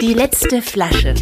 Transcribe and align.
Die 0.00 0.14
letzte 0.14 0.60
Flasche. 0.62 1.14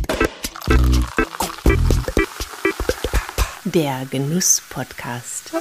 Der 3.65 4.07
Genuss-Podcast. 4.11 5.53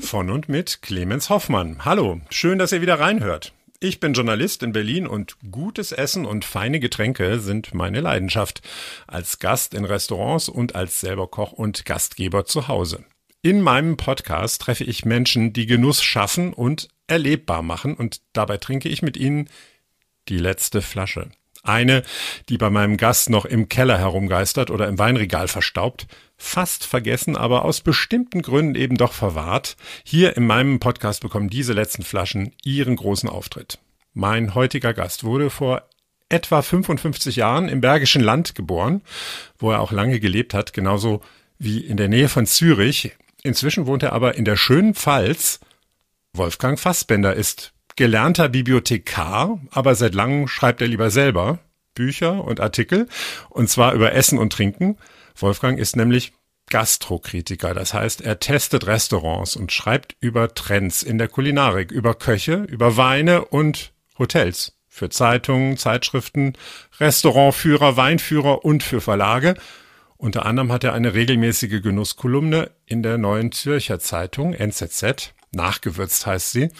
Von 0.00 0.30
und 0.30 0.48
mit 0.48 0.80
Clemens 0.80 1.28
Hoffmann. 1.28 1.84
Hallo, 1.84 2.22
schön, 2.30 2.58
dass 2.58 2.72
ihr 2.72 2.80
wieder 2.80 2.98
reinhört. 2.98 3.52
Ich 3.80 4.00
bin 4.00 4.14
Journalist 4.14 4.62
in 4.62 4.72
Berlin 4.72 5.06
und 5.06 5.36
gutes 5.50 5.92
Essen 5.92 6.24
und 6.24 6.46
feine 6.46 6.80
Getränke 6.80 7.38
sind 7.38 7.74
meine 7.74 8.00
Leidenschaft. 8.00 8.62
Als 9.06 9.40
Gast 9.40 9.74
in 9.74 9.84
Restaurants 9.84 10.48
und 10.48 10.74
als 10.74 11.00
selber 11.00 11.26
Koch 11.26 11.52
und 11.52 11.84
Gastgeber 11.84 12.46
zu 12.46 12.68
Hause. 12.68 13.04
In 13.42 13.60
meinem 13.60 13.96
Podcast 13.96 14.62
treffe 14.62 14.84
ich 14.84 15.04
Menschen, 15.04 15.52
die 15.52 15.66
Genuss 15.66 16.00
schaffen 16.00 16.54
und 16.54 16.88
erlebbar 17.06 17.62
machen 17.62 17.94
und 17.94 18.20
dabei 18.32 18.56
trinke 18.58 18.88
ich 18.88 19.02
mit 19.02 19.16
ihnen 19.16 19.48
die 20.28 20.38
letzte 20.38 20.82
Flasche. 20.82 21.30
Eine, 21.64 22.02
die 22.48 22.58
bei 22.58 22.70
meinem 22.70 22.96
Gast 22.96 23.30
noch 23.30 23.44
im 23.44 23.68
Keller 23.68 23.96
herumgeistert 23.96 24.70
oder 24.70 24.88
im 24.88 24.98
Weinregal 24.98 25.46
verstaubt, 25.46 26.08
fast 26.36 26.84
vergessen, 26.84 27.36
aber 27.36 27.64
aus 27.64 27.82
bestimmten 27.82 28.42
Gründen 28.42 28.74
eben 28.74 28.96
doch 28.96 29.12
verwahrt. 29.12 29.76
Hier 30.04 30.36
in 30.36 30.44
meinem 30.44 30.80
Podcast 30.80 31.22
bekommen 31.22 31.48
diese 31.48 31.72
letzten 31.72 32.02
Flaschen 32.02 32.52
ihren 32.64 32.96
großen 32.96 33.28
Auftritt. 33.28 33.78
Mein 34.12 34.56
heutiger 34.56 34.92
Gast 34.92 35.22
wurde 35.22 35.50
vor 35.50 35.88
etwa 36.28 36.62
55 36.62 37.36
Jahren 37.36 37.68
im 37.68 37.80
Bergischen 37.80 38.22
Land 38.22 38.54
geboren, 38.56 39.02
wo 39.58 39.70
er 39.70 39.80
auch 39.80 39.92
lange 39.92 40.18
gelebt 40.18 40.54
hat, 40.54 40.72
genauso 40.72 41.20
wie 41.58 41.78
in 41.78 41.96
der 41.96 42.08
Nähe 42.08 42.28
von 42.28 42.46
Zürich. 42.46 43.12
Inzwischen 43.42 43.86
wohnt 43.86 44.02
er 44.02 44.12
aber 44.12 44.34
in 44.34 44.44
der 44.44 44.56
schönen 44.56 44.94
Pfalz. 44.94 45.60
Wolfgang 46.34 46.80
Fassbender 46.80 47.34
ist 47.34 47.74
gelernter 47.94 48.48
Bibliothekar, 48.48 49.60
aber 49.70 49.94
seit 49.94 50.14
langem 50.14 50.48
schreibt 50.48 50.80
er 50.80 50.88
lieber 50.88 51.10
selber 51.10 51.58
Bücher 51.94 52.42
und 52.44 52.58
Artikel, 52.58 53.06
und 53.50 53.68
zwar 53.68 53.92
über 53.92 54.12
Essen 54.12 54.38
und 54.38 54.50
Trinken. 54.50 54.96
Wolfgang 55.36 55.78
ist 55.78 55.94
nämlich 55.94 56.32
Gastrokritiker, 56.70 57.74
das 57.74 57.92
heißt, 57.92 58.22
er 58.22 58.40
testet 58.40 58.86
Restaurants 58.86 59.56
und 59.56 59.72
schreibt 59.72 60.16
über 60.20 60.54
Trends 60.54 61.02
in 61.02 61.18
der 61.18 61.28
Kulinarik, 61.28 61.90
über 61.90 62.14
Köche, 62.14 62.64
über 62.66 62.96
Weine 62.96 63.44
und 63.44 63.92
Hotels, 64.18 64.78
für 64.88 65.10
Zeitungen, 65.10 65.76
Zeitschriften, 65.76 66.54
Restaurantführer, 66.98 67.98
Weinführer 67.98 68.64
und 68.64 68.82
für 68.82 69.02
Verlage. 69.02 69.54
Unter 70.16 70.46
anderem 70.46 70.72
hat 70.72 70.82
er 70.82 70.94
eine 70.94 71.12
regelmäßige 71.12 71.82
Genusskolumne 71.82 72.70
in 72.86 73.02
der 73.02 73.18
Neuen 73.18 73.52
Zürcher 73.52 73.98
Zeitung 73.98 74.54
NZZ, 74.54 75.34
nachgewürzt 75.52 76.26
heißt 76.26 76.52
sie, 76.52 76.70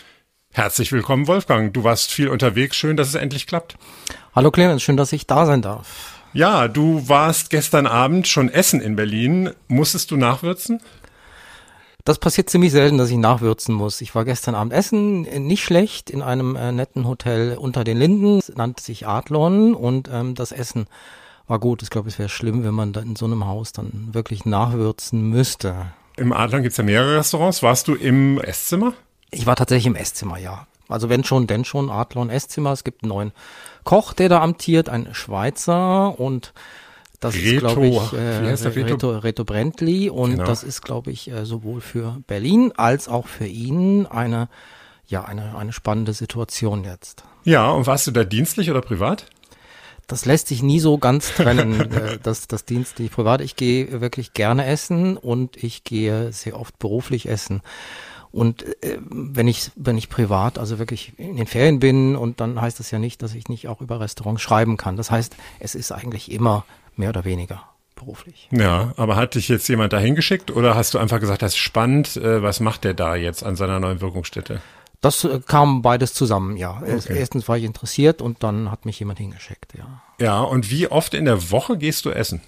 Herzlich 0.55 0.93
willkommen, 0.93 1.29
Wolfgang. 1.29 1.73
Du 1.73 1.83
warst 1.83 2.11
viel 2.11 2.29
unterwegs. 2.29 2.77
Schön, 2.77 2.99
dass 2.99 3.09
es 3.09 3.15
endlich 3.15 3.47
klappt. 3.47 3.77
Hallo 4.35 4.51
Clemens, 4.51 4.83
schön, 4.83 4.99
dass 4.99 5.11
ich 5.15 5.27
da 5.27 5.47
sein 5.47 5.63
darf. 5.63 6.21
Ja, 6.35 6.69
du 6.69 7.09
warst 7.09 7.49
gestern 7.49 7.87
Abend 7.87 8.29
schon 8.29 8.51
essen 8.51 8.83
in 8.83 8.95
Berlin. 8.95 9.51
Musstest 9.69 10.11
du 10.11 10.19
nachwürzen? 10.19 10.83
Das 12.05 12.19
passiert 12.19 12.51
ziemlich 12.51 12.71
selten, 12.71 12.99
dass 12.99 13.09
ich 13.09 13.17
nachwürzen 13.17 13.75
muss. 13.75 14.03
Ich 14.03 14.15
war 14.15 14.27
gestern 14.27 14.55
Abend 14.55 14.75
essen, 14.75 15.23
nicht 15.23 15.65
schlecht, 15.65 16.11
in 16.11 16.21
einem 16.21 16.55
äh, 16.57 16.71
netten 16.71 17.07
Hotel 17.07 17.57
unter 17.57 17.83
den 17.83 17.97
Linden, 17.97 18.39
es 18.39 18.49
nannte 18.55 18.83
sich 18.83 19.07
Adlon 19.07 19.73
und 19.75 20.11
ähm, 20.13 20.35
das 20.35 20.53
Essen 20.53 20.87
war 21.47 21.61
gut. 21.61 21.83
Ich 21.83 21.91
glaube, 21.91 22.09
es 22.09 22.19
wäre 22.19 22.29
schlimm, 22.29 22.65
wenn 22.65 22.75
man 22.75 22.93
da 22.93 23.01
in 23.01 23.17
so 23.17 23.25
einem 23.25 23.47
Haus 23.47 23.73
dann 23.73 24.09
wirklich 24.13 24.45
nachwürzen 24.45 25.31
müsste. 25.31 25.93
Im 26.17 26.33
Adlon 26.33 26.63
gibt 26.63 26.73
es 26.73 26.77
ja 26.77 26.85
mehrere 26.85 27.19
Restaurants. 27.19 27.63
Warst 27.63 27.89
du 27.89 27.95
im 27.95 28.39
Esszimmer? 28.41 28.95
Ich 29.31 29.47
war 29.47 29.57
tatsächlich 29.57 29.87
im 29.87 29.97
Esszimmer, 29.97 30.39
ja. 30.39 30.67
Also 30.89 31.09
wenn 31.09 31.25
schon, 31.25 31.47
denn 31.47 31.65
schon 31.65 31.91
Adlon 31.91 32.31
Esszimmer. 32.31 32.73
Es 32.73 32.85
gibt 32.85 33.03
einen 33.03 33.11
neuen 33.11 33.33
Koch, 33.85 34.13
der 34.13 34.29
da 34.29 34.41
amtiert, 34.43 34.89
ein 34.89 35.09
Schweizer 35.15 36.19
und 36.21 36.53
das 37.21 37.35
Reto, 37.35 37.49
ist, 37.49 37.61
glaube 37.61 37.87
ich, 37.87 38.13
äh, 38.13 38.39
Reto? 38.39 38.69
Reto, 38.69 39.19
Reto 39.19 39.45
Brentli 39.45 40.11
und 40.11 40.33
genau. 40.33 40.45
das 40.45 40.65
ist, 40.65 40.83
glaube 40.83 41.13
ich, 41.13 41.31
äh, 41.31 41.47
sowohl 41.47 41.81
für 41.81 42.19
Berlin 42.27 42.73
als 42.77 43.09
auch 43.09 43.29
für 43.29 43.47
ihn 43.47 44.07
eine, 44.07 44.49
ja, 45.07 45.25
eine, 45.25 45.57
eine 45.57 45.73
spannende 45.73 46.15
Situation 46.15 46.85
jetzt. 46.85 47.25
Ja, 47.45 47.71
und 47.71 47.87
warst 47.87 48.07
du 48.09 48.11
da 48.11 48.25
dienstlich 48.25 48.71
oder 48.71 48.81
privat? 48.81 49.27
Das 50.07 50.25
lässt 50.25 50.49
sich 50.49 50.63
nie 50.63 50.81
so 50.81 50.99
ganz 50.99 51.35
trennen, 51.35 51.81
äh, 51.93 52.19
das, 52.23 52.49
das 52.49 52.65
dienstlich 52.65 53.11
privat. 53.11 53.41
Ich 53.41 53.57
gehe 53.57 54.01
wirklich 54.01 54.35
gerne 54.35 54.67
essen 54.67 55.17
und 55.17 55.63
ich 55.63 55.85
gehe 55.85 56.33
sehr 56.33 56.59
oft 56.59 56.79
beruflich 56.79 57.29
essen. 57.29 57.63
Und 58.33 58.65
äh, 58.83 58.99
wenn 59.01 59.47
ich 59.47 59.71
wenn 59.77 59.99
ich 59.99 60.09
privat, 60.09 60.59
also 60.59 60.79
wirklich 60.79 61.13
in 61.19 61.37
den 61.37 61.47
Ferien 61.47 61.79
bin, 61.79 62.17
und 62.17 62.41
dann 62.41 62.61
heißt 62.61 62.81
das 62.81 62.91
ja 62.91 62.99
nicht, 62.99 63.23
dass 63.23 63.35
ich 63.35 63.49
nicht 63.49 63.69
auch 63.69 63.81
über 63.81 64.01
Restaurants 64.01 64.43
schreiben 64.43 64.77
kann. 64.77 64.97
Das 64.97 65.11
heißt, 65.11 65.37
es 65.61 65.75
ist 65.75 65.93
eigentlich 65.93 66.33
immer 66.33 66.65
mehr 66.97 67.11
oder 67.11 67.25
weniger 67.25 67.63
beruflich. 67.95 68.49
Ja, 68.51 68.93
aber 68.97 69.17
hat 69.17 69.35
dich 69.35 69.49
jetzt 69.49 69.69
jemand 69.69 69.93
dahin 69.93 70.15
geschickt 70.15 70.51
oder 70.51 70.75
hast 70.75 70.95
du 70.95 70.99
einfach 70.99 71.21
gesagt, 71.21 71.43
das 71.43 71.53
ist 71.53 71.59
spannend, 71.59 72.17
äh, 72.17 72.43
was 72.43 72.61
macht 72.61 72.85
der 72.85 72.95
da 72.95 73.15
jetzt 73.15 73.45
an 73.45 73.55
seiner 73.55 73.79
neuen 73.81 74.01
Wirkungsstätte? 74.01 74.61
Das 75.03 75.25
äh, 75.25 75.41
kam 75.47 75.83
beides 75.83 76.15
zusammen, 76.15 76.57
ja. 76.57 76.81
Okay. 76.81 77.19
Erstens 77.19 77.49
war 77.49 77.59
ich 77.59 77.65
interessiert 77.65 78.23
und 78.23 78.43
dann 78.43 78.71
hat 78.71 78.87
mich 78.87 78.99
jemand 78.99 79.19
hingeschickt, 79.19 79.75
ja. 79.77 80.01
Ja, 80.19 80.41
und 80.41 80.71
wie 80.71 80.89
oft 80.89 81.13
in 81.13 81.27
der 81.27 81.51
Woche 81.51 81.77
gehst 81.77 82.07
du 82.07 82.11
essen? 82.11 82.41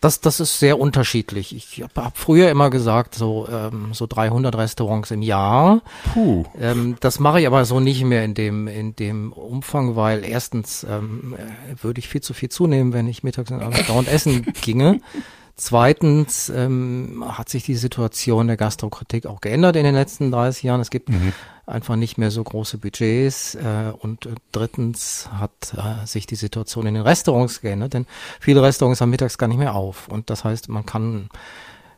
Das, 0.00 0.20
das 0.20 0.40
ist 0.40 0.58
sehr 0.58 0.80
unterschiedlich. 0.80 1.54
Ich 1.54 1.80
habe 1.80 2.06
hab 2.06 2.18
früher 2.18 2.50
immer 2.50 2.70
gesagt, 2.70 3.14
so, 3.14 3.46
ähm, 3.48 3.90
so 3.92 4.08
300 4.08 4.56
Restaurants 4.56 5.12
im 5.12 5.22
Jahr. 5.22 5.82
Puh. 6.12 6.44
Ähm, 6.58 6.96
das 6.98 7.20
mache 7.20 7.40
ich 7.40 7.46
aber 7.46 7.64
so 7.66 7.78
nicht 7.78 8.02
mehr 8.02 8.24
in 8.24 8.34
dem, 8.34 8.66
in 8.66 8.96
dem 8.96 9.32
Umfang, 9.32 9.94
weil 9.94 10.24
erstens 10.24 10.84
ähm, 10.90 11.36
äh, 11.38 11.84
würde 11.84 12.00
ich 12.00 12.08
viel 12.08 12.20
zu 12.20 12.34
viel 12.34 12.48
zunehmen, 12.48 12.92
wenn 12.92 13.06
ich 13.06 13.22
mittags 13.22 13.52
und 13.52 13.62
abends 13.62 13.86
dauernd 13.86 14.08
essen 14.08 14.52
ginge. 14.62 15.00
Zweitens 15.56 16.48
ähm, 16.48 17.24
hat 17.26 17.48
sich 17.48 17.64
die 17.64 17.74
Situation 17.74 18.46
der 18.46 18.56
Gastrokritik 18.56 19.26
auch 19.26 19.40
geändert 19.40 19.76
in 19.76 19.84
den 19.84 19.94
letzten 19.94 20.30
30 20.30 20.62
Jahren. 20.62 20.80
Es 20.80 20.90
gibt 20.90 21.10
mhm. 21.10 21.32
einfach 21.66 21.96
nicht 21.96 22.16
mehr 22.16 22.30
so 22.30 22.42
große 22.42 22.78
Budgets. 22.78 23.54
Äh, 23.54 23.92
und 23.98 24.26
äh, 24.26 24.34
drittens 24.50 25.28
hat 25.30 25.74
äh, 25.76 26.06
sich 26.06 26.26
die 26.26 26.36
Situation 26.36 26.86
in 26.86 26.94
den 26.94 27.02
Restaurants 27.02 27.60
geändert, 27.60 27.92
denn 27.92 28.06
viele 28.40 28.62
Restaurants 28.62 29.00
haben 29.00 29.10
mittags 29.10 29.36
gar 29.36 29.46
nicht 29.46 29.58
mehr 29.58 29.74
auf. 29.74 30.08
Und 30.08 30.30
das 30.30 30.44
heißt, 30.44 30.68
man 30.70 30.86
kann 30.86 31.28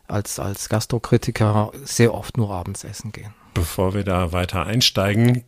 als, 0.07 0.37
als 0.37 0.69
Gastrokritiker 0.69 1.71
sehr 1.83 2.13
oft 2.13 2.37
nur 2.37 2.51
abends 2.51 2.83
essen 2.83 3.11
gehen. 3.11 3.33
Bevor 3.53 3.93
wir 3.93 4.03
da 4.03 4.33
weiter 4.33 4.65
einsteigen, 4.65 5.45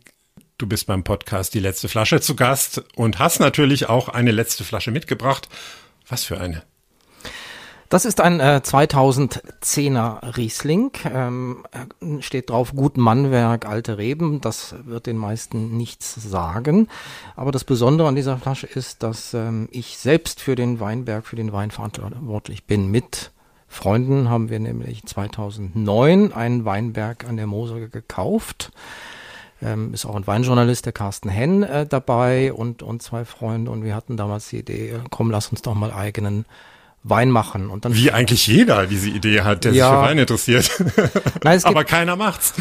du 0.56 0.66
bist 0.66 0.86
beim 0.86 1.04
Podcast 1.04 1.52
Die 1.52 1.60
letzte 1.60 1.88
Flasche 1.88 2.20
zu 2.22 2.36
Gast 2.36 2.82
und 2.96 3.18
hast 3.18 3.38
natürlich 3.38 3.88
auch 3.88 4.08
eine 4.08 4.30
letzte 4.30 4.64
Flasche 4.64 4.90
mitgebracht. 4.90 5.48
Was 6.08 6.24
für 6.24 6.40
eine? 6.40 6.62
Das 7.88 8.04
ist 8.04 8.20
ein 8.20 8.38
äh, 8.38 8.60
2010er 8.62 10.36
Riesling. 10.36 10.90
Ähm, 11.10 11.64
äh, 11.72 12.20
steht 12.20 12.50
drauf 12.50 12.74
Gut 12.74 12.98
Mannwerk, 12.98 13.66
alte 13.66 13.96
Reben. 13.96 14.42
Das 14.42 14.74
wird 14.84 15.06
den 15.06 15.16
meisten 15.16 15.74
nichts 15.74 16.14
sagen. 16.14 16.88
Aber 17.34 17.50
das 17.50 17.64
Besondere 17.64 18.06
an 18.08 18.14
dieser 18.14 18.36
Flasche 18.36 18.66
ist, 18.66 19.02
dass 19.02 19.32
ähm, 19.32 19.68
ich 19.70 19.96
selbst 19.96 20.40
für 20.40 20.54
den 20.54 20.80
Weinberg, 20.80 21.26
für 21.26 21.36
den 21.36 21.50
Wein 21.54 21.70
verantwortlich 21.70 22.64
bin. 22.64 22.90
Mit 22.90 23.30
Freunden 23.68 24.28
haben 24.28 24.50
wir 24.50 24.60
nämlich 24.60 25.04
2009 25.04 26.34
einen 26.34 26.66
Weinberg 26.66 27.26
an 27.26 27.38
der 27.38 27.46
Mosel 27.46 27.88
gekauft. 27.88 28.70
Ähm, 29.62 29.94
ist 29.94 30.04
auch 30.04 30.14
ein 30.14 30.26
Weinjournalist, 30.26 30.84
der 30.84 30.92
Carsten 30.92 31.30
Henn, 31.30 31.62
äh, 31.62 31.86
dabei 31.86 32.52
und, 32.52 32.82
und 32.82 33.02
zwei 33.02 33.24
Freunde. 33.24 33.70
Und 33.70 33.82
wir 33.82 33.94
hatten 33.94 34.18
damals 34.18 34.50
die 34.50 34.58
Idee, 34.58 35.00
komm, 35.08 35.30
lass 35.30 35.48
uns 35.48 35.62
doch 35.62 35.74
mal 35.74 35.90
eigenen 35.90 36.44
Wein 37.02 37.30
machen. 37.30 37.70
Und 37.70 37.84
dann 37.84 37.94
Wie 37.94 38.10
eigentlich 38.10 38.46
jeder 38.46 38.86
diese 38.86 39.08
Idee 39.08 39.42
hat, 39.42 39.64
der 39.64 39.72
ja. 39.72 39.88
sich 39.88 39.96
für 39.96 40.02
Wein 40.02 40.18
interessiert. 40.18 40.84
Nein, 41.44 41.60
Aber 41.64 41.84
keiner 41.84 42.16
macht's. 42.16 42.54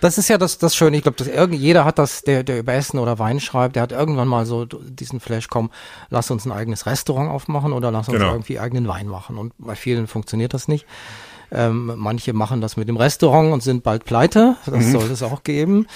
Das 0.00 0.18
ist 0.18 0.28
ja 0.28 0.36
das, 0.36 0.58
das 0.58 0.76
Schöne. 0.76 0.96
Ich 0.96 1.02
glaube, 1.02 1.16
dass 1.16 1.28
jeder 1.52 1.84
hat 1.84 1.98
das, 1.98 2.22
der, 2.22 2.42
der 2.42 2.58
über 2.58 2.74
Essen 2.74 2.98
oder 2.98 3.18
Wein 3.18 3.40
schreibt, 3.40 3.76
der 3.76 3.82
hat 3.82 3.92
irgendwann 3.92 4.28
mal 4.28 4.44
so 4.44 4.66
diesen 4.66 5.18
Flash, 5.18 5.48
komm, 5.48 5.70
lass 6.10 6.30
uns 6.30 6.44
ein 6.44 6.52
eigenes 6.52 6.84
Restaurant 6.84 7.30
aufmachen 7.30 7.72
oder 7.72 7.90
lass 7.90 8.08
uns 8.08 8.18
genau. 8.18 8.32
irgendwie 8.32 8.58
eigenen 8.58 8.86
Wein 8.86 9.06
machen. 9.06 9.38
Und 9.38 9.54
bei 9.58 9.76
vielen 9.76 10.06
funktioniert 10.06 10.52
das 10.52 10.68
nicht. 10.68 10.86
Ähm, 11.50 11.92
manche 11.96 12.32
machen 12.32 12.60
das 12.60 12.76
mit 12.76 12.88
dem 12.88 12.96
Restaurant 12.96 13.52
und 13.52 13.62
sind 13.62 13.82
bald 13.82 14.04
pleite. 14.04 14.56
Das 14.66 14.84
mhm. 14.84 14.92
soll 14.92 15.10
es 15.10 15.22
auch 15.22 15.42
geben. 15.42 15.86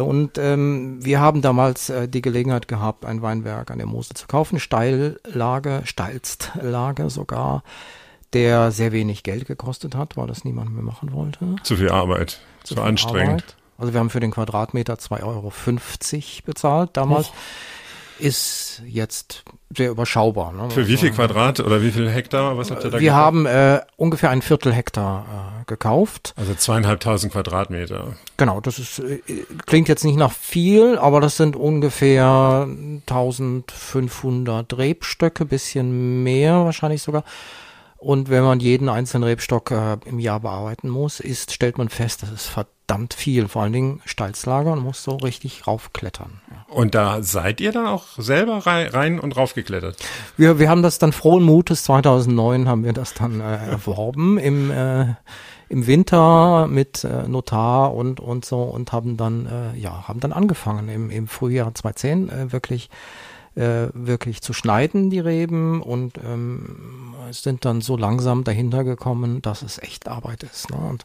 Und 0.00 0.38
ähm, 0.38 1.04
wir 1.04 1.20
haben 1.20 1.42
damals 1.42 1.90
äh, 1.90 2.08
die 2.08 2.22
Gelegenheit 2.22 2.68
gehabt, 2.68 3.04
ein 3.04 3.22
Weinberg 3.22 3.70
an 3.70 3.78
der 3.78 3.86
Mosel 3.86 4.16
zu 4.16 4.26
kaufen, 4.26 4.58
Steillage, 4.58 5.82
Steilstlage 5.84 7.10
sogar, 7.10 7.62
der 8.32 8.70
sehr 8.70 8.92
wenig 8.92 9.22
Geld 9.22 9.46
gekostet 9.46 9.94
hat, 9.94 10.16
weil 10.16 10.26
das 10.26 10.44
niemand 10.44 10.72
mehr 10.72 10.82
machen 10.82 11.12
wollte. 11.12 11.56
Zu 11.62 11.76
viel 11.76 11.90
Arbeit, 11.90 12.40
zu, 12.64 12.74
zu 12.74 12.82
anstrengend. 12.82 13.42
Arbeit. 13.42 13.56
Also 13.78 13.92
wir 13.92 14.00
haben 14.00 14.10
für 14.10 14.20
den 14.20 14.30
Quadratmeter 14.30 14.94
2,50 14.94 15.22
Euro 15.24 15.52
bezahlt 16.46 16.90
damals. 16.94 17.30
Ist 18.18 18.82
jetzt 18.86 19.44
sehr 19.76 19.90
überschaubar. 19.90 20.52
Ne? 20.52 20.70
Für 20.70 20.86
wie 20.88 20.96
viel 20.96 21.10
Quadrat 21.10 21.60
oder 21.60 21.82
wie 21.82 21.90
viel 21.90 22.08
Hektar? 22.08 22.56
Was 22.56 22.70
habt 22.70 22.84
ihr 22.84 22.90
da 22.90 23.00
Wir 23.00 23.10
gekauft? 23.10 23.24
haben 23.24 23.46
äh, 23.46 23.80
ungefähr 23.96 24.30
ein 24.30 24.42
Viertel 24.42 24.72
Hektar 24.72 25.60
äh, 25.60 25.64
gekauft. 25.66 26.32
Also 26.36 26.54
zweieinhalbtausend 26.54 27.32
Quadratmeter. 27.32 28.16
Genau, 28.36 28.60
das 28.60 28.78
ist 28.78 29.00
äh, 29.00 29.20
klingt 29.66 29.88
jetzt 29.88 30.04
nicht 30.04 30.16
nach 30.16 30.32
viel, 30.32 30.96
aber 30.98 31.20
das 31.20 31.36
sind 31.36 31.56
ungefähr 31.56 32.68
1500 33.08 34.76
Rebstöcke, 34.78 35.44
bisschen 35.44 36.22
mehr 36.22 36.64
wahrscheinlich 36.64 37.02
sogar. 37.02 37.24
Und 37.96 38.28
wenn 38.28 38.44
man 38.44 38.60
jeden 38.60 38.88
einzelnen 38.90 39.24
Rebstock 39.24 39.70
äh, 39.70 39.96
im 40.04 40.18
Jahr 40.18 40.40
bearbeiten 40.40 40.88
muss, 40.90 41.20
ist, 41.20 41.52
stellt 41.52 41.78
man 41.78 41.88
fest, 41.88 42.22
das 42.22 42.30
ist 42.30 42.46
verdammt 42.46 42.73
viel. 43.14 43.48
Vor 43.48 43.62
allen 43.62 43.72
Dingen 43.72 44.00
Stalzlager 44.04 44.72
und 44.72 44.82
muss 44.82 45.02
so 45.02 45.16
richtig 45.16 45.66
raufklettern. 45.66 46.40
Ja. 46.50 46.74
Und 46.74 46.94
da 46.94 47.22
seid 47.22 47.60
ihr 47.60 47.72
dann 47.72 47.86
auch 47.86 48.04
selber 48.18 48.66
rein, 48.66 48.88
rein 48.88 49.20
und 49.20 49.36
raufgeklettert? 49.36 49.96
Wir, 50.36 50.58
wir 50.58 50.68
haben 50.68 50.82
das 50.82 50.98
dann 50.98 51.12
frohen 51.12 51.44
Mutes, 51.44 51.84
2009 51.84 52.68
haben 52.68 52.84
wir 52.84 52.92
das 52.92 53.14
dann 53.14 53.40
äh, 53.40 53.56
erworben 53.70 54.38
im, 54.38 54.70
äh, 54.70 55.14
im 55.68 55.86
Winter 55.86 56.66
mit 56.66 57.04
äh, 57.04 57.26
Notar 57.28 57.94
und, 57.94 58.20
und 58.20 58.44
so 58.44 58.62
und 58.62 58.92
haben 58.92 59.16
dann, 59.16 59.46
äh, 59.46 59.78
ja, 59.78 60.06
haben 60.06 60.20
dann 60.20 60.32
angefangen 60.32 60.88
im, 60.88 61.10
im 61.10 61.26
Frühjahr 61.26 61.74
2010 61.74 62.28
äh, 62.28 62.52
wirklich 62.52 62.90
äh, 63.56 63.88
wirklich 63.94 64.42
zu 64.42 64.52
schneiden, 64.52 65.10
die 65.10 65.20
Reben, 65.20 65.80
und 65.80 66.18
ähm, 66.18 67.14
sind 67.30 67.64
dann 67.64 67.82
so 67.82 67.96
langsam 67.96 68.42
dahinter 68.42 68.82
gekommen, 68.82 69.42
dass 69.42 69.62
es 69.62 69.78
echt 69.78 70.08
Arbeit 70.08 70.42
ist. 70.42 70.70
Ne? 70.70 70.76
Und, 70.76 71.04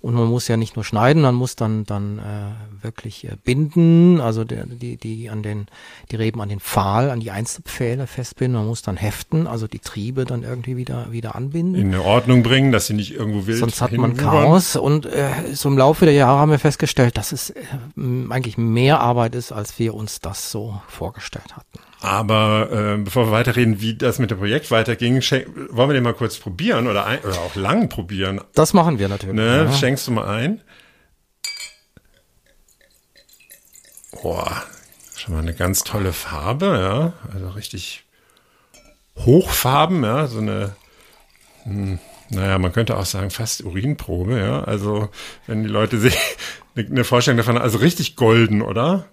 und 0.00 0.14
man 0.14 0.28
muss 0.28 0.46
ja 0.46 0.56
nicht 0.56 0.76
nur 0.76 0.84
schneiden, 0.84 1.22
man 1.22 1.34
muss 1.34 1.56
dann 1.56 1.84
dann 1.84 2.18
äh, 2.18 2.84
wirklich 2.84 3.24
äh, 3.24 3.36
binden, 3.42 4.20
also 4.20 4.44
der, 4.44 4.64
die 4.66 4.96
die 4.96 5.28
an 5.28 5.42
den 5.42 5.66
die 6.12 6.16
Reben 6.16 6.40
an 6.40 6.48
den 6.48 6.60
Pfahl, 6.60 7.10
an 7.10 7.18
die 7.18 7.32
Einzelpfähle 7.32 8.06
festbinden. 8.06 8.60
Man 8.60 8.68
muss 8.68 8.82
dann 8.82 8.96
heften, 8.96 9.48
also 9.48 9.66
die 9.66 9.80
Triebe 9.80 10.24
dann 10.24 10.44
irgendwie 10.44 10.76
wieder 10.76 11.10
wieder 11.10 11.34
anbinden. 11.34 11.74
In 11.74 11.88
eine 11.88 12.04
Ordnung 12.04 12.44
bringen, 12.44 12.70
dass 12.70 12.86
sie 12.86 12.94
nicht 12.94 13.12
irgendwo 13.12 13.46
wild 13.46 13.58
Sonst 13.58 13.82
hat 13.82 13.92
man? 13.92 14.16
Chaos 14.16 14.76
und 14.76 15.06
äh, 15.06 15.30
so 15.52 15.68
im 15.68 15.76
Laufe 15.76 16.04
der 16.04 16.14
Jahre 16.14 16.38
haben 16.38 16.50
wir 16.52 16.60
festgestellt, 16.60 17.16
dass 17.16 17.32
es 17.32 17.50
äh, 17.50 17.56
eigentlich 17.96 18.56
mehr 18.56 19.00
Arbeit 19.00 19.34
ist, 19.34 19.50
als 19.50 19.80
wir 19.80 19.94
uns 19.94 20.20
das 20.20 20.52
so 20.52 20.80
vorgestellt 20.86 21.56
hatten. 21.56 21.87
Aber 22.00 22.68
äh, 22.70 22.96
bevor 22.98 23.26
wir 23.26 23.32
weiterreden, 23.32 23.80
wie 23.80 23.96
das 23.96 24.18
mit 24.18 24.30
dem 24.30 24.38
Projekt 24.38 24.70
weiterging, 24.70 25.20
wollen 25.70 25.88
wir 25.88 25.94
den 25.94 26.04
mal 26.04 26.14
kurz 26.14 26.38
probieren 26.38 26.86
oder, 26.86 27.06
ein, 27.06 27.18
oder 27.20 27.40
auch 27.40 27.56
lang 27.56 27.88
probieren. 27.88 28.40
Das 28.54 28.72
machen 28.72 28.98
wir 28.98 29.08
natürlich. 29.08 29.34
Ne? 29.34 29.64
ja. 29.64 29.72
Schenkst 29.72 30.06
du 30.06 30.12
mal 30.12 30.28
ein? 30.28 30.60
Boah, 34.22 34.62
schon 35.16 35.34
mal 35.34 35.40
eine 35.40 35.54
ganz 35.54 35.82
tolle 35.82 36.12
Farbe, 36.12 36.66
ja. 36.66 37.32
Also 37.32 37.50
richtig 37.50 38.04
Hochfarben, 39.16 40.04
ja. 40.04 40.28
So 40.28 40.38
eine, 40.38 40.76
hm, 41.64 41.98
naja, 42.30 42.58
man 42.58 42.72
könnte 42.72 42.96
auch 42.96 43.06
sagen, 43.06 43.30
fast 43.30 43.64
Urinprobe, 43.64 44.38
ja. 44.38 44.62
Also, 44.62 45.08
wenn 45.46 45.64
die 45.64 45.68
Leute 45.68 45.98
sich 45.98 46.16
eine 46.76 47.02
Vorstellung 47.02 47.38
davon 47.38 47.56
haben, 47.56 47.62
also 47.62 47.78
richtig 47.78 48.14
golden, 48.14 48.62
oder? 48.62 49.06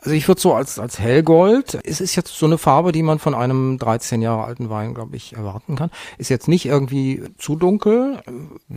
Also 0.00 0.12
ich 0.12 0.28
würde 0.28 0.40
so 0.40 0.54
als, 0.54 0.78
als 0.78 0.98
Hellgold, 0.98 1.78
es 1.84 2.00
ist 2.00 2.14
jetzt 2.16 2.32
so 2.36 2.46
eine 2.46 2.58
Farbe, 2.58 2.92
die 2.92 3.02
man 3.02 3.18
von 3.18 3.34
einem 3.34 3.78
13 3.78 4.22
Jahre 4.22 4.44
alten 4.44 4.70
Wein, 4.70 4.94
glaube 4.94 5.16
ich, 5.16 5.34
erwarten 5.34 5.76
kann. 5.76 5.90
Ist 6.16 6.28
jetzt 6.30 6.48
nicht 6.48 6.64
irgendwie 6.66 7.22
zu 7.38 7.56
dunkel, 7.56 8.22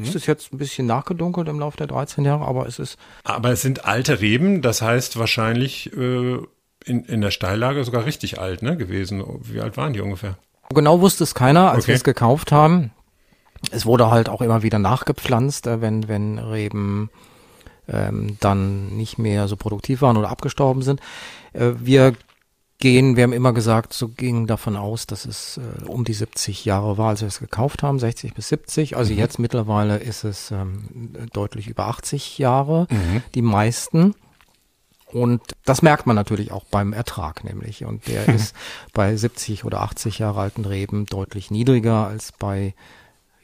es 0.02 0.16
ist 0.16 0.26
jetzt 0.26 0.52
ein 0.54 0.58
bisschen 0.58 0.88
nachgedunkelt 0.88 1.48
im 1.48 1.60
Laufe 1.60 1.78
der 1.78 1.88
13 1.88 2.26
Jahre, 2.26 2.46
aber 2.46 2.68
es 2.68 2.80
ist, 2.80 2.98
Aber 3.24 3.52
es 3.52 3.62
sind 3.62 3.86
alte 3.86 4.22
Reben, 4.22 4.62
das 4.62 4.82
heißt 4.82 5.18
wahrscheinlich 5.20 5.92
äh, 5.96 6.38
in, 6.86 7.04
in 7.06 7.22
der 7.22 7.32
Steillage 7.32 7.84
sogar 7.84 8.06
richtig 8.06 8.40
alt 8.40 8.62
ne, 8.62 8.76
gewesen. 8.76 9.24
Wie 9.44 9.62
alt 9.62 9.78
waren 9.78 9.94
die 9.94 10.02
ungefähr? 10.02 10.38
genau 10.74 11.02
wusste 11.02 11.24
es 11.24 11.36
keiner, 11.36 11.70
als 11.72 11.84
Okay. 11.84 11.90
wir 11.90 11.96
es 11.96 12.04
gekauft 12.04 12.52
haben. 12.52 12.92
Es 13.72 13.86
wurde 13.86 14.10
halt 14.10 14.28
auch 14.28 14.42
immer 14.42 14.64
wieder 14.64 14.80
nachgepflanzt, 14.80 15.68
äh, 15.68 15.80
wenn, 15.82 16.08
wenn 16.08 16.40
Reben 16.40 17.10
ähm, 17.88 18.38
dann 18.40 18.96
nicht 18.96 19.18
mehr 19.18 19.48
so 19.48 19.56
produktiv 19.56 20.02
waren 20.02 20.18
oder 20.18 20.30
abgestorben 20.30 20.82
sind. 20.82 21.02
Äh, 21.54 21.72
wir 21.80 22.14
gehen, 22.80 23.16
wir 23.16 23.24
haben 23.24 23.34
immer 23.34 23.54
gesagt, 23.54 23.94
so 23.94 24.10
gingen 24.10 24.48
davon 24.48 24.76
aus, 24.76 25.08
dass 25.08 25.26
es 25.26 25.58
äh, 25.58 25.86
um 25.86 26.04
die 26.04 26.14
70 26.14 26.66
Jahre 26.66 26.98
war, 26.98 27.10
als 27.10 27.22
wir 27.22 27.28
es 27.28 27.40
gekauft 27.40 27.84
haben, 27.84 28.00
60 28.00 28.34
bis 28.34 28.50
70. 28.50 28.98
Also 28.98 29.14
jetzt 29.14 29.40
mittlerweile 29.40 29.98
ist 29.98 30.24
es 30.24 30.52
ähm, 30.52 31.14
deutlich 31.32 31.68
über 31.68 31.88
80 31.88 32.38
Jahre, 32.38 32.88
die 33.36 33.42
meisten. 33.42 34.16
Und 35.14 35.42
das 35.64 35.84
merkt 35.84 36.08
man 36.08 36.16
natürlich 36.16 36.52
auch 36.52 36.66
beim 36.66 36.92
Ertrag 36.92 37.44
nämlich. 37.44 37.86
Und 37.86 38.08
der 38.08 38.28
ist 38.34 38.56
bei 38.94 39.16
70 39.16 39.64
oder 39.64 39.82
80 39.82 40.20
Jahre 40.20 40.42
alten 40.42 40.66
Reben 40.66 41.06
deutlich 41.06 41.52
niedriger 41.52 42.08
als 42.08 42.34
bei 42.38 42.74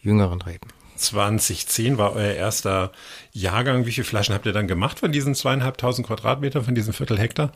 jüngeren 0.02 0.42
Reben. 0.42 0.68
2010 1.00 1.98
war 1.98 2.14
euer 2.14 2.34
erster 2.34 2.92
Jahrgang. 3.32 3.86
Wie 3.86 3.92
viele 3.92 4.06
Flaschen 4.06 4.36
habt 4.36 4.46
ihr 4.46 4.54
dann 4.54 4.68
gemacht 4.68 5.00
von 5.00 5.12
diesen 5.12 5.36
zweieinhalbtausend 5.36 6.08
Quadratmetern, 6.08 6.64
von 6.64 6.76
diesen 6.76 6.94
Viertel 6.94 7.18
Hektar? 7.20 7.52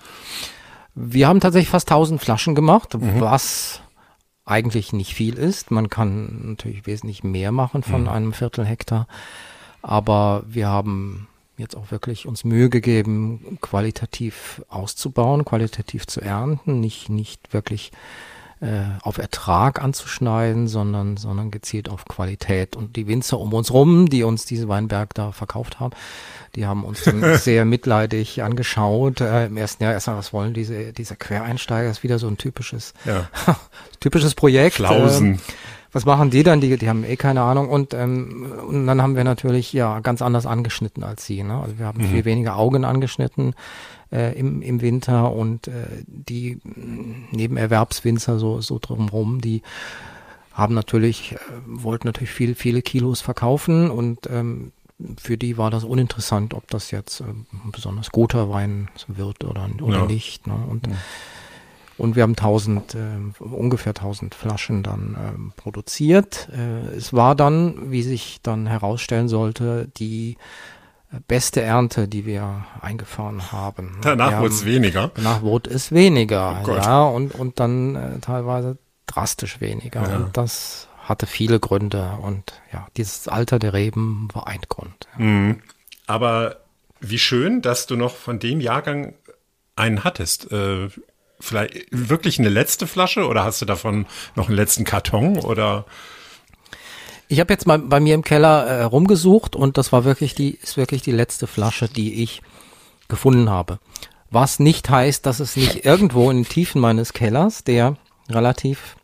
Wir 0.96 1.28
haben 1.28 1.40
tatsächlich 1.40 1.70
fast 1.70 1.90
1000 1.92 2.22
Flaschen 2.22 2.56
gemacht, 2.56 2.90
was 2.94 3.82
eigentlich 4.46 4.94
nicht 4.94 5.14
viel 5.14 5.36
ist. 5.36 5.72
Man 5.72 5.90
kann 5.90 6.50
natürlich 6.52 6.86
wesentlich 6.86 7.24
mehr 7.24 7.52
machen 7.52 7.84
von 7.84 8.08
einem 8.08 8.34
Viertel 8.34 8.66
Hektar. 8.66 9.08
Aber 9.82 10.44
wir 10.48 10.70
haben 10.70 11.28
jetzt 11.58 11.76
auch 11.76 11.92
wirklich 11.92 12.28
uns 12.28 12.44
Mühe 12.44 12.70
gegeben, 12.70 13.58
qualitativ 13.62 14.62
auszubauen, 14.70 15.46
qualitativ 15.46 16.08
zu 16.08 16.22
ernten, 16.22 16.80
nicht, 16.80 17.10
nicht 17.10 17.54
wirklich 17.54 17.92
auf 19.02 19.18
Ertrag 19.18 19.84
anzuschneiden, 19.84 20.68
sondern, 20.68 21.18
sondern 21.18 21.52
gezielt 21.52 21.90
auf 21.90 22.06
Qualität. 22.06 22.76
Und 22.76 22.96
die 22.96 23.08
Winzer 23.08 23.40
um 23.40 23.54
uns 23.54 23.74
rum, 23.74 24.10
die 24.10 24.24
uns 24.24 24.46
diese 24.46 24.68
Weinberg 24.70 25.14
da 25.14 25.32
verkauft 25.32 25.80
haben, 25.80 25.94
die 26.56 26.66
haben 26.66 26.84
uns 26.84 27.04
dann 27.04 27.22
sehr 27.38 27.66
mitleidig 27.66 28.42
angeschaut. 28.44 29.22
Äh, 29.22 29.48
Im 29.48 29.58
ersten 29.58 29.84
Jahr 29.84 29.94
erstmal, 29.94 30.18
was 30.18 30.34
wollen 30.34 30.54
diese, 30.54 30.94
diese 30.94 31.16
Quereinsteiger? 31.16 31.90
Das 31.90 31.98
ist 32.00 32.04
wieder 32.04 32.20
so 32.20 32.28
ein 32.28 32.38
typisches, 32.38 32.94
Ja. 33.06 33.28
typisches 34.00 34.36
Projekt. 34.36 34.76
Flausen. 34.76 35.34
Ähm, 35.34 35.40
was 35.92 36.06
machen 36.06 36.32
die 36.32 36.42
dann? 36.42 36.60
Die, 36.60 36.76
die 36.78 36.90
haben 36.90 37.04
eh 37.04 37.16
keine 37.16 37.42
Ahnung. 37.42 37.70
Und, 37.70 37.94
ähm, 37.94 38.52
und 38.68 38.88
dann 38.88 39.02
haben 39.02 39.16
wir 39.16 39.24
natürlich 39.24 39.74
ja 39.74 40.00
ganz 40.00 40.22
anders 40.24 40.46
angeschnitten 40.46 41.04
als 41.04 41.26
sie. 41.26 41.44
Ne? 41.44 41.60
Also 41.60 41.78
wir 41.78 41.86
haben 41.86 42.02
viel 42.02 42.26
weniger 42.26 42.58
Augen 42.58 42.84
angeschnitten 42.84 43.54
äh, 44.14 44.38
im, 44.38 44.62
im 44.62 44.82
Winter 44.82 45.34
und 45.34 45.68
äh, 45.68 45.72
die 46.08 46.60
mh, 46.64 47.16
Nebenerwerbswinzer 47.32 48.40
so, 48.40 48.62
so 48.62 48.80
drumherum, 48.80 49.42
die 49.42 49.62
haben 50.54 50.76
natürlich, 50.76 51.34
äh, 51.34 51.38
wollten 51.66 52.08
natürlich 52.08 52.30
viel, 52.32 52.56
viele 52.56 52.82
Kilos 52.82 53.22
verkaufen 53.22 53.90
und 53.90 54.30
ähm, 54.30 54.72
für 55.20 55.38
die 55.38 55.58
war 55.58 55.72
das 55.72 55.84
uninteressant, 55.84 56.54
ob 56.54 56.70
das 56.70 56.92
jetzt 56.92 57.22
ein 57.22 57.46
besonders 57.72 58.12
guter 58.12 58.50
Wein 58.50 58.90
wird 59.08 59.44
oder, 59.44 59.68
oder 59.82 60.00
Ja. 60.02 60.06
nicht. 60.06 60.46
Ne? 60.48 60.54
Und, 60.70 60.88
und 61.98 62.16
wir 62.16 62.24
haben 62.24 62.34
1000, 62.38 62.96
äh, 62.96 63.00
ungefähr 63.44 63.90
1000 63.92 64.34
Flaschen 64.36 64.84
dann 64.84 65.18
ähm, 65.20 65.54
produziert. 65.58 66.48
Äh, 66.56 66.96
es 66.96 67.12
war 67.14 67.36
dann, 67.36 67.92
wie 67.92 68.04
sich 68.04 68.40
dann 68.44 68.68
herausstellen 68.68 69.28
sollte, 69.28 69.90
die 69.98 70.32
äh, 70.32 70.36
beste 71.28 71.62
Ernte, 71.62 72.08
die 72.08 72.26
wir 72.26 72.66
eingefahren 72.82 73.52
haben. 73.52 73.98
Danach 74.02 74.40
wurde 74.40 74.54
es 74.54 74.66
weniger. 74.66 75.12
Danach 75.16 75.42
wurde 75.42 75.70
es 75.70 75.92
weniger, 75.92 76.64
Oh 76.66 76.72
ja, 76.72 77.04
und, 77.04 77.36
und 77.36 77.60
dann 77.60 77.96
äh, 77.96 78.20
teilweise 78.20 78.78
drastisch 79.08 79.62
weniger. 79.62 80.02
Ja. 80.10 80.16
Und 80.18 80.38
das 80.38 80.88
hatte 81.04 81.28
viele 81.28 81.60
Gründe 81.60 82.18
und 82.22 82.54
ja, 82.72 82.88
dieses 82.96 83.28
Alter 83.28 83.60
der 83.60 83.74
Reben 83.74 84.30
war 84.34 84.48
ein 84.48 84.62
Grund. 84.70 85.08
Ja. 85.18 85.26
Mhm. 85.26 85.62
Aber 86.08 86.58
wie 87.00 87.20
schön, 87.20 87.62
dass 87.62 87.88
du 87.88 87.96
noch 87.96 88.16
von 88.16 88.40
dem 88.40 88.62
Jahrgang 88.62 89.14
einen 89.76 90.04
hattest. 90.04 90.52
Äh, 90.52 90.90
vielleicht 91.40 91.88
wirklich 91.92 92.40
eine 92.40 92.50
letzte 92.50 92.88
Flasche 92.88 93.28
oder 93.28 93.44
hast 93.44 93.62
du 93.62 93.66
davon 93.66 94.06
noch 94.36 94.48
einen 94.48 94.56
letzten 94.56 94.86
Karton 94.86 95.40
oder? 95.40 95.86
Ich 97.34 97.40
habe 97.40 97.52
jetzt 97.52 97.66
mal 97.66 97.80
bei 97.80 98.00
mir 98.00 98.14
im 98.14 98.24
Keller 98.24 98.68
äh, 98.68 98.84
rumgesucht 98.84 99.56
und 99.56 99.80
das 99.80 99.92
war 99.92 100.04
wirklich 100.04 100.36
die, 100.36 100.52
ist 100.52 100.78
wirklich 100.78 101.02
die 101.02 101.12
letzte 101.12 101.48
Flasche, 101.48 101.88
die 101.88 102.22
ich 102.22 102.44
gefunden 103.08 103.50
habe. 103.50 103.80
Was 104.30 104.60
nicht 104.60 104.88
heißt, 104.88 105.26
dass 105.26 105.40
es 105.40 105.56
nicht 105.56 105.84
irgendwo 105.84 106.30
in 106.30 106.44
den 106.44 106.46
Tiefen 106.48 106.80
meines 106.80 107.12
Kellers, 107.12 107.64
der 107.64 107.98
relativ 108.30 108.98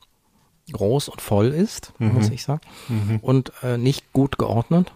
groß 0.71 1.09
und 1.09 1.21
voll 1.21 1.47
ist, 1.47 1.91
muss 1.97 2.29
ich 2.29 2.43
sagen, 2.43 2.61
und 3.23 3.51
äh, 3.63 3.79
nicht 3.79 4.13
gut 4.13 4.37
geordnet, 4.37 4.91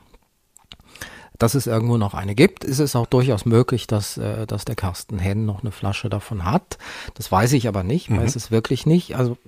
dass 1.39 1.55
es 1.55 1.65
irgendwo 1.65 1.97
noch 1.97 2.13
eine 2.13 2.35
gibt. 2.35 2.63
Es 2.63 2.77
ist 2.77 2.95
auch 2.95 3.07
durchaus 3.07 3.47
möglich, 3.47 3.87
dass, 3.87 4.15
äh, 4.19 4.45
dass 4.45 4.63
der 4.63 4.75
Carsten 4.75 5.17
Henn 5.17 5.47
noch 5.47 5.61
eine 5.63 5.71
Flasche 5.71 6.07
davon 6.07 6.45
hat. 6.45 6.77
Das 7.15 7.31
weiß 7.31 7.53
ich 7.53 7.67
aber 7.67 7.81
nicht, 7.81 8.15
weiß 8.15 8.35
es 8.35 8.51
wirklich 8.51 8.85
nicht. 8.85 9.15
Also 9.15 9.39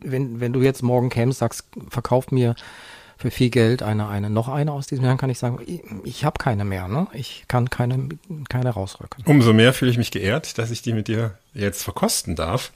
wenn, 0.00 0.40
wenn 0.40 0.54
du 0.54 0.62
jetzt 0.62 0.82
morgen 0.82 1.10
kämst, 1.10 1.40
sagst, 1.40 1.66
verkauf 1.90 2.30
mir 2.30 2.54
für 3.16 3.30
viel 3.30 3.50
Geld 3.50 3.82
eine, 3.82 4.08
eine, 4.08 4.30
noch 4.30 4.48
eine 4.48 4.72
aus 4.72 4.86
diesem 4.86 5.04
Jahr, 5.04 5.16
kann 5.16 5.30
ich 5.30 5.38
sagen, 5.38 5.58
ich, 5.66 5.82
ich 6.04 6.24
habe 6.24 6.38
keine 6.38 6.64
mehr, 6.64 6.88
ne? 6.88 7.06
Ich 7.12 7.44
kann 7.48 7.70
keine, 7.70 8.08
keine 8.48 8.70
rausrücken. 8.70 9.24
Umso 9.26 9.52
mehr 9.52 9.72
fühle 9.72 9.90
ich 9.90 9.98
mich 9.98 10.10
geehrt, 10.10 10.58
dass 10.58 10.70
ich 10.70 10.82
die 10.82 10.92
mit 10.92 11.08
dir 11.08 11.38
jetzt 11.52 11.82
verkosten 11.82 12.36
darf. 12.36 12.72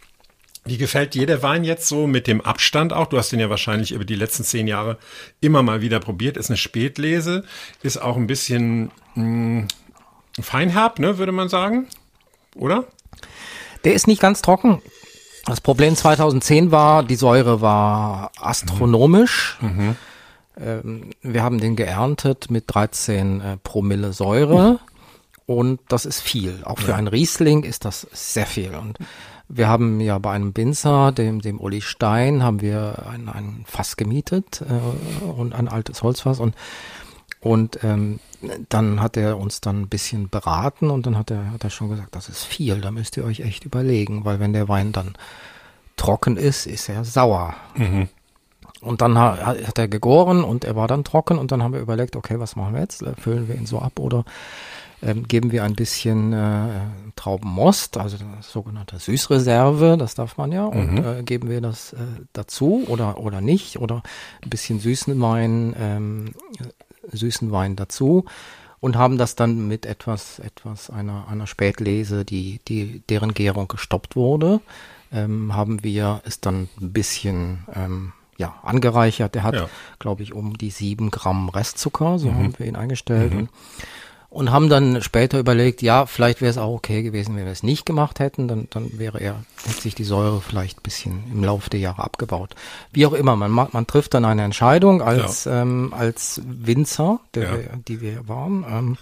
Wie 0.64 0.76
gefällt 0.76 1.14
dir 1.14 1.26
der 1.26 1.42
Wein 1.42 1.64
jetzt 1.64 1.88
so 1.88 2.06
mit 2.06 2.26
dem 2.26 2.40
Abstand 2.40 2.92
auch? 2.92 3.06
Du 3.06 3.16
hast 3.16 3.32
den 3.32 3.40
ja 3.40 3.48
wahrscheinlich 3.48 3.92
über 3.92 4.04
die 4.04 4.14
letzten 4.14 4.44
zehn 4.44 4.66
Jahre 4.66 4.98
immer 5.40 5.62
mal 5.62 5.80
wieder 5.80 5.98
probiert. 5.98 6.36
Ist 6.36 6.50
eine 6.50 6.58
Spätlese, 6.58 7.44
ist 7.82 7.96
auch 7.96 8.16
ein 8.16 8.26
bisschen 8.26 8.90
mh, 9.14 9.22
hm, 9.22 9.68
feinherb, 10.40 10.98
ne, 10.98 11.18
würde 11.18 11.32
man 11.32 11.48
sagen, 11.48 11.88
oder? 12.54 12.84
Der 13.84 13.94
ist 13.94 14.06
nicht 14.06 14.20
ganz 14.20 14.42
trocken. 14.42 14.82
Das 15.46 15.62
Problem 15.62 15.96
2010 15.96 16.70
war, 16.70 17.02
die 17.02 17.16
Säure 17.16 17.62
war 17.62 18.30
astronomisch. 18.38 19.56
Mhm. 19.62 19.96
Ähm, 20.60 21.10
wir 21.22 21.42
haben 21.42 21.58
den 21.58 21.76
geerntet 21.76 22.50
mit 22.50 22.64
13 22.66 23.40
äh, 23.40 23.56
Promille 23.58 24.12
Säure. 24.12 24.72
Mhm. 24.72 24.78
Und 25.46 25.80
das 25.88 26.04
ist 26.04 26.20
viel. 26.20 26.60
Auch 26.64 26.78
für 26.78 26.90
ja. 26.90 26.96
einen 26.96 27.08
Riesling 27.08 27.64
ist 27.64 27.86
das 27.86 28.06
sehr 28.12 28.46
viel. 28.46 28.74
Und 28.74 28.98
wir 29.48 29.68
haben 29.68 29.98
ja 30.00 30.18
bei 30.18 30.32
einem 30.32 30.54
Winzer, 30.54 31.10
dem, 31.12 31.40
dem 31.40 31.58
Uli 31.58 31.80
Stein, 31.80 32.42
haben 32.42 32.60
wir 32.60 33.06
ein, 33.10 33.28
ein 33.28 33.64
Fass 33.66 33.96
gemietet 33.96 34.62
äh, 34.62 35.24
und 35.24 35.54
ein 35.54 35.68
altes 35.68 36.02
Holzfass 36.02 36.38
und 36.38 36.54
und 37.40 37.84
ähm, 37.84 38.18
dann 38.68 39.00
hat 39.00 39.16
er 39.16 39.38
uns 39.38 39.60
dann 39.60 39.82
ein 39.82 39.88
bisschen 39.88 40.28
beraten 40.28 40.90
und 40.90 41.06
dann 41.06 41.16
hat 41.16 41.30
er, 41.30 41.52
hat 41.52 41.62
er 41.62 41.70
schon 41.70 41.88
gesagt, 41.88 42.14
das 42.14 42.28
ist 42.28 42.44
viel, 42.44 42.80
da 42.80 42.90
müsst 42.90 43.16
ihr 43.16 43.24
euch 43.24 43.40
echt 43.40 43.64
überlegen, 43.64 44.24
weil 44.24 44.40
wenn 44.40 44.52
der 44.52 44.68
Wein 44.68 44.92
dann 44.92 45.14
trocken 45.96 46.36
ist, 46.36 46.66
ist 46.66 46.88
er 46.88 47.04
sauer. 47.04 47.54
Mhm. 47.76 48.08
Und 48.80 49.00
dann 49.00 49.18
hat, 49.18 49.78
er 49.78 49.88
gegoren 49.88 50.44
und 50.44 50.64
er 50.64 50.76
war 50.76 50.86
dann 50.86 51.04
trocken 51.04 51.38
und 51.38 51.50
dann 51.50 51.62
haben 51.62 51.72
wir 51.72 51.80
überlegt, 51.80 52.14
okay, 52.14 52.38
was 52.38 52.54
machen 52.54 52.74
wir 52.74 52.80
jetzt? 52.80 53.04
Füllen 53.18 53.48
wir 53.48 53.56
ihn 53.56 53.66
so 53.66 53.80
ab 53.80 53.98
oder 53.98 54.24
ähm, 55.02 55.26
geben 55.26 55.52
wir 55.52 55.64
ein 55.64 55.74
bisschen 55.74 56.32
äh, 56.32 56.68
Traubenmost, 57.16 57.98
also 57.98 58.16
sogenannte 58.40 58.98
Süßreserve, 58.98 59.96
das 59.98 60.14
darf 60.14 60.36
man 60.36 60.52
ja, 60.52 60.64
und 60.64 60.92
mhm. 60.92 61.04
äh, 61.04 61.22
geben 61.22 61.48
wir 61.48 61.60
das 61.60 61.92
äh, 61.92 61.98
dazu 62.32 62.84
oder, 62.88 63.18
oder 63.18 63.40
nicht, 63.40 63.78
oder 63.78 64.02
ein 64.42 64.50
bisschen 64.50 64.80
süßen 64.80 65.20
Wein, 65.20 65.74
ähm, 65.78 66.32
süßen 67.12 67.52
Wein 67.52 67.76
dazu 67.76 68.24
und 68.80 68.96
haben 68.96 69.18
das 69.18 69.34
dann 69.36 69.68
mit 69.68 69.86
etwas, 69.86 70.38
etwas 70.38 70.90
einer, 70.90 71.26
einer 71.28 71.46
Spätlese, 71.46 72.24
die, 72.24 72.60
die, 72.66 73.02
deren 73.08 73.34
Gärung 73.34 73.68
gestoppt 73.68 74.16
wurde, 74.16 74.60
ähm, 75.12 75.54
haben 75.54 75.82
wir 75.84 76.22
es 76.24 76.40
dann 76.40 76.68
ein 76.80 76.92
bisschen, 76.92 77.64
ähm, 77.74 78.12
ja, 78.38 78.54
angereichert. 78.62 79.34
Der 79.34 79.42
hat, 79.42 79.54
ja. 79.54 79.68
glaube 79.98 80.22
ich, 80.22 80.32
um 80.32 80.56
die 80.56 80.70
sieben 80.70 81.10
Gramm 81.10 81.50
Restzucker, 81.50 82.18
so 82.18 82.30
mhm. 82.30 82.34
haben 82.34 82.54
wir 82.58 82.66
ihn 82.66 82.76
eingestellt. 82.76 83.34
Mhm. 83.34 83.40
Und 83.40 83.48
und 84.30 84.52
haben 84.52 84.68
dann 84.68 85.00
später 85.00 85.38
überlegt, 85.38 85.80
ja, 85.80 86.04
vielleicht 86.04 86.42
wäre 86.42 86.50
es 86.50 86.58
auch 86.58 86.74
okay 86.74 87.02
gewesen, 87.02 87.34
wenn 87.34 87.46
wir 87.46 87.52
es 87.52 87.62
nicht 87.62 87.86
gemacht 87.86 88.20
hätten, 88.20 88.46
dann, 88.46 88.68
dann 88.70 88.98
wäre 88.98 89.20
er, 89.20 89.42
hätte 89.64 89.80
sich 89.80 89.94
die 89.94 90.04
Säure 90.04 90.42
vielleicht 90.42 90.78
ein 90.78 90.82
bisschen 90.82 91.24
im 91.32 91.42
Laufe 91.42 91.70
der 91.70 91.80
Jahre 91.80 92.04
abgebaut. 92.04 92.54
Wie 92.92 93.06
auch 93.06 93.14
immer, 93.14 93.36
man, 93.36 93.50
man 93.50 93.86
trifft 93.86 94.12
dann 94.12 94.26
eine 94.26 94.44
Entscheidung 94.44 95.00
als, 95.00 95.44
ja. 95.44 95.62
ähm, 95.62 95.94
als 95.96 96.42
Winzer, 96.44 97.20
der 97.34 97.42
ja. 97.44 97.68
die 97.88 98.02
wir 98.02 98.28
waren. 98.28 98.66
Ähm, 98.68 98.98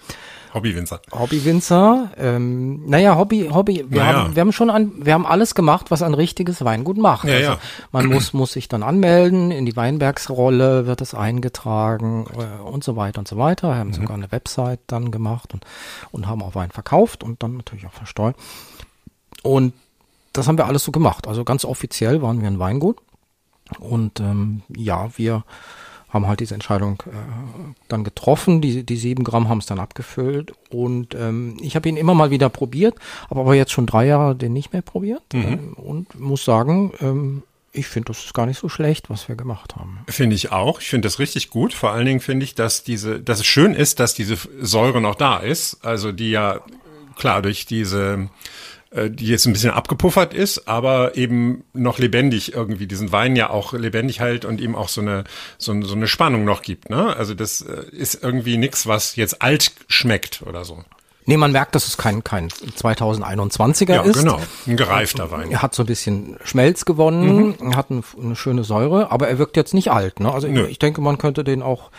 Hobbywinzer. 0.57 1.01
Hobbywinzer. 1.13 2.13
Ähm, 2.17 2.89
naja, 2.89 3.17
Hobby, 3.17 3.51
Hobby. 3.53 3.85
Wir, 3.89 4.01
naja. 4.01 4.25
haben, 4.25 4.35
wir 4.35 4.41
haben 4.41 4.53
schon 4.53 4.71
an, 4.71 4.93
wir 4.97 5.13
haben 5.13 5.27
alles 5.27 5.55
gemacht, 5.55 5.91
was 5.91 6.01
ein 6.01 6.15
richtiges 6.15 6.65
Weingut 6.65 6.97
macht. 6.97 7.29
Ja, 7.29 7.35
also 7.35 7.51
ja. 7.53 7.59
Man 7.93 8.07
muss, 8.13 8.33
muss 8.33 8.53
sich 8.53 8.67
dann 8.67 8.83
anmelden, 8.83 9.51
in 9.51 9.67
die 9.67 9.77
Weinbergsrolle 9.77 10.87
wird 10.87 11.03
es 11.03 11.15
eingetragen 11.15 12.27
äh, 12.39 12.63
und 12.63 12.85
so 12.85 12.97
weiter 12.97 13.19
und 13.19 13.29
so 13.29 13.37
weiter. 13.37 13.69
Wir 13.69 13.77
haben 13.77 13.89
mhm. 13.89 13.95
sogar 13.95 14.15
eine 14.15 14.33
Website 14.33 14.81
dann 14.87 15.11
gemacht 15.11 15.53
und, 15.53 15.67
und 16.11 16.27
haben 16.27 16.43
auch 16.43 16.55
Wein 16.55 16.71
verkauft 16.71 17.23
und 17.23 17.43
dann 17.43 17.59
natürlich 17.59 17.87
auch 17.87 17.93
versteuert. 17.93 18.37
Und 19.43 19.75
das 20.33 20.49
haben 20.49 20.57
wir 20.57 20.67
alles 20.67 20.85
so 20.85 20.91
gemacht. 20.91 21.27
Also 21.27 21.45
ganz 21.45 21.67
offiziell 21.67 22.23
waren 22.23 22.41
wir 22.41 22.49
ein 22.49 22.59
Weingut. 22.59 22.97
Und 23.79 24.21
ähm, 24.21 24.63
ja, 24.75 25.11
wir 25.17 25.45
haben 26.17 26.27
halt 26.27 26.41
diese 26.41 26.55
Entscheidung 26.55 27.03
äh, 27.07 27.13
dann 27.89 28.03
getroffen. 28.03 28.61
Die, 28.61 28.83
die 28.83 28.97
sieben 28.97 29.23
Gramm 29.23 29.49
haben 29.49 29.59
es 29.59 29.67
dann 29.67 29.79
abgefüllt. 29.79 30.53
Und 30.71 31.15
ähm, 31.15 31.57
ich 31.61 31.77
habe 31.77 31.89
ihn 31.89 31.97
immer 31.97 32.15
mal 32.15 32.31
wieder 32.31 32.49
probiert, 32.49 32.97
habe 33.31 33.41
aber 33.41 33.55
jetzt 33.55 33.73
schon 33.73 33.87
drei 33.87 34.07
Jahre 34.07 34.35
den 34.35 34.53
nicht 34.53 34.73
mehr 34.73 34.83
probiert. 34.83 35.23
Mhm. 35.33 35.43
Ähm, 35.43 35.73
und 35.75 36.19
muss 36.19 36.45
sagen, 36.45 36.93
ähm, 37.01 37.43
ich 37.73 37.87
finde, 37.87 38.09
das 38.09 38.25
ist 38.25 38.35
gar 38.35 38.47
nicht 38.47 38.59
so 38.59 38.69
schlecht, 38.69 39.11
was 39.11 39.29
wir 39.29 39.37
gemacht 39.37 39.77
haben. 39.77 40.01
Finde 40.09 40.35
ich 40.35 40.51
auch. 40.51 40.81
Ich 40.81 40.89
finde 40.89 41.07
das 41.07 41.19
richtig 41.19 41.51
gut. 41.51 41.75
Vor 41.75 41.93
allen 41.93 42.07
Dingen 42.07 42.21
finde 42.21 42.45
ich, 42.45 42.55
dass 42.55 42.83
diese, 42.83 43.21
dass 43.21 43.41
es 43.41 43.47
schön 43.47 43.75
ist, 43.75 44.01
dass 44.01 44.15
diese 44.15 44.37
Säure 44.61 45.01
noch 45.01 45.15
da 45.15 45.39
ist. 45.39 45.85
Also 45.85 46.11
die 46.11 46.31
ja 46.31 46.61
klar 47.17 47.43
durch 47.43 47.67
diese 47.67 48.29
die 48.93 49.27
jetzt 49.27 49.47
ein 49.47 49.53
bisschen 49.53 49.71
abgepuffert 49.71 50.33
ist, 50.33 50.69
aber 50.69 51.17
eben 51.17 51.65
noch 51.73 51.99
lebendig 51.99 52.55
irgendwie 52.55 52.87
diesen 52.87 53.13
Wein 53.13 53.37
ja 53.37 53.51
auch 53.51 53.73
lebendig 53.73 54.21
hält 54.21 54.45
und 54.45 54.61
ihm 54.61 54.75
auch 54.75 54.89
so 54.89 55.01
eine 55.01 55.25
so, 55.59 55.81
so 55.83 55.95
eine 55.95 56.07
Spannung 56.07 56.45
noch 56.45 56.63
gibt. 56.63 56.89
Ne? 56.89 57.15
Also 57.17 57.35
das 57.35 57.63
äh, 57.63 57.85
ist 57.91 58.23
irgendwie 58.23 58.57
nichts, 58.57 58.87
was 58.87 59.17
jetzt 59.17 59.43
alt 59.43 59.73
schmeckt 59.89 60.43
oder 60.47 60.65
so. 60.65 60.85
Nee, 61.29 61.37
man 61.37 61.51
merkt, 61.51 61.75
dass 61.75 61.89
es 61.89 61.97
kein, 61.97 62.23
kein 62.23 62.49
2021er 62.49 63.95
ja, 63.95 64.03
ist. 64.03 64.17
Ja, 64.17 64.23
genau. 64.23 64.41
Ein 64.67 64.77
gereifter 64.77 65.33
Wein. 65.33 65.51
Er 65.51 65.61
hat 65.61 65.75
so 65.75 65.83
ein 65.83 65.87
bisschen 65.87 66.37
Schmelz 66.45 66.85
gewonnen, 66.85 67.57
mhm. 67.59 67.77
hat 67.77 67.91
eine, 67.91 68.03
eine, 68.23 68.37
schöne 68.37 68.63
Säure, 68.63 69.11
aber 69.11 69.27
er 69.27 69.39
wirkt 69.39 69.57
jetzt 69.57 69.75
nicht 69.75 69.91
alt. 69.91 70.21
Ne? 70.21 70.33
Also 70.33 70.47
ich, 70.47 70.57
ich, 70.57 70.79
denke, 70.79 71.01
man 71.01 71.19
könnte 71.19 71.43
den 71.43 71.63
auch 71.63 71.91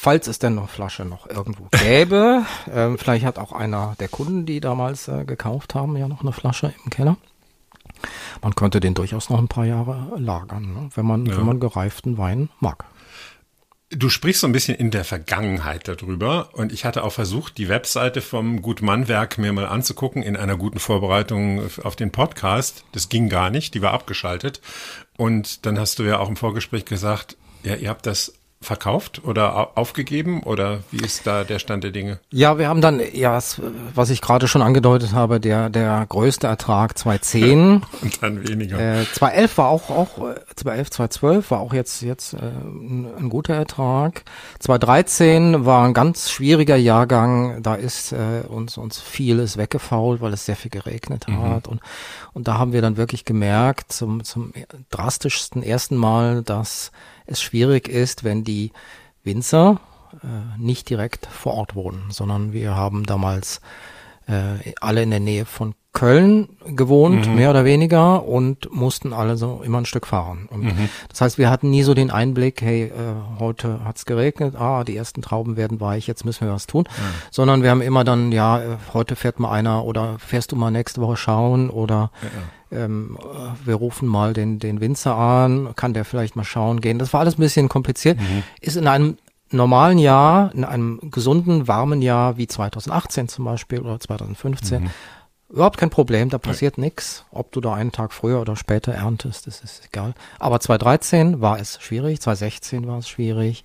falls 0.00 0.28
es 0.28 0.38
denn 0.38 0.54
noch 0.54 0.70
Flasche 0.70 1.04
noch 1.04 1.28
irgendwo 1.28 1.66
gäbe. 1.72 2.46
ähm, 2.72 2.96
vielleicht 2.96 3.26
hat 3.26 3.38
auch 3.38 3.52
einer 3.52 3.96
der 4.00 4.08
Kunden, 4.08 4.46
die 4.46 4.60
damals 4.60 5.08
äh, 5.08 5.24
gekauft 5.26 5.74
haben, 5.74 5.94
ja 5.96 6.08
noch 6.08 6.22
eine 6.22 6.32
Flasche 6.32 6.72
im 6.84 6.90
Keller. 6.90 7.18
Man 8.40 8.54
könnte 8.54 8.80
den 8.80 8.94
durchaus 8.94 9.28
noch 9.28 9.38
ein 9.38 9.48
paar 9.48 9.66
Jahre 9.66 10.16
lagern, 10.16 10.72
ne? 10.72 10.90
wenn 10.94 11.04
man, 11.04 11.26
ja. 11.26 11.36
wenn 11.36 11.44
man 11.44 11.60
gereiften 11.60 12.16
Wein 12.16 12.48
mag. 12.60 12.86
Du 13.90 14.08
sprichst 14.08 14.40
so 14.40 14.46
ein 14.46 14.52
bisschen 14.52 14.76
in 14.76 14.90
der 14.90 15.04
Vergangenheit 15.04 15.86
darüber 15.86 16.48
und 16.54 16.72
ich 16.72 16.86
hatte 16.86 17.04
auch 17.04 17.12
versucht, 17.12 17.58
die 17.58 17.68
Webseite 17.68 18.22
vom 18.22 18.62
Gutmannwerk 18.62 19.36
mir 19.36 19.52
mal 19.52 19.66
anzugucken 19.66 20.22
in 20.22 20.36
einer 20.36 20.56
guten 20.56 20.78
Vorbereitung 20.78 21.68
auf 21.82 21.96
den 21.96 22.10
Podcast. 22.10 22.84
Das 22.92 23.10
ging 23.10 23.28
gar 23.28 23.50
nicht, 23.50 23.74
die 23.74 23.82
war 23.82 23.92
abgeschaltet. 23.92 24.62
Und 25.18 25.66
dann 25.66 25.78
hast 25.78 25.98
du 25.98 26.04
ja 26.04 26.20
auch 26.20 26.28
im 26.28 26.36
Vorgespräch 26.36 26.86
gesagt, 26.86 27.36
ja, 27.64 27.74
ihr 27.74 27.90
habt 27.90 28.06
das 28.06 28.39
verkauft 28.62 29.22
oder 29.24 29.78
aufgegeben 29.78 30.42
oder 30.42 30.80
wie 30.90 31.02
ist 31.02 31.26
da 31.26 31.44
der 31.44 31.58
Stand 31.58 31.82
der 31.82 31.92
Dinge? 31.92 32.20
Ja, 32.30 32.58
wir 32.58 32.68
haben 32.68 32.82
dann, 32.82 33.00
ja, 33.14 33.38
was 33.94 34.10
ich 34.10 34.20
gerade 34.20 34.48
schon 34.48 34.60
angedeutet 34.60 35.14
habe, 35.14 35.40
der, 35.40 35.70
der 35.70 36.04
größte 36.06 36.46
Ertrag 36.46 36.98
2010. 36.98 37.82
Und 38.02 38.22
dann 38.22 38.46
weniger. 38.46 38.78
Äh, 38.78 39.06
2011 39.14 39.58
war 39.58 39.68
auch, 39.68 39.88
auch, 39.88 40.18
2011, 40.56 40.90
2012 40.90 41.50
war 41.50 41.60
auch 41.60 41.72
jetzt, 41.72 42.02
jetzt 42.02 42.34
äh, 42.34 42.36
ein, 42.36 43.08
ein 43.16 43.30
guter 43.30 43.54
Ertrag. 43.54 44.24
2013 44.58 45.64
war 45.64 45.86
ein 45.86 45.94
ganz 45.94 46.30
schwieriger 46.30 46.76
Jahrgang, 46.76 47.62
da 47.62 47.74
ist 47.76 48.12
äh, 48.12 48.42
uns, 48.46 48.76
uns 48.76 49.00
vieles 49.00 49.56
weggefault, 49.56 50.20
weil 50.20 50.34
es 50.34 50.44
sehr 50.44 50.56
viel 50.56 50.70
geregnet 50.70 51.26
mhm. 51.28 51.42
hat 51.42 51.66
und, 51.66 51.80
und 52.34 52.46
da 52.46 52.58
haben 52.58 52.74
wir 52.74 52.82
dann 52.82 52.98
wirklich 52.98 53.24
gemerkt, 53.24 53.90
zum, 53.90 54.22
zum 54.22 54.52
drastischsten 54.90 55.62
ersten 55.62 55.96
Mal, 55.96 56.42
dass 56.42 56.92
es 57.30 57.40
schwierig 57.40 57.88
ist, 57.88 58.24
wenn 58.24 58.44
die 58.44 58.72
Winzer 59.22 59.80
äh, 60.22 60.26
nicht 60.58 60.90
direkt 60.90 61.26
vor 61.26 61.54
Ort 61.54 61.74
wohnen, 61.74 62.10
sondern 62.10 62.52
wir 62.52 62.74
haben 62.74 63.04
damals 63.04 63.60
äh, 64.26 64.72
alle 64.80 65.02
in 65.02 65.10
der 65.10 65.20
Nähe 65.20 65.44
von 65.44 65.74
Köln 65.92 66.48
gewohnt, 66.76 67.26
mhm. 67.26 67.34
mehr 67.34 67.50
oder 67.50 67.64
weniger, 67.64 68.24
und 68.24 68.72
mussten 68.72 69.12
alle 69.12 69.36
so 69.36 69.60
immer 69.64 69.78
ein 69.78 69.86
Stück 69.86 70.06
fahren. 70.06 70.48
Und 70.48 70.62
mhm. 70.62 70.88
Das 71.08 71.20
heißt, 71.20 71.38
wir 71.38 71.50
hatten 71.50 71.68
nie 71.68 71.82
so 71.82 71.94
den 71.94 72.12
Einblick, 72.12 72.62
hey, 72.62 72.84
äh, 72.84 72.90
heute 73.40 73.84
hat's 73.84 74.06
geregnet, 74.06 74.54
ah, 74.54 74.84
die 74.84 74.96
ersten 74.96 75.20
Trauben 75.20 75.56
werden 75.56 75.80
weich, 75.80 76.06
jetzt 76.06 76.24
müssen 76.24 76.46
wir 76.46 76.54
was 76.54 76.68
tun. 76.68 76.84
Mhm. 76.84 77.14
Sondern 77.32 77.62
wir 77.64 77.70
haben 77.70 77.82
immer 77.82 78.04
dann, 78.04 78.30
ja, 78.30 78.60
äh, 78.60 78.76
heute 78.94 79.16
fährt 79.16 79.40
mal 79.40 79.50
einer 79.50 79.84
oder 79.84 80.16
fährst 80.20 80.52
du 80.52 80.56
mal 80.56 80.70
nächste 80.70 81.00
Woche 81.00 81.16
schauen 81.16 81.70
oder 81.70 82.12
ja. 82.22 82.28
Ähm, 82.72 83.18
wir 83.64 83.74
rufen 83.74 84.08
mal 84.08 84.32
den, 84.32 84.58
den 84.58 84.80
Winzer 84.80 85.16
an, 85.16 85.74
kann 85.76 85.94
der 85.94 86.04
vielleicht 86.04 86.36
mal 86.36 86.44
schauen 86.44 86.80
gehen. 86.80 86.98
Das 86.98 87.12
war 87.12 87.20
alles 87.20 87.38
ein 87.38 87.40
bisschen 87.40 87.68
kompliziert. 87.68 88.18
Mhm. 88.20 88.42
Ist 88.60 88.76
in 88.76 88.86
einem 88.86 89.18
normalen 89.50 89.98
Jahr, 89.98 90.52
in 90.54 90.64
einem 90.64 91.10
gesunden, 91.10 91.68
warmen 91.68 92.02
Jahr 92.02 92.36
wie 92.36 92.46
2018 92.46 93.28
zum 93.28 93.44
Beispiel 93.44 93.80
oder 93.80 93.98
2015, 93.98 94.84
mhm. 94.84 94.90
überhaupt 95.48 95.78
kein 95.78 95.90
Problem, 95.90 96.30
da 96.30 96.38
passiert 96.38 96.76
ja. 96.76 96.84
nichts. 96.84 97.24
Ob 97.32 97.50
du 97.52 97.60
da 97.60 97.74
einen 97.74 97.92
Tag 97.92 98.12
früher 98.12 98.40
oder 98.40 98.56
später 98.56 98.92
erntest, 98.92 99.46
das 99.46 99.60
ist 99.60 99.82
egal. 99.86 100.14
Aber 100.38 100.60
2013 100.60 101.40
war 101.40 101.58
es 101.58 101.80
schwierig, 101.82 102.20
2016 102.20 102.86
war 102.86 102.98
es 102.98 103.08
schwierig 103.08 103.64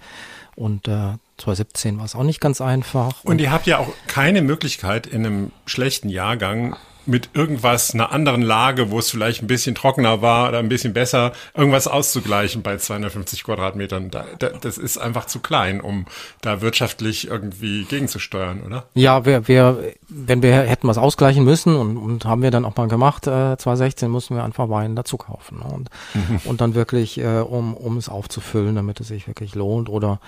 und 0.55 0.87
äh, 0.87 1.13
2017 1.37 1.97
war 1.97 2.05
es 2.05 2.15
auch 2.15 2.23
nicht 2.23 2.39
ganz 2.39 2.61
einfach. 2.61 3.23
Und, 3.23 3.33
und 3.33 3.41
ihr 3.41 3.51
habt 3.51 3.67
ja 3.67 3.77
auch 3.77 3.89
keine 4.07 4.41
Möglichkeit 4.41 5.05
in 5.05 5.25
einem 5.25 5.51
schlechten 5.65 6.09
Jahrgang 6.09 6.75
mit 7.07 7.29
irgendwas, 7.33 7.93
einer 7.93 8.11
anderen 8.11 8.41
Lage, 8.41 8.91
wo 8.91 8.99
es 8.99 9.09
vielleicht 9.09 9.43
ein 9.43 9.47
bisschen 9.47 9.75
trockener 9.75 10.21
war 10.21 10.49
oder 10.49 10.59
ein 10.59 10.69
bisschen 10.69 10.93
besser, 10.93 11.31
irgendwas 11.53 11.87
auszugleichen 11.87 12.61
bei 12.61 12.77
250 12.77 13.43
Quadratmetern. 13.43 14.11
Da, 14.11 14.25
da, 14.39 14.49
das 14.49 14.77
ist 14.77 14.97
einfach 14.97 15.25
zu 15.25 15.39
klein, 15.39 15.81
um 15.81 16.05
da 16.41 16.61
wirtschaftlich 16.61 17.27
irgendwie 17.27 17.85
gegenzusteuern, 17.85 18.61
oder? 18.63 18.85
Ja, 18.93 19.25
wir, 19.25 19.47
wir, 19.47 19.93
wenn 20.07 20.41
wir 20.41 20.53
hätten 20.53 20.87
was 20.87 20.97
ausgleichen 20.97 21.43
müssen 21.43 21.75
und, 21.75 21.97
und 21.97 22.25
haben 22.25 22.41
wir 22.41 22.51
dann 22.51 22.65
auch 22.65 22.75
mal 22.75 22.87
gemacht, 22.87 23.27
äh, 23.27 23.57
2016 23.57 24.09
mussten 24.09 24.35
wir 24.35 24.43
einfach 24.43 24.69
Wein 24.69 24.95
dazu 24.95 25.17
kaufen 25.17 25.59
ne? 25.59 25.73
und, 25.73 25.89
mhm. 26.13 26.41
und 26.45 26.61
dann 26.61 26.75
wirklich, 26.75 27.17
äh, 27.19 27.39
um, 27.39 27.73
um 27.73 27.97
es 27.97 28.09
aufzufüllen, 28.09 28.75
damit 28.75 28.99
es 28.99 29.07
sich 29.07 29.27
wirklich 29.27 29.55
lohnt 29.55 29.89
oder 29.89 30.19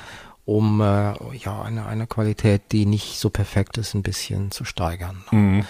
um 0.48 0.80
äh, 0.80 1.14
ja 1.36 1.62
eine, 1.62 1.86
eine 1.88 2.08
Qualität, 2.08 2.72
die 2.72 2.86
nicht 2.86 3.20
so 3.20 3.30
perfekt 3.30 3.78
ist, 3.78 3.94
ein 3.94 4.02
bisschen 4.02 4.50
zu 4.50 4.64
steigern. 4.64 5.26
Mhm. 5.32 5.66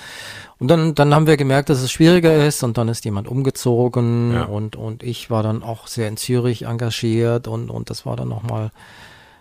Und 0.60 0.70
dann, 0.70 0.96
dann 0.96 1.14
haben 1.14 1.28
wir 1.28 1.38
gemerkt, 1.38 1.70
dass 1.70 1.82
es 1.82 1.92
schwieriger 1.92 2.46
ist 2.46 2.64
und 2.64 2.78
dann 2.78 2.90
ist 2.90 3.06
jemand 3.06 3.28
umgezogen 3.28 4.34
ja. 4.34 4.44
und, 4.44 4.76
und 4.76 5.04
ich 5.04 5.30
war 5.30 5.44
dann 5.44 5.62
auch 5.62 5.88
sehr 5.88 6.08
in 6.08 6.18
Zürich 6.18 6.64
engagiert 6.64 7.48
und, 7.48 7.70
und 7.70 7.90
das 7.90 8.06
war 8.06 8.16
dann 8.16 8.30
nochmal 8.30 8.72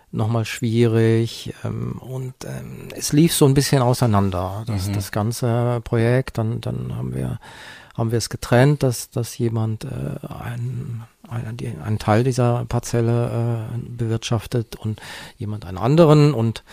noch 0.09 0.29
mal 0.29 0.45
schwierig 0.45 1.53
ähm, 1.65 1.99
und 1.99 2.33
ähm, 2.45 2.87
es 2.95 3.11
lief 3.11 3.33
so 3.33 3.45
ein 3.45 3.53
bisschen 3.53 3.81
auseinander, 3.81 4.63
das, 4.65 4.87
mhm. 4.87 4.93
das 4.93 5.11
ganze 5.11 5.81
Projekt. 5.83 6.37
Dann, 6.37 6.61
dann 6.61 6.95
haben 6.95 7.13
wir 7.13 7.39
haben 7.97 8.11
wir 8.11 8.19
es 8.19 8.29
getrennt, 8.29 8.83
dass, 8.83 9.09
dass 9.09 9.37
jemand 9.37 9.83
äh, 9.83 9.87
ein, 10.43 11.03
ein, 11.27 11.57
die, 11.57 11.67
einen 11.83 11.97
Teil 11.97 12.23
dieser 12.23 12.63
Parzelle 12.65 13.67
äh, 13.73 13.77
bewirtschaftet 13.89 14.75
und 14.75 15.01
jemand 15.37 15.65
einen 15.65 15.79
anderen 15.79 16.33
und 16.33 16.63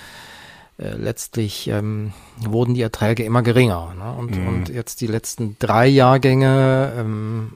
äh, 0.79 0.95
letztlich 0.95 1.69
ähm, 1.69 2.13
wurden 2.37 2.75
die 2.75 2.83
Erträge 2.83 3.25
immer 3.25 3.43
geringer. 3.43 3.95
Ne? 3.97 4.13
Und, 4.13 4.37
mhm. 4.37 4.49
und 4.49 4.69
jetzt 4.69 5.01
die 5.01 5.07
letzten 5.07 5.57
drei 5.59 5.87
Jahrgänge 5.87 6.93
ähm, 6.97 7.53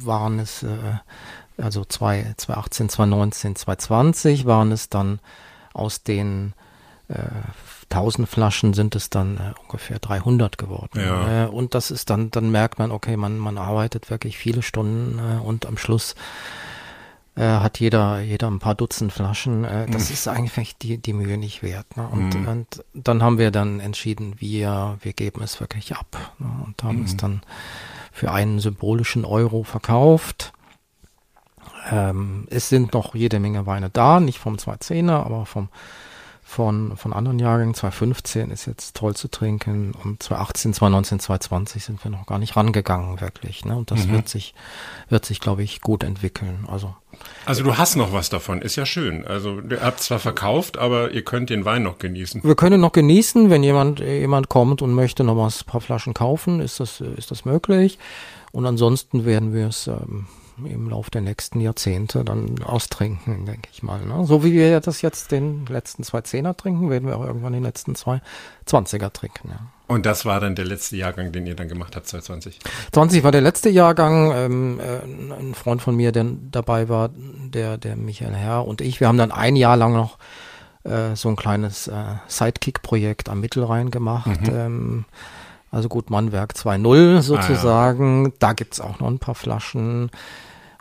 waren 0.00 0.38
es, 0.38 0.62
äh, 0.62 0.68
also 1.58 1.84
zwei, 1.84 2.34
2018, 2.36 2.88
2019, 2.88 3.56
2020 3.56 4.46
waren 4.46 4.72
es 4.72 4.88
dann 4.88 5.18
aus 5.72 6.02
den 6.02 6.52
äh, 7.08 7.14
1000 7.92 8.28
Flaschen 8.28 8.74
sind 8.74 8.96
es 8.96 9.10
dann 9.10 9.36
äh, 9.36 9.60
ungefähr 9.62 9.98
300 9.98 10.56
geworden. 10.56 10.98
Ja. 10.98 11.44
Äh, 11.44 11.48
und 11.48 11.74
das 11.74 11.90
ist 11.90 12.10
dann, 12.10 12.30
dann 12.30 12.50
merkt 12.50 12.78
man, 12.78 12.90
okay, 12.90 13.16
man, 13.16 13.38
man 13.38 13.58
arbeitet 13.58 14.10
wirklich 14.10 14.38
viele 14.38 14.62
Stunden 14.62 15.18
äh, 15.18 15.40
und 15.40 15.66
am 15.66 15.76
Schluss 15.76 16.14
äh, 17.34 17.42
hat 17.42 17.80
jeder, 17.80 18.20
jeder 18.20 18.50
ein 18.50 18.58
paar 18.58 18.74
Dutzend 18.74 19.12
Flaschen. 19.12 19.64
Äh, 19.64 19.86
das 19.86 20.08
mhm. 20.08 20.14
ist 20.14 20.28
eigentlich 20.28 20.76
die, 20.76 20.98
die 20.98 21.12
Mühe 21.12 21.38
nicht 21.38 21.62
wert. 21.62 21.96
Ne? 21.96 22.06
Und, 22.06 22.34
mhm. 22.34 22.48
und 22.48 22.84
dann 22.94 23.22
haben 23.22 23.38
wir 23.38 23.50
dann 23.50 23.80
entschieden, 23.80 24.34
wir, 24.38 24.98
wir 25.00 25.12
geben 25.12 25.42
es 25.42 25.60
wirklich 25.60 25.96
ab. 25.96 26.34
Ne? 26.38 26.48
Und 26.64 26.82
haben 26.82 26.98
mhm. 26.98 27.04
es 27.04 27.16
dann 27.16 27.42
für 28.12 28.32
einen 28.32 28.60
symbolischen 28.60 29.24
Euro 29.24 29.62
verkauft. 29.62 30.52
Ähm, 31.90 32.46
es 32.50 32.68
sind 32.68 32.92
noch 32.92 33.14
jede 33.14 33.40
Menge 33.40 33.66
Weine 33.66 33.88
da, 33.90 34.20
nicht 34.20 34.38
vom 34.38 34.56
210er, 34.56 35.24
aber 35.24 35.46
vom 35.46 35.68
von, 36.52 36.98
von 36.98 37.14
anderen 37.14 37.38
Jahrgängen. 37.38 37.74
2015 37.74 38.50
ist 38.50 38.66
jetzt 38.66 38.94
toll 38.94 39.16
zu 39.16 39.28
trinken 39.28 39.92
und 40.04 40.22
2018, 40.22 40.74
2019, 40.74 41.20
2020 41.20 41.84
sind 41.84 42.04
wir 42.04 42.10
noch 42.10 42.26
gar 42.26 42.38
nicht 42.38 42.56
rangegangen, 42.56 43.22
wirklich. 43.22 43.64
Ne? 43.64 43.74
Und 43.74 43.90
das 43.90 44.06
mhm. 44.06 44.12
wird 44.12 44.28
sich, 44.28 44.54
wird 45.08 45.24
sich, 45.24 45.40
glaube 45.40 45.62
ich, 45.62 45.80
gut 45.80 46.04
entwickeln. 46.04 46.66
Also, 46.70 46.94
also 47.44 47.64
du 47.64 47.76
hast 47.76 47.96
noch 47.96 48.12
was 48.12 48.28
davon, 48.28 48.62
ist 48.62 48.76
ja 48.76 48.86
schön. 48.86 49.26
Also 49.26 49.60
ihr 49.60 49.80
habt 49.82 50.00
zwar 50.00 50.18
verkauft, 50.18 50.78
aber 50.78 51.10
ihr 51.10 51.22
könnt 51.22 51.50
den 51.50 51.64
Wein 51.64 51.82
noch 51.82 51.98
genießen. 51.98 52.42
Wir 52.44 52.54
können 52.54 52.80
noch 52.80 52.92
genießen, 52.92 53.50
wenn 53.50 53.62
jemand, 53.62 54.00
jemand 54.00 54.48
kommt 54.48 54.82
und 54.82 54.92
möchte 54.92 55.24
noch 55.24 55.36
was, 55.36 55.62
ein 55.62 55.66
paar 55.66 55.80
Flaschen 55.80 56.14
kaufen, 56.14 56.60
ist 56.60 56.80
das, 56.80 57.00
ist 57.00 57.30
das 57.30 57.44
möglich. 57.44 57.98
Und 58.52 58.66
ansonsten 58.66 59.24
werden 59.24 59.54
wir 59.54 59.68
es 59.68 59.86
ähm, 59.86 60.26
im 60.64 60.88
Laufe 60.90 61.10
der 61.10 61.22
nächsten 61.22 61.60
Jahrzehnte 61.60 62.24
dann 62.24 62.62
austrinken, 62.62 63.46
denke 63.46 63.68
ich 63.72 63.82
mal. 63.82 64.04
Ne? 64.04 64.24
So 64.26 64.44
wie 64.44 64.52
wir 64.52 64.80
das 64.80 65.02
jetzt 65.02 65.32
den 65.32 65.66
letzten 65.66 66.04
zwei 66.04 66.20
Zehner 66.20 66.56
trinken, 66.56 66.90
werden 66.90 67.08
wir 67.08 67.16
auch 67.16 67.24
irgendwann 67.24 67.54
den 67.54 67.62
letzten 67.62 67.94
zwei 67.94 68.20
Zwanziger 68.66 69.12
trinken. 69.12 69.48
Ja. 69.48 69.66
Und 69.92 70.06
das 70.06 70.24
war 70.24 70.40
dann 70.40 70.54
der 70.54 70.64
letzte 70.64 70.96
Jahrgang, 70.96 71.32
den 71.32 71.46
ihr 71.46 71.54
dann 71.54 71.68
gemacht 71.68 71.96
habt, 71.96 72.06
2020? 72.06 72.58
20 72.92 73.22
war 73.24 73.32
der 73.32 73.40
letzte 73.40 73.68
Jahrgang. 73.68 74.32
Ähm, 74.34 74.80
äh, 74.80 75.38
ein 75.38 75.54
Freund 75.54 75.82
von 75.82 75.94
mir, 75.94 76.12
der 76.12 76.26
dabei 76.50 76.88
war, 76.88 77.10
der, 77.14 77.76
der 77.76 77.96
Michael 77.96 78.34
Herr 78.34 78.66
und 78.66 78.80
ich, 78.80 79.00
wir 79.00 79.08
haben 79.08 79.18
dann 79.18 79.32
ein 79.32 79.56
Jahr 79.56 79.76
lang 79.76 79.92
noch 79.92 80.18
äh, 80.84 81.14
so 81.14 81.28
ein 81.28 81.36
kleines 81.36 81.88
äh, 81.88 81.92
Sidekick-Projekt 82.26 83.28
am 83.28 83.40
Mittelrhein 83.40 83.90
gemacht. 83.90 84.40
Mhm. 84.40 84.54
Ähm, 84.54 85.04
also 85.70 85.88
gut, 85.88 86.10
Mannwerk 86.10 86.52
2.0 86.52 87.22
sozusagen. 87.22 88.26
Ah, 88.26 88.28
ja. 88.28 88.34
Da 88.38 88.52
gibt's 88.52 88.80
auch 88.80 89.00
noch 89.00 89.08
ein 89.08 89.18
paar 89.18 89.34
Flaschen. 89.34 90.10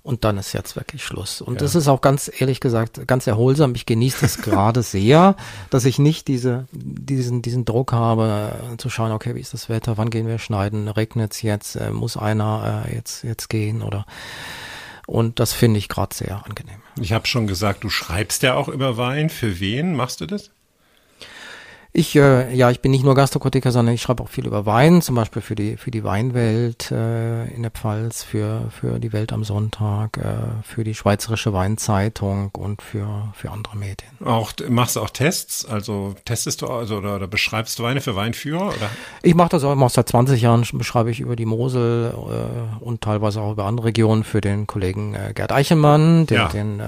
Und 0.03 0.23
dann 0.23 0.37
ist 0.37 0.53
jetzt 0.53 0.75
wirklich 0.75 1.03
Schluss. 1.03 1.41
Und 1.41 1.55
ja. 1.55 1.59
das 1.59 1.75
ist 1.75 1.87
auch 1.87 2.01
ganz 2.01 2.31
ehrlich 2.39 2.59
gesagt 2.59 3.07
ganz 3.07 3.27
erholsam. 3.27 3.75
Ich 3.75 3.85
genieße 3.85 4.21
das 4.21 4.37
gerade 4.41 4.81
sehr, 4.81 5.35
dass 5.69 5.85
ich 5.85 5.99
nicht 5.99 6.27
diese, 6.27 6.67
diesen, 6.71 7.43
diesen 7.43 7.65
Druck 7.65 7.93
habe, 7.93 8.53
zu 8.77 8.89
schauen, 8.89 9.11
okay, 9.11 9.35
wie 9.35 9.41
ist 9.41 9.53
das 9.53 9.69
Wetter, 9.69 9.97
wann 9.97 10.09
gehen 10.09 10.27
wir 10.27 10.39
schneiden, 10.39 10.87
regnet's 10.87 11.43
jetzt, 11.43 11.75
äh, 11.75 11.91
muss 11.91 12.17
einer 12.17 12.85
äh, 12.87 12.95
jetzt, 12.95 13.23
jetzt 13.23 13.49
gehen 13.49 13.83
oder 13.83 14.05
und 15.07 15.41
das 15.41 15.51
finde 15.51 15.77
ich 15.77 15.89
gerade 15.89 16.15
sehr 16.15 16.45
angenehm. 16.45 16.81
Ich 16.99 17.11
habe 17.11 17.27
schon 17.27 17.45
gesagt, 17.45 17.83
du 17.83 17.89
schreibst 17.89 18.43
ja 18.43 18.53
auch 18.53 18.69
über 18.69 18.95
Wein. 18.95 19.29
Für 19.29 19.59
wen 19.59 19.93
machst 19.93 20.21
du 20.21 20.25
das? 20.25 20.51
Ich, 21.93 22.15
äh, 22.15 22.55
ja, 22.55 22.71
ich 22.71 22.79
bin 22.79 22.91
nicht 22.91 23.03
nur 23.03 23.15
Gastrokritiker, 23.15 23.71
sondern 23.73 23.93
ich 23.93 24.01
schreibe 24.01 24.23
auch 24.23 24.29
viel 24.29 24.47
über 24.47 24.65
Wein, 24.65 25.01
zum 25.01 25.15
Beispiel 25.15 25.41
für 25.41 25.55
die, 25.55 25.75
für 25.75 25.91
die 25.91 26.05
Weinwelt 26.05 26.89
äh, 26.89 27.47
in 27.53 27.63
der 27.63 27.71
Pfalz, 27.71 28.23
für, 28.23 28.69
für 28.71 28.97
die 28.97 29.11
Welt 29.11 29.33
am 29.33 29.43
Sonntag, 29.43 30.15
äh, 30.15 30.63
für 30.63 30.85
die 30.85 30.95
Schweizerische 30.95 31.51
Weinzeitung 31.51 32.51
und 32.53 32.81
für, 32.81 33.33
für 33.33 33.51
andere 33.51 33.75
Medien. 33.75 34.09
Auch, 34.23 34.53
machst 34.69 34.95
du 34.95 35.01
auch 35.01 35.09
Tests? 35.09 35.65
Also 35.65 36.15
testest 36.23 36.61
du 36.61 36.67
also 36.67 36.95
oder, 36.95 37.17
oder 37.17 37.27
beschreibst 37.27 37.77
du 37.77 37.83
Weine 37.83 37.99
für 37.99 38.15
Weinführer? 38.15 38.67
Oder? 38.67 38.89
Ich 39.21 39.35
mache 39.35 39.49
das 39.49 39.65
auch, 39.65 39.75
mache 39.75 39.91
seit 39.91 40.07
20 40.07 40.41
Jahren, 40.41 40.65
beschreibe 40.71 41.11
ich 41.11 41.19
über 41.19 41.35
die 41.35 41.45
Mosel 41.45 42.13
äh, 42.15 42.83
und 42.85 43.01
teilweise 43.01 43.41
auch 43.41 43.51
über 43.51 43.65
andere 43.65 43.87
Regionen 43.87 44.23
für 44.23 44.39
den 44.39 44.65
Kollegen 44.65 45.13
äh, 45.13 45.33
Gerd 45.35 45.51
Eichelmann, 45.51 46.25
der 46.25 46.37
ja. 46.37 46.47
den 46.47 46.79
äh, 46.79 46.85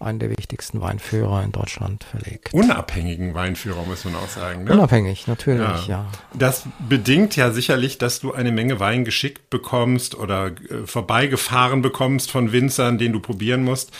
einen 0.00 0.18
der 0.18 0.30
wichtigsten 0.30 0.80
Weinführer 0.80 1.44
in 1.44 1.52
Deutschland 1.52 2.04
verlegt. 2.04 2.54
Unabhängigen 2.54 3.34
Weinführer, 3.34 3.84
muss 3.86 4.06
man 4.06 4.14
auch 4.14 4.28
sagen 4.28 4.45
sagen. 4.46 4.64
Ne? 4.64 4.72
Unabhängig, 4.72 5.26
natürlich, 5.26 5.86
ja. 5.86 6.04
ja. 6.04 6.06
Das 6.34 6.64
bedingt 6.88 7.36
ja 7.36 7.50
sicherlich, 7.50 7.98
dass 7.98 8.20
du 8.20 8.32
eine 8.32 8.52
Menge 8.52 8.80
Wein 8.80 9.04
geschickt 9.04 9.50
bekommst 9.50 10.14
oder 10.14 10.46
äh, 10.48 10.86
vorbeigefahren 10.86 11.82
bekommst 11.82 12.30
von 12.30 12.52
Winzern, 12.52 12.98
den 12.98 13.12
du 13.12 13.20
probieren 13.20 13.64
musst. 13.64 13.92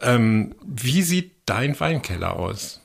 Ähm, 0.00 0.54
wie 0.64 1.02
sieht 1.02 1.32
dein 1.46 1.78
Weinkeller 1.78 2.36
aus? 2.36 2.80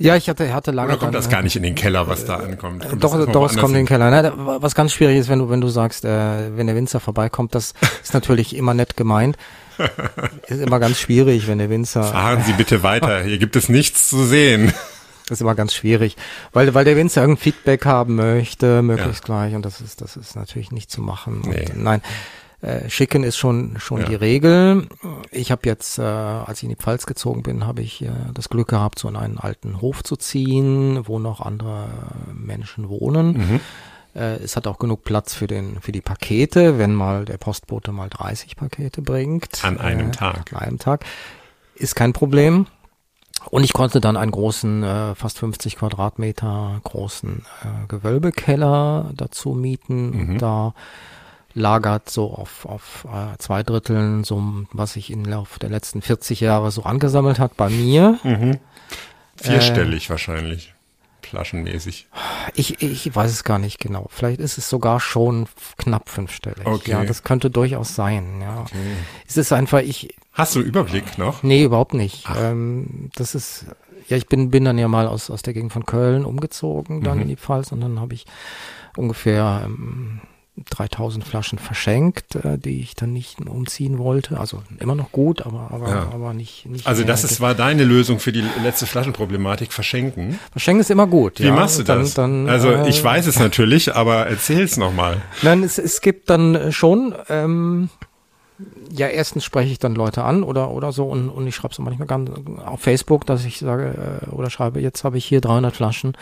Ja, 0.00 0.14
ich 0.14 0.28
hatte, 0.28 0.54
hatte 0.54 0.70
lange. 0.70 0.90
Oder 0.90 0.98
kommt 0.98 1.14
das 1.14 1.28
gar 1.28 1.42
nicht 1.42 1.56
in 1.56 1.64
den 1.64 1.74
Keller, 1.74 2.06
was 2.06 2.24
da 2.24 2.36
ankommt? 2.36 2.88
Kommt 2.88 3.02
doch, 3.02 3.26
doch, 3.26 3.50
es 3.50 3.56
kommt 3.56 3.70
in 3.70 3.80
den 3.80 3.86
Keller. 3.86 4.10
Ne, 4.10 4.32
was 4.36 4.76
ganz 4.76 4.92
schwierig 4.92 5.18
ist, 5.18 5.28
wenn 5.28 5.40
du, 5.40 5.50
wenn 5.50 5.60
du 5.60 5.68
sagst, 5.68 6.04
äh, 6.04 6.56
wenn 6.56 6.68
der 6.68 6.76
Winzer 6.76 7.00
vorbeikommt, 7.00 7.54
das 7.54 7.74
ist 8.02 8.14
natürlich 8.14 8.54
immer 8.54 8.74
nett 8.74 8.96
gemeint. 8.96 9.36
ist 10.48 10.60
immer 10.60 10.80
ganz 10.80 10.98
schwierig, 10.98 11.46
wenn 11.48 11.58
der 11.58 11.70
Winzer. 11.70 12.04
Fahren 12.04 12.42
Sie 12.44 12.52
bitte 12.52 12.82
weiter. 12.82 13.22
Hier 13.22 13.38
gibt 13.38 13.56
es 13.56 13.68
nichts 13.68 14.08
zu 14.08 14.24
sehen. 14.24 14.72
Das 15.22 15.30
ist 15.32 15.40
immer 15.40 15.54
ganz 15.54 15.74
schwierig, 15.74 16.16
weil, 16.52 16.74
weil 16.74 16.84
der 16.84 16.96
Winzer 16.96 17.22
irgendein 17.22 17.42
Feedback 17.42 17.84
haben 17.86 18.16
möchte, 18.16 18.82
möglichst 18.82 19.28
ja. 19.28 19.34
gleich, 19.34 19.54
und 19.54 19.64
das 19.64 19.80
ist, 19.80 20.00
das 20.00 20.16
ist 20.16 20.36
natürlich 20.36 20.72
nicht 20.72 20.90
zu 20.90 21.00
machen. 21.00 21.42
Nee. 21.44 21.66
Und, 21.72 21.82
nein, 21.82 22.02
äh, 22.60 22.90
schicken 22.90 23.22
ist 23.22 23.36
schon 23.36 23.76
schon 23.78 24.00
ja. 24.00 24.08
die 24.08 24.14
Regel. 24.16 24.88
Ich 25.30 25.52
habe 25.52 25.62
jetzt, 25.66 25.98
äh, 25.98 26.02
als 26.02 26.58
ich 26.58 26.64
in 26.64 26.70
die 26.70 26.76
Pfalz 26.76 27.06
gezogen 27.06 27.44
bin, 27.44 27.66
habe 27.66 27.82
ich 27.82 28.02
äh, 28.02 28.10
das 28.34 28.48
Glück 28.48 28.68
gehabt, 28.68 28.98
so 28.98 29.08
in 29.08 29.16
einen 29.16 29.38
alten 29.38 29.80
Hof 29.80 30.02
zu 30.02 30.16
ziehen, 30.16 31.06
wo 31.06 31.20
noch 31.20 31.40
andere 31.40 31.88
Menschen 32.34 32.88
wohnen. 32.88 33.32
Mhm. 33.32 33.60
Äh, 34.14 34.36
es 34.42 34.56
hat 34.56 34.66
auch 34.66 34.78
genug 34.78 35.04
Platz 35.04 35.34
für 35.34 35.46
den 35.46 35.80
für 35.80 35.92
die 35.92 36.00
Pakete, 36.00 36.78
wenn 36.78 36.94
mal 36.94 37.24
der 37.24 37.38
Postbote 37.38 37.92
mal 37.92 38.08
30 38.08 38.56
Pakete 38.56 39.02
bringt. 39.02 39.64
An 39.64 39.78
einem 39.78 40.08
äh, 40.08 40.12
Tag. 40.12 40.52
An 40.52 40.60
einem 40.60 40.78
Tag. 40.78 41.04
Ist 41.74 41.94
kein 41.94 42.12
Problem. 42.12 42.66
Und 43.50 43.64
ich 43.64 43.72
konnte 43.72 44.00
dann 44.00 44.16
einen 44.16 44.32
großen, 44.32 44.82
äh, 44.82 45.14
fast 45.14 45.38
50 45.38 45.76
Quadratmeter 45.76 46.80
großen 46.82 47.44
äh, 47.62 47.86
Gewölbekeller 47.86 49.10
dazu 49.14 49.50
mieten. 49.50 50.32
Mhm. 50.32 50.38
Da 50.38 50.74
lagert 51.54 52.10
so 52.10 52.32
auf, 52.34 52.66
auf 52.66 53.06
äh, 53.06 53.36
zwei 53.38 53.62
Dritteln 53.62 54.24
so, 54.24 54.42
was 54.72 54.94
sich 54.94 55.10
im 55.10 55.24
Laufe 55.24 55.58
der 55.60 55.70
letzten 55.70 56.02
40 56.02 56.40
Jahre 56.40 56.70
so 56.70 56.82
angesammelt 56.82 57.38
hat 57.38 57.56
bei 57.56 57.68
mir. 57.68 58.18
Mhm. 58.22 58.58
Vierstellig 59.36 60.06
äh, 60.06 60.10
wahrscheinlich 60.10 60.74
flaschenmäßig? 61.28 62.08
Ich, 62.54 62.82
ich 62.82 63.14
weiß 63.14 63.30
es 63.30 63.44
gar 63.44 63.58
nicht 63.58 63.78
genau. 63.78 64.06
Vielleicht 64.10 64.40
ist 64.40 64.58
es 64.58 64.68
sogar 64.68 65.00
schon 65.00 65.46
knapp 65.76 66.08
fünfstellig. 66.08 66.66
Okay. 66.66 66.90
Ja, 66.92 67.04
das 67.04 67.22
könnte 67.22 67.50
durchaus 67.50 67.94
sein. 67.94 68.40
Ja. 68.40 68.62
Okay. 68.62 68.76
Es 69.26 69.36
ist 69.36 69.52
einfach, 69.52 69.80
ich. 69.80 70.14
Hast 70.32 70.54
du 70.54 70.60
Überblick 70.60 71.18
noch? 71.18 71.42
Nee, 71.42 71.64
überhaupt 71.64 71.94
nicht. 71.94 72.26
Ähm, 72.40 73.10
das 73.16 73.34
ist, 73.34 73.66
Ja, 74.08 74.16
ich 74.16 74.26
bin, 74.26 74.50
bin 74.50 74.64
dann 74.64 74.78
ja 74.78 74.88
mal 74.88 75.06
aus, 75.06 75.30
aus 75.30 75.42
der 75.42 75.52
Gegend 75.52 75.72
von 75.72 75.84
Köln 75.84 76.24
umgezogen, 76.24 77.02
dann 77.02 77.16
Mhm. 77.16 77.22
in 77.22 77.28
die 77.28 77.36
Pfalz 77.36 77.72
und 77.72 77.80
dann 77.80 78.00
habe 78.00 78.14
ich 78.14 78.24
ungefähr 78.96 79.62
ähm, 79.64 80.20
3000 80.70 81.24
Flaschen 81.24 81.58
verschenkt, 81.58 82.34
äh, 82.36 82.58
die 82.58 82.80
ich 82.80 82.94
dann 82.94 83.12
nicht 83.12 83.40
umziehen 83.40 83.98
wollte. 83.98 84.38
Also 84.38 84.62
immer 84.78 84.94
noch 84.94 85.12
gut, 85.12 85.44
aber, 85.46 85.70
aber, 85.72 85.88
Ja. 85.88 86.08
aber 86.12 86.34
nicht, 86.34 86.66
nicht 86.66 86.86
Also 86.86 87.04
das 87.04 87.24
ist, 87.24 87.40
war 87.40 87.54
deine 87.54 87.84
Lösung 87.84 88.18
für 88.20 88.32
die 88.32 88.44
letzte 88.62 88.86
Flaschenproblematik, 88.86 89.72
verschenken. 89.72 90.38
Verschenken 90.52 90.80
ist 90.80 90.90
immer 90.90 91.06
gut. 91.06 91.40
Wie 91.40 91.44
ja. 91.46 91.54
machst 91.54 91.78
du 91.78 91.82
Dann- 91.82 92.00
das? 92.00 92.14
Dann, 92.14 92.48
also 92.48 92.70
äh, 92.70 92.88
ich 92.88 93.02
weiß 93.02 93.26
es 93.26 93.38
natürlich, 93.38 93.94
aber 93.94 94.26
erzähl's 94.26 94.76
nochmal. 94.76 95.22
Nein, 95.42 95.62
es, 95.62 95.78
es 95.78 96.00
gibt 96.00 96.30
dann 96.30 96.54
äh, 96.54 96.72
schon, 96.72 97.14
ähm, 97.28 97.88
ja, 98.90 99.06
erstens 99.06 99.44
spreche 99.44 99.70
ich 99.70 99.78
dann 99.78 99.94
Leute 99.94 100.24
an 100.24 100.42
oder, 100.42 100.70
oder 100.70 100.90
so 100.92 101.04
und, 101.06 101.28
und 101.28 101.46
ich 101.46 101.54
schreibe 101.54 101.72
es 101.72 101.78
manchmal 101.78 102.08
ganz 102.08 102.30
auf 102.64 102.80
Facebook, 102.80 103.24
dass 103.26 103.44
ich 103.44 103.58
sage 103.58 104.20
äh, 104.26 104.30
oder 104.30 104.50
schreibe, 104.50 104.80
jetzt 104.80 105.04
habe 105.04 105.16
ich 105.18 105.24
hier 105.24 105.40
300 105.40 105.76
Flaschen, 105.76 106.14
äh, 106.14 106.16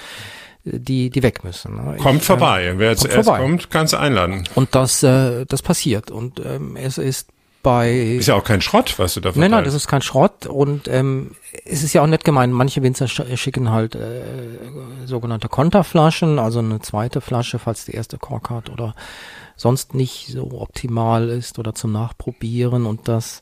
die, 0.66 1.11
die 1.11 1.22
weg 1.22 1.44
müssen. 1.44 1.76
ne? 1.76 1.96
Kommt 1.98 2.18
ich, 2.18 2.22
äh, 2.22 2.26
vorbei. 2.26 2.74
Wer 2.76 2.88
kommt 2.88 3.00
zuerst 3.00 3.26
vorbei. 3.26 3.40
kommt, 3.40 3.70
kannst 3.70 3.92
du 3.92 3.98
einladen. 3.98 4.44
Und 4.55 4.74
das, 4.74 5.02
äh, 5.02 5.46
das 5.46 5.62
passiert 5.62 6.11
und 6.11 6.40
ähm, 6.44 6.76
es 6.76 6.98
ist 6.98 7.29
bei 7.62 7.90
Ist 7.90 8.29
ja 8.29 8.35
auch 8.37 8.44
kein 8.44 8.61
Schrott, 8.61 8.94
was 8.98 9.14
du 9.14 9.20
da 9.20 9.33
Nein, 9.35 9.50
nein, 9.50 9.64
das 9.64 9.74
ist 9.74 9.88
kein 9.88 10.02
Schrott 10.02 10.46
und 10.46 10.87
ähm, 10.87 11.33
es 11.64 11.83
ist 11.83 11.92
ja 11.94 12.02
auch 12.02 12.07
nett 12.07 12.24
gemeint. 12.24 12.52
Manche 12.52 12.83
Winzer 12.83 13.09
sch 13.09 13.22
schicken 13.35 13.70
halt 13.70 13.96
äh, 13.96 14.22
sogenannte 15.05 15.48
Konterflaschen, 15.48 16.38
also 16.38 16.61
eine 16.61 16.81
zweite 16.81 17.20
Flasche, 17.20 17.59
falls 17.59 17.85
die 17.85 17.92
erste 17.92 18.18
Kork 18.18 18.50
hat 18.50 18.70
oder 18.70 18.94
sonst 19.57 19.94
nicht 19.94 20.29
so 20.29 20.61
optimal 20.61 21.29
ist 21.29 21.59
oder 21.59 21.74
zum 21.74 21.90
Nachprobieren 21.90 22.87
und 22.87 23.09
das, 23.09 23.40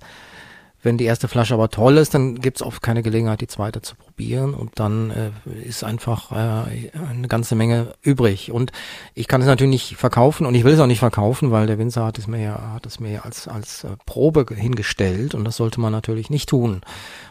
wenn 0.84 0.98
die 0.98 1.04
erste 1.04 1.28
Flasche 1.28 1.54
aber 1.54 1.70
toll 1.70 1.96
ist, 1.96 2.14
dann 2.14 2.36
gibt's 2.36 2.62
oft 2.62 2.82
keine 2.82 3.02
Gelegenheit, 3.02 3.40
die 3.40 3.46
zweite 3.46 3.82
zu 3.82 3.96
probieren 3.96 4.54
und 4.54 4.72
dann 4.78 5.10
äh, 5.10 5.30
ist 5.66 5.82
einfach 5.82 6.30
äh, 6.30 6.90
eine 7.10 7.28
ganze 7.28 7.54
Menge 7.54 7.94
übrig. 8.02 8.52
Und 8.52 8.70
ich 9.14 9.26
kann 9.26 9.40
es 9.40 9.46
natürlich 9.46 9.70
nicht 9.70 9.96
verkaufen 9.96 10.46
und 10.46 10.54
ich 10.54 10.64
will 10.64 10.74
es 10.74 10.80
auch 10.80 10.86
nicht 10.86 10.98
verkaufen, 11.00 11.50
weil 11.50 11.66
der 11.66 11.78
Winzer 11.78 12.04
hat 12.04 12.18
es 12.18 12.26
mir 12.26 12.42
ja, 12.42 12.72
hat 12.74 12.86
es 12.86 13.00
mir 13.00 13.24
als, 13.24 13.48
als 13.48 13.84
äh, 13.84 13.88
Probe 14.06 14.46
hingestellt 14.54 15.34
und 15.34 15.44
das 15.44 15.56
sollte 15.56 15.80
man 15.80 15.92
natürlich 15.92 16.30
nicht 16.30 16.48
tun. 16.48 16.82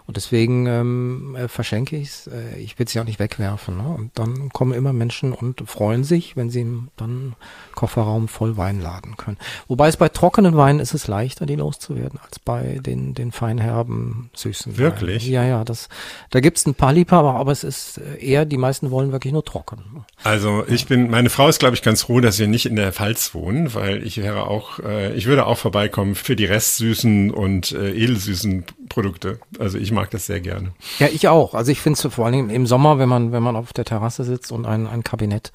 Und 0.06 0.18
deswegen 0.18 0.66
ähm, 0.66 1.36
äh, 1.36 1.48
verschenke 1.48 1.96
ich 1.96 2.10
es. 2.10 2.28
Äh, 2.28 2.58
ich 2.58 2.78
will 2.78 2.86
es 2.86 2.94
ja 2.94 3.02
auch 3.02 3.06
nicht 3.08 3.20
wegwerfen. 3.20 3.78
Ne? 3.78 3.88
Und 3.88 4.12
dann 4.16 4.50
kommen 4.50 4.74
immer 4.74 4.92
Menschen 4.92 5.32
und 5.32 5.64
freuen 5.66 6.04
sich, 6.04 6.36
wenn 6.36 6.50
sie 6.50 6.66
dann 6.98 7.36
Kofferraum 7.76 8.28
voll 8.28 8.58
Wein 8.58 8.82
laden 8.82 9.16
können. 9.16 9.38
Wobei 9.68 9.88
es 9.88 9.98
bei 9.98 10.10
trockenen 10.10 10.58
Weinen 10.58 10.80
ist 10.80 10.94
es 10.94 11.08
leichter, 11.08 11.46
die 11.46 11.56
loszuwerden, 11.56 12.20
als 12.26 12.40
bei 12.40 12.80
den, 12.84 13.14
den 13.14 13.32
feinherben, 13.44 14.30
süßen 14.36 14.78
Wirklich? 14.78 15.26
Weinen. 15.26 15.34
Ja, 15.34 15.44
ja. 15.44 15.64
Das, 15.66 15.90
da 16.30 16.40
gibt's 16.40 16.66
ein 16.66 16.76
paar 16.76 16.94
Liebhaber, 16.94 17.36
aber 17.36 17.52
es 17.52 17.66
ist 17.66 17.98
äh, 17.98 18.26
eher, 18.26 18.46
die 18.46 18.58
meisten 18.58 18.90
wollen 18.90 19.12
wirklich 19.12 19.34
nur 19.34 19.44
trocken. 19.44 20.06
Also 20.24 20.64
ich 20.68 20.86
bin, 20.88 21.10
meine 21.10 21.30
Frau 21.30 21.50
ist, 21.50 21.60
glaube 21.60 21.76
ich, 21.76 21.82
ganz 21.82 22.04
froh, 22.04 22.22
dass 22.22 22.40
wir 22.40 22.48
nicht 22.48 22.66
in 22.66 22.78
der 22.78 22.94
Pfalz 22.94 23.34
wohnen, 23.34 23.74
weil 23.74 24.02
ich 24.08 24.18
wäre 24.18 24.48
auch, 24.48 24.80
äh, 24.80 25.14
ich 25.14 25.26
würde 25.26 25.46
auch 25.46 25.58
vorbeikommen 25.58 26.16
für 26.16 26.38
die 26.38 26.46
restsüßen 26.46 27.32
und 27.32 27.74
äh, 27.74 27.92
edelsüßen 27.92 28.64
Produkte. 28.88 29.40
Also 29.60 29.78
ich 29.78 29.92
mag 29.92 30.10
das 30.12 30.26
sehr 30.26 30.40
gerne. 30.40 30.72
Ja, 31.00 31.08
ich 31.08 31.28
auch. 31.28 31.54
Also 31.54 31.70
ich 31.74 31.82
finde 31.82 32.00
es 32.02 32.14
vor 32.14 32.26
allen 32.26 32.34
Dingen 32.34 32.50
im 32.50 32.66
Sommer, 32.66 32.98
wenn 32.98 33.10
man, 33.10 33.34
wenn 33.34 33.44
man 33.44 33.58
auf 33.58 33.74
der 33.74 33.84
Terrasse 33.84 34.24
sitzt 34.24 34.54
und 34.54 34.66
ein, 34.66 34.88
ein 34.88 35.04
Kabinett 35.04 35.52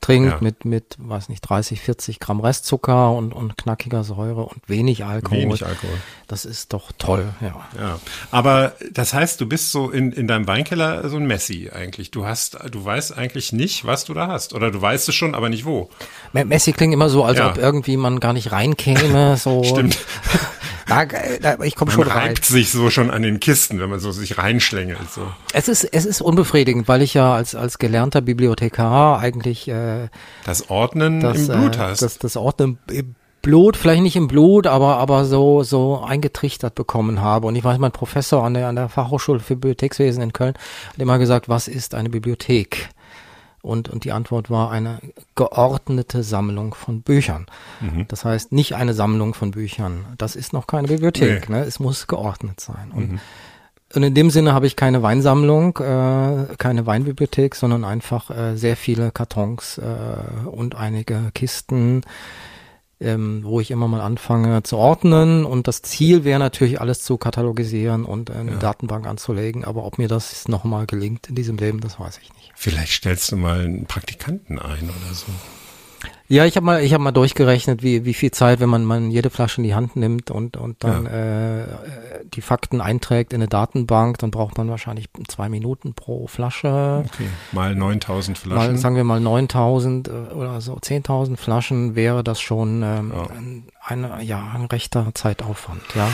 trinkt 0.00 0.30
Ja. 0.30 0.38
mit, 0.40 0.64
mit, 0.64 0.96
weiß 0.98 1.28
nicht, 1.28 1.40
30, 1.40 1.80
40 1.80 2.20
Gramm 2.20 2.40
Restzucker 2.40 3.12
und, 3.12 3.32
und 3.32 3.56
knackiger 3.56 4.04
Säure 4.04 4.42
und 4.44 4.68
wenig 4.68 5.04
Alkohol. 5.04 5.38
Wenig 5.38 5.66
Alkohol. 5.66 5.96
Das 6.28 6.44
ist 6.44 6.72
doch 6.72 6.92
toll, 6.98 7.26
ja. 7.40 7.54
Ja, 7.78 7.98
aber 8.30 8.74
das 8.92 9.14
heißt, 9.14 9.40
du 9.40 9.46
bist 9.46 9.72
so 9.72 9.90
in, 9.90 10.12
in 10.12 10.26
deinem 10.28 10.46
Weinkeller 10.46 11.08
so 11.08 11.16
ein 11.16 11.26
Messi 11.26 11.70
eigentlich. 11.74 12.10
Du 12.10 12.24
hast, 12.26 12.58
du 12.70 12.84
weißt 12.84 13.16
eigentlich 13.16 13.52
nicht, 13.52 13.84
was 13.84 14.04
du 14.04 14.14
da 14.14 14.28
hast. 14.28 14.54
Oder 14.54 14.70
du 14.70 14.80
weißt 14.80 15.08
es 15.08 15.14
schon, 15.14 15.34
aber 15.34 15.48
nicht 15.48 15.64
wo. 15.64 15.90
Me- 16.32 16.44
Messi 16.44 16.72
klingt 16.72 16.94
immer 16.94 17.08
so, 17.08 17.24
als 17.24 17.38
Ja. 17.38 17.50
ob 17.50 17.58
irgendwie 17.58 17.96
man 17.96 18.20
gar 18.20 18.32
nicht 18.32 18.52
reinkäme, 18.52 19.36
so. 19.38 19.64
Stimmt. 19.64 19.98
Da, 20.86 21.04
da, 21.04 21.58
ich 21.64 21.74
komme 21.74 21.90
Man 21.92 22.04
schon 22.04 22.08
rein. 22.12 22.28
reibt 22.28 22.44
sich 22.44 22.70
so 22.70 22.90
schon 22.90 23.10
an 23.10 23.22
den 23.22 23.40
Kisten, 23.40 23.80
wenn 23.80 23.90
man 23.90 23.98
so 23.98 24.12
sich 24.12 24.38
reinschlängelt. 24.38 25.10
So. 25.10 25.22
Es 25.52 25.68
ist, 25.68 25.84
es 25.84 26.06
ist 26.06 26.20
unbefriedigend, 26.20 26.86
weil 26.88 27.02
ich 27.02 27.14
ja 27.14 27.34
als, 27.34 27.54
als 27.54 27.78
gelernter 27.78 28.20
Bibliothekar 28.20 29.18
eigentlich, 29.18 29.66
äh, 29.68 30.08
Das 30.44 30.70
Ordnen 30.70 31.20
das, 31.20 31.48
im 31.48 31.58
Blut 31.58 31.76
äh, 31.76 31.80
hast. 31.80 32.02
das, 32.02 32.18
das 32.18 32.36
Ordnen 32.36 32.78
im 32.90 33.14
Blut, 33.42 33.76
vielleicht 33.76 34.02
nicht 34.02 34.16
im 34.16 34.26
Blut, 34.28 34.66
aber, 34.66 34.96
aber 34.96 35.24
so, 35.24 35.62
so 35.62 36.00
eingetrichtert 36.02 36.74
bekommen 36.74 37.20
habe. 37.20 37.46
Und 37.46 37.54
ich 37.56 37.62
weiß, 37.62 37.78
mein 37.78 37.92
Professor 37.92 38.42
an 38.44 38.54
der, 38.54 38.66
an 38.68 38.74
der 38.76 38.88
Fachhochschule 38.88 39.38
für 39.40 39.54
Bibliothekswesen 39.54 40.22
in 40.22 40.32
Köln 40.32 40.54
hat 40.92 40.98
immer 40.98 41.18
gesagt, 41.18 41.48
was 41.48 41.68
ist 41.68 41.94
eine 41.94 42.10
Bibliothek? 42.10 42.88
Und, 43.66 43.88
und 43.88 44.04
die 44.04 44.12
Antwort 44.12 44.48
war 44.48 44.70
eine 44.70 45.00
geordnete 45.34 46.22
Sammlung 46.22 46.74
von 46.74 47.02
Büchern. 47.02 47.46
Mhm. 47.80 48.06
Das 48.08 48.24
heißt, 48.24 48.52
nicht 48.52 48.74
eine 48.74 48.94
Sammlung 48.94 49.34
von 49.34 49.50
Büchern. 49.50 50.06
Das 50.18 50.36
ist 50.36 50.52
noch 50.52 50.66
keine 50.66 50.88
Bibliothek. 50.88 51.48
Ne? 51.48 51.64
Es 51.64 51.80
muss 51.80 52.06
geordnet 52.06 52.60
sein. 52.60 52.92
Und, 52.94 53.12
Mhm. 53.12 53.20
und 53.94 54.02
in 54.02 54.14
dem 54.14 54.30
Sinne 54.30 54.52
habe 54.54 54.66
ich 54.66 54.76
keine 54.76 55.02
Weinsammlung, 55.02 55.76
äh, 55.78 56.54
keine 56.58 56.86
Weinbibliothek, 56.86 57.54
sondern 57.56 57.84
einfach 57.84 58.30
äh, 58.30 58.56
sehr 58.56 58.76
viele 58.76 59.10
Kartons 59.10 59.78
äh, 59.78 60.46
und 60.48 60.74
einige 60.76 61.30
Kisten, 61.34 62.02
ähm, 63.00 63.42
wo 63.44 63.60
ich 63.60 63.70
immer 63.70 63.88
mal 63.88 64.00
anfange 64.00 64.62
zu 64.62 64.76
ordnen. 64.76 65.44
Und 65.44 65.68
das 65.68 65.82
Ziel 65.82 66.24
wäre 66.24 66.38
natürlich, 66.38 66.80
alles 66.80 67.02
zu 67.02 67.16
katalogisieren 67.18 68.04
und 68.04 68.30
eine 68.30 68.52
Ja. 68.52 68.56
Datenbank 68.58 69.06
anzulegen. 69.06 69.64
Aber 69.64 69.84
ob 69.84 69.98
mir 69.98 70.08
das 70.08 70.48
nochmal 70.48 70.86
gelingt 70.86 71.28
in 71.28 71.34
diesem 71.34 71.56
Leben, 71.58 71.80
das 71.80 72.00
weiß 72.00 72.18
ich 72.22 72.32
nicht. 72.34 72.52
Vielleicht 72.54 72.92
stellst 72.92 73.30
du 73.32 73.36
mal 73.36 73.60
einen 73.60 73.86
Praktikanten 73.86 74.58
ein 74.58 74.84
oder 74.84 75.14
so. 75.14 75.26
Ja, 76.28 76.44
ich 76.44 76.56
habe 76.56 76.66
mal, 76.66 76.82
ich 76.82 76.92
habe 76.92 77.04
mal 77.04 77.12
durchgerechnet, 77.12 77.82
wie 77.82 78.04
wie 78.04 78.14
viel 78.14 78.30
Zeit, 78.32 78.58
wenn 78.60 78.68
man 78.68 78.84
man 78.84 79.10
jede 79.10 79.30
Flasche 79.30 79.58
in 79.58 79.64
die 79.64 79.74
Hand 79.74 79.94
nimmt 79.96 80.30
und 80.30 80.56
und 80.56 80.82
dann 80.82 81.06
äh, 81.06 81.62
äh, 81.62 81.66
die 82.34 82.40
Fakten 82.40 82.80
einträgt 82.80 83.32
in 83.32 83.40
eine 83.40 83.48
Datenbank, 83.48 84.18
dann 84.18 84.30
braucht 84.32 84.58
man 84.58 84.68
wahrscheinlich 84.68 85.06
zwei 85.28 85.48
Minuten 85.48 85.94
pro 85.94 86.26
Flasche. 86.26 87.04
Okay. 87.06 87.28
Mal 87.52 87.74
9000 87.76 88.44
Mal, 88.46 88.54
Flaschen. 88.56 88.78
sagen 88.78 88.96
wir 88.96 89.04
mal 89.04 89.20
9000 89.20 90.08
äh, 90.08 90.10
oder 90.34 90.60
so 90.60 90.74
10.000 90.74 91.36
Flaschen 91.36 91.94
wäre 91.94 92.24
das 92.24 92.40
schon 92.40 92.82
ähm, 92.82 93.12
Ja. 93.14 93.26
ein, 93.36 93.64
eine, 93.84 94.22
ja, 94.24 94.42
ein 94.54 94.64
rechter 94.64 95.12
Zeitaufwand, 95.14 95.82
ja. 95.94 96.08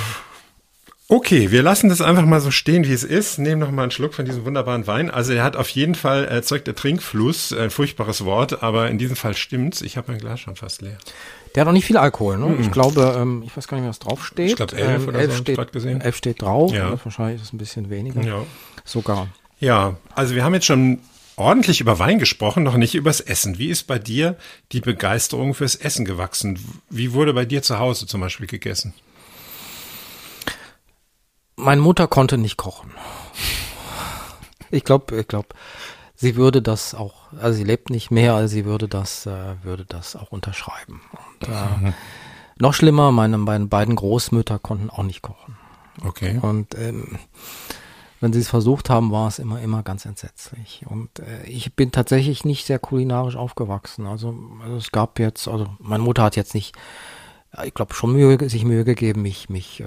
Okay, 1.13 1.51
wir 1.51 1.63
lassen 1.63 1.91
das 1.91 2.01
einfach 2.01 2.25
mal 2.25 2.41
so 2.41 2.51
stehen, 2.51 2.87
wie 2.87 2.93
es 2.93 3.05
ist. 3.05 3.39
Nehmen 3.39 3.61
noch 3.61 3.71
mal 3.71 3.83
einen 3.83 3.91
Schluck 3.91 4.15
von 4.15 4.25
diesem 4.25 4.47
wunderbaren 4.47 4.87
Wein. 4.87 5.11
Also 5.11 5.35
er 5.35 5.45
hat 5.45 5.57
auf 5.57 5.69
jeden 5.69 5.95
Fall 5.95 6.25
erzeugt 6.25 6.67
der 6.67 6.75
Trinkfluss, 6.75 7.53
ein 7.53 7.69
furchtbares 7.69 8.25
Wort, 8.25 8.63
aber 8.63 8.89
in 8.89 8.97
diesem 8.97 9.15
Fall 9.15 9.35
stimmt's. 9.35 9.83
Ich 9.83 9.99
habe 9.99 10.11
mein 10.11 10.21
Glas 10.23 10.41
schon 10.41 10.57
fast 10.57 10.81
leer. 10.81 10.97
Der 11.55 11.61
hat 11.61 11.69
auch 11.69 11.75
nicht 11.75 11.85
viel 11.85 11.99
Alkohol, 11.99 12.39
ne? 12.39 12.57
Ich 12.63 12.71
glaube, 12.71 13.15
ähm, 13.15 13.43
ich 13.45 13.55
weiß 13.55 13.69
gar 13.69 13.79
nicht, 13.79 13.87
was 13.87 13.99
draufsteht. 13.99 14.53
Ich 14.53 14.57
glaub, 14.57 14.73
elf 14.73 15.03
ähm, 15.03 15.09
oder 15.09 15.19
elf 15.19 15.33
so, 15.37 15.43
steht, 15.43 15.73
gesehen. 15.73 16.01
elf 16.01 16.17
steht 16.17 16.41
drauf, 16.41 16.73
Ja. 16.73 16.93
ja. 16.93 17.05
wahrscheinlich 17.05 17.43
ist 17.43 17.49
es 17.49 17.53
ein 17.53 17.59
bisschen 17.59 17.91
weniger. 17.91 18.23
Ja. 18.23 18.47
Sogar. 18.87 19.29
Ja, 19.61 19.97
also 20.15 20.35
wir 20.35 20.45
haben 20.45 20.55
jetzt 20.55 20.65
schon 20.65 21.01
ordentlich 21.37 21.83
über 21.83 21.99
Wein 21.99 22.21
gesprochen, 22.21 22.63
noch 22.63 22.79
nicht 22.79 22.95
übers 22.95 23.21
Essen. 23.21 23.59
Wie 23.59 23.69
ist 23.69 23.87
bei 23.87 23.99
dir 23.99 24.39
die 24.73 24.81
Begeisterung 24.81 25.53
fürs 25.53 25.77
Essen 25.77 26.07
gewachsen? 26.07 26.59
Wie 26.89 27.13
wurde 27.13 27.35
bei 27.35 27.45
dir 27.45 27.63
zu 27.63 27.79
Hause 27.79 28.07
zum 28.07 28.23
Beispiel 28.23 28.47
gegessen? 28.47 28.95
Meine 31.63 31.81
Mutter 31.81 32.09
konnte 32.09 32.39
nicht 32.39 32.57
kochen. 32.57 32.91
Ich 34.71 34.85
glaube, 34.85 35.21
ich 35.21 35.29
glaube, 35.29 35.49
sie 36.17 36.37
würde 36.37 36.61
das 36.61 36.95
auch, 36.95 37.33
also 37.41 37.57
sie 37.57 37.65
lebt 37.65 37.91
nicht 37.91 38.11
mehr, 38.11 38.35
also 38.35 38.53
sie 38.53 38.65
würde 38.65 38.89
das, 38.89 39.27
äh, 39.27 39.55
würde 39.63 39.85
das 39.85 40.17
auch 40.17 40.33
unterschreiben. 40.33 41.03
Und, 41.41 41.49
äh, 41.49 41.93
noch 42.59 42.75
schlimmer, 42.75 43.13
meine, 43.13 43.39
meine 43.39 43.67
beiden 43.67 43.97
Großmütter 43.97 44.59
konnten 44.59 44.91
auch 44.91 45.05
nicht 45.05 45.23
kochen. 45.23 45.57
Okay. 46.05 46.39
Und 46.41 46.75
ähm, 46.77 47.19
wenn 48.21 48.33
sie 48.33 48.41
es 48.41 48.49
versucht 48.49 48.89
haben, 48.89 49.11
war 49.13 49.29
es 49.29 49.39
immer, 49.39 49.61
immer 49.61 49.83
ganz 49.83 50.05
entsetzlich. 50.05 50.85
Und 50.89 51.19
äh, 51.19 51.45
ich 51.45 51.75
bin 51.75 51.93
tatsächlich 51.93 52.45
nicht 52.45 52.67
sehr 52.67 52.79
kulinarisch 52.79 53.37
aufgewachsen. 53.37 54.07
Also, 54.07 54.35
also 54.63 54.77
es 54.77 54.91
gab 54.91 55.19
jetzt, 55.19 55.49
also 55.49 55.67
meine 55.79 56.03
Mutter 56.03 56.23
hat 56.23 56.37
jetzt 56.37 56.55
nicht, 56.55 56.75
ich 57.65 57.75
glaube 57.75 57.95
schon 57.95 58.13
Mühe, 58.13 58.49
sich 58.49 58.65
Mühe 58.65 58.85
gegeben, 58.85 59.23
mich, 59.23 59.49
mich 59.49 59.81
äh, 59.81 59.85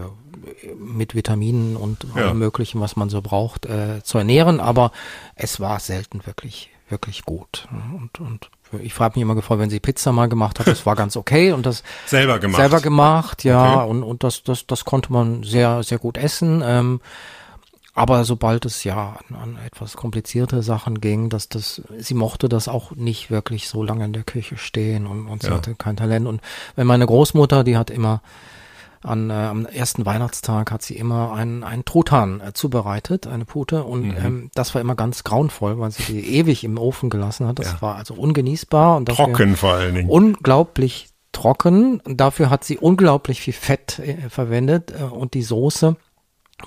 mit 0.78 1.16
Vitaminen 1.16 1.76
und 1.76 2.06
Ja. 2.16 2.26
allem 2.28 2.40
Möglichen, 2.40 2.80
was 2.82 2.96
man 2.96 3.10
so 3.10 3.22
braucht, 3.22 3.66
äh, 3.66 4.02
zu 4.04 4.18
ernähren. 4.18 4.60
Aber 4.60 4.92
es 5.36 5.60
war 5.60 5.80
selten 5.80 6.26
wirklich, 6.26 6.70
wirklich 6.90 7.24
gut. 7.26 7.68
Und, 8.00 8.20
und 8.20 8.50
ich 8.82 8.94
frage 8.94 9.14
mich 9.16 9.24
immer 9.24 9.36
gefreut, 9.36 9.60
wenn 9.60 9.70
sie 9.70 9.80
Pizza 9.80 10.12
mal 10.12 10.28
gemacht 10.30 10.60
hat, 10.60 10.68
das 10.68 10.86
war 10.86 10.96
ganz 10.96 11.16
okay 11.18 11.52
und 11.54 11.66
das 11.66 11.84
Selber 12.06 12.40
gemacht. 12.40 12.60
Selber 12.62 12.82
gemacht, 12.82 13.44
ja, 13.44 13.82
Okay. 13.84 13.90
und, 13.90 14.04
und 14.04 14.24
das, 14.24 14.44
das, 14.44 14.68
das 14.68 14.86
konnte 14.86 15.12
man 15.12 15.44
sehr, 15.44 15.82
sehr 15.84 15.98
gut 15.98 16.18
essen. 16.18 16.62
Ähm, 16.64 17.00
aber 17.96 18.26
sobald 18.26 18.66
es 18.66 18.84
ja 18.84 19.18
an, 19.30 19.36
an 19.36 19.58
etwas 19.66 19.96
komplizierte 19.96 20.62
Sachen 20.62 21.00
ging, 21.02 21.30
dass 21.30 21.50
das, 21.50 21.82
sie 21.98 22.14
mochte 22.14 22.50
das 22.50 22.68
auch 22.68 22.92
nicht 22.92 23.32
wirklich 23.32 23.68
so 23.70 23.82
lange 23.84 24.06
in 24.06 24.14
der 24.14 24.24
Küche 24.24 24.58
stehen 24.58 25.08
und, 25.08 25.28
und 25.28 25.42
sie 25.42 25.48
Ja. 25.50 25.56
hatte 25.56 25.76
kein 25.76 25.96
Talent. 25.98 26.28
Und 26.28 26.42
wenn 26.76 26.86
meine 26.88 27.06
Großmutter, 27.06 27.64
die 27.64 27.78
hat 27.78 27.90
immer 27.90 28.22
an, 29.02 29.30
äh, 29.30 29.34
am 29.34 29.66
ersten 29.68 30.06
Weihnachtstag 30.06 30.72
hat 30.72 30.82
sie 30.82 30.96
immer 30.98 31.32
einen, 31.34 31.64
einen 31.64 31.86
Truthahn 31.86 32.42
äh, 32.42 32.54
zubereitet, 32.54 33.28
eine 33.28 33.46
Pute. 33.46 33.84
Und 33.84 34.02
Mhm. 34.08 34.18
ähm, 34.26 34.52
das 34.56 34.74
war 34.74 34.82
immer 34.82 34.96
ganz 34.96 35.24
grauenvoll, 35.24 35.80
weil 35.80 35.92
sie 35.92 36.04
die 36.04 36.28
ewig 36.38 36.64
im 36.64 36.78
Ofen 36.78 37.10
gelassen 37.10 37.48
hat. 37.48 37.60
Das 37.60 37.82
war 37.82 37.96
also 37.96 38.16
ungenießbar. 38.16 38.98
Und 38.98 39.08
Trocken 39.10 39.56
vor 39.56 39.74
allen 39.74 39.96
Dingen. 39.96 40.10
Unglaublich 40.10 41.10
trocken. 41.32 42.02
Dafür 42.06 42.50
hat 42.50 42.64
sie 42.64 42.78
unglaublich 42.78 43.42
viel 43.42 43.54
Fett 43.54 44.00
äh, 44.00 44.30
verwendet. 44.30 44.92
Äh, 45.00 45.04
und 45.04 45.34
die 45.34 45.44
Soße 45.44 45.96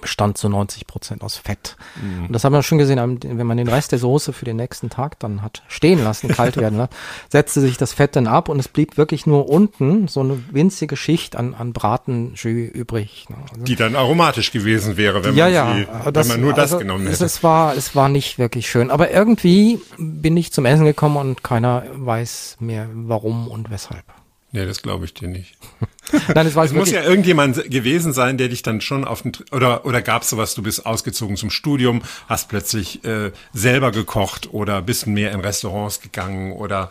bestand 0.01 0.37
zu 0.37 0.49
90 0.49 0.87
Prozent 0.87 1.23
aus 1.23 1.37
Fett. 1.37 1.77
Mhm. 2.01 2.27
Und 2.27 2.33
das 2.33 2.45
haben 2.45 2.53
wir 2.53 2.63
schon 2.63 2.79
gesehen, 2.79 3.21
wenn 3.23 3.47
man 3.47 3.57
den 3.57 3.69
Rest 3.69 3.93
der 3.93 3.99
Soße 3.99 4.33
für 4.33 4.45
den 4.45 4.57
nächsten 4.57 4.91
Tag 4.91 5.19
dann 5.19 5.41
hat 5.41 5.63
stehen 5.69 6.05
lassen, 6.05 6.29
kalt 6.29 6.57
werden 6.57 6.79
lassen, 6.79 6.93
setzte 7.31 7.61
sich 7.61 7.79
das 7.79 7.95
Fett 7.95 8.15
dann 8.15 8.27
ab 8.27 8.49
und 8.49 8.59
es 8.59 8.69
blieb 8.69 8.99
wirklich 8.99 9.27
nur 9.27 9.49
unten 9.49 10.07
so 10.07 10.21
eine 10.21 10.43
winzige 10.53 10.97
Schicht 10.97 11.37
an, 11.37 11.55
an 11.55 11.73
Bratenjus 11.73 12.45
übrig. 12.45 13.27
ne. 13.29 13.37
Also, 13.51 13.65
Die 13.65 13.77
dann 13.77 13.97
aromatisch 13.97 14.53
gewesen 14.53 14.97
wäre, 14.97 15.25
wenn 15.25 15.35
ja, 15.35 15.47
man, 15.47 15.55
ja, 15.55 15.75
sie, 15.75 16.15
wenn 16.15 16.29
man 16.29 16.41
nur 16.41 16.53
das 16.53 16.73
also 16.73 16.79
genommen 16.79 17.07
es, 17.07 17.15
hätte. 17.15 17.25
es 17.25 17.43
war, 17.43 17.75
es 17.75 17.97
war 17.97 18.09
nicht 18.09 18.39
wirklich 18.39 18.69
schön. 18.69 18.91
Aber 18.91 19.11
irgendwie 19.11 19.81
bin 19.97 20.37
ich 20.37 20.53
zum 20.53 20.67
Essen 20.67 20.85
gekommen 20.85 21.17
und 21.17 21.43
keiner 21.43 21.85
weiß 21.95 22.59
mehr 22.61 22.89
warum 22.93 23.49
und 23.49 23.71
weshalb. 23.71 24.05
Nee, 24.53 24.65
das 24.65 24.81
glaube 24.83 25.05
ich 25.05 25.13
dir 25.15 25.29
nicht. 25.29 25.57
Nein, 26.35 26.47
es 26.47 26.55
war 26.55 26.65
Es 26.65 26.73
muss 26.73 26.91
ja 26.91 27.03
irgendjemand 27.03 27.71
gewesen 27.71 28.15
sein, 28.15 28.39
der 28.39 28.49
dich 28.49 28.63
dann 28.63 28.81
schon 28.81 29.05
auf 29.05 29.21
den, 29.23 29.33
oder, 29.53 29.85
oder 29.85 30.01
gab 30.01 30.23
es 30.23 30.31
sowas, 30.31 30.55
du 30.55 30.63
bist 30.63 30.87
ausgezogen 30.87 31.37
zum 31.37 31.51
Studium, 31.51 32.03
hast 32.29 32.49
plötzlich 32.49 33.05
äh, 33.05 33.31
selber 33.53 33.93
gekocht 33.93 34.49
oder 34.53 34.81
bist 34.81 35.07
mehr 35.07 35.33
in 35.33 35.41
Restaurants 35.41 36.01
gegangen 36.01 36.53
oder 36.53 36.91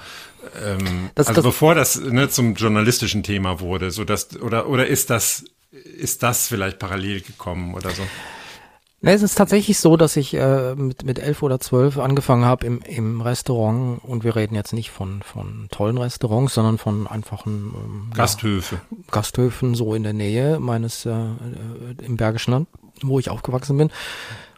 ähm, 0.63 1.09
Das- 1.15 1.27
also 1.27 1.41
das- 1.41 1.45
bevor 1.51 1.73
das 1.73 1.99
ne, 1.99 2.29
zum 2.29 2.53
journalistischen 2.53 3.23
Thema 3.23 3.59
wurde, 3.59 3.89
so 3.89 4.03
dass 4.03 4.39
oder 4.39 4.67
oder 4.69 4.85
ist 4.85 5.09
das 5.09 5.43
ist 5.97 6.21
das 6.23 6.47
vielleicht 6.47 6.77
parallel 6.79 7.21
gekommen 7.21 7.73
oder 7.73 7.89
so? 7.89 8.03
Es 9.01 9.21
ist 9.21 9.35
tatsächlich 9.35 9.77
so, 9.77 9.95
dass 9.95 10.17
ich 10.17 10.33
äh, 10.33 10.73
mit, 10.75 11.05
mit 11.05 11.19
elf 11.19 11.43
oder 11.43 11.59
zwölf 11.59 11.99
angefangen 11.99 12.45
habe 12.45 12.65
im, 12.65 12.81
im 12.81 13.21
Restaurant 13.21 14.03
und 14.03 14.23
wir 14.23 14.35
reden 14.35 14.55
jetzt 14.55 14.73
nicht 14.73 14.89
von, 14.89 15.21
von 15.21 15.67
tollen 15.71 15.97
Restaurants, 15.99 16.55
sondern 16.55 16.77
von 16.79 17.05
einfachen 17.07 17.73
ähm, 17.75 18.11
Gasthöfe. 18.15 18.75
ja, 18.89 18.97
Gasthöfen 19.11 19.75
so 19.75 19.93
in 19.93 20.01
der 20.03 20.13
Nähe 20.13 20.59
meines 20.59 21.05
äh, 21.05 21.11
äh, 21.11 22.03
im 22.03 22.17
Bergischen 22.17 22.51
Land, 22.53 22.67
wo 23.03 23.19
ich 23.19 23.29
aufgewachsen 23.29 23.77
bin. 23.77 23.91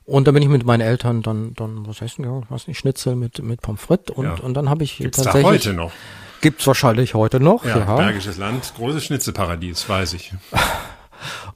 Und 0.06 0.28
da 0.28 0.32
bin 0.32 0.42
ich 0.42 0.50
mit 0.50 0.66
meinen 0.66 0.82
Eltern 0.82 1.22
dann, 1.22 1.54
dann 1.56 1.86
was 1.86 2.02
essen 2.02 2.24
gegangen, 2.24 2.44
ich 2.46 2.50
weiß 2.52 2.68
nicht, 2.68 2.80
Schnitzel 2.80 3.16
mit, 3.18 3.44
mit 3.44 3.62
Pommes 3.62 3.82
frites 3.82 4.16
und, 4.16 4.26
Ja. 4.26 4.36
und 4.36 4.54
dann 4.56 4.70
habe 4.70 4.84
ich 4.86 4.98
Gibt's 4.98 5.18
da 5.18 5.26
tatsächlich. 5.26 5.52
heute 5.52 5.74
noch? 5.74 5.92
Gibt's 6.42 6.66
wahrscheinlich 6.66 7.14
heute 7.14 7.42
noch, 7.42 7.66
Ja, 7.66 7.80
ja. 7.80 7.96
Bergisches 7.96 8.38
Land, 8.38 8.74
großes 8.78 9.04
Schnitzelparadies, 9.04 9.88
weiß 9.90 10.14
ich. 10.14 10.34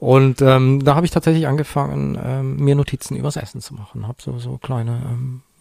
Und 0.04 0.42
ähm, 0.42 0.84
da 0.84 0.96
habe 0.96 1.06
ich 1.06 1.12
tatsächlich 1.12 1.46
angefangen, 1.46 2.18
ähm, 2.22 2.56
mir 2.56 2.74
Notizen 2.74 3.16
übers 3.16 3.36
Essen 3.36 3.62
zu 3.62 3.72
machen. 3.72 4.06
Habe 4.06 4.20
so, 4.20 4.38
so 4.38 4.58
kleine 4.58 5.00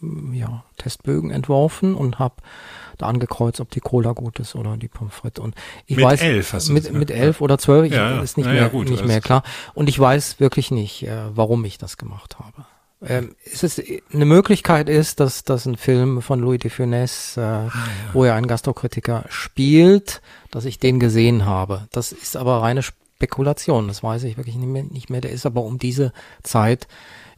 ähm, 0.02 0.34
ja, 0.34 0.66
Testbögen 0.76 1.32
entworfen 1.32 1.96
und 1.96 2.20
habe 2.20 2.36
da 2.98 3.06
angekreuzt, 3.08 3.62
ob 3.62 3.72
die 3.72 3.80
Cola 3.80 4.12
gut 4.12 4.42
ist 4.42 4.56
oder 4.56 4.76
die 4.76 4.90
Pommes 4.90 5.14
frites. 5.14 5.42
Und 5.42 5.56
ich 5.86 5.96
Mit 5.96 6.04
weiß, 6.04 6.22
elf 6.22 6.52
hast 6.52 6.68
du 6.68 6.74
mit, 6.74 6.84
das, 6.84 6.92
ne? 6.92 7.00
mit 7.00 7.10
elf 7.10 7.40
oder 7.40 7.58
zwölf, 7.58 7.86
ich, 7.86 7.94
Ja, 7.94 8.16
ja. 8.16 8.22
ist 8.22 8.36
nicht 8.36 8.48
ja, 8.48 8.52
mehr, 8.52 8.70
gut, 8.70 8.90
nicht 8.90 9.06
mehr 9.06 9.22
klar. 9.22 9.44
Und 9.76 9.88
ich 9.88 9.98
weiß 9.98 10.42
wirklich 10.42 10.72
nicht, 10.72 11.08
äh, 11.08 11.22
warum 11.34 11.64
ich 11.64 11.78
das 11.78 11.96
gemacht 11.96 12.36
habe. 12.38 12.66
Ähm, 13.02 13.38
es 13.50 13.64
ist 13.64 13.82
eine 14.14 14.26
Möglichkeit 14.26 14.90
ist, 14.90 15.22
dass 15.22 15.46
dass 15.46 15.66
ein 15.66 15.78
Film 15.78 16.22
von 16.22 16.42
Louis 16.42 16.60
de 16.60 16.70
Funès, 16.70 17.38
äh, 17.38 17.70
wo 18.12 18.26
er 18.26 18.36
einen 18.36 18.48
Gastrokritiker 18.48 19.24
spielt, 19.30 20.22
dass 20.52 20.66
ich 20.66 20.80
den 20.80 21.00
gesehen 21.00 21.46
habe. 21.46 21.88
Das 21.94 22.12
ist 22.12 22.36
aber 22.36 22.62
reine 22.62 22.82
Spekulation. 23.24 23.88
Das 23.88 24.04
weiß 24.04 24.24
ich 24.24 24.38
wirklich 24.38 24.56
nicht 24.56 24.68
mehr. 24.68 24.84
Nicht 24.84 25.10
mehr. 25.10 25.22
Der 25.22 25.32
ist 25.32 25.46
aber 25.46 25.64
um 25.64 25.80
diese 25.80 26.12
Zeit 26.44 26.88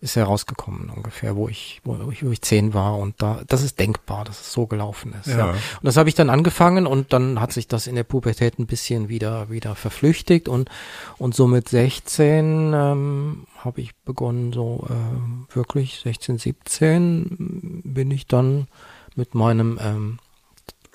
ist 0.02 0.18
er 0.18 0.26
rausgekommen 0.26 0.90
ungefähr, 0.90 1.36
wo 1.36 1.48
ich 1.48 1.82
wo 1.84 2.12
ich, 2.12 2.24
wo 2.24 2.30
ich 2.30 2.42
zehn 2.42 2.74
war 2.74 2.98
und 2.98 3.16
da 3.22 3.42
das 3.48 3.64
ist 3.64 3.80
denkbar, 3.80 4.26
dass 4.26 4.42
es 4.42 4.52
so 4.52 4.68
gelaufen 4.68 5.16
ist. 5.20 5.28
Ja. 5.28 5.38
Ja. 5.38 5.50
Und 5.52 5.84
das 5.84 5.98
habe 5.98 6.10
ich 6.10 6.16
dann 6.16 6.30
angefangen 6.30 6.86
und 6.86 7.14
dann 7.14 7.40
hat 7.40 7.54
sich 7.54 7.68
das 7.68 7.88
in 7.88 7.96
der 7.96 8.04
Pubertät 8.04 8.60
ein 8.60 8.68
bisschen 8.68 9.10
wieder 9.10 9.50
wieder 9.50 9.74
verflüchtigt 9.74 10.50
und 10.50 10.70
und 11.18 11.34
so 11.34 11.48
mit 11.48 11.70
16 11.70 12.74
ähm, 12.74 13.48
habe 13.58 13.82
ich 13.82 13.96
begonnen 14.04 14.54
so 14.54 14.86
ähm, 14.90 15.48
wirklich 15.54 16.02
16 16.04 16.38
17 16.38 17.82
bin 17.84 18.12
ich 18.12 18.28
dann 18.28 18.68
mit 19.16 19.34
meinem 19.34 19.80
ähm, 19.82 20.20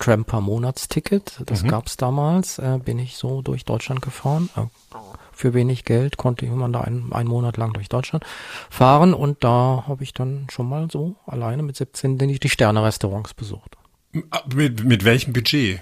Tramper 0.01 0.41
Monatsticket, 0.41 1.41
das 1.45 1.63
gab's 1.63 1.95
damals, 1.95 2.57
äh, 2.57 2.79
bin 2.83 2.99
ich 2.99 3.17
so 3.17 3.41
durch 3.41 3.65
Deutschland 3.65 4.01
gefahren. 4.01 4.49
Äh, 4.57 4.61
für 5.31 5.53
wenig 5.53 5.85
Geld 5.85 6.17
konnte 6.17 6.45
man 6.47 6.73
da 6.73 6.81
einen, 6.81 7.13
einen 7.13 7.29
Monat 7.29 7.57
lang 7.57 7.73
durch 7.73 7.87
Deutschland 7.87 8.25
fahren 8.69 9.13
und 9.13 9.43
da 9.43 9.85
habe 9.87 10.03
ich 10.03 10.13
dann 10.13 10.47
schon 10.51 10.67
mal 10.67 10.89
so 10.91 11.15
alleine 11.25 11.63
mit 11.63 11.77
17 11.77 12.17
die, 12.17 12.39
die 12.39 12.49
Sterne-Restaurants 12.49 13.33
besucht. 13.33 13.77
Mit, 14.53 14.83
mit 14.83 15.05
welchem 15.05 15.33
Budget? 15.33 15.81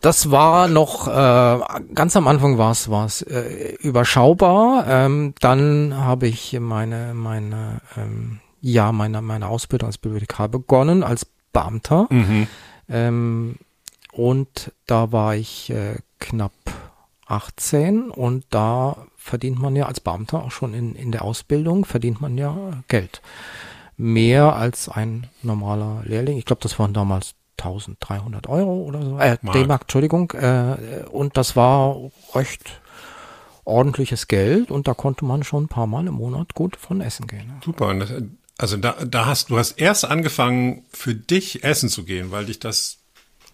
Das 0.00 0.30
war 0.30 0.68
noch, 0.68 1.08
äh, 1.08 1.60
ganz 1.94 2.14
am 2.14 2.28
Anfang 2.28 2.58
war 2.58 2.72
es 2.72 2.90
war's, 2.90 3.22
äh, 3.22 3.74
überschaubar. 3.80 4.86
Ähm, 4.86 5.34
dann 5.40 5.96
habe 5.96 6.26
ich 6.26 6.58
meine, 6.60 7.14
meine, 7.14 7.80
ähm, 7.96 8.40
ja, 8.60 8.92
meine, 8.92 9.22
meine 9.22 9.48
Ausbildung 9.48 9.86
als 9.88 9.98
Bibliothekar 9.98 10.48
begonnen, 10.48 11.02
als 11.02 11.26
Beamter. 11.54 12.08
Ähm, 12.90 13.56
und 14.12 14.72
da 14.86 15.10
war 15.10 15.34
ich 15.34 15.70
äh, 15.70 15.96
knapp 16.20 16.52
18 17.26 18.10
und 18.10 18.44
da 18.50 18.96
verdient 19.16 19.58
man 19.58 19.74
ja 19.74 19.86
als 19.86 20.00
Beamter 20.00 20.42
auch 20.42 20.50
schon 20.50 20.74
in, 20.74 20.94
in 20.94 21.10
der 21.10 21.22
Ausbildung, 21.22 21.86
verdient 21.86 22.20
man 22.20 22.36
ja 22.36 22.54
Geld. 22.88 23.22
Mehr 23.96 24.54
als 24.56 24.88
ein 24.90 25.28
normaler 25.42 26.02
Lehrling. 26.04 26.36
Ich 26.36 26.44
glaube, 26.44 26.62
das 26.62 26.78
waren 26.78 26.92
damals 26.92 27.34
1300 27.58 28.48
Euro 28.48 28.82
oder 28.82 29.02
so. 29.02 29.18
Äh, 29.18 29.38
Mark. 29.40 29.56
D-Mark, 29.56 29.82
Entschuldigung. 29.82 30.32
Äh, 30.32 31.04
und 31.10 31.36
das 31.36 31.56
war 31.56 31.96
recht 32.34 32.80
ordentliches 33.64 34.28
Geld 34.28 34.70
und 34.70 34.88
da 34.88 34.94
konnte 34.94 35.24
man 35.24 35.42
schon 35.42 35.64
ein 35.64 35.68
paar 35.68 35.86
Mal 35.86 36.06
im 36.06 36.14
Monat 36.14 36.54
gut 36.54 36.76
von 36.76 37.00
essen 37.00 37.26
gehen. 37.26 37.52
Super. 37.64 37.88
Und 37.88 38.00
das, 38.00 38.12
also 38.58 38.76
da, 38.76 38.92
da 39.04 39.26
hast 39.26 39.50
du 39.50 39.58
hast 39.58 39.72
erst 39.72 40.04
angefangen, 40.04 40.84
für 40.92 41.14
dich 41.14 41.64
essen 41.64 41.88
zu 41.88 42.04
gehen, 42.04 42.30
weil 42.30 42.46
dich 42.46 42.60
das 42.60 42.98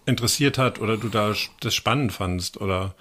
interessiert 0.05 0.57
hat 0.57 0.79
oder 0.79 0.97
du 0.97 1.09
da 1.09 1.33
das 1.59 1.73
spannend 1.75 2.11
fandst 2.11 2.59
oder 2.59 2.95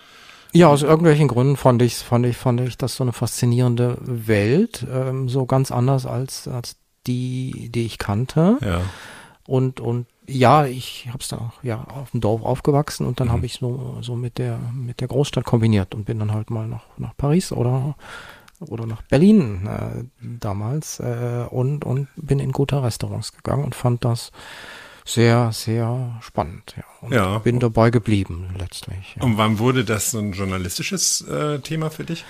Ja, 0.53 0.69
aus 0.69 0.83
irgendwelchen 0.83 1.29
Gründen 1.29 1.57
fand 1.57 1.83
ich, 1.83 1.97
fand 1.97 2.27
ich, 2.27 2.37
fand 2.37 2.61
ich 2.61 2.77
das 2.79 2.97
so 2.97 3.05
eine 3.05 3.13
faszinierende 3.13 3.99
Welt, 4.01 4.87
ähm, 4.91 5.29
so 5.29 5.47
ganz 5.47 5.71
anders 5.71 6.07
als, 6.07 6.49
als 6.49 6.77
die, 7.07 7.71
die 7.71 7.87
ich 7.87 7.99
kannte. 7.99 8.59
ja. 8.61 8.83
Und, 9.47 9.81
und 9.81 10.07
ja, 10.29 10.65
ich 10.67 11.09
habe 11.09 11.19
es 11.19 11.29
dann 11.29 11.41
auch 11.41 11.65
ja 11.65 11.83
auf 11.83 12.13
dem 12.13 12.21
Dorf 12.21 12.43
aufgewachsen 12.43 13.05
und 13.05 13.19
dann 13.19 13.33
habe 13.33 13.47
ich 13.47 13.55
so, 13.55 13.99
so 14.01 14.15
mit 14.15 14.39
der 14.39 14.59
mit 14.73 15.01
der 15.01 15.09
Großstadt 15.09 15.45
kombiniert 15.45 15.93
und 15.93 16.05
bin 16.05 16.21
dann 16.21 16.33
halt 16.33 16.51
mal 16.51 16.69
nach, 16.69 16.85
nach 16.99 17.17
Paris 17.17 17.51
oder 17.51 17.97
oder 18.61 18.87
nach 18.87 19.03
Berlin 19.03 19.67
äh, 19.67 20.05
damals 20.21 21.01
äh, 21.01 21.45
und 21.51 21.85
und 21.85 22.09
bin 22.17 22.39
in 22.41 22.53
gute 22.53 22.83
Restaurants 22.83 23.33
gegangen 23.33 23.65
und 23.65 23.75
fand 23.75 24.05
das 24.05 24.33
sehr 25.05 25.51
sehr 25.53 26.19
spannend 26.21 26.75
ja 26.77 26.85
und 27.01 27.13
Ja. 27.13 27.39
bin 27.39 27.59
dabei 27.59 27.91
geblieben 27.91 28.55
letztlich 28.59 29.17
ja. 29.17 29.23
Und 29.23 29.39
wann 29.39 29.59
wurde 29.59 29.85
das 29.85 30.11
so 30.11 30.19
ein 30.19 30.33
journalistisches 30.33 31.23
äh, 31.23 31.59
Thema 31.61 31.91
für 31.91 32.05
dich? 32.05 32.25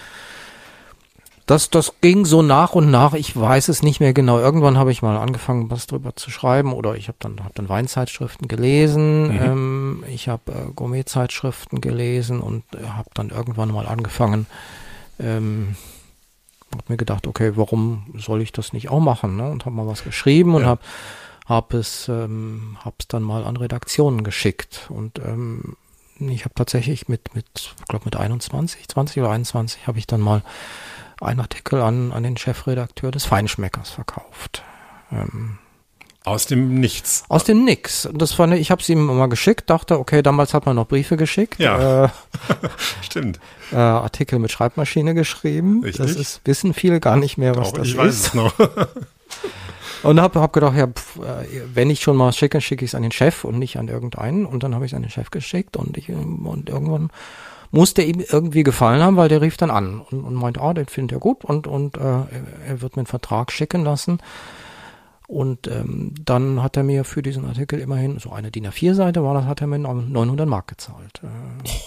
Das, 1.46 1.68
das 1.68 1.94
ging 2.00 2.26
so 2.26 2.42
nach 2.42 2.74
und 2.76 2.92
nach. 2.92 3.12
Ich 3.14 3.34
weiß 3.36 3.70
es 3.70 3.82
nicht 3.82 3.98
mehr 3.98 4.12
genau. 4.12 4.38
Irgendwann 4.38 4.78
habe 4.78 4.92
ich 4.92 5.02
mal 5.02 5.16
angefangen, 5.16 5.68
was 5.68 5.88
drüber 5.88 6.14
zu 6.14 6.30
schreiben, 6.30 6.72
oder 6.72 6.94
ich 6.94 7.08
habe 7.08 7.16
dann, 7.18 7.42
hab 7.42 7.52
dann 7.56 7.68
Weinzeitschriften 7.68 8.46
gelesen. 8.46 9.36
Ähm, 9.36 10.04
ich 10.06 10.28
habe 10.28 10.52
äh, 10.52 10.72
Gourmetzeitschriften 10.76 11.80
gelesen 11.80 12.40
und 12.40 12.62
äh, 12.72 12.86
habe 12.86 13.10
dann 13.14 13.30
irgendwann 13.30 13.72
mal 13.72 13.88
angefangen. 13.88 14.46
Ähm, 15.18 15.74
habe 16.72 16.84
mir 16.88 16.96
gedacht, 16.96 17.26
okay, 17.26 17.52
warum 17.56 18.06
soll 18.16 18.42
ich 18.42 18.52
das 18.52 18.72
nicht 18.72 18.88
auch 18.90 19.00
machen? 19.00 19.36
Ne? 19.36 19.50
Und 19.50 19.64
habe 19.64 19.74
mal 19.74 19.86
was 19.86 20.04
geschrieben 20.04 20.54
und 20.54 20.62
Ja. 20.62 20.68
habe 20.68 20.80
hab 21.46 21.74
es, 21.74 22.08
ähm, 22.08 22.76
hab's 22.84 23.08
dann 23.08 23.22
mal 23.22 23.44
an 23.44 23.56
Redaktionen 23.56 24.22
geschickt 24.22 24.86
und 24.88 25.18
ähm, 25.18 25.76
ich 26.18 26.44
habe 26.44 26.54
tatsächlich 26.54 27.08
mit, 27.08 27.34
mit, 27.34 27.74
glaube 27.88 28.04
mit 28.04 28.14
21, 28.16 28.86
20 28.88 29.18
oder 29.22 29.30
21 29.30 29.86
habe 29.86 29.98
ich 29.98 30.06
dann 30.06 30.20
mal 30.20 30.42
einen 31.20 31.40
Artikel 31.40 31.80
an, 31.80 32.12
an 32.12 32.22
den 32.22 32.36
Chefredakteur 32.36 33.10
des 33.10 33.24
Feinschmeckers 33.24 33.90
verkauft. 33.90 34.62
Ähm, 35.10 35.58
Aus 36.24 36.44
dem 36.46 36.74
Nichts. 36.80 37.24
aus 37.28 37.44
dem 37.44 37.64
Nix. 37.64 38.04
Und 38.06 38.20
Das 38.20 38.32
fand 38.34 38.52
ich, 38.54 38.60
ich 38.60 38.70
habe 38.70 38.82
es 38.82 38.88
ihm 38.90 39.06
mal 39.06 39.28
geschickt, 39.28 39.70
dachte, 39.70 39.98
okay, 39.98 40.22
damals 40.22 40.52
hat 40.52 40.66
man 40.66 40.76
noch 40.76 40.86
Briefe 40.86 41.16
geschickt. 41.16 41.58
Ja. 41.58 42.04
Äh, 42.04 42.08
Stimmt. 43.02 43.40
äh, 43.72 43.76
Artikel 43.76 44.38
mit 44.38 44.50
Schreibmaschine 44.52 45.14
geschrieben. 45.14 45.82
Richtig. 45.82 46.04
Das 46.06 46.14
ist, 46.16 46.40
wissen 46.44 46.74
viele 46.74 47.00
gar 47.00 47.16
nicht 47.16 47.38
mehr, 47.38 47.56
was 47.56 47.68
Auch 47.68 47.72
das 47.72 47.88
ich 47.88 47.96
weiß 47.96 48.14
ist. 48.14 48.26
es 48.28 48.34
noch. 48.34 48.52
Und 50.02 50.18
habe 50.20 50.40
hab 50.40 50.52
gedacht, 50.54 50.76
ja, 50.76 50.86
pf, 50.86 51.16
äh, 51.16 51.62
wenn 51.74 51.90
ich 51.90 52.00
schon 52.00 52.16
mal 52.16 52.32
schicke, 52.32 52.60
schicke 52.60 52.84
ich 52.84 52.90
es 52.92 52.94
an 52.94 53.02
den 53.02 53.12
Chef 53.12 53.44
und 53.44 53.58
nicht 53.58 53.76
an 53.78 53.88
irgendeinen. 53.88 54.46
Und 54.46 54.62
dann 54.62 54.74
habe 54.74 54.86
ich 54.86 54.92
es 54.92 54.96
an 54.96 55.02
den 55.02 55.10
Chef 55.10 55.30
geschickt 55.30 55.76
und 55.76 55.96
ich 55.98 56.08
und 56.10 56.68
irgendwann 56.70 57.10
muss 57.70 57.94
der 57.94 58.06
ihm 58.06 58.20
irgendwie 58.26 58.62
gefallen 58.62 59.02
haben, 59.02 59.16
weil 59.16 59.28
der 59.28 59.42
rief 59.42 59.56
dann 59.56 59.70
an 59.70 60.00
und, 60.00 60.24
und 60.24 60.34
meint, 60.34 60.58
ah, 60.58 60.74
den 60.74 60.86
findet 60.86 61.16
er 61.16 61.20
gut 61.20 61.44
und, 61.44 61.66
und 61.66 61.96
äh, 61.98 62.00
er 62.66 62.80
wird 62.80 62.96
mir 62.96 63.00
einen 63.02 63.06
Vertrag 63.06 63.52
schicken 63.52 63.84
lassen. 63.84 64.18
Und 65.30 65.68
ähm, 65.68 66.12
dann 66.24 66.60
hat 66.60 66.76
er 66.76 66.82
mir 66.82 67.04
für 67.04 67.22
diesen 67.22 67.44
Artikel 67.44 67.78
immerhin, 67.78 68.18
so 68.18 68.32
eine 68.32 68.50
DIN 68.50 68.66
A4-Seite 68.66 69.22
war 69.22 69.32
das, 69.34 69.44
hat 69.44 69.60
er 69.60 69.68
mir 69.68 69.78
900 69.78 70.48
Mark 70.48 70.66
gezahlt. 70.66 71.20
Äh, 71.22 71.28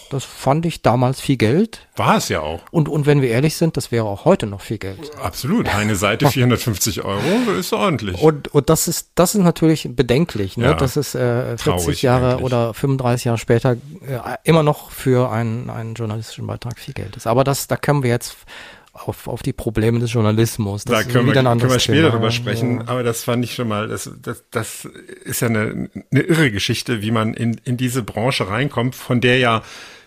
das 0.10 0.24
fand 0.24 0.66
ich 0.66 0.82
damals 0.82 1.20
viel 1.20 1.36
Geld. 1.36 1.86
War 1.98 2.16
es 2.16 2.30
ja 2.30 2.40
auch. 2.40 2.62
Und, 2.72 2.88
und 2.88 3.06
wenn 3.06 3.22
wir 3.22 3.28
ehrlich 3.28 3.58
sind, 3.58 3.76
das 3.76 3.92
wäre 3.92 4.06
auch 4.06 4.24
heute 4.24 4.46
noch 4.46 4.62
viel 4.62 4.78
Geld. 4.78 5.12
Absolut. 5.22 5.68
Eine 5.76 5.98
Seite 5.98 6.30
450 6.30 7.04
Euro 7.04 7.52
ist 7.60 7.74
ordentlich. 7.74 8.22
Und, 8.22 8.48
und 8.48 8.70
das 8.70 8.88
ist, 8.88 9.10
das 9.16 9.36
ist 9.36 9.42
natürlich 9.42 9.90
bedenklich, 9.92 10.56
ne? 10.56 10.68
Ja, 10.68 10.74
dass 10.74 10.96
es 10.96 11.14
äh, 11.14 11.58
40 11.58 12.02
Jahre 12.02 12.30
eigentlich. 12.36 12.46
oder 12.46 12.74
35 12.74 13.26
Jahre 13.26 13.38
später 13.38 13.74
äh, 13.74 14.38
immer 14.46 14.64
noch 14.64 14.90
für 14.90 15.30
einen, 15.30 15.70
einen 15.70 15.96
journalistischen 15.96 16.48
Beitrag 16.48 16.80
viel 16.80 16.94
Geld 16.94 17.18
ist. 17.18 17.28
Aber 17.28 17.44
das, 17.44 17.68
da 17.68 17.76
können 17.76 18.04
wir 18.04 18.10
jetzt 18.10 18.38
auf, 18.94 19.28
auf 19.28 19.42
die 19.42 19.54
Probleme 19.54 20.00
des 20.00 20.14
Journalismus. 20.14 20.86
Das 20.86 21.06
da 21.06 21.12
können 21.12 21.26
wir, 21.26 21.34
können 21.34 21.62
wir 21.62 21.80
später 21.80 22.12
drüber 22.12 22.32
sprechen, 22.32 22.78
ja. 22.78 22.88
aber 22.88 23.04
das 23.04 23.24
fand 23.24 23.44
ich 23.44 23.56
schon 23.56 23.68
mal, 23.68 23.88
das, 23.88 24.10
das, 24.22 24.44
das 24.52 24.86
ist 25.26 25.42
ja 25.42 25.48
eine, 25.48 25.90
eine 26.12 26.22
irre 26.22 26.52
Geschichte, 26.52 27.02
wie 27.02 27.12
man 27.12 27.34
in, 27.34 27.60
in 27.66 27.76
diese 27.76 28.04
Branche 28.04 28.48
reinkommt, 28.48 28.96
von 28.96 29.20
der 29.20 29.40
ja 29.40 29.64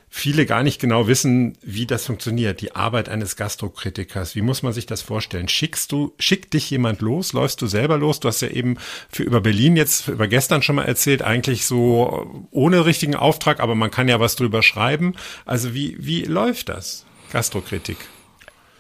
viele 0.09 0.46
gar 0.46 0.62
nicht 0.62 0.81
genau 0.81 1.09
wissen, 1.09 1.59
wie 1.62 1.85
das 1.85 2.07
funktioniert, 2.07 2.61
die 2.61 2.77
Arbeit 2.77 3.09
eines 3.09 3.35
Gastrokritikers. 3.35 4.37
Wie 4.37 4.40
muss 4.40 4.62
man 4.62 4.72
sich 4.72 4.87
das 4.87 5.03
vorstellen? 5.03 5.49
Schickst 5.49 5.90
du, 5.90 6.14
schickt 6.18 6.55
dich 6.55 6.70
jemand 6.70 7.01
los? 7.03 7.33
Läufst 7.33 7.61
du 7.61 7.66
selber 7.66 7.99
los? 7.99 8.20
Du 8.20 8.29
hast 8.29 8.40
ja 8.40 8.49
eben 8.49 8.79
für 9.11 9.25
über 9.25 9.40
Berlin 9.40 9.77
jetzt, 9.77 10.07
über 10.07 10.29
gestern 10.29 10.62
schon 10.62 10.77
mal 10.77 10.85
erzählt, 10.85 11.22
eigentlich 11.22 11.66
so 11.66 12.46
ohne 12.53 12.87
richtigen 12.87 13.16
Auftrag, 13.16 13.59
aber 13.59 13.75
man 13.75 13.90
kann 13.90 14.09
ja 14.09 14.20
was 14.20 14.37
drüber 14.37 14.62
schreiben. 14.62 15.14
Also 15.44 15.75
wie, 15.75 15.96
wie 15.99 16.22
läuft 16.22 16.68
das? 16.68 17.05
Gastrokritik 17.33 17.99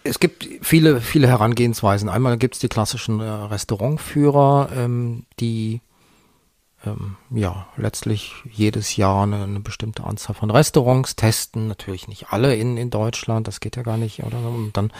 es 0.06 0.20
gibt 0.20 0.48
viele, 0.62 1.00
viele 1.00 1.28
Herangehensweisen. 1.28 2.08
Einmal 2.08 2.38
gibt 2.38 2.54
es 2.54 2.60
die 2.60 2.68
klassischen 2.68 3.20
äh, 3.20 3.24
Restaurantführer, 3.24 4.70
ähm, 4.76 5.26
die 5.40 5.80
ähm, 6.84 7.16
ja 7.30 7.66
letztlich 7.76 8.32
jedes 8.50 8.96
Jahr 8.96 9.24
eine, 9.24 9.42
eine, 9.42 9.60
bestimmte 9.60 10.04
Anzahl 10.04 10.34
von 10.34 10.50
Restaurants 10.50 11.16
testen. 11.16 11.68
Natürlich 11.68 12.08
nicht 12.08 12.30
alle 12.30 12.54
in, 12.54 12.76
in 12.76 12.90
Deutschland, 12.90 13.48
das 13.48 13.60
geht 13.60 13.76
ja 13.76 13.82
gar 13.82 13.96
nicht. 13.96 14.22
Oder? 14.22 14.38
Und 14.38 14.76
dann 14.76 14.92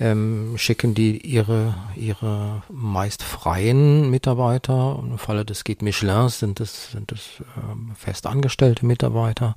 ähm, 0.00 0.54
schicken 0.56 0.94
die 0.94 1.18
ihre, 1.18 1.74
ihre 1.94 2.62
meist 2.68 3.22
freien 3.22 4.10
Mitarbeiter, 4.10 4.98
im 5.00 5.18
Falle 5.18 5.44
des 5.44 5.64
Guide 5.64 5.84
Michelin 5.84 6.28
sind 6.28 6.60
es, 6.60 6.90
sind 6.90 7.12
es 7.12 7.42
ähm, 7.56 7.92
fest 7.94 8.26
angestellte 8.26 8.84
Mitarbeiter, 8.84 9.56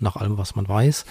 nach 0.00 0.16
allem, 0.16 0.38
was 0.38 0.56
man 0.56 0.68
weiß, 0.68 1.04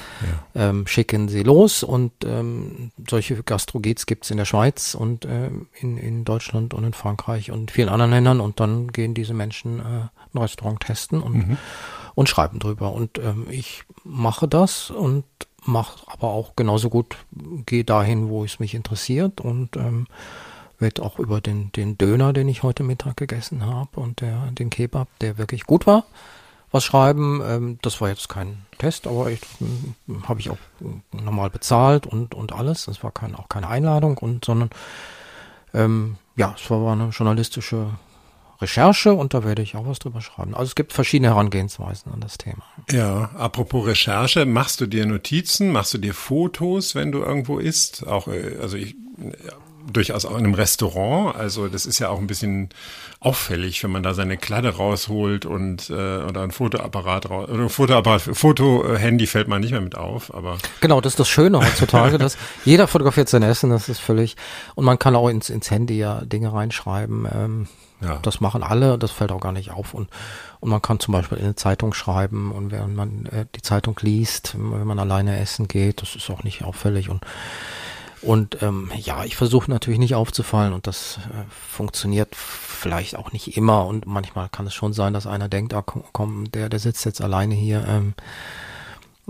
ja. 0.56 0.69
ähm, 0.69 0.88
schicken 0.88 1.30
sie 1.30 1.43
los 1.43 1.84
und 1.84 2.12
ähm, 2.26 2.91
solche 3.10 3.41
Gastrogets 3.43 4.06
gibt 4.06 4.26
es 4.26 4.32
in 4.32 4.38
der 4.38 4.45
Schweiz 4.45 4.95
und 4.95 5.26
ähm, 5.26 5.67
in, 5.80 5.97
in 5.97 6.26
Deutschland 6.26 6.73
und 6.73 6.84
in 6.84 6.93
Frankreich 6.93 7.52
und 7.52 7.71
vielen 7.71 7.89
anderen 7.89 8.12
Ländern 8.12 8.39
und 8.39 8.60
dann 8.60 8.91
gehen 8.91 9.13
diese 9.13 9.34
Menschen 9.34 9.80
äh, 9.80 9.84
ein 9.84 10.38
Restaurant 10.38 10.80
testen 10.80 11.21
und, 11.21 11.36
mhm. 11.36 11.58
und 12.15 12.30
schreiben 12.30 12.60
drüber. 12.60 12.93
Und 12.93 13.17
ähm, 13.19 13.47
ich 13.50 13.84
mache 14.04 14.47
das 14.47 14.89
und 14.89 15.26
mache 15.65 16.00
aber 16.08 16.30
auch 16.30 16.56
genauso 16.56 16.89
gut, 16.89 17.17
gehe 17.65 17.84
dahin, 17.84 18.30
wo 18.30 18.43
es 18.43 18.60
mich 18.60 18.73
interessiert 18.73 19.41
und 19.41 19.76
ähm, 19.76 20.08
werde 20.80 21.02
auch 21.02 21.19
über 21.19 21.41
den, 21.41 21.71
den 21.71 21.97
Döner, 21.97 22.34
den 22.34 22.47
ich 22.47 22.63
heute 22.63 22.84
Mittag 22.84 23.17
gegessen 23.17 23.65
habe 23.65 24.00
und 24.00 24.21
der, 24.21 24.52
den 24.52 24.69
Kebab, 24.69 25.08
der 25.19 25.38
wirklich 25.38 25.65
gut 25.65 25.88
war, 25.88 26.06
was 26.71 26.84
schreiben. 26.84 27.41
Ähm, 27.45 27.80
das 27.82 28.01
war 28.01 28.10
jetzt 28.10 28.30
kein 28.30 28.65
Test, 28.77 29.08
aber 29.08 29.30
ich 29.32 29.41
hm, 29.60 29.95
habe 30.27 30.39
ich 30.39 30.49
auch 30.49 30.58
normal 31.12 31.49
bezahlt 31.49 32.06
und 32.06 32.36
und 32.36 32.53
alles. 32.53 32.86
Das 32.86 33.03
war 33.03 33.12
kein, 33.12 33.36
auch 33.36 33.49
keine 33.49 33.67
Einladung 33.67 34.17
und 34.17 34.45
sondern 34.45 34.69
ähm, 35.73 36.17
ja, 36.36 36.56
es 36.58 36.69
war 36.69 36.91
eine 36.91 37.10
journalistische 37.10 37.88
Recherche 38.60 39.13
und 39.13 39.34
da 39.34 39.43
werde 39.43 39.62
ich 39.62 39.75
auch 39.75 39.86
was 39.86 39.99
drüber 39.99 40.21
schreiben. 40.21 40.56
Also 40.56 40.69
es 40.69 40.75
gibt 40.75 40.93
verschiedene 40.93 41.30
Herangehensweisen 41.30 42.12
an 42.12 42.21
das 42.21 42.38
Thema. 42.38 42.63
Ja, 42.89 43.30
apropos 43.36 43.86
Recherche, 43.86 44.45
machst 44.45 44.82
du 44.82 44.88
dir 44.88 45.06
Notizen, 45.06 45.71
machst 45.71 45.93
du 45.93 45.99
dir 45.99 46.13
Fotos, 46.13 46.95
wenn 46.95 47.12
du 47.12 47.19
irgendwo 47.19 47.60
isst? 47.60 48.06
Auch, 48.08 48.27
äh, 48.27 48.58
also 48.62 48.77
ich, 48.77 48.95
durchaus 49.91 50.26
auch 50.26 50.32
in 50.32 50.45
einem 50.45 50.54
Restaurant. 50.54 51.36
Also 51.36 51.67
das 51.67 51.86
ist 51.86 52.00
ja 52.00 52.10
auch 52.10 52.19
ein 52.19 52.28
bisschen 52.28 52.69
auffällig, 53.19 53.84
wenn 53.84 53.91
man 53.91 54.04
da 54.04 54.13
seine 54.13 54.38
Kladde 54.38 54.76
rausholt 54.76 55.45
und 55.45 55.89
äh, 55.89 55.93
oder 55.93 56.41
ein 56.43 56.52
Fotoapparat 56.52 57.30
raus 57.30 57.50
oder 57.50 57.63
ein 57.63 57.69
Fotoapparat, 57.69 58.21
Foto-Handy 58.21 59.28
fällt 59.28 59.47
man 59.47 59.62
nicht 59.62 59.71
mehr 59.71 59.82
mit 59.82 59.95
auf. 59.95 60.34
Aber 60.34 60.58
genau, 60.82 61.02
das 61.02 61.13
ist 61.13 61.19
das 61.19 61.30
Schöne 61.30 61.60
heutzutage, 61.60 62.17
dass 62.17 62.38
jeder 62.65 62.88
fotografiert 62.88 63.30
sein 63.30 63.43
Essen. 63.43 63.69
Das 63.69 63.89
ist 63.89 64.00
völlig 64.00 64.36
und 64.76 64.86
man 64.86 65.00
kann 65.00 65.15
auch 65.15 65.30
ins, 65.30 65.50
ins 65.50 65.71
Handy 65.71 65.97
ja 65.97 66.21
Dinge 66.26 66.54
reinschreiben. 66.54 67.28
Ähm, 67.34 67.67
ja. 68.02 68.19
Das 68.21 68.41
machen 68.41 68.62
alle, 68.62 68.97
das 68.97 69.12
fällt 69.12 69.32
auch 69.32 69.41
gar 69.41 69.52
nicht 69.52 69.71
auf. 69.71 69.93
Und, 69.93 70.10
und 70.60 70.69
man 70.69 70.82
kann 70.82 71.00
zum 71.00 71.13
Beispiel 71.13 71.39
in 71.39 71.45
eine 71.45 71.56
Zeitung 71.56 71.93
schreiben 71.93 72.52
und 72.52 72.71
während 72.71 72.95
man 72.95 73.26
äh, 73.28 73.45
die 73.56 73.62
Zeitung 73.62 73.97
liest, 74.02 74.56
wenn 74.56 74.86
man 74.86 75.00
alleine 75.00 75.39
essen 75.39 75.67
geht, 75.67 76.02
das 76.02 76.15
ist 76.15 76.30
auch 76.30 76.43
nicht 76.43 76.63
auffällig. 76.63 77.10
Und 77.10 77.21
und 78.21 78.62
ähm, 78.62 78.91
ja, 78.95 79.23
ich 79.23 79.36
versuche 79.36 79.69
natürlich 79.69 79.99
nicht 79.99 80.15
aufzufallen 80.15 80.73
und 80.73 80.88
das 80.88 81.19
äh, 81.30 81.43
funktioniert 81.49 82.36
vielleicht 82.36 83.15
auch 83.15 83.32
nicht 83.32 83.58
immer 83.58 83.86
und 83.86 84.06
manchmal 84.08 84.49
kann 84.49 84.67
es 84.67 84.73
schon 84.73 84.93
sein, 84.93 85.13
dass 85.13 85.27
einer 85.27 85.49
denkt, 85.49 85.73
ah, 85.73 85.84
komm, 85.84 86.51
der, 86.51 86.69
der 86.69 86.80
sitzt 86.80 87.06
jetzt 87.06 87.21
alleine 87.21 87.53
hier 87.53 87.86
ähm, 87.88 88.13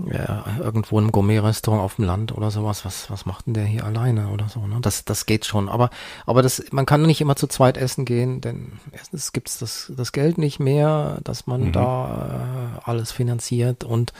ja, 0.06 0.44
irgendwo 0.60 0.98
im 1.00 1.10
Gourmet-Restaurant 1.10 1.82
auf 1.82 1.96
dem 1.96 2.04
Land 2.04 2.32
oder 2.36 2.50
sowas, 2.50 2.84
was, 2.84 3.10
was 3.10 3.26
macht 3.26 3.46
denn 3.46 3.54
der 3.54 3.64
hier 3.64 3.84
alleine 3.84 4.28
oder 4.28 4.48
so, 4.48 4.64
ne? 4.66 4.78
Das, 4.80 5.04
das 5.04 5.26
geht 5.26 5.44
schon. 5.44 5.68
Aber, 5.68 5.90
aber 6.24 6.42
das, 6.42 6.62
man 6.70 6.86
kann 6.86 7.02
nicht 7.02 7.20
immer 7.20 7.34
zu 7.34 7.48
zweit 7.48 7.76
essen 7.76 8.04
gehen, 8.04 8.40
denn 8.40 8.72
erstens 8.92 9.32
gibt's 9.32 9.58
das, 9.58 9.92
das 9.96 10.12
Geld 10.12 10.38
nicht 10.38 10.60
mehr, 10.60 11.18
dass 11.24 11.46
man 11.48 11.64
mhm. 11.64 11.72
da 11.72 12.78
äh, 12.84 12.88
alles 12.88 13.10
finanziert 13.10 13.82
und 13.82 14.12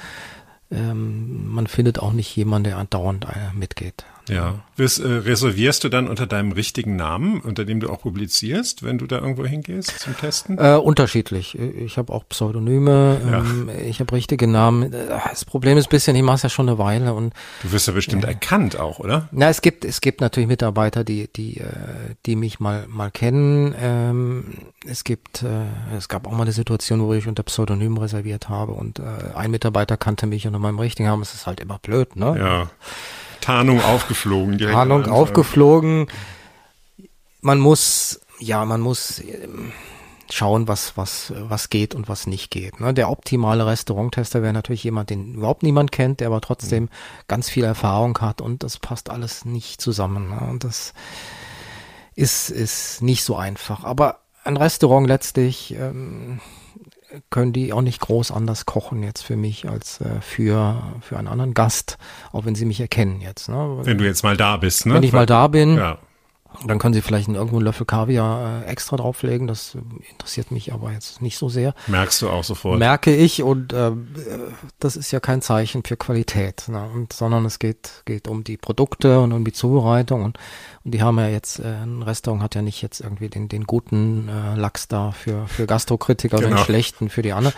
ähm, 0.71 1.49
man 1.49 1.69
findet 1.69 2.01
auch 2.01 2.13
nicht 2.13 2.35
jemanden, 2.35 2.71
der 2.71 2.85
dauernd 2.85 3.27
äh, 3.27 3.57
mitgeht. 3.57 4.05
Ja. 4.29 4.61
Was, 4.77 4.99
äh, 4.99 5.07
reservierst 5.09 5.85
du 5.85 5.89
dann 5.89 6.09
unter 6.09 6.27
deinem 6.27 6.53
richtigen 6.53 6.97
Namen, 6.97 7.41
unter 7.41 7.65
dem 7.65 7.81
du 7.81 7.91
auch 7.91 8.01
publizierst, 8.01 8.83
wenn 8.83 8.99
du 8.99 9.07
da 9.07 9.19
irgendwo 9.19 9.45
hingehst 9.45 9.99
zum 9.99 10.17
Testen? 10.17 10.59
Äh, 10.59 10.77
unterschiedlich. 10.77 11.59
Ich 11.59 11.99
habe 11.99 12.13
auch 12.13 12.29
Pseudonyme, 12.29 13.21
ja. 13.25 13.39
ähm, 13.39 13.71
ich 13.87 14.01
habe 14.01 14.15
richtige 14.15 14.47
Namen. 14.47 14.93
Das 14.93 15.45
Problem 15.45 15.79
ist 15.79 15.87
ein 15.87 15.91
bisschen, 15.91 16.17
ich 16.17 16.23
mache 16.23 16.37
es 16.37 16.43
ja 16.43 16.49
schon 16.49 16.69
eine 16.69 16.79
Weile 16.79 17.15
und 17.15 17.35
Du 17.63 17.73
wirst 17.73 17.87
ja 17.87 17.93
bestimmt 17.93 18.25
äh, 18.25 18.29
erkannt 18.29 18.79
auch, 18.79 18.99
oder? 18.99 19.29
Na, 19.33 19.49
es 19.49 19.63
gibt 19.63 19.85
es 19.85 20.01
gibt 20.01 20.21
natürlich 20.21 20.49
Mitarbeiter, 20.49 21.05
die 21.05 21.29
die 21.33 21.59
äh, 21.59 21.65
die 22.27 22.37
mich 22.37 22.61
mal 22.61 22.87
mal 22.89 23.11
kennen. 23.11 23.75
Ähm, 23.81 24.45
es 24.87 25.05
gibt 25.05 25.43
äh, 25.43 25.97
es 25.97 26.09
gab 26.09 26.27
auch 26.27 26.33
mal 26.33 26.43
eine 26.43 26.53
Situation, 26.53 27.01
wo 27.01 27.13
ich 27.15 27.27
unter 27.27 27.43
Pseudonym 27.43 27.97
reserviert 27.99 28.49
habe 28.49 28.73
und 28.73 28.99
äh, 28.99 29.03
ein 29.35 29.51
Mitarbeiter 29.51 29.97
kannte 29.97 30.27
mich 30.27 30.47
unter 30.47 30.59
meinem 30.59 30.79
richtigen 30.79 31.09
Namen. 31.09 31.23
Es 31.23 31.35
ist 31.35 31.47
halt 31.47 31.61
immer 31.61 31.79
blöd, 31.79 32.17
ne? 32.17 32.37
Ja. 32.39 32.71
Tarnung 33.41 33.83
aufgeflogen. 33.83 34.59
Tarnung 34.59 35.07
aufgeflogen. 35.07 36.09
Man 37.41 37.59
muss, 37.59 38.21
ja, 38.41 38.65
man 38.65 38.81
muss 38.81 39.21
ähm, 39.21 39.73
schauen, 40.31 40.69
was, 40.69 40.97
was, 40.97 41.33
was 41.37 41.71
geht 41.71 41.95
und 41.95 42.09
was 42.09 42.27
nicht 42.27 42.51
geht. 42.51 42.81
Ne? 42.81 42.93
Der 42.93 43.11
optimale 43.11 43.67
Restauranttester 43.67 44.43
wäre 44.43 44.53
natürlich 44.53 44.85
jemand, 44.85 45.11
den 45.11 45.35
überhaupt 45.35 45.63
niemand 45.63 45.93
kennt, 45.93 46.21
der 46.21 46.29
aber 46.29 46.41
trotzdem 46.41 46.85
mhm. 46.85 46.89
ganz 47.29 47.49
viel 47.49 47.65
Erfahrung 47.65 48.19
hat 48.21 48.41
und 48.41 48.63
das 48.63 48.79
passt 48.79 49.11
alles 49.11 49.45
nicht 49.45 49.81
zusammen. 49.81 50.31
Ne? 50.31 50.41
Und 50.51 50.65
das 50.65 50.93
ist, 52.15 52.51
ist 52.51 53.03
nicht 53.03 53.25
so 53.25 53.37
einfach. 53.37 53.85
Aber 53.85 54.21
ein 54.45 54.57
Restaurant 54.57 55.07
letztlich, 55.07 55.75
ähm, 55.75 56.41
können 57.31 57.53
die 57.53 57.73
auch 57.73 57.83
nicht 57.83 58.01
groß 58.01 58.31
anders 58.31 58.67
kochen 58.67 59.03
jetzt 59.03 59.23
für 59.23 59.37
mich 59.37 59.69
als 59.69 60.01
äh, 60.01 60.21
für, 60.21 60.83
für 61.01 61.19
einen 61.19 61.29
anderen 61.29 61.55
Gast, 61.55 61.99
auch 62.33 62.45
wenn 62.45 62.55
sie 62.55 62.65
mich 62.65 62.81
erkennen 62.81 63.21
jetzt. 63.21 63.49
Ne? 63.49 63.79
Wenn 63.83 63.99
du 63.99 64.05
jetzt 64.05 64.23
mal 64.23 64.37
da 64.37 64.57
bist, 64.57 64.87
ne? 64.87 64.95
Wenn 64.95 65.03
ich 65.03 65.13
mal 65.13 65.27
da 65.27 65.49
bin, 65.49 65.77
ja. 65.77 65.99
Dann 66.67 66.79
können 66.79 66.95
Sie 66.95 67.03
vielleicht 67.03 67.29
irgendwo 67.29 67.57
einen 67.57 67.67
Löffel 67.67 67.87
Kaviar 67.87 68.63
äh, 68.63 68.67
extra 68.67 68.97
drauflegen. 68.97 69.47
Das 69.47 69.77
interessiert 70.11 70.51
mich 70.51 70.73
aber 70.73 70.93
jetzt 70.93 71.23
nicht 71.23 71.39
so 71.39 71.49
sehr. 71.49 71.75
Merkst 71.87 72.23
du 72.23 72.31
auch 72.31 72.43
sofort? 72.43 72.79
Merke 72.79 73.15
ich 73.15 73.43
und 73.43 73.73
äh, 73.73 73.93
das 74.81 74.97
ist 74.97 75.11
ja 75.13 75.21
kein 75.21 75.43
Zeichen 75.43 75.85
für 75.85 75.97
Qualität, 75.97 76.65
ne? 76.69 76.89
und, 76.93 77.13
sondern 77.13 77.45
es 77.45 77.59
geht, 77.59 78.03
geht 78.07 78.29
um 78.29 78.45
die 78.45 78.57
Produkte 78.57 79.21
und 79.21 79.33
um 79.33 79.45
die 79.45 79.53
Zubereitung. 79.53 80.25
Und, 80.25 80.39
und 80.85 80.95
die 80.95 81.03
haben 81.03 81.19
ja 81.19 81.29
jetzt, 81.29 81.61
äh, 81.61 81.83
ein 81.83 82.03
Restaurant 82.03 82.43
hat 82.43 82.55
ja 82.55 82.63
nicht 82.63 82.83
jetzt 82.83 83.01
irgendwie 83.01 83.29
den, 83.29 83.49
den 83.49 83.65
guten 83.65 84.29
äh, 84.29 84.57
Lachs 84.57 84.89
da 84.89 85.13
für, 85.13 85.47
für 85.47 85.67
Gastrokritiker 85.67 86.39
genau. 86.39 86.49
oder 86.49 86.57
den 86.57 86.65
schlechten 86.65 87.09
für 87.11 87.23
die 87.23 87.33
anderen. 87.33 87.55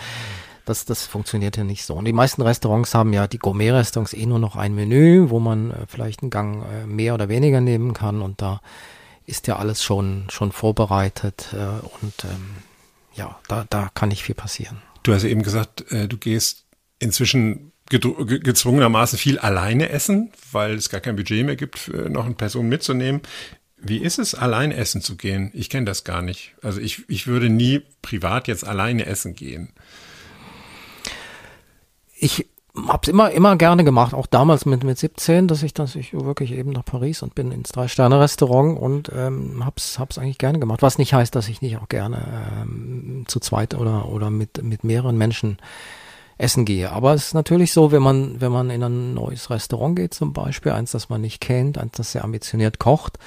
Das, 0.71 0.85
das 0.85 1.05
funktioniert 1.05 1.57
ja 1.57 1.65
nicht 1.65 1.85
so. 1.85 1.95
Und 1.95 2.05
die 2.05 2.13
meisten 2.13 2.43
Restaurants 2.43 2.95
haben 2.95 3.13
ja, 3.13 3.27
die 3.27 3.41
Gourmet-Restaurants 3.41 4.15
eh 4.15 4.25
nur 4.25 4.39
noch 4.39 4.55
ein 4.55 4.73
Menü, 4.73 5.29
wo 5.29 5.41
man 5.41 5.73
äh, 5.73 5.75
vielleicht 5.89 6.23
einen 6.23 6.31
Gang 6.31 6.65
äh, 6.65 6.87
mehr 6.87 7.15
oder 7.15 7.29
weniger 7.29 7.61
nehmen 7.61 7.93
kann 7.93 8.23
und 8.23 8.41
da 8.41 8.61
ist 9.27 9.49
ja 9.49 9.57
alles 9.57 9.83
schon, 9.83 10.27
schon 10.31 10.53
vorbereitet 10.53 11.49
äh, 11.55 11.57
und 11.57 12.15
ähm, 12.23 12.55
ja, 13.17 13.37
da, 13.49 13.67
da 13.69 13.91
kann 13.95 14.11
nicht 14.11 14.23
viel 14.23 14.37
passieren. 14.37 14.81
Du 15.03 15.13
hast 15.13 15.25
eben 15.25 15.43
gesagt, 15.43 15.87
du 15.91 16.17
gehst 16.19 16.67
inzwischen 17.01 17.73
gezwungenermaßen 17.89 19.19
viel 19.19 19.41
alleine 19.41 19.89
essen, 19.89 20.31
weil 20.53 20.75
es 20.75 20.89
gar 20.89 21.01
kein 21.01 21.17
Budget 21.17 21.45
mehr 21.45 21.57
gibt, 21.57 21.91
noch 22.09 22.27
eine 22.27 22.35
Person 22.35 22.69
mitzunehmen. 22.69 23.23
Wie 23.77 23.99
ist 23.99 24.19
es, 24.19 24.35
allein 24.35 24.71
essen 24.71 25.01
zu 25.01 25.17
gehen? 25.17 25.51
Ich 25.55 25.71
kenne 25.71 25.87
das 25.87 26.05
gar 26.05 26.23
nicht. 26.23 26.55
Also 26.63 26.81
ich, 26.81 27.09
ich 27.09 27.27
würde 27.27 27.49
nie 27.49 27.83
privat 28.03 28.47
jetzt 28.47 28.65
alleine 28.65 29.07
essen 29.07 29.35
gehen. 29.35 29.73
Ich 32.23 32.47
habe 32.77 33.01
es 33.03 33.09
immer, 33.09 33.31
immer 33.31 33.57
gerne 33.57 33.83
gemacht, 33.83 34.15
auch 34.15 34.27
damals 34.27 34.67
mit, 34.67 34.85
mit 34.85 34.99
17, 34.99 35.49
dass 35.49 35.63
ich, 35.63 35.75
dass 35.75 35.97
ich 35.97 36.13
wirklich 36.13 36.53
eben 36.53 36.71
nach 36.71 36.85
Paris 36.85 37.23
und 37.23 37.35
bin 37.35 37.51
ins 37.51 37.73
Drei-Sterne-Restaurant 37.73 38.79
und 38.79 39.11
ähm, 39.15 39.65
hab's, 39.65 39.99
hab's 39.99 40.19
eigentlich 40.19 40.39
gerne 40.39 40.59
gemacht. 40.59 40.83
Was 40.83 40.99
nicht 40.99 41.15
heißt, 41.15 41.35
dass 41.35 41.49
ich 41.49 41.63
nicht 41.63 41.79
auch 41.79 41.89
gerne 41.89 42.63
ähm, 42.63 43.25
zu 43.27 43.41
zweit 43.41 43.75
oder, 43.75 44.09
oder 44.09 44.31
mit, 44.31 44.63
mit 44.63 44.85
mehreren 44.85 45.17
Menschen 45.19 45.59
essen 46.39 46.65
gehe. 46.65 46.91
Aber 46.93 47.15
es 47.15 47.29
ist 47.29 47.35
natürlich 47.35 47.73
so, 47.73 47.93
wenn 47.93 48.03
man, 48.03 48.41
wenn 48.41 48.53
man 48.53 48.71
in 48.71 48.83
ein 48.83 49.15
neues 49.15 49.51
Restaurant 49.51 49.97
geht, 49.97 50.15
zum 50.15 50.33
Beispiel, 50.33 50.73
eins, 50.73 50.93
das 50.93 51.09
man 51.09 51.21
nicht 51.21 51.41
kennt, 51.41 51.77
eins, 51.77 51.93
das 51.93 52.13
sehr 52.13 52.25
ambitioniert 52.25 52.79
kocht, 52.79 53.19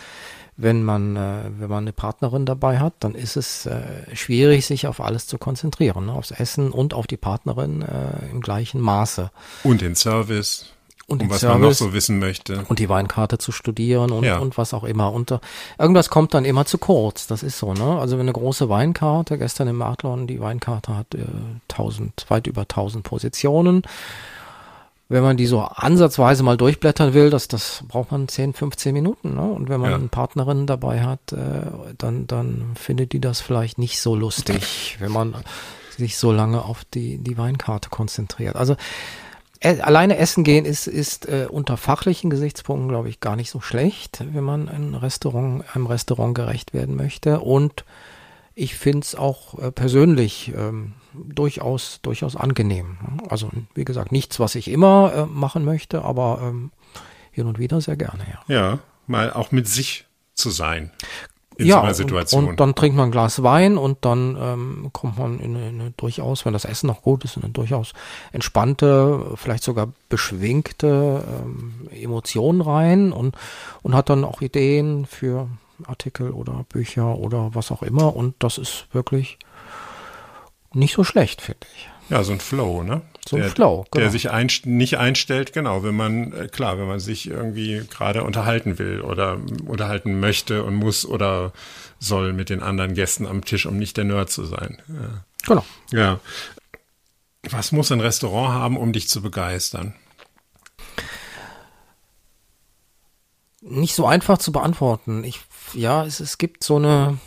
wenn 0.56 0.84
man, 0.84 1.16
äh, 1.16 1.44
wenn 1.58 1.70
man 1.70 1.84
eine 1.84 1.94
Partnerin 1.94 2.46
dabei 2.46 2.80
hat, 2.80 2.94
dann 3.00 3.16
ist 3.16 3.36
es 3.36 3.66
äh, 3.66 3.82
schwierig, 4.14 4.66
sich 4.66 4.88
auf 4.88 5.02
alles 5.02 5.28
zu 5.28 5.38
konzentrieren, 5.38 6.06
ne? 6.08 6.14
aufs 6.14 6.32
Essen 6.32 6.72
und 6.72 6.94
auf 6.94 7.08
die 7.08 7.18
Partnerin 7.18 7.82
äh, 7.82 8.30
im 8.32 8.42
gleichen 8.42 8.80
Maße. 8.80 9.32
Und 9.64 9.82
den 9.82 9.96
Service. 9.96 10.68
Und 11.06 11.22
um 11.22 11.30
was 11.30 11.42
Service, 11.42 11.54
man 11.60 11.70
noch 11.70 11.76
so 11.76 11.94
wissen 11.94 12.18
möchte. 12.20 12.64
Und 12.70 12.80
die 12.80 12.88
Weinkarte 12.88 13.38
zu 13.38 13.52
studieren 13.52 14.12
und, 14.12 14.24
Ja. 14.24 14.38
und 14.38 14.58
was 14.58 14.74
auch 14.74 14.86
immer. 14.86 15.12
Und 15.12 15.32
äh, 15.32 15.40
irgendwas 15.78 16.10
kommt 16.10 16.34
dann 16.34 16.46
immer 16.46 16.66
zu 16.66 16.78
kurz. 16.78 17.28
Das 17.28 17.44
ist 17.44 17.58
so, 17.60 17.74
ne? 17.74 18.00
Also 18.00 18.16
wenn 18.18 18.22
eine 18.26 18.32
große 18.34 18.70
Weinkarte, 18.70 19.38
gestern 19.38 19.68
im 19.68 19.82
Adlon, 19.82 20.28
die 20.28 20.40
Weinkarte 20.40 20.96
hat 20.96 21.14
äh, 21.14 21.26
1000, 21.72 22.26
weit 22.30 22.48
über 22.48 22.62
1000 22.62 23.04
Positionen. 23.04 23.84
Wenn 25.14 25.22
man 25.22 25.38
die 25.38 25.46
so 25.46 25.62
ansatzweise 25.62 26.42
mal 26.42 26.58
durchblättern 26.58 27.14
will, 27.14 27.30
das, 27.30 27.48
das 27.48 27.84
braucht 27.88 28.12
man 28.12 28.28
10, 28.28 28.54
15 28.54 28.94
Minuten. 28.94 29.36
Ne? 29.36 29.44
Und 29.44 29.70
wenn 29.70 29.80
man 29.80 29.92
Ja. 29.92 29.96
eine 29.98 30.08
Partnerin 30.08 30.66
dabei 30.66 31.04
hat, 31.04 31.32
äh, 31.32 31.38
dann, 32.00 32.26
dann 32.26 32.72
findet 32.76 33.14
die 33.14 33.22
das 33.22 33.40
vielleicht 33.40 33.78
nicht 33.78 34.02
so 34.02 34.16
lustig, 34.16 34.98
wenn 35.00 35.12
man 35.12 35.36
sich 35.96 36.18
so 36.18 36.32
lange 36.32 36.64
auf 36.66 36.84
die, 36.86 37.20
die 37.20 37.38
Weinkarte 37.38 37.90
konzentriert. 37.90 38.56
Also 38.56 38.76
äh, 39.60 39.80
alleine 39.82 40.18
essen 40.18 40.44
gehen 40.44 40.66
ist, 40.66 40.88
ist 40.88 41.28
äh, 41.28 41.46
unter 41.48 41.78
fachlichen 41.78 42.32
Gesichtspunkten, 42.32 42.90
glaube 42.90 43.10
ich, 43.10 43.20
gar 43.20 43.36
nicht 43.36 43.52
so 43.52 43.62
schlecht, 43.62 44.24
wenn 44.34 44.44
man 44.44 44.68
ein 44.68 44.96
Restaurant, 44.96 45.64
einem 45.76 45.86
Restaurant 45.86 46.34
gerecht 46.34 46.74
werden 46.74 46.96
möchte. 46.96 47.40
Und 47.42 47.86
ich 48.56 48.74
finde 48.74 49.02
es 49.06 49.14
auch 49.14 49.60
äh, 49.60 49.72
persönlich 49.72 50.52
ähm, 50.58 50.94
durchaus, 51.14 52.00
durchaus 52.02 52.36
angenehm. 52.36 52.98
Also, 53.30 53.50
wie 53.76 53.86
gesagt, 53.86 54.12
nichts, 54.12 54.40
was 54.40 54.56
ich 54.56 54.70
immer 54.70 55.14
äh, 55.14 55.26
machen 55.26 55.66
möchte, 55.66 56.04
aber 56.04 56.40
ähm, 56.42 56.72
hin 57.32 57.48
und 57.48 57.60
wieder 57.60 57.82
sehr 57.82 57.96
gerne, 57.96 58.26
ja. 58.30 58.56
Ja, 58.56 58.80
mal 59.08 59.34
auch 59.34 59.52
mit 59.52 59.68
sich 59.68 60.06
zu 60.34 60.50
sein. 60.50 60.92
In 61.58 61.68
ja, 61.68 61.76
so 61.76 61.82
einer 61.82 61.94
Situation. 61.94 62.44
Und, 62.44 62.50
und 62.52 62.60
dann 62.60 62.74
trinkt 62.74 62.98
man 62.98 63.10
ein 63.10 63.12
Glas 63.12 63.44
Wein 63.44 63.78
und 63.78 64.00
dann 64.02 64.36
ähm, 64.40 64.90
kommt 64.92 65.20
man 65.20 65.40
in 65.40 65.56
eine, 65.56 65.70
in 65.70 65.82
eine 65.82 65.92
durchaus, 65.92 66.46
wenn 66.46 66.54
das 66.54 66.66
Essen 66.66 66.88
noch 66.88 67.04
gut 67.04 67.24
ist, 67.26 67.38
in 67.38 67.44
eine 67.44 67.54
durchaus 67.54 67.94
entspannte, 68.32 69.34
vielleicht 69.36 69.64
sogar 69.64 69.90
beschwingte 70.10 71.24
ähm, 71.28 71.90
Emotion 71.92 72.62
rein 72.62 73.12
und, 73.12 73.36
und 73.84 73.94
hat 73.94 74.10
dann 74.10 74.24
auch 74.24 74.42
Ideen 74.42 75.06
für 75.06 75.48
Artikel 75.86 76.32
oder 76.32 76.66
Bücher 76.70 77.18
oder 77.18 77.52
was 77.54 77.72
auch 77.72 77.84
immer. 77.84 78.16
Und 78.16 78.36
das 78.40 78.58
ist 78.58 78.88
wirklich 78.92 79.38
nicht 80.74 80.96
so 80.96 81.04
schlecht, 81.04 81.42
finde 81.42 81.66
ich. 81.76 81.90
ja, 82.10 82.24
so 82.24 82.32
ein 82.32 82.40
Flow, 82.40 82.84
ne? 82.84 83.02
So 83.28 83.38
ein 83.38 83.44
der, 83.44 83.52
Flow, 83.52 83.86
Der 83.94 84.02
genau. 84.02 84.12
sich 84.12 84.32
einst 84.32 84.66
nicht 84.66 84.98
einstellt, 84.98 85.54
genau, 85.54 85.84
wenn 85.84 85.96
man, 85.96 86.34
äh, 86.34 86.48
klar, 86.48 86.78
wenn 86.78 86.88
man 86.88 87.00
sich 87.00 87.30
irgendwie 87.30 87.84
gerade 87.90 88.24
unterhalten 88.24 88.78
will 88.80 89.02
oder 89.02 89.38
unterhalten 89.66 90.20
möchte 90.20 90.64
und 90.64 90.76
muss 90.76 91.06
oder 91.06 91.54
soll 92.00 92.34
mit 92.34 92.50
den 92.50 92.62
anderen 92.62 92.94
Gästen 92.96 93.26
am 93.26 93.46
Tisch, 93.46 93.66
um 93.66 93.78
nicht 93.78 93.96
der 93.96 94.04
Nerd 94.04 94.30
zu 94.30 94.44
sein. 94.46 94.82
Ja. 94.90 95.24
Genau. 95.48 95.66
Ja. 95.92 96.20
Was 97.50 97.72
muss 97.72 97.92
ein 97.92 98.02
Restaurant 98.02 98.54
haben, 98.54 98.78
um 98.78 98.92
dich 98.94 99.08
zu 99.08 99.22
begeistern? 99.22 99.96
nicht 103.64 103.96
so 103.96 104.06
einfach 104.06 104.38
zu 104.38 104.52
beantworten. 104.52 105.24
Ich, 105.24 105.42
ja, 105.74 106.06
es, 106.06 106.20
es 106.20 106.38
gibt 106.38 106.64
so 106.64 106.76
eine, 106.76 107.18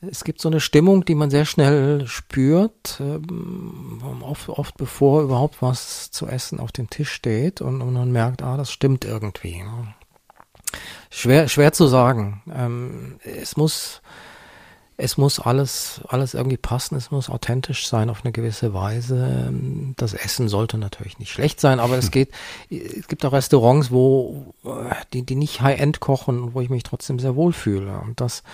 es 0.00 0.22
gibt 0.22 0.40
so 0.40 0.48
eine 0.48 0.60
Stimmung, 0.60 1.04
die 1.04 1.16
man 1.16 1.30
sehr 1.30 1.44
schnell 1.44 2.06
spürt, 2.06 3.00
ähm, 3.00 4.00
oft, 4.22 4.48
oft 4.48 4.76
bevor 4.76 5.22
überhaupt 5.22 5.60
was 5.60 6.10
zu 6.10 6.26
essen 6.28 6.60
auf 6.60 6.70
dem 6.70 6.88
Tisch 6.88 7.10
steht 7.10 7.60
und, 7.60 7.82
und 7.82 7.92
man 7.92 8.12
merkt, 8.12 8.42
ah, 8.42 8.56
das 8.56 8.70
stimmt 8.70 9.04
irgendwie. 9.04 9.64
Schwer, 11.10 11.48
schwer 11.48 11.72
zu 11.72 11.88
sagen. 11.88 12.42
Ähm, 12.54 13.18
es 13.24 13.56
muss, 13.56 14.02
es 14.96 15.16
muss 15.16 15.40
alles, 15.40 16.00
alles 16.08 16.34
irgendwie 16.34 16.58
passen. 16.58 16.94
Es 16.94 17.10
muss 17.10 17.28
authentisch 17.28 17.88
sein 17.88 18.08
auf 18.08 18.20
eine 18.22 18.30
gewisse 18.30 18.74
Weise. 18.74 19.52
Das 19.96 20.14
Essen 20.14 20.48
sollte 20.48 20.78
natürlich 20.78 21.18
nicht 21.18 21.32
schlecht 21.32 21.60
sein, 21.60 21.80
aber 21.80 21.98
es 21.98 22.10
geht, 22.12 22.30
es 22.70 23.08
gibt 23.08 23.24
auch 23.24 23.32
Restaurants, 23.32 23.90
wo, 23.90 24.54
äh, 24.64 24.94
die, 25.12 25.26
die 25.26 25.34
nicht 25.34 25.60
High-End 25.60 25.98
kochen 25.98 26.54
wo 26.54 26.60
ich 26.60 26.70
mich 26.70 26.84
trotzdem 26.84 27.18
sehr 27.18 27.34
wohl 27.34 27.52
fühle. 27.52 27.98
Und 27.98 28.20
das, 28.20 28.44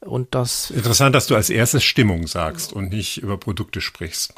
und 0.00 0.34
das, 0.34 0.70
Interessant, 0.70 1.14
dass 1.14 1.26
du 1.26 1.34
als 1.36 1.50
erstes 1.50 1.84
Stimmung 1.84 2.26
sagst 2.26 2.72
und 2.72 2.90
nicht 2.90 3.18
über 3.22 3.36
Produkte 3.36 3.80
sprichst. 3.80 4.34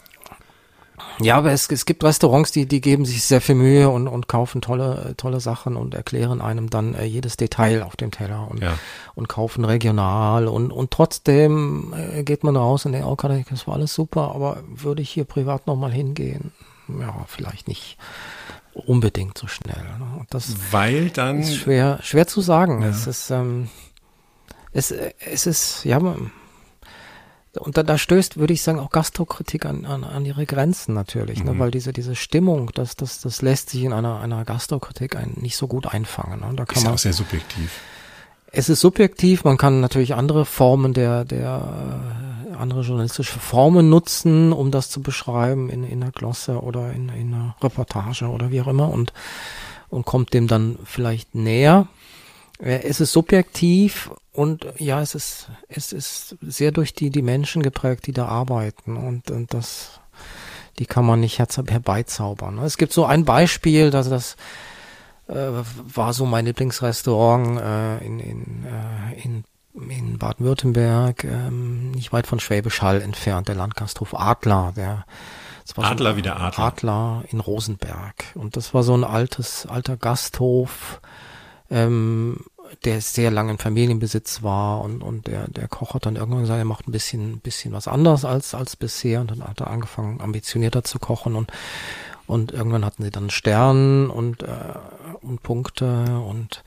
ja, 1.21 1.37
aber 1.37 1.53
es, 1.53 1.71
es 1.71 1.85
gibt 1.87 2.03
Restaurants, 2.05 2.51
die, 2.51 2.67
die 2.67 2.81
geben 2.81 3.05
sich 3.05 3.23
sehr 3.25 3.41
viel 3.41 3.55
Mühe 3.55 3.89
und, 3.89 4.09
und 4.09 4.29
kaufen 4.29 4.61
tolle, 4.61 5.15
tolle 5.17 5.41
Sachen 5.41 5.77
und 5.77 5.95
erklären 5.95 6.41
einem 6.41 6.69
dann 6.71 6.95
äh, 6.95 7.05
jedes 7.05 7.37
Detail 7.37 7.83
auf 7.83 7.97
dem 7.97 8.11
Teller 8.11 8.49
und, 8.51 8.61
Ja. 8.63 8.77
und 9.15 9.29
kaufen 9.29 9.65
regional 9.65 10.49
und, 10.49 10.73
und 10.73 10.91
trotzdem 10.91 11.95
äh, 11.97 12.23
geht 12.25 12.43
man 12.45 12.57
raus 12.57 12.85
und 12.87 12.93
denkt, 12.93 13.07
oh 13.07 13.17
Gott, 13.17 13.31
das 13.51 13.67
war 13.67 13.75
alles 13.75 13.95
super, 13.95 14.33
aber 14.35 14.63
würde 14.67 15.03
ich 15.03 15.11
hier 15.11 15.25
privat 15.25 15.67
nochmal 15.67 15.93
hingehen? 15.93 16.53
Ja, 16.89 17.25
vielleicht 17.29 17.69
nicht 17.69 17.97
unbedingt 18.75 19.39
so 19.39 19.47
schnell. 19.47 19.83
Ne? 19.99 20.07
Und 20.19 20.27
das 20.35 20.55
Weil 20.73 21.11
dann, 21.11 21.41
ist 21.41 21.57
schwer, 21.57 21.99
schwer 22.03 22.27
zu 22.27 22.41
sagen. 22.41 22.83
Es 22.83 23.07
ist, 23.07 23.31
ähm, 23.31 23.69
es, 24.73 24.91
äh, 24.91 25.13
es 25.21 25.47
ist, 25.47 25.85
ja, 25.85 26.01
man- 26.01 26.31
und 27.59 27.77
da, 27.77 27.83
da 27.83 27.99
stößt, 27.99 28.39
würde 28.39 28.55
ich 28.55 28.63
sagen, 28.63 28.79
auch 28.79 28.91
Gastrokritik 28.91 29.67
an, 29.67 29.85
an, 29.85 30.05
an 30.05 30.25
ihre 30.25 30.47
Grenzen 30.47 30.95
natürlich, 30.95 31.45
ne? 31.45 31.59
weil 31.59 31.71
diese, 31.71 31.93
diese 31.93 32.17
Stimmung, 32.17 32.71
das, 32.75 32.97
das, 32.97 33.21
das 33.21 33.43
lässt 33.43 33.71
sich 33.71 33.85
in 33.85 33.93
einer, 33.93 34.21
einer 34.21 34.45
Gastrokritik 34.47 35.17
ein, 35.17 35.35
nicht 35.37 35.57
so 35.57 35.67
gut 35.67 35.87
einfangen. 35.87 36.41
Ne? 36.41 36.55
Da 36.57 36.65
kann 36.65 36.79
ist 36.79 36.85
man, 36.85 36.95
auch 36.95 36.99
sehr 36.99 37.13
subjektiv. 37.13 37.71
es 38.51 38.71
ist 38.71 38.81
subjektiv, 38.81 39.45
man 39.45 39.59
kann 39.59 39.81
natürlich 39.81 40.15
andere 40.15 40.47
Formen 40.47 40.95
der, 40.95 41.27
der 41.27 42.23
äh, 42.51 42.57
andere 42.57 42.81
journalistische 42.81 43.39
Formen 43.39 43.91
nutzen, 43.91 44.55
um 44.55 44.71
das 44.71 44.89
zu 44.89 45.03
beschreiben 45.03 45.69
in, 45.69 45.85
in 45.85 46.03
einer 46.03 46.13
Glosse 46.13 46.63
oder 46.63 46.91
in, 46.93 47.11
in 47.11 47.35
einer 47.35 47.55
Reportage 47.63 48.29
oder 48.29 48.51
wie 48.51 48.63
auch 48.63 48.69
immer 48.69 48.89
und, 48.89 49.13
und 49.91 50.07
kommt 50.07 50.33
dem 50.33 50.49
dann 50.49 50.79
vielleicht 50.85 51.35
näher. 51.35 51.87
Es 52.65 53.01
ist 53.01 53.13
subjektiv 53.13 54.11
und 54.33 54.67
ja, 54.79 55.01
es 55.01 55.17
ist, 55.17 55.49
es 55.69 55.93
ist 55.93 56.37
sehr 56.43 56.71
durch 56.71 56.95
die, 56.95 57.11
die 57.11 57.23
Menschen 57.23 57.61
geprägt, 57.61 58.07
die 58.07 58.13
da 58.13 58.27
arbeiten 58.27 58.97
und, 58.97 59.33
und 59.33 59.53
das, 59.53 60.01
die 60.79 60.87
kann 60.87 61.05
man 61.05 61.19
nicht 61.19 61.41
herbeizaubern. 61.41 62.59
Es 62.59 62.79
gibt 62.79 62.93
so 62.93 63.05
ein 63.05 63.25
Beispiel, 63.25 63.91
dass 63.91 64.09
das 64.09 64.37
äh, 65.27 65.35
war 65.35 66.13
so 66.13 66.25
mein 66.25 66.47
Lieblingsrestaurant 66.47 67.61
äh, 67.61 68.07
in, 68.07 68.21
in, 68.21 68.65
äh, 68.65 69.21
in, 69.21 69.45
in 69.91 70.19
Baden-Württemberg, 70.19 71.25
ähm, 71.25 71.91
nicht 71.91 72.13
weit 72.13 72.29
von 72.29 72.39
Schwäbisch 72.39 72.81
Hall 72.81 73.03
entfernt, 73.03 73.49
der 73.49 73.57
Landgasthof 73.57 74.15
Adler, 74.15 74.73
der 74.77 75.05
Adler 75.77 76.11
so, 76.13 76.17
wie 76.17 76.23
der 76.23 76.41
Adler. 76.41 76.65
Adler 76.65 77.25
in 77.29 77.41
Rosenberg. 77.41 78.25
Und 78.35 78.57
das 78.57 78.73
war 78.73 78.85
so 78.85 78.95
ein 78.95 79.05
altes, 79.05 79.67
alter 79.67 79.97
Gasthof, 79.97 81.01
ähm, 81.71 82.45
der 82.85 83.01
sehr 83.01 83.31
lange 83.31 83.53
in 83.53 83.59
Familienbesitz 83.59 84.43
war 84.43 84.81
und, 84.81 85.03
und 85.03 85.27
der, 85.27 85.49
der 85.49 85.69
Koch 85.69 85.95
hat 85.95 86.07
dann 86.07 86.17
irgendwann 86.17 86.43
gesagt, 86.43 86.59
er 86.59 86.65
macht 86.65 86.89
ein 86.89 86.93
bisschen, 86.93 87.39
bisschen 87.39 87.73
was 87.73 87.89
anders 87.89 88.25
als, 88.25 88.55
als 88.55 88.77
bisher 88.77 89.21
und 89.21 89.31
dann 89.31 89.45
hat 89.45 89.61
er 89.61 89.71
angefangen, 89.71 90.21
ambitionierter 90.21 90.85
zu 90.85 90.99
kochen 90.99 91.37
und, 91.37 91.51
und 92.27 92.53
irgendwann 92.53 92.85
hatten 92.85 93.03
sie 93.03 93.11
dann 93.11 93.25
einen 93.25 93.31
Stern 93.31 94.11
und, 94.11 94.43
äh, 94.43 94.75
und 95.21 95.43
Punkte 95.43 96.05
und, 96.27 96.63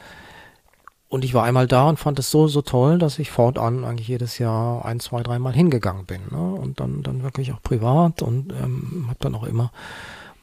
und 1.09 1.23
ich 1.23 1.33
war 1.33 1.43
einmal 1.43 1.67
da 1.67 1.87
und 1.87 1.97
fand 1.97 2.19
es 2.19 2.29
so, 2.31 2.47
so 2.47 2.61
toll, 2.61 2.97
dass 2.97 3.19
ich 3.19 3.31
fortan 3.31 3.83
eigentlich 3.83 4.07
jedes 4.07 4.37
Jahr 4.37 4.85
ein, 4.85 4.99
zwei, 4.99 5.23
dreimal 5.23 5.53
hingegangen 5.53 6.05
bin. 6.05 6.21
Ne? 6.31 6.37
Und 6.37 6.79
dann, 6.79 7.03
dann 7.03 7.23
wirklich 7.23 7.53
auch 7.53 7.61
privat 7.61 8.21
und 8.21 8.51
ähm, 8.51 9.05
habe 9.07 9.19
dann 9.19 9.35
auch 9.35 9.43
immer 9.43 9.71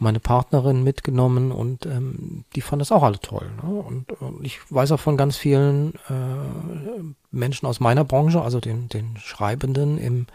meine 0.03 0.21
Partnerin 0.21 0.83
mitgenommen 0.83 1.53
und 1.53 1.87
ähm, 1.87 2.45
die 2.55 2.61
fand 2.61 2.83
das 2.83 2.93
auch 2.93 3.03
alle 3.03 3.19
toll. 3.21 3.51
Ne? 3.63 3.71
Und, 3.71 4.13
und 4.21 4.45
ich 4.45 4.61
weiß 4.71 4.93
auch 4.93 5.01
von 5.01 5.17
ganz 5.17 5.37
vielen 5.37 5.95
äh, 6.09 7.03
Menschen 7.31 7.67
aus 7.67 7.81
meiner 7.81 8.05
Branche, 8.05 8.43
also 8.43 8.61
den, 8.61 8.89
den 8.89 9.17
Schreibenden 9.17 9.99
im 9.99 10.27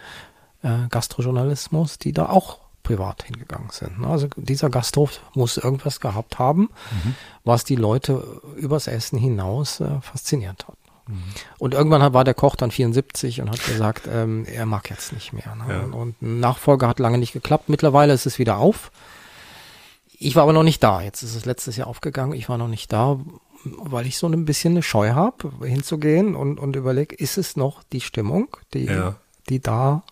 äh, 0.64 0.88
Gastrojournalismus, 0.90 2.00
die 2.00 2.14
da 2.14 2.30
auch 2.30 2.60
privat 2.84 3.24
hingegangen 3.24 3.70
sind. 3.70 4.00
Ne? 4.00 4.08
Also 4.08 4.28
dieser 4.38 4.70
Gasthof 4.70 5.20
muss 5.34 5.58
irgendwas 5.58 6.00
gehabt 6.00 6.40
haben, 6.40 6.70
mhm. 7.04 7.16
was 7.44 7.66
die 7.66 7.76
Leute 7.76 8.42
übers 8.56 8.88
Essen 8.88 9.20
hinaus 9.20 9.82
äh, 9.82 10.02
fasziniert 10.02 10.68
hat. 10.68 10.78
Mhm. 11.08 11.24
Und 11.58 11.74
irgendwann 11.74 12.14
war 12.14 12.24
der 12.24 12.34
Koch 12.34 12.56
dann 12.56 12.72
74 12.72 13.42
und 13.42 13.50
hat 13.50 13.66
gesagt, 13.66 14.08
ähm, 14.12 14.46
er 14.46 14.66
mag 14.66 14.90
jetzt 14.90 15.12
nicht 15.14 15.34
mehr. 15.34 15.56
Ne? 15.56 15.74
Ja. 15.74 15.98
Und 15.98 16.22
ein 16.22 16.40
Nachfolger 16.40 16.88
hat 16.88 17.00
lange 17.00 17.18
nicht 17.18 17.34
geklappt. 17.34 17.70
Mittlerweile 17.70 18.14
ist 18.14 18.26
es 18.26 18.40
wieder 18.40 18.58
auf. 18.58 18.92
Ich 20.20 20.36
war 20.36 20.44
aber 20.44 20.54
noch 20.54 20.64
nicht 20.64 20.82
da. 20.84 21.02
Jetzt 21.02 21.24
ist 21.24 21.36
es 21.36 21.46
letztes 21.46 21.78
Jahr 21.78 21.88
aufgegangen. 21.88 22.34
Ich 22.34 22.50
war 22.50 22.58
noch 22.58 22.68
nicht 22.68 22.92
da, 22.92 23.20
weil 23.64 24.08
ich 24.08 24.18
so 24.18 24.28
ein 24.28 24.46
bisschen 24.46 24.74
eine 24.74 24.84
Scheu 24.84 25.12
habe, 25.12 25.52
hinzugehen 25.66 26.36
und, 26.36 26.60
und 26.60 26.76
überlege, 26.76 27.16
ist 27.16 27.38
es 27.38 27.56
noch 27.56 27.84
die 27.84 28.02
Stimmung, 28.02 28.56
die, 28.74 28.86
ja. 28.86 29.16
die 29.50 29.60
da 29.60 30.04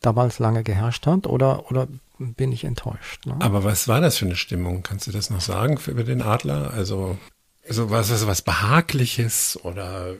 damals 0.00 0.38
lange 0.38 0.62
geherrscht 0.62 1.06
hat 1.06 1.26
oder, 1.26 1.70
oder 1.70 1.88
bin 2.18 2.52
ich 2.52 2.64
enttäuscht. 2.64 3.26
Ne? 3.26 3.36
Aber 3.40 3.64
was 3.64 3.88
war 3.88 4.00
das 4.00 4.18
für 4.18 4.26
eine 4.26 4.36
Stimmung? 4.36 4.82
Kannst 4.82 5.06
du 5.06 5.12
das 5.12 5.30
noch 5.30 5.40
sagen 5.40 5.78
für, 5.78 5.92
über 5.92 6.04
den 6.04 6.22
Adler? 6.22 6.72
Also, 6.74 7.18
also 7.66 7.90
was, 7.90 8.10
also 8.10 8.26
was 8.26 8.42
Behagliches 8.42 9.58
oder 9.62 10.14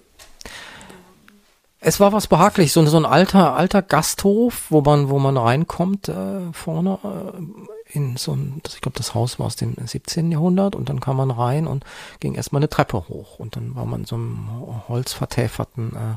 es 1.85 1.99
war 1.99 2.13
was 2.13 2.29
behaglich, 2.29 2.73
so, 2.73 2.87
so 2.87 2.97
ein 2.97 3.05
alter, 3.05 3.57
alter 3.57 3.83
Gasthof, 3.83 4.67
wo 4.71 4.83
man, 4.83 5.09
wo 5.09 5.19
man 5.19 5.37
reinkommt, 5.37 6.09
äh, 6.09 6.53
vorne, 6.53 6.99
äh, 7.03 7.82
in 7.93 8.17
so 8.17 8.33
ein, 8.33 8.63
ich 8.67 8.81
glaube, 8.81 8.97
das 8.97 9.15
Haus 9.15 9.39
war 9.39 9.47
aus 9.47 9.57
dem 9.57 9.75
17. 9.85 10.33
Jahrhundert 10.33 10.75
und 10.75 10.89
dann 10.89 11.01
kam 11.01 11.17
man 11.17 11.31
rein 11.31 11.67
und 11.67 11.85
ging 12.21 12.35
erstmal 12.35 12.61
eine 12.61 12.69
Treppe 12.69 13.09
hoch 13.09 13.39
und 13.39 13.57
dann 13.57 13.75
war 13.75 13.85
man 13.85 14.01
in 14.01 14.07
so 14.07 14.17
einem 14.17 14.49
holzvertäferten 14.89 15.95
äh, 15.95 16.17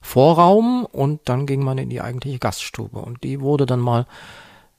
Vorraum 0.00 0.86
und 0.86 1.20
dann 1.24 1.46
ging 1.46 1.62
man 1.62 1.78
in 1.78 1.90
die 1.90 2.00
eigentliche 2.00 2.38
Gaststube 2.38 2.98
und 3.00 3.24
die 3.24 3.40
wurde 3.40 3.66
dann 3.66 3.80
mal 3.80 4.06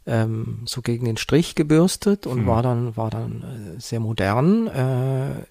ähm, 0.05 0.61
so 0.65 0.81
gegen 0.81 1.05
den 1.05 1.17
Strich 1.17 1.55
gebürstet 1.55 2.25
und 2.25 2.39
hm. 2.39 2.47
war 2.47 2.63
dann 2.63 2.95
war 2.95 3.09
dann 3.09 3.75
äh, 3.77 3.79
sehr 3.81 3.99
modern 3.99 4.67
äh, 4.67 5.45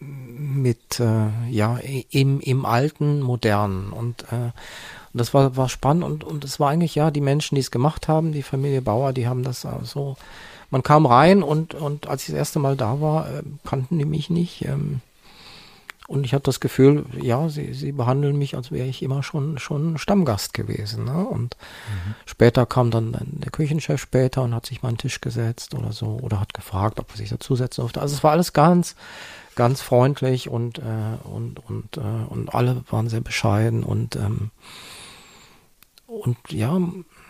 mit 0.00 1.00
äh, 1.00 1.50
ja 1.50 1.78
im 2.10 2.40
im 2.40 2.64
alten 2.64 3.20
modernen 3.20 3.92
und 3.92 4.24
äh, 4.32 4.52
und 5.12 5.20
das 5.20 5.34
war 5.34 5.56
war 5.56 5.68
spannend 5.68 6.04
und 6.04 6.24
und 6.24 6.44
es 6.44 6.60
war 6.60 6.70
eigentlich 6.70 6.94
ja 6.94 7.10
die 7.10 7.20
Menschen 7.20 7.54
die 7.54 7.60
es 7.60 7.70
gemacht 7.70 8.08
haben 8.08 8.32
die 8.32 8.42
Familie 8.42 8.82
Bauer 8.82 9.12
die 9.12 9.26
haben 9.26 9.42
das 9.42 9.66
so 9.82 10.16
man 10.70 10.82
kam 10.82 11.06
rein 11.06 11.42
und 11.42 11.74
und 11.74 12.08
als 12.08 12.22
ich 12.22 12.28
das 12.28 12.36
erste 12.36 12.58
Mal 12.58 12.76
da 12.76 13.00
war 13.00 13.28
äh, 13.28 13.42
kannten 13.64 13.98
die 13.98 14.04
mich 14.04 14.30
nicht 14.30 14.64
ähm, 14.64 15.00
und 16.10 16.24
ich 16.24 16.34
hatte 16.34 16.46
das 16.46 16.58
Gefühl, 16.58 17.04
ja, 17.22 17.48
sie, 17.48 17.72
sie 17.72 17.92
behandeln 17.92 18.36
mich, 18.36 18.56
als 18.56 18.72
wäre 18.72 18.88
ich 18.88 19.00
immer 19.00 19.22
schon, 19.22 19.58
schon 19.58 19.96
Stammgast 19.96 20.54
gewesen. 20.54 21.04
Ne? 21.04 21.24
Und 21.24 21.56
mhm. 21.86 22.14
später 22.26 22.66
kam 22.66 22.90
dann 22.90 23.16
der 23.20 23.52
Küchenchef 23.52 24.00
später 24.00 24.42
und 24.42 24.52
hat 24.52 24.66
sich 24.66 24.82
mal 24.82 24.88
an 24.88 24.96
den 24.96 25.02
Tisch 25.02 25.20
gesetzt 25.20 25.72
oder 25.72 25.92
so 25.92 26.18
oder 26.20 26.40
hat 26.40 26.52
gefragt, 26.52 26.98
ob 26.98 27.12
er 27.12 27.16
sich 27.16 27.28
dazusetzen 27.28 27.82
durfte. 27.82 28.00
Also 28.00 28.16
es 28.16 28.24
war 28.24 28.32
alles 28.32 28.52
ganz, 28.52 28.96
ganz 29.54 29.82
freundlich 29.82 30.48
und, 30.48 30.80
äh, 30.80 30.82
und, 31.22 31.60
und, 31.70 31.96
äh, 31.96 32.00
und 32.28 32.52
alle 32.52 32.82
waren 32.90 33.08
sehr 33.08 33.20
bescheiden 33.20 33.84
und, 33.84 34.16
ähm, 34.16 34.50
und 36.10 36.36
ja, 36.48 36.76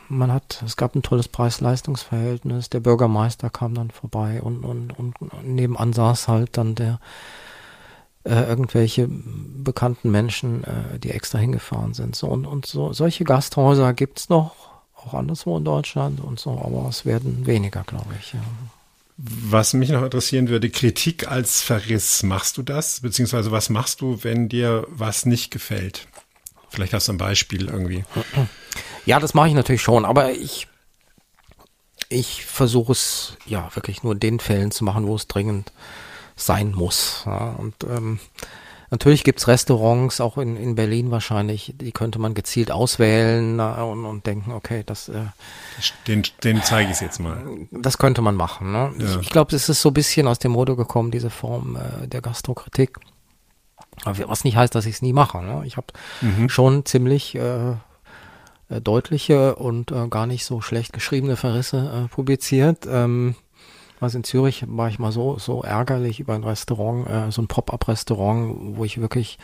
man 0.09 0.33
hat, 0.33 0.63
es 0.65 0.77
gab 0.77 0.95
ein 0.95 1.03
tolles 1.03 1.29
Preis-Leistungs-Verhältnis. 1.29 2.71
Der 2.71 2.81
Bürgermeister 2.81 3.51
kam 3.51 3.75
dann 3.75 3.91
vorbei 3.91 4.41
und, 4.41 4.65
und, 4.65 4.99
und 4.99 5.15
nebenan 5.45 5.93
saß 5.93 6.29
halt 6.29 6.57
dann 6.57 6.75
der 6.75 6.99
äh, 8.25 8.43
irgendwelche 8.43 9.07
bekannten 9.09 10.11
Menschen, 10.11 10.65
äh, 10.65 10.99
die 10.99 11.11
extra 11.11 11.39
hingefahren 11.39 11.93
sind. 11.93 12.17
So 12.17 12.29
und, 12.29 12.47
und 12.47 12.65
so 12.65 12.95
solche 12.95 13.25
Gasthäuser 13.25 13.93
gibt's 13.93 14.31
noch, 14.31 14.55
auch 14.95 15.13
anderswo 15.13 15.59
in 15.59 15.65
Deutschland 15.65 16.21
und 16.21 16.41
so, 16.41 16.53
aber 16.53 16.89
es 16.89 17.05
werden 17.05 17.47
weniger, 17.47 17.83
glaube 17.83 18.15
ich. 18.19 18.33
Ja. 18.33 18.41
Was 19.19 19.75
mich 19.75 19.91
noch 19.91 20.03
interessieren 20.03 20.49
würde, 20.49 20.71
Kritik 20.71 21.31
als 21.31 21.61
Verriss, 21.61 22.23
machst 22.23 22.57
du 22.57 22.63
das? 22.63 23.01
Beziehungsweise 23.01 23.51
was 23.51 23.69
machst 23.69 24.01
du, 24.01 24.25
wenn 24.25 24.49
dir 24.49 24.87
was 24.89 25.27
nicht 25.27 25.51
gefällt? 25.51 26.09
Vielleicht 26.71 26.95
hast 26.95 27.09
du 27.09 27.13
ein 27.13 27.19
Beispiel 27.19 27.67
irgendwie. 27.69 28.05
Ja, 29.05 29.19
das 29.19 29.35
mache 29.35 29.49
ich 29.49 29.55
natürlich 29.55 29.83
schon, 29.83 30.05
aber 30.05 30.33
ich, 30.33 30.69
ich 32.09 32.45
versuche 32.47 32.93
es 32.93 33.37
ja 33.47 33.69
wirklich 33.75 34.03
nur 34.03 34.13
in 34.13 34.21
den 34.21 34.41
Fällen 34.41 34.71
zu 34.71 34.85
machen, 34.85 35.07
wo 35.07 35.17
es 35.17 35.27
dringend 35.27 35.73
sein 36.37 36.73
muss. 36.73 37.25
Ja, 37.27 37.57
und 37.59 37.75
ähm, 37.85 38.21
natürlich 38.91 39.25
gibt's 39.25 39.49
Restaurants, 39.49 40.21
auch 40.21 40.39
in, 40.39 40.57
in 40.57 40.75
Berlin 40.75 41.11
wahrscheinlich, 41.11 41.75
die 41.77 41.93
könnte 41.93 42.19
man 42.19 42.35
gezielt 42.35 42.71
auswählen 42.71 43.57
na, 43.57 43.83
und, 43.83 44.05
und 44.05 44.27
denken, 44.27 44.53
okay, 44.53 44.83
das 44.87 45.09
äh, 45.09 45.27
den, 46.07 46.23
den 46.45 46.63
zeige 46.63 46.91
ich 46.93 47.01
jetzt 47.01 47.21
mal. 47.21 47.43
Das 47.71 47.99
könnte 47.99 48.23
man 48.23 48.35
machen. 48.35 48.73
Ne? 48.73 48.93
Ja. 48.99 49.07
Ich, 49.07 49.23
ich 49.23 49.31
glaube, 49.31 49.55
es 49.55 49.69
ist 49.69 49.83
so 49.83 49.91
ein 49.91 49.95
bisschen 49.95 50.27
aus 50.27 50.39
dem 50.39 50.53
Mode 50.53 50.77
gekommen, 50.77 51.11
diese 51.11 51.31
Form 51.31 51.77
äh, 51.77 52.07
der 52.07 52.21
Gastrokritik. 52.21 52.99
Was 54.05 54.45
nicht 54.45 54.57
heißt, 54.57 54.75
dass 54.75 54.87
ich 54.87 54.97
es 54.97 55.03
nie 55.03 55.13
mache. 55.13 55.43
Ne? 55.43 55.63
Ich 55.67 55.77
habe 55.77 55.89
mhm. 56.21 56.49
schon 56.49 56.85
ziemlich 56.87 57.35
äh, 57.35 57.73
äh, 58.71 58.81
deutliche 58.81 59.57
und 59.57 59.91
äh, 59.91 60.09
gar 60.09 60.27
nicht 60.27 60.45
so 60.45 60.61
schlecht 60.61 60.93
geschriebene 60.93 61.37
Verrisse 61.37 62.07
äh, 62.07 62.09
publiziert. 62.09 62.87
Ähm, 62.91 63.35
also 64.01 64.17
in 64.17 64.25
Zürich 64.25 64.65
war 64.67 64.89
ich 64.89 64.99
mal 64.99 65.13
so, 65.13 65.39
so 65.39 65.63
ärgerlich 65.63 66.21
über 66.21 66.35
ein 66.35 66.45
Restaurant, 66.45 67.09
äh, 67.09 67.31
so 67.31 67.43
ein 67.43 67.49
Pop-up-Restaurant, 67.49 68.77
wo 68.77 68.85
ich 68.85 69.01
wirklich 69.01 69.39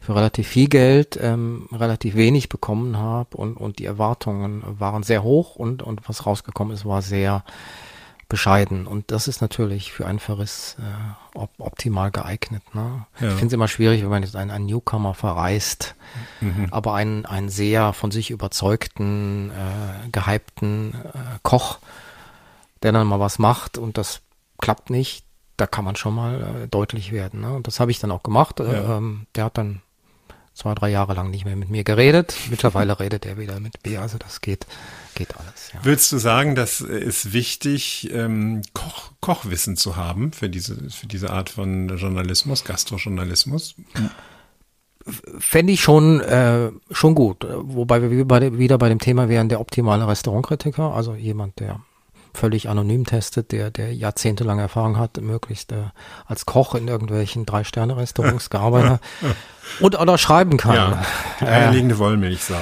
für 0.00 0.14
relativ 0.14 0.48
viel 0.48 0.68
Geld 0.68 1.18
ähm, 1.20 1.68
relativ 1.72 2.14
wenig 2.14 2.48
bekommen 2.48 2.96
habe 2.96 3.36
und, 3.36 3.56
und 3.56 3.78
die 3.78 3.86
Erwartungen 3.86 4.62
waren 4.78 5.02
sehr 5.02 5.22
hoch 5.22 5.56
und, 5.56 5.82
und 5.82 6.08
was 6.08 6.26
rausgekommen 6.26 6.74
ist, 6.74 6.84
war 6.84 7.02
sehr 7.02 7.44
bescheiden. 8.28 8.86
Und 8.86 9.10
das 9.10 9.28
ist 9.28 9.40
natürlich 9.40 9.92
für 9.92 10.06
einen 10.06 10.18
Verriss 10.18 10.76
äh, 10.78 11.38
op 11.38 11.50
optimal 11.58 12.10
geeignet. 12.10 12.62
Ne? 12.74 13.06
Ja. 13.20 13.28
Ich 13.28 13.34
finde 13.34 13.46
es 13.46 13.52
immer 13.52 13.68
schwierig, 13.68 14.02
wenn 14.02 14.10
man 14.10 14.22
jetzt 14.22 14.36
einen, 14.36 14.50
einen 14.50 14.66
Newcomer 14.66 15.14
verreist, 15.14 15.94
mhm. 16.40 16.68
aber 16.70 16.94
einen, 16.94 17.24
einen 17.26 17.48
sehr 17.48 17.92
von 17.92 18.10
sich 18.10 18.30
überzeugten, 18.30 19.50
äh, 19.50 20.08
gehypten 20.10 20.94
äh, 20.94 21.38
Koch 21.42 21.78
der 22.82 22.92
dann 22.92 23.06
mal 23.06 23.20
was 23.20 23.38
macht 23.38 23.78
und 23.78 23.98
das 23.98 24.20
klappt 24.58 24.90
nicht, 24.90 25.24
da 25.56 25.66
kann 25.66 25.84
man 25.84 25.96
schon 25.96 26.14
mal 26.14 26.62
äh, 26.64 26.68
deutlich 26.68 27.12
werden. 27.12 27.40
Ne? 27.40 27.52
Und 27.52 27.66
das 27.66 27.80
habe 27.80 27.90
ich 27.90 27.98
dann 27.98 28.10
auch 28.10 28.22
gemacht. 28.22 28.60
Äh, 28.60 28.64
ja. 28.64 28.96
Ähm, 28.98 29.26
der 29.34 29.46
hat 29.46 29.58
dann 29.58 29.82
zwei, 30.54 30.74
drei 30.74 30.90
Jahre 30.90 31.14
lang 31.14 31.30
nicht 31.30 31.44
mehr 31.44 31.56
mit 31.56 31.70
mir 31.70 31.84
geredet. 31.84 32.36
Mittlerweile 32.50 33.00
redet 33.00 33.26
er 33.26 33.38
wieder 33.38 33.58
mit 33.60 33.84
mir. 33.84 34.02
Also 34.02 34.18
das 34.18 34.40
geht, 34.40 34.66
geht 35.16 35.36
alles. 35.36 35.72
Ja. 35.72 35.80
Willst 35.82 36.12
du 36.12 36.18
sagen, 36.18 36.54
dass 36.54 36.80
es 36.80 37.32
wichtig, 37.32 38.08
ähm, 38.12 38.62
Koch, 38.72 39.10
Kochwissen 39.20 39.76
zu 39.76 39.96
haben 39.96 40.32
für 40.32 40.48
diese, 40.48 40.90
für 40.90 41.08
diese 41.08 41.30
Art 41.30 41.50
von 41.50 41.88
Journalismus, 41.96 42.64
Gastrojournalismus? 42.64 43.74
Fände 45.38 45.72
ich 45.72 45.80
schon, 45.80 46.20
äh, 46.20 46.70
schon 46.92 47.16
gut. 47.16 47.46
Wobei 47.48 48.02
wir 48.02 48.10
wieder 48.10 48.78
bei 48.78 48.88
dem 48.88 48.98
Thema 49.00 49.28
wären, 49.28 49.48
der 49.48 49.60
optimale 49.60 50.06
Restaurantkritiker, 50.06 50.94
also 50.94 51.14
jemand, 51.14 51.58
der 51.58 51.80
völlig 52.36 52.68
anonym 52.68 53.04
testet, 53.04 53.50
der, 53.50 53.70
der 53.70 53.92
jahrzehntelang 53.94 54.58
Erfahrung 54.58 54.98
hat, 54.98 55.20
möglichst 55.20 55.72
äh, 55.72 55.86
als 56.26 56.46
Koch 56.46 56.74
in 56.74 56.86
irgendwelchen 56.86 57.46
Drei-Sterne-Restaurants 57.46 58.50
gearbeitet 58.50 58.90
hat 58.90 59.00
und 59.80 59.98
oder 59.98 60.18
schreiben 60.18 60.56
kann. 60.56 60.74
Ja, 60.74 61.02
die 61.40 61.46
eierlegende 61.46 61.98
Wollmilchsau. 61.98 62.60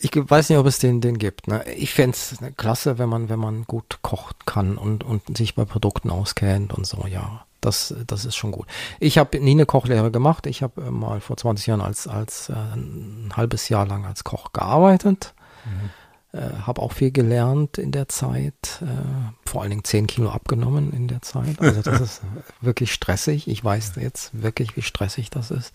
Ich 0.00 0.10
weiß 0.14 0.48
nicht, 0.48 0.58
ob 0.58 0.66
es 0.66 0.78
den, 0.78 1.00
den 1.00 1.18
gibt. 1.18 1.48
Ne? 1.48 1.64
Ich 1.72 1.92
fände 1.92 2.16
es 2.16 2.36
klasse, 2.56 2.98
wenn 2.98 3.08
man, 3.08 3.28
wenn 3.28 3.38
man 3.38 3.64
gut 3.64 3.98
kochen 4.02 4.34
kann 4.46 4.78
und, 4.78 5.04
und 5.04 5.36
sich 5.36 5.54
bei 5.54 5.64
Produkten 5.64 6.10
auskennt 6.10 6.72
und 6.72 6.86
so, 6.86 7.06
ja. 7.06 7.44
Das, 7.60 7.92
das 8.06 8.24
ist 8.24 8.36
schon 8.36 8.52
gut. 8.52 8.68
Ich 9.00 9.18
habe 9.18 9.40
nie 9.40 9.50
eine 9.50 9.66
Kochlehre 9.66 10.12
gemacht. 10.12 10.46
Ich 10.46 10.62
habe 10.62 10.80
äh, 10.80 10.90
mal 10.92 11.20
vor 11.20 11.36
20 11.36 11.66
Jahren 11.66 11.80
als, 11.80 12.06
als 12.06 12.50
äh, 12.50 12.52
ein 12.52 13.32
halbes 13.36 13.68
Jahr 13.68 13.84
lang 13.84 14.06
als 14.06 14.22
Koch 14.22 14.52
gearbeitet. 14.52 15.34
Mhm. 15.64 15.90
Äh, 16.38 16.52
habe 16.66 16.82
auch 16.82 16.92
viel 16.92 17.10
gelernt 17.10 17.78
in 17.78 17.90
der 17.90 18.08
Zeit, 18.08 18.82
äh, 18.82 19.48
vor 19.48 19.62
allen 19.62 19.70
Dingen 19.70 19.84
10 19.84 20.06
Kilo 20.06 20.30
abgenommen 20.30 20.92
in 20.92 21.08
der 21.08 21.22
Zeit. 21.22 21.60
Also 21.60 21.82
das 21.82 22.00
ist 22.02 22.22
wirklich 22.60 22.92
stressig. 22.92 23.48
Ich 23.48 23.64
weiß 23.64 23.94
jetzt 23.96 24.40
wirklich, 24.40 24.76
wie 24.76 24.82
stressig 24.82 25.30
das 25.30 25.50
ist. 25.50 25.74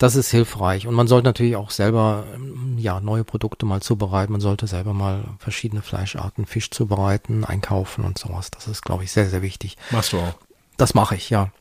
Das 0.00 0.16
ist 0.16 0.30
hilfreich. 0.30 0.86
Und 0.86 0.94
man 0.94 1.08
sollte 1.08 1.26
natürlich 1.26 1.56
auch 1.56 1.70
selber 1.70 2.24
ähm, 2.34 2.78
ja, 2.78 3.00
neue 3.00 3.22
Produkte 3.22 3.66
mal 3.66 3.82
zubereiten. 3.82 4.32
Man 4.32 4.40
sollte 4.40 4.66
selber 4.66 4.94
mal 4.94 5.24
verschiedene 5.38 5.82
Fleischarten, 5.82 6.46
Fisch 6.46 6.70
zubereiten, 6.70 7.44
einkaufen 7.44 8.06
und 8.06 8.16
sowas. 8.16 8.50
Das 8.50 8.66
ist, 8.66 8.82
glaube 8.82 9.04
ich, 9.04 9.12
sehr, 9.12 9.28
sehr 9.28 9.42
wichtig. 9.42 9.76
Machst 9.90 10.14
du 10.14 10.18
auch? 10.20 10.32
Das 10.78 10.94
mache 10.94 11.16
ich, 11.16 11.28
ja. 11.28 11.52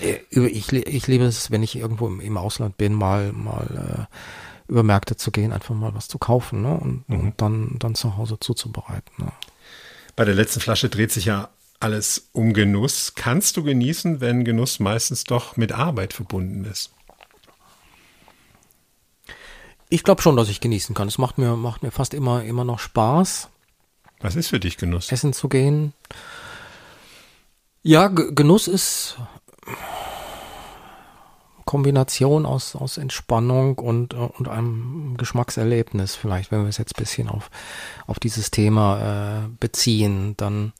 Äh, 0.00 0.18
ich, 0.32 0.72
ich 0.72 1.06
liebe 1.06 1.22
es, 1.24 1.52
wenn 1.52 1.62
ich 1.62 1.76
irgendwo 1.76 2.08
im, 2.08 2.20
im 2.20 2.36
Ausland 2.36 2.78
bin, 2.78 2.94
mal, 2.94 3.32
mal 3.32 4.08
äh, 4.10 4.68
über 4.68 4.82
Märkte 4.82 5.16
zu 5.16 5.30
gehen, 5.30 5.52
einfach 5.52 5.76
mal 5.76 5.94
was 5.94 6.08
zu 6.08 6.18
kaufen 6.18 6.62
ne? 6.62 6.76
und, 6.76 7.08
mhm. 7.08 7.20
und 7.20 7.40
dann, 7.40 7.76
dann 7.78 7.94
zu 7.94 8.16
Hause 8.16 8.40
zuzubereiten. 8.40 9.12
Ne? 9.18 9.30
Bei 10.16 10.24
der 10.24 10.34
letzten 10.34 10.58
Flasche 10.58 10.88
dreht 10.88 11.12
sich 11.12 11.26
ja 11.26 11.50
alles 11.78 12.28
um 12.32 12.54
Genuss. 12.54 13.14
Kannst 13.14 13.56
du 13.56 13.62
genießen, 13.62 14.20
wenn 14.20 14.44
Genuss 14.44 14.80
meistens 14.80 15.22
doch 15.22 15.56
mit 15.56 15.70
Arbeit 15.70 16.12
verbunden 16.12 16.64
ist? 16.64 16.90
Ich 19.92 20.04
glaube 20.04 20.22
schon, 20.22 20.38
dass 20.38 20.48
ich 20.48 20.62
genießen 20.62 20.94
kann. 20.94 21.06
Es 21.06 21.18
macht 21.18 21.36
mir, 21.36 21.54
macht 21.54 21.82
mir 21.82 21.90
fast 21.90 22.14
immer, 22.14 22.42
immer 22.44 22.64
noch 22.64 22.78
Spaß. 22.78 23.50
Was 24.20 24.36
ist 24.36 24.48
für 24.48 24.58
dich 24.58 24.78
Genuss? 24.78 25.12
Essen 25.12 25.34
zu 25.34 25.50
gehen. 25.50 25.92
Ja, 27.82 28.08
G 28.08 28.30
Genuss 28.34 28.68
ist 28.68 29.18
Kombination 31.66 32.46
aus, 32.46 32.74
aus 32.74 32.96
Entspannung 32.96 33.78
und, 33.78 34.14
äh, 34.14 34.16
und 34.16 34.48
einem 34.48 35.18
Geschmackserlebnis 35.18 36.16
vielleicht, 36.16 36.50
wenn 36.52 36.62
wir 36.62 36.70
es 36.70 36.78
jetzt 36.78 36.96
bisschen 36.96 37.28
auf, 37.28 37.50
auf 38.06 38.18
dieses 38.18 38.50
Thema 38.50 39.44
äh, 39.44 39.48
beziehen, 39.60 40.38
dann 40.38 40.72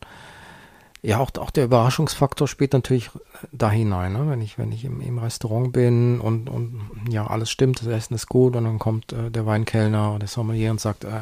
ja, 1.03 1.19
auch, 1.19 1.31
auch 1.39 1.51
der 1.51 1.65
Überraschungsfaktor 1.65 2.47
spielt 2.47 2.73
natürlich 2.73 3.11
da 3.51 3.71
hinein, 3.71 4.13
ne? 4.13 4.31
wenn 4.31 4.41
ich, 4.41 4.57
wenn 4.57 4.71
ich 4.71 4.85
im, 4.85 5.01
im 5.01 5.19
Restaurant 5.19 5.73
bin 5.73 6.21
und, 6.21 6.49
und 6.49 6.81
ja, 7.11 7.27
alles 7.27 7.51
stimmt, 7.51 7.81
das 7.81 7.89
Essen 7.89 8.15
ist 8.15 8.29
gut 8.29 8.55
und 8.55 8.65
dann 8.65 8.79
kommt 8.79 9.13
äh, 9.13 9.31
der 9.31 9.45
Weinkellner 9.45 10.11
oder 10.11 10.21
der 10.21 10.29
Sommelier 10.29 10.71
und 10.71 10.81
sagt, 10.81 11.03
äh, 11.03 11.21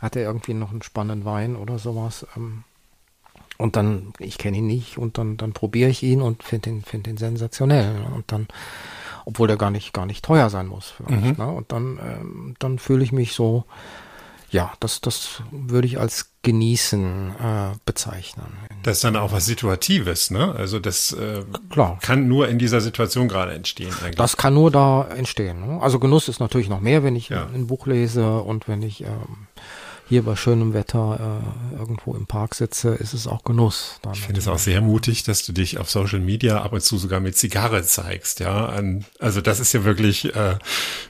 hat 0.00 0.16
er 0.16 0.22
irgendwie 0.22 0.54
noch 0.54 0.72
einen 0.72 0.82
spannenden 0.82 1.24
Wein 1.24 1.54
oder 1.54 1.78
sowas. 1.78 2.26
Ähm, 2.36 2.64
und 3.58 3.76
dann, 3.76 4.12
ich 4.18 4.38
kenne 4.38 4.58
ihn 4.58 4.66
nicht 4.66 4.98
und 4.98 5.18
dann, 5.18 5.36
dann 5.36 5.52
probiere 5.52 5.88
ich 5.88 6.02
ihn 6.02 6.20
und 6.20 6.42
finde 6.42 6.70
ihn, 6.70 6.82
finde 6.82 7.10
ihn 7.10 7.16
sensationell. 7.16 7.94
Ne? 7.94 8.10
Und 8.12 8.32
dann, 8.32 8.48
obwohl 9.24 9.46
der 9.46 9.56
gar 9.56 9.70
nicht, 9.70 9.92
gar 9.92 10.06
nicht 10.06 10.24
teuer 10.24 10.50
sein 10.50 10.66
muss. 10.66 10.94
Mhm. 11.06 11.36
Ne? 11.38 11.48
Und 11.48 11.70
dann, 11.70 11.98
ähm, 12.02 12.54
dann 12.58 12.80
fühle 12.80 13.04
ich 13.04 13.12
mich 13.12 13.32
so, 13.34 13.64
ja, 14.50 14.72
das, 14.80 15.00
das 15.00 15.42
würde 15.50 15.86
ich 15.86 15.98
als 15.98 16.30
Genießen 16.42 17.30
äh, 17.30 17.76
bezeichnen. 17.84 18.46
Das 18.84 18.98
ist 18.98 19.04
dann 19.04 19.16
auch 19.16 19.32
was 19.32 19.46
Situatives, 19.46 20.30
ne? 20.30 20.54
Also 20.54 20.78
das 20.78 21.12
äh, 21.12 21.42
Klar. 21.70 21.98
kann 22.00 22.28
nur 22.28 22.48
in 22.48 22.58
dieser 22.58 22.80
Situation 22.80 23.26
gerade 23.26 23.52
entstehen. 23.52 23.92
Eigentlich. 24.00 24.14
Das 24.14 24.36
kann 24.36 24.54
nur 24.54 24.70
da 24.70 25.08
entstehen. 25.08 25.66
Ne? 25.66 25.82
Also 25.82 25.98
Genuss 25.98 26.28
ist 26.28 26.38
natürlich 26.38 26.68
noch 26.68 26.80
mehr, 26.80 27.02
wenn 27.02 27.16
ich 27.16 27.30
ja. 27.30 27.48
ein 27.52 27.66
Buch 27.66 27.86
lese 27.86 28.38
und 28.40 28.68
wenn 28.68 28.82
ich 28.82 29.02
ähm, 29.02 29.48
hier 30.08 30.22
bei 30.22 30.36
schönem 30.36 30.72
Wetter 30.72 31.40
äh, 31.74 31.78
irgendwo 31.78 32.14
im 32.14 32.26
Park 32.26 32.54
sitze, 32.54 32.90
ist 32.90 33.12
es 33.12 33.26
auch 33.26 33.42
Genuss. 33.42 33.98
ich 34.12 34.20
finde 34.20 34.40
es 34.40 34.46
auch 34.46 34.58
sehr 34.58 34.80
mutig, 34.80 35.24
dass 35.24 35.44
du 35.44 35.52
dich 35.52 35.78
auf 35.78 35.90
Social 35.90 36.20
Media 36.20 36.62
ab 36.62 36.72
und 36.72 36.80
zu 36.80 36.96
sogar 36.96 37.18
mit 37.20 37.36
Zigarre 37.36 37.82
zeigst. 37.82 38.40
Ja, 38.40 38.72
also 39.18 39.40
das 39.40 39.58
ist 39.58 39.72
ja 39.72 39.84
wirklich 39.84 40.34
äh, 40.36 40.56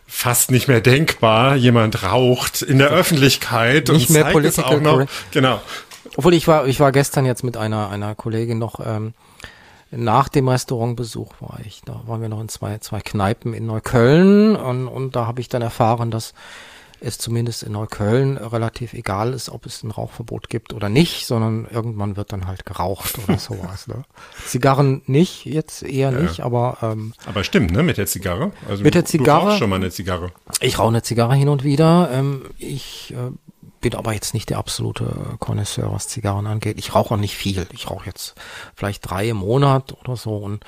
fast 0.07 0.51
nicht 0.51 0.67
mehr 0.69 0.81
denkbar. 0.81 1.57
Jemand 1.57 2.03
raucht 2.03 2.63
in 2.63 2.79
der 2.79 2.89
Öffentlichkeit 2.89 3.89
nicht 3.89 4.09
und 4.09 4.15
mehr 4.15 4.33
zeigt 4.33 4.47
es 4.47 4.59
auch 4.59 4.81
noch. 4.81 5.07
Genau. 5.31 5.61
Obwohl 6.17 6.33
ich 6.33 6.49
war, 6.49 6.67
ich 6.67 6.81
war 6.81 6.93
gestern 6.93 7.27
jetzt 7.27 7.45
mit 7.45 7.57
einer 7.57 7.91
einer 7.91 8.15
Kollegin 8.15 8.59
noch. 8.59 8.81
Ähm, 8.85 9.13
nach 9.91 10.29
dem 10.29 10.49
Restaurantbesuch 10.49 11.35
war 11.41 11.61
ich, 11.65 11.83
da 11.85 12.01
waren 12.07 12.21
wir 12.21 12.29
noch 12.29 12.41
in 12.41 12.49
zwei, 12.49 12.79
zwei 12.79 13.01
Kneipen 13.01 13.55
in 13.55 13.67
Neukölln 13.67 14.57
und, 14.57 14.89
und 14.89 15.15
da 15.15 15.27
habe 15.27 15.41
ich 15.41 15.49
dann 15.49 15.63
erfahren, 15.63 16.11
dass 16.11 16.35
es 17.01 17.19
zumindest 17.19 17.63
in 17.63 17.73
Neukölln 17.73 18.37
relativ 18.37 18.93
egal 18.95 19.33
ist, 19.33 19.51
ob 19.51 19.67
es 19.67 19.83
ein 19.83 19.91
Rauchverbot 19.91 20.49
gibt 20.49 20.73
oder 20.73 20.89
nicht, 20.89 21.27
sondern 21.27 21.67
irgendwann 21.71 22.17
wird 22.17 22.33
dann 22.33 22.47
halt 22.47 22.67
geraucht 22.67 23.19
oder 23.27 23.39
sowas. 23.39 23.87
Ne? 23.87 24.05
Zigarren 24.47 25.03
nicht, 25.07 25.45
jetzt 25.45 25.83
eher 25.83 26.11
ja. 26.11 26.21
nicht, 26.21 26.41
aber 26.41 26.79
ähm, 26.83 27.13
aber 27.27 27.45
stimmt, 27.45 27.73
ne, 27.73 27.83
mit 27.83 27.99
der 27.99 28.07
Zigarre. 28.07 28.53
Also 28.69 28.83
mit 28.83 28.95
der 28.95 29.05
Zigarre. 29.05 29.41
Du 29.41 29.47
rauchst 29.49 29.59
schon 29.59 29.71
mal 29.71 29.77
eine 29.77 29.91
Zigarre. 29.91 30.33
Ich 30.61 30.79
rauche 30.79 30.89
eine 30.89 31.03
Zigarre 31.03 31.35
hin 31.35 31.49
und 31.49 31.65
wieder. 31.65 32.11
Ähm, 32.13 32.47
ich 32.59 33.15
äh, 33.15 33.31
bin 33.81 33.95
aber 33.95 34.13
jetzt 34.15 34.35
nicht 34.35 34.51
der 34.51 34.59
absolute 34.59 35.37
Connoisseur, 35.39 35.93
was 35.93 36.09
Zigarren 36.09 36.47
angeht. 36.47 36.79
Ich 36.79 36.95
rauche 36.95 37.15
auch 37.15 37.19
nicht 37.19 37.37
viel. 37.37 37.67
Ich 37.73 37.91
rauche 37.91 38.07
jetzt 38.07 38.35
vielleicht 38.75 39.09
drei 39.09 39.29
im 39.29 39.39
Monat 39.39 39.95
oder 40.01 40.17
so 40.17 40.37
und 40.37 40.65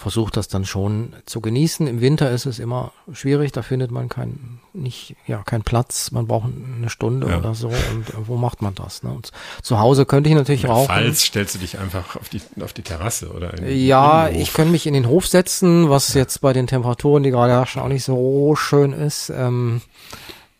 versuche 0.00 0.32
das 0.32 0.48
dann 0.48 0.64
schon 0.64 1.12
zu 1.26 1.42
genießen. 1.42 1.86
Im 1.86 2.00
Winter 2.00 2.30
ist 2.30 2.46
es 2.46 2.58
immer 2.58 2.92
schwierig, 3.12 3.52
da 3.52 3.60
findet 3.60 3.90
man 3.90 4.08
keinen 4.08 4.60
nicht 4.72 5.14
ja 5.26 5.42
keinen 5.42 5.62
Platz, 5.62 6.10
man 6.10 6.26
braucht 6.26 6.48
eine 6.78 6.88
Stunde 6.88 7.28
ja. 7.28 7.38
oder 7.38 7.54
so 7.54 7.68
und 7.68 8.08
äh, 8.08 8.26
wo 8.26 8.36
macht 8.36 8.62
man 8.62 8.74
das? 8.74 9.02
Ne? 9.02 9.10
Und 9.10 9.30
zu 9.62 9.78
Hause 9.78 10.06
könnte 10.06 10.30
ich 10.30 10.36
natürlich 10.36 10.66
rauchen. 10.66 10.86
Falls 10.86 11.22
stellst 11.22 11.54
du 11.54 11.58
dich 11.58 11.78
einfach 11.78 12.16
auf 12.16 12.30
die 12.30 12.40
auf 12.62 12.72
die 12.72 12.82
Terrasse 12.82 13.30
oder 13.30 13.52
in, 13.58 13.86
ja, 13.86 14.26
in 14.28 14.40
ich 14.40 14.54
könnte 14.54 14.72
mich 14.72 14.86
in 14.86 14.94
den 14.94 15.06
Hof 15.06 15.26
setzen, 15.26 15.90
was 15.90 16.14
ja. 16.14 16.20
jetzt 16.20 16.40
bei 16.40 16.54
den 16.54 16.66
Temperaturen, 16.66 17.22
die 17.22 17.30
gerade 17.30 17.52
herrschen, 17.52 17.82
auch 17.82 17.88
nicht 17.88 18.04
so 18.04 18.56
schön 18.56 18.94
ist. 18.94 19.28
Ähm, 19.28 19.82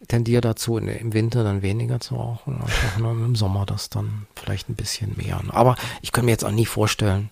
tendiere 0.09 0.41
dazu, 0.41 0.77
im 0.77 1.13
Winter 1.13 1.45
dann 1.45 1.63
weniger 1.63 2.01
zu 2.01 2.17
rauchen, 2.17 2.61
einfach 2.61 2.99
nur 2.99 3.13
im 3.13 3.37
Sommer 3.37 3.65
das 3.65 3.91
dann 3.91 4.27
vielleicht 4.35 4.69
ein 4.69 4.75
bisschen 4.75 5.17
mehr. 5.17 5.41
Aber 5.51 5.77
ich 6.03 6.11
könnte 6.11 6.27
mir 6.27 6.33
jetzt 6.33 6.45
auch 6.45 6.51
nie 6.51 6.67
vorstellen, 6.67 7.31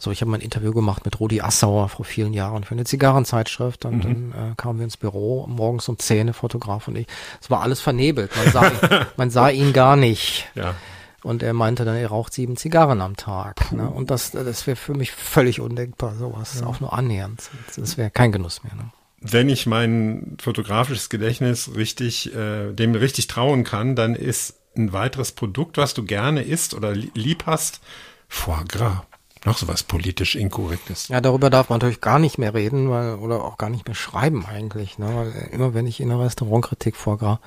so, 0.00 0.10
ich 0.10 0.22
habe 0.22 0.30
mal 0.30 0.38
ein 0.38 0.42
Interview 0.42 0.72
gemacht 0.72 1.04
mit 1.04 1.20
Rudi 1.20 1.42
Assauer 1.42 1.90
vor 1.90 2.06
vielen 2.06 2.32
Jahren 2.32 2.64
für 2.64 2.72
eine 2.72 2.84
Zigarrenzeitschrift. 2.84 3.84
Und 3.84 3.96
mhm. 3.96 4.32
dann 4.32 4.52
äh, 4.52 4.54
kamen 4.56 4.78
wir 4.78 4.84
ins 4.84 4.96
Büro, 4.96 5.46
morgens 5.46 5.90
um 5.90 5.98
zehn, 5.98 6.32
Fotograf 6.32 6.88
und 6.88 6.96
ich. 6.96 7.06
Es 7.38 7.50
war 7.50 7.60
alles 7.60 7.82
vernebelt. 7.82 8.30
Man 8.34 8.50
sah, 8.50 9.06
man 9.18 9.30
sah 9.30 9.50
ihn 9.50 9.74
gar 9.74 9.96
nicht. 9.96 10.48
Ja. 10.54 10.74
Und 11.22 11.42
er 11.42 11.52
meinte 11.52 11.84
dann, 11.84 11.96
er 11.96 12.08
raucht 12.08 12.32
sieben 12.32 12.56
Zigarren 12.56 13.02
am 13.02 13.14
Tag. 13.14 13.72
Ne? 13.72 13.90
Und 13.90 14.10
das, 14.10 14.30
das 14.30 14.66
wäre 14.66 14.76
für 14.76 14.94
mich 14.94 15.12
völlig 15.12 15.60
undenkbar, 15.60 16.14
sowas. 16.14 16.60
Ja. 16.60 16.66
Auch 16.66 16.80
nur 16.80 16.94
annähernd. 16.94 17.50
Das 17.76 17.98
wäre 17.98 18.10
kein 18.10 18.32
Genuss 18.32 18.64
mehr. 18.64 18.74
Ne? 18.74 18.90
Wenn 19.20 19.50
ich 19.50 19.66
mein 19.66 20.38
fotografisches 20.40 21.10
Gedächtnis 21.10 21.72
richtig, 21.76 22.34
äh, 22.34 22.72
dem 22.72 22.94
richtig 22.94 23.26
trauen 23.26 23.64
kann, 23.64 23.96
dann 23.96 24.14
ist 24.14 24.54
ein 24.74 24.94
weiteres 24.94 25.32
Produkt, 25.32 25.76
was 25.76 25.92
du 25.92 26.04
gerne 26.04 26.42
isst 26.42 26.72
oder 26.72 26.94
lieb 26.94 27.42
hast, 27.44 27.82
Foie 28.28 28.64
Gras. 28.66 29.02
Noch 29.44 29.56
so 29.56 29.68
was 29.68 29.82
politisch 29.82 30.36
Inkorrektes. 30.36 31.08
Ja, 31.08 31.20
darüber 31.20 31.48
darf 31.48 31.70
man 31.70 31.78
natürlich 31.78 32.02
gar 32.02 32.18
nicht 32.18 32.36
mehr 32.36 32.52
reden, 32.52 32.90
weil, 32.90 33.14
oder 33.14 33.42
auch 33.42 33.56
gar 33.56 33.70
nicht 33.70 33.86
mehr 33.86 33.94
schreiben 33.94 34.44
eigentlich. 34.44 34.98
Ne? 34.98 35.06
Weil 35.06 35.48
immer 35.52 35.72
wenn 35.72 35.86
ich 35.86 36.00
in 36.00 36.10
einer 36.10 36.22
Restaurantkritik 36.22 36.94
vor 36.96 37.40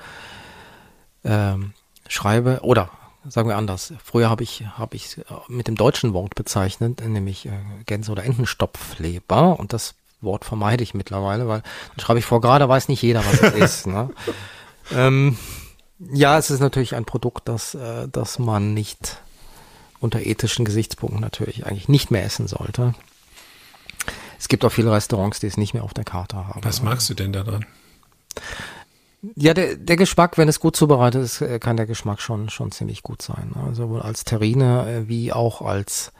ähm, 1.24 1.72
schreibe, 2.08 2.60
oder 2.62 2.90
sagen 3.28 3.48
wir 3.48 3.56
anders, 3.56 3.92
früher 4.02 4.28
habe 4.28 4.42
ich, 4.42 4.64
hab 4.76 4.94
ich 4.94 5.20
mit 5.48 5.68
dem 5.68 5.76
deutschen 5.76 6.12
Wort 6.12 6.34
bezeichnet, 6.34 7.00
nämlich 7.06 7.46
äh, 7.46 7.52
Gänse- 7.86 8.12
oder 8.12 8.24
Entenstopfleber 8.24 9.58
und 9.58 9.72
das 9.72 9.94
Wort 10.20 10.44
vermeide 10.44 10.82
ich 10.82 10.94
mittlerweile, 10.94 11.46
weil 11.46 11.62
dann 11.90 12.04
schreibe 12.04 12.18
ich 12.18 12.24
vor 12.24 12.40
da 12.40 12.68
weiß 12.68 12.88
nicht 12.88 13.02
jeder, 13.02 13.24
was 13.24 13.40
es 13.40 13.54
ist. 13.54 13.86
Ne? 13.86 14.10
Ähm, 14.92 15.38
ja, 16.12 16.36
es 16.36 16.50
ist 16.50 16.60
natürlich 16.60 16.94
ein 16.94 17.06
Produkt, 17.06 17.48
das, 17.48 17.74
äh, 17.74 18.06
das 18.06 18.38
man 18.38 18.74
nicht 18.74 19.22
unter 20.00 20.20
ethischen 20.20 20.64
Gesichtspunkten 20.64 21.20
natürlich 21.20 21.66
eigentlich 21.66 21.88
nicht 21.88 22.10
mehr 22.10 22.24
essen 22.24 22.46
sollte. 22.48 22.94
Es 24.38 24.48
gibt 24.48 24.64
auch 24.64 24.72
viele 24.72 24.92
Restaurants, 24.92 25.40
die 25.40 25.46
es 25.46 25.56
nicht 25.56 25.74
mehr 25.74 25.84
auf 25.84 25.94
der 25.94 26.04
Karte 26.04 26.36
haben. 26.36 26.62
Was 26.64 26.82
magst 26.82 27.08
du 27.08 27.14
denn 27.14 27.32
daran? 27.32 27.64
Ja, 29.36 29.54
der, 29.54 29.76
der 29.76 29.96
Geschmack, 29.96 30.36
wenn 30.36 30.48
es 30.48 30.60
gut 30.60 30.76
zubereitet 30.76 31.22
ist, 31.22 31.40
äh, 31.40 31.58
kann 31.58 31.76
der 31.78 31.86
Geschmack 31.86 32.20
schon, 32.20 32.50
schon 32.50 32.72
ziemlich 32.72 33.02
gut 33.02 33.22
sein. 33.22 33.52
Also 33.54 33.84
sowohl 33.84 34.02
als 34.02 34.24
Terrine 34.24 34.86
äh, 34.86 35.08
wie 35.08 35.32
auch 35.32 35.62
als, 35.62 36.12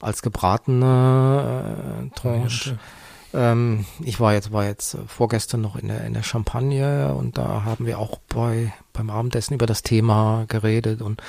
als 0.00 0.22
gebratene 0.22 2.10
äh, 2.14 2.18
Tranche. 2.18 2.78
Ähm, 3.34 3.86
ich 4.04 4.20
war 4.20 4.34
jetzt, 4.34 4.52
war 4.52 4.64
jetzt 4.64 4.96
vorgestern 5.06 5.60
noch 5.60 5.76
in 5.76 5.88
der, 5.88 6.04
in 6.04 6.14
der 6.14 6.22
Champagne 6.22 7.12
und 7.14 7.36
da 7.38 7.64
haben 7.64 7.86
wir 7.86 7.98
auch 7.98 8.18
bei, 8.28 8.72
beim 8.92 9.10
Abendessen 9.10 9.54
über 9.54 9.66
das 9.66 9.82
Thema 9.82 10.44
geredet 10.48 11.02
und 11.02 11.20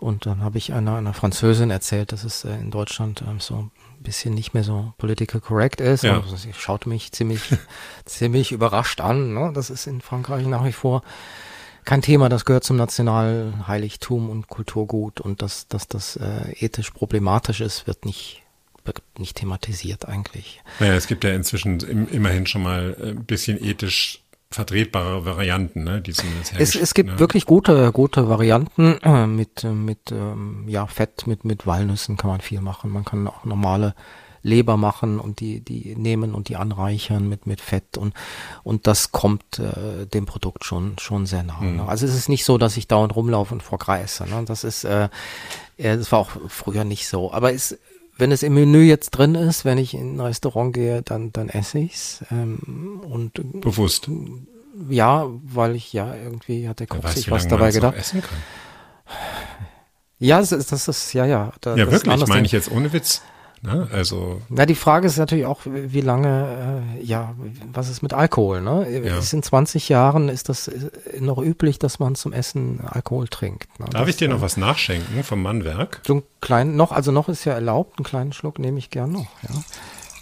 und 0.00 0.26
dann 0.26 0.42
habe 0.42 0.58
ich 0.58 0.72
einer, 0.72 0.96
einer 0.96 1.14
Französin 1.14 1.70
erzählt, 1.70 2.12
dass 2.12 2.24
es 2.24 2.44
äh, 2.44 2.54
in 2.54 2.70
Deutschland 2.70 3.22
ähm, 3.28 3.40
so 3.40 3.56
ein 3.56 3.70
bisschen 4.00 4.34
nicht 4.34 4.54
mehr 4.54 4.64
so 4.64 4.92
political 4.98 5.40
correct 5.40 5.80
ist. 5.80 6.04
Ja. 6.04 6.20
Also 6.20 6.36
sie 6.36 6.52
schaute 6.52 6.88
mich 6.88 7.12
ziemlich, 7.12 7.42
ziemlich 8.04 8.52
überrascht 8.52 9.00
an. 9.00 9.34
Ne? 9.34 9.52
Das 9.54 9.70
ist 9.70 9.86
in 9.86 10.00
Frankreich 10.00 10.46
nach 10.46 10.64
wie 10.64 10.72
vor 10.72 11.02
kein 11.84 12.02
Thema, 12.02 12.28
das 12.28 12.44
gehört 12.44 12.64
zum 12.64 12.76
Nationalheiligtum 12.76 14.28
und 14.30 14.48
Kulturgut 14.48 15.20
und 15.20 15.42
dass, 15.42 15.66
dass 15.66 15.88
das 15.88 16.16
äh, 16.16 16.52
ethisch 16.60 16.90
problematisch 16.90 17.60
ist, 17.60 17.86
wird 17.86 18.04
nicht 18.04 18.42
wird 18.84 19.02
nicht 19.18 19.36
thematisiert 19.36 20.06
eigentlich. 20.08 20.62
Naja, 20.78 20.94
es 20.94 21.06
gibt 21.06 21.24
ja 21.24 21.30
inzwischen 21.30 21.80
immerhin 22.08 22.46
schon 22.46 22.62
mal 22.62 22.96
ein 23.00 23.24
bisschen 23.24 23.62
ethisch 23.62 24.22
vertretbare 24.52 25.24
Varianten, 25.24 25.84
ne, 25.84 26.00
die 26.00 26.12
zumindest 26.12 26.54
es, 26.58 26.74
es 26.74 26.94
gibt 26.94 27.10
ne? 27.10 27.18
wirklich 27.20 27.46
gute, 27.46 27.92
gute 27.92 28.28
Varianten 28.28 28.98
äh, 29.02 29.26
mit, 29.26 29.62
mit 29.62 30.10
ähm, 30.10 30.64
ja, 30.66 30.88
Fett, 30.88 31.28
mit, 31.28 31.44
mit 31.44 31.66
Walnüssen 31.66 32.16
kann 32.16 32.30
man 32.30 32.40
viel 32.40 32.60
machen. 32.60 32.90
Man 32.90 33.04
kann 33.04 33.28
auch 33.28 33.44
normale 33.44 33.94
Leber 34.42 34.76
machen 34.76 35.20
und 35.20 35.38
die, 35.38 35.60
die 35.60 35.94
nehmen 35.94 36.34
und 36.34 36.48
die 36.48 36.56
anreichern 36.56 37.28
mit, 37.28 37.46
mit 37.46 37.60
Fett 37.60 37.96
und, 37.96 38.14
und 38.64 38.86
das 38.86 39.12
kommt 39.12 39.60
äh, 39.60 40.06
dem 40.06 40.26
Produkt 40.26 40.64
schon, 40.64 40.98
schon 40.98 41.26
sehr 41.26 41.44
nah. 41.44 41.60
Mhm. 41.60 41.76
Ne? 41.76 41.88
Also 41.88 42.06
es 42.06 42.16
ist 42.16 42.28
nicht 42.28 42.44
so, 42.44 42.58
dass 42.58 42.76
ich 42.76 42.88
dauernd 42.88 43.14
rumlaufe 43.14 43.54
und 43.54 43.62
vor 43.62 43.78
Kreise. 43.78 44.24
Ne? 44.24 44.44
Das 44.46 44.64
ist, 44.64 44.84
äh, 44.84 45.10
ja, 45.76 45.96
das 45.96 46.10
war 46.10 46.18
auch 46.18 46.30
früher 46.48 46.84
nicht 46.84 47.06
so. 47.06 47.32
Aber 47.32 47.52
es, 47.52 47.78
wenn 48.20 48.32
es 48.32 48.42
im 48.42 48.54
Menü 48.54 48.82
jetzt 48.82 49.10
drin 49.10 49.34
ist, 49.34 49.64
wenn 49.64 49.78
ich 49.78 49.94
in 49.94 50.16
ein 50.16 50.20
Restaurant 50.20 50.72
gehe, 50.72 51.02
dann, 51.02 51.32
dann 51.32 51.48
esse 51.48 51.78
ich's. 51.78 52.24
Ähm, 52.30 53.00
und 53.08 53.60
Bewusst. 53.60 54.08
Ja, 54.88 55.26
weil 55.42 55.74
ich 55.74 55.92
ja 55.92 56.14
irgendwie 56.14 56.68
hat 56.68 56.80
der 56.80 56.86
Koch 56.86 57.02
weiß, 57.02 57.14
sich 57.14 57.30
was 57.30 57.48
dabei 57.48 57.72
gedacht. 57.72 57.96
Ja, 60.18 60.38
das 60.38 60.52
ist, 60.52 60.70
das 60.70 60.86
ist 60.86 61.12
ja, 61.14 61.24
ja. 61.24 61.52
Da, 61.62 61.76
ja, 61.76 61.90
wirklich, 61.90 62.26
meine 62.26 62.46
ich 62.46 62.52
jetzt 62.52 62.70
ohne 62.70 62.92
Witz. 62.92 63.22
Ne? 63.62 63.88
Also 63.92 64.40
Na, 64.48 64.64
die 64.64 64.74
Frage 64.74 65.06
ist 65.06 65.18
natürlich 65.18 65.44
auch, 65.44 65.60
wie 65.64 66.00
lange, 66.00 66.86
äh, 66.98 67.04
ja, 67.04 67.34
was 67.72 67.90
ist 67.90 68.00
mit 68.02 68.14
Alkohol? 68.14 68.62
Ne? 68.62 69.02
Ja. 69.04 69.18
Ist 69.18 69.34
in 69.34 69.42
20 69.42 69.90
Jahren 69.90 70.30
ist 70.30 70.48
das 70.48 70.70
noch 71.18 71.38
üblich, 71.38 71.78
dass 71.78 71.98
man 71.98 72.14
zum 72.14 72.32
Essen 72.32 72.80
Alkohol 72.86 73.28
trinkt. 73.28 73.78
Ne? 73.78 73.86
darf 73.90 74.02
das, 74.02 74.10
ich 74.10 74.16
dir 74.16 74.28
noch 74.28 74.38
äh, 74.38 74.42
was 74.42 74.56
nachschenken 74.56 75.22
vom 75.24 75.42
Mannwerk? 75.42 76.00
So 76.06 76.14
einen 76.14 76.22
kleinen, 76.40 76.76
noch, 76.76 76.90
also 76.92 77.12
noch 77.12 77.28
ist 77.28 77.44
ja 77.44 77.52
erlaubt, 77.52 77.98
einen 77.98 78.04
kleinen 78.04 78.32
Schluck 78.32 78.58
nehme 78.58 78.78
ich 78.78 78.88
gern 78.88 79.12
noch, 79.12 79.28
ja. 79.42 79.54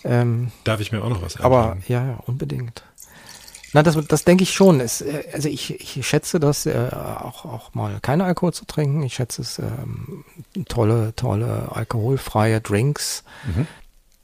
Ähm, 0.05 0.51
Darf 0.65 0.81
ich 0.81 0.91
mir 0.91 1.03
auch 1.03 1.09
noch 1.09 1.23
was 1.23 1.37
aber 1.39 1.73
einschenken? 1.73 1.93
ja, 1.93 2.07
ja, 2.07 2.19
unbedingt. 2.27 2.83
Na, 3.79 3.85
das, 3.85 3.97
das 4.09 4.25
denke 4.25 4.43
ich 4.43 4.53
schon. 4.53 4.81
Es, 4.81 5.03
äh, 5.03 5.23
also 5.33 5.49
ich, 5.49 5.97
ich 5.97 6.05
schätze 6.05 6.41
das 6.41 6.67
äh, 6.67 6.89
auch, 6.91 7.45
auch 7.45 7.75
mal 7.75 8.01
keinen 8.03 8.23
Alkohol 8.23 8.53
zu 8.53 8.65
trinken. 8.65 9.05
Ich 9.05 9.15
schätze 9.15 9.43
es 9.43 9.61
ähm, 9.61 10.25
tolle, 10.69 11.15
tolle 11.15 11.69
alkoholfreie 11.71 12.61
Drinks. 12.61 13.23
Mhm. 13.47 13.69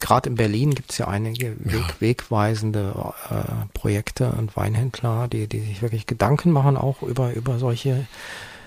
Gerade 0.01 0.31
in 0.31 0.35
Berlin 0.35 0.75
gibt 0.75 0.91
es 0.91 0.99
ja 0.99 1.07
einige 1.07 1.55
Weg, 1.61 2.01
wegweisende 2.01 3.13
äh, 3.31 3.79
Projekte 3.79 4.33
und 4.33 4.57
Weinhändler, 4.57 5.29
die, 5.29 5.47
die 5.47 5.61
sich 5.61 5.83
wirklich 5.83 6.09
Gedanken 6.09 6.51
machen 6.51 6.77
auch 6.77 7.03
über, 7.03 7.33
über 7.33 7.61
solche 7.61 8.09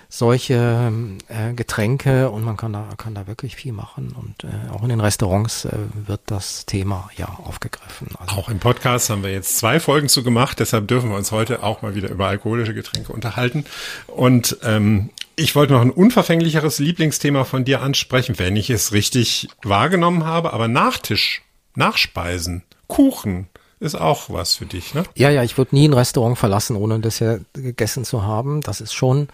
solche 0.09 0.53
ähm, 0.53 1.17
äh, 1.27 1.53
Getränke 1.53 2.29
und 2.29 2.43
man 2.43 2.55
kann 2.55 2.73
da 2.73 2.87
kann 2.97 3.13
da 3.13 3.27
wirklich 3.27 3.55
viel 3.55 3.73
machen 3.73 4.15
und 4.17 4.43
äh, 4.43 4.71
auch 4.73 4.83
in 4.83 4.89
den 4.89 5.01
Restaurants 5.01 5.65
äh, 5.65 5.71
wird 6.05 6.21
das 6.27 6.65
Thema 6.65 7.09
ja 7.17 7.27
aufgegriffen. 7.43 8.09
Also, 8.17 8.35
Auch 8.35 8.49
im 8.49 8.59
Podcast 8.59 9.09
haben 9.09 9.23
wir 9.23 9.31
jetzt 9.31 9.57
zwei 9.57 9.79
Folgen 9.79 10.07
zu 10.07 10.23
gemacht, 10.23 10.59
deshalb 10.59 10.87
dürfen 10.87 11.09
wir 11.09 11.17
uns 11.17 11.31
heute 11.31 11.63
auch 11.63 11.81
mal 11.81 11.95
wieder 11.95 12.09
über 12.09 12.27
alkoholische 12.27 12.73
Getränke 12.73 13.11
unterhalten. 13.11 13.65
Und 14.07 14.57
ähm, 14.63 15.09
ich 15.35 15.55
wollte 15.55 15.73
noch 15.73 15.81
ein 15.81 15.91
unverfänglicheres 15.91 16.79
Lieblingsthema 16.79 17.43
von 17.43 17.65
dir 17.65 17.81
ansprechen, 17.81 18.39
wenn 18.39 18.55
ich 18.55 18.69
es 18.69 18.93
richtig 18.93 19.49
wahrgenommen 19.61 20.25
habe, 20.25 20.53
aber 20.53 20.67
Nachtisch, 20.67 21.43
Nachspeisen, 21.75 22.63
Kuchen 22.87 23.47
ist 23.79 23.95
auch 23.95 24.29
was 24.29 24.55
für 24.55 24.65
dich, 24.65 24.95
ne? 24.95 25.03
Ja, 25.15 25.29
ja, 25.29 25.43
ich 25.43 25.57
würde 25.57 25.75
nie 25.75 25.87
ein 25.87 25.93
Restaurant 25.93 26.37
verlassen, 26.37 26.75
ohne 26.75 26.99
das 26.99 27.19
ja 27.19 27.37
gegessen 27.53 28.05
zu 28.05 28.23
haben. 28.23 28.61
Das 28.61 28.81
ist 28.81 28.93
schon, 28.93 29.27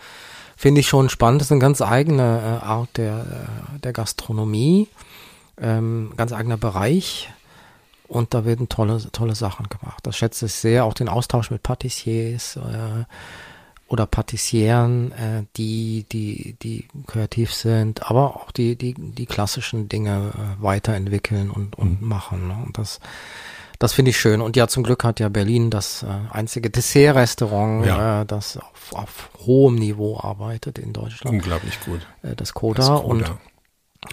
finde 0.63 0.79
ich 0.79 0.87
schon 0.87 1.09
spannend. 1.09 1.41
Das 1.41 1.47
ist 1.47 1.51
eine 1.51 1.59
ganz 1.59 1.81
eigene 1.81 2.23
äh, 2.23 2.65
Art 2.65 2.95
der, 2.95 3.17
äh, 3.75 3.79
der 3.79 3.91
Gastronomie, 3.91 4.87
ähm, 5.61 6.13
ganz 6.15 6.31
eigener 6.31 6.55
Bereich. 6.55 7.29
Und 8.07 8.33
da 8.33 8.45
werden 8.45 8.69
tolle, 8.69 8.99
tolle 9.11 9.35
Sachen 9.35 9.67
gemacht. 9.67 9.99
Das 10.03 10.15
schätze 10.15 10.45
ich 10.45 10.53
sehr. 10.53 10.85
Auch 10.85 10.93
den 10.93 11.09
Austausch 11.09 11.51
mit 11.51 11.63
Patissiers 11.63 12.55
äh, 12.55 13.03
oder 13.89 14.05
Patissieren, 14.05 15.11
äh, 15.11 15.43
die, 15.57 16.05
die, 16.09 16.55
die 16.61 16.87
kreativ 17.07 17.53
sind, 17.53 18.09
aber 18.09 18.37
auch 18.37 18.51
die, 18.51 18.77
die, 18.77 18.93
die 18.93 19.25
klassischen 19.25 19.89
Dinge 19.89 20.31
äh, 20.33 20.63
weiterentwickeln 20.63 21.51
und, 21.51 21.77
und 21.77 22.01
machen. 22.01 22.47
Ne? 22.47 22.57
Und 22.65 22.77
das, 22.77 23.01
das 23.83 23.91
finde 23.91 24.11
ich 24.11 24.17
schön. 24.17 24.39
Und 24.39 24.55
ja, 24.55 24.69
zum 24.69 24.83
Glück 24.83 25.03
hat 25.03 25.19
ja 25.19 25.27
Berlin 25.27 25.69
das 25.69 26.03
äh, 26.03 26.07
einzige 26.31 26.69
Dessert-Restaurant, 26.69 27.85
Ja. 27.85 28.21
äh, 28.21 28.25
das 28.25 28.55
auf, 28.55 28.93
auf 28.93 29.29
hohem 29.45 29.75
Niveau 29.75 30.17
arbeitet 30.17 30.79
in 30.79 30.93
Deutschland, 30.93 31.35
Unglaublich 31.35 31.79
gut. 31.81 31.99
äh, 32.21 32.33
das 32.33 32.53
Coda. 32.53 32.77
Das 32.77 33.01
Und, 33.01 33.23
Coda. 33.25 33.37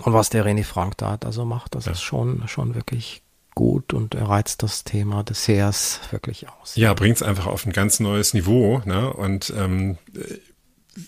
und 0.02 0.12
was 0.12 0.28
der 0.28 0.44
René 0.44 0.64
Frank 0.64 0.96
da 0.98 1.16
also 1.24 1.44
macht, 1.44 1.76
das 1.76 1.86
Ja. 1.86 1.92
ist 1.92 2.02
schon, 2.02 2.48
schon 2.48 2.74
wirklich 2.74 3.22
gut 3.54 3.92
und 3.94 4.16
er 4.16 4.28
reizt 4.28 4.62
das 4.64 4.82
Thema 4.82 5.22
Desserts 5.22 6.00
wirklich 6.10 6.48
aus. 6.48 6.74
Ja, 6.74 6.92
bringt's 6.94 7.22
einfach 7.22 7.46
auf 7.46 7.64
ein 7.64 7.72
ganz 7.72 8.00
neues 8.00 8.34
Niveau. 8.34 8.80
Ne? 8.84 9.12
Und 9.12 9.52
ähm, 9.56 9.98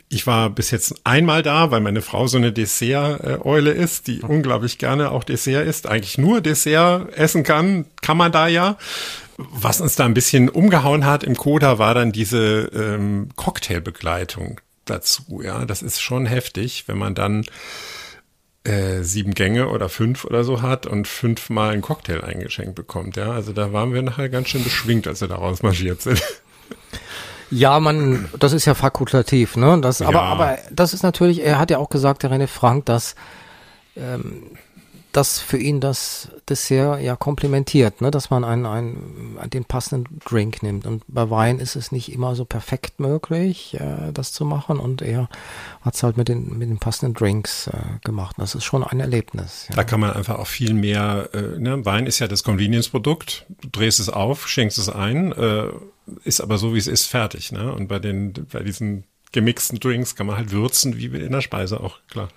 ich 0.09 0.27
war 0.27 0.51
bis 0.51 0.71
jetzt 0.71 0.95
einmal 1.05 1.43
da, 1.43 1.71
weil 1.71 1.81
meine 1.81 2.03
Frau 2.03 2.27
so 2.27 2.37
eine 2.37 2.53
Dessert-Eule 2.53 3.71
ist, 3.73 4.07
die 4.07 4.21
unglaublich 4.21 4.79
gerne 4.79 5.11
auch 5.11 5.25
Dessert 5.25 5.67
isst, 5.67 5.87
eigentlich 5.87 6.19
nur 6.19 6.41
Dessert 6.41 7.13
essen 7.15 7.43
kann, 7.43 7.87
kann 8.01 8.17
man 8.17 8.33
da 8.33 8.47
ja. 8.47 8.79
Was 9.39 9.81
uns 9.81 9.97
da 9.97 10.05
ein 10.05 10.15
bisschen 10.15 10.49
umgehauen 10.49 11.05
hat 11.05 11.25
im 11.25 11.37
Coda, 11.37 11.79
war 11.79 11.95
dann 11.95 12.13
diese 12.13 12.71
ähm, 12.75 13.31
Cocktailbegleitung 13.35 14.61
dazu. 14.85 15.43
Ja, 15.43 15.65
das 15.65 15.83
ist 15.83 16.01
schon 16.01 16.27
heftig, 16.27 16.85
wenn 16.87 16.99
man 16.99 17.15
dann 17.15 17.45
äh, 18.65 19.03
sieben 19.03 19.35
Gänge 19.35 19.69
oder 19.69 19.89
fünf 19.89 20.25
oder 20.25 20.45
so 20.45 20.63
hat 20.63 20.87
und 20.87 21.09
fünfmal 21.09 21.73
einen 21.73 21.83
Cocktail 21.83 22.23
eingeschenkt 22.23 22.75
bekommt. 22.75 23.17
Ja, 23.17 23.33
also 23.33 23.53
da 23.53 23.73
waren 23.73 23.93
wir 23.93 24.03
nachher 24.03 24.29
ganz 24.29 24.49
schön 24.49 24.63
beschwingt, 24.63 25.09
als 25.09 25.21
wir 25.21 25.29
da 25.29 25.37
rausmarschiert 25.37 26.03
sind. 26.03 26.23
Ja, 27.53 27.79
man, 27.81 28.29
das 28.39 28.53
ist 28.55 28.65
ja 28.65 28.73
fakultativ, 28.75 29.57
ne? 29.57 29.79
Das, 29.83 30.01
aber, 30.01 30.13
Ja. 30.13 30.21
aber 30.23 30.59
das 30.71 30.95
ist 30.95 31.03
natürlich, 31.03 31.45
er 31.45 31.59
hat 31.59 31.71
ja 31.71 31.77
auch 31.79 31.91
gesagt, 31.91 32.23
der 32.23 32.31
René 32.31 32.47
Frank, 32.47 32.87
dass, 32.87 33.15
ähm, 33.95 34.45
dass 35.13 35.39
für 35.39 35.59
ihn 35.59 35.81
das 35.81 36.29
Dessert 36.49 37.01
ja 37.01 37.17
komplementiert, 37.17 38.01
ne? 38.01 38.11
Dass 38.11 38.31
man 38.31 38.45
einen, 38.45 38.67
einen, 38.67 39.39
den 39.51 39.65
passenden 39.65 40.21
Drink 40.25 40.63
nimmt. 40.63 40.87
Und 40.87 41.05
bei 41.07 41.29
Wein 41.31 41.59
ist 41.59 41.77
es 41.77 41.93
nicht 41.93 42.13
immer 42.13 42.35
so 42.35 42.45
perfekt 42.45 42.99
möglich, 42.99 43.77
äh, 43.79 44.13
das 44.13 44.33
zu 44.33 44.45
machen. 44.45 44.79
Und 44.79 45.03
er 45.03 45.29
hat 45.83 45.95
es 45.95 46.03
halt 46.03 46.17
mit 46.17 46.29
den, 46.29 46.59
mit 46.59 46.69
den 46.69 46.79
passenden 46.79 47.15
Drinks 47.15 47.67
äh, 47.69 47.73
gemacht. 48.05 48.37
Das 48.39 48.55
ist 48.55 48.65
schon 48.65 48.85
ein 48.85 49.01
Erlebnis. 49.01 49.67
Ja. 49.69 49.77
Da 49.77 49.85
kann 49.85 50.01
man 50.01 50.13
einfach 50.13 50.39
auch 50.39 50.47
viel 50.47 50.75
mehr, 50.75 51.29
äh, 51.33 51.59
ne? 51.59 51.85
Wein 51.85 52.07
ist 52.07 52.19
ja 52.19 52.29
das 52.29 52.43
Convenience-Produkt, 52.43 53.47
du 53.61 53.69
drehst 53.71 54.01
es 54.01 54.09
auf, 54.09 54.49
schenkst 54.49 54.79
es 54.79 54.89
ein, 54.89 55.33
äh, 55.33 55.69
ist 56.25 56.41
aber 56.41 56.59
so, 56.59 56.75
wie 56.75 56.79
es 56.79 56.87
ist, 56.87 57.07
fertig. 57.07 57.53
Ne? 57.53 57.73
Und 57.73 57.89
bei 57.89 57.99
den, 57.99 58.33
bei 58.51 58.63
diesen 58.63 59.05
gemixten 59.33 59.81
Drinks 59.81 60.15
kann 60.15 60.27
man 60.27 60.37
halt 60.37 60.51
würzen, 60.53 60.97
wie 60.97 61.07
in 61.07 61.33
der 61.33 61.41
Speise 61.41 61.81
auch, 61.81 61.99
klar. 62.09 62.29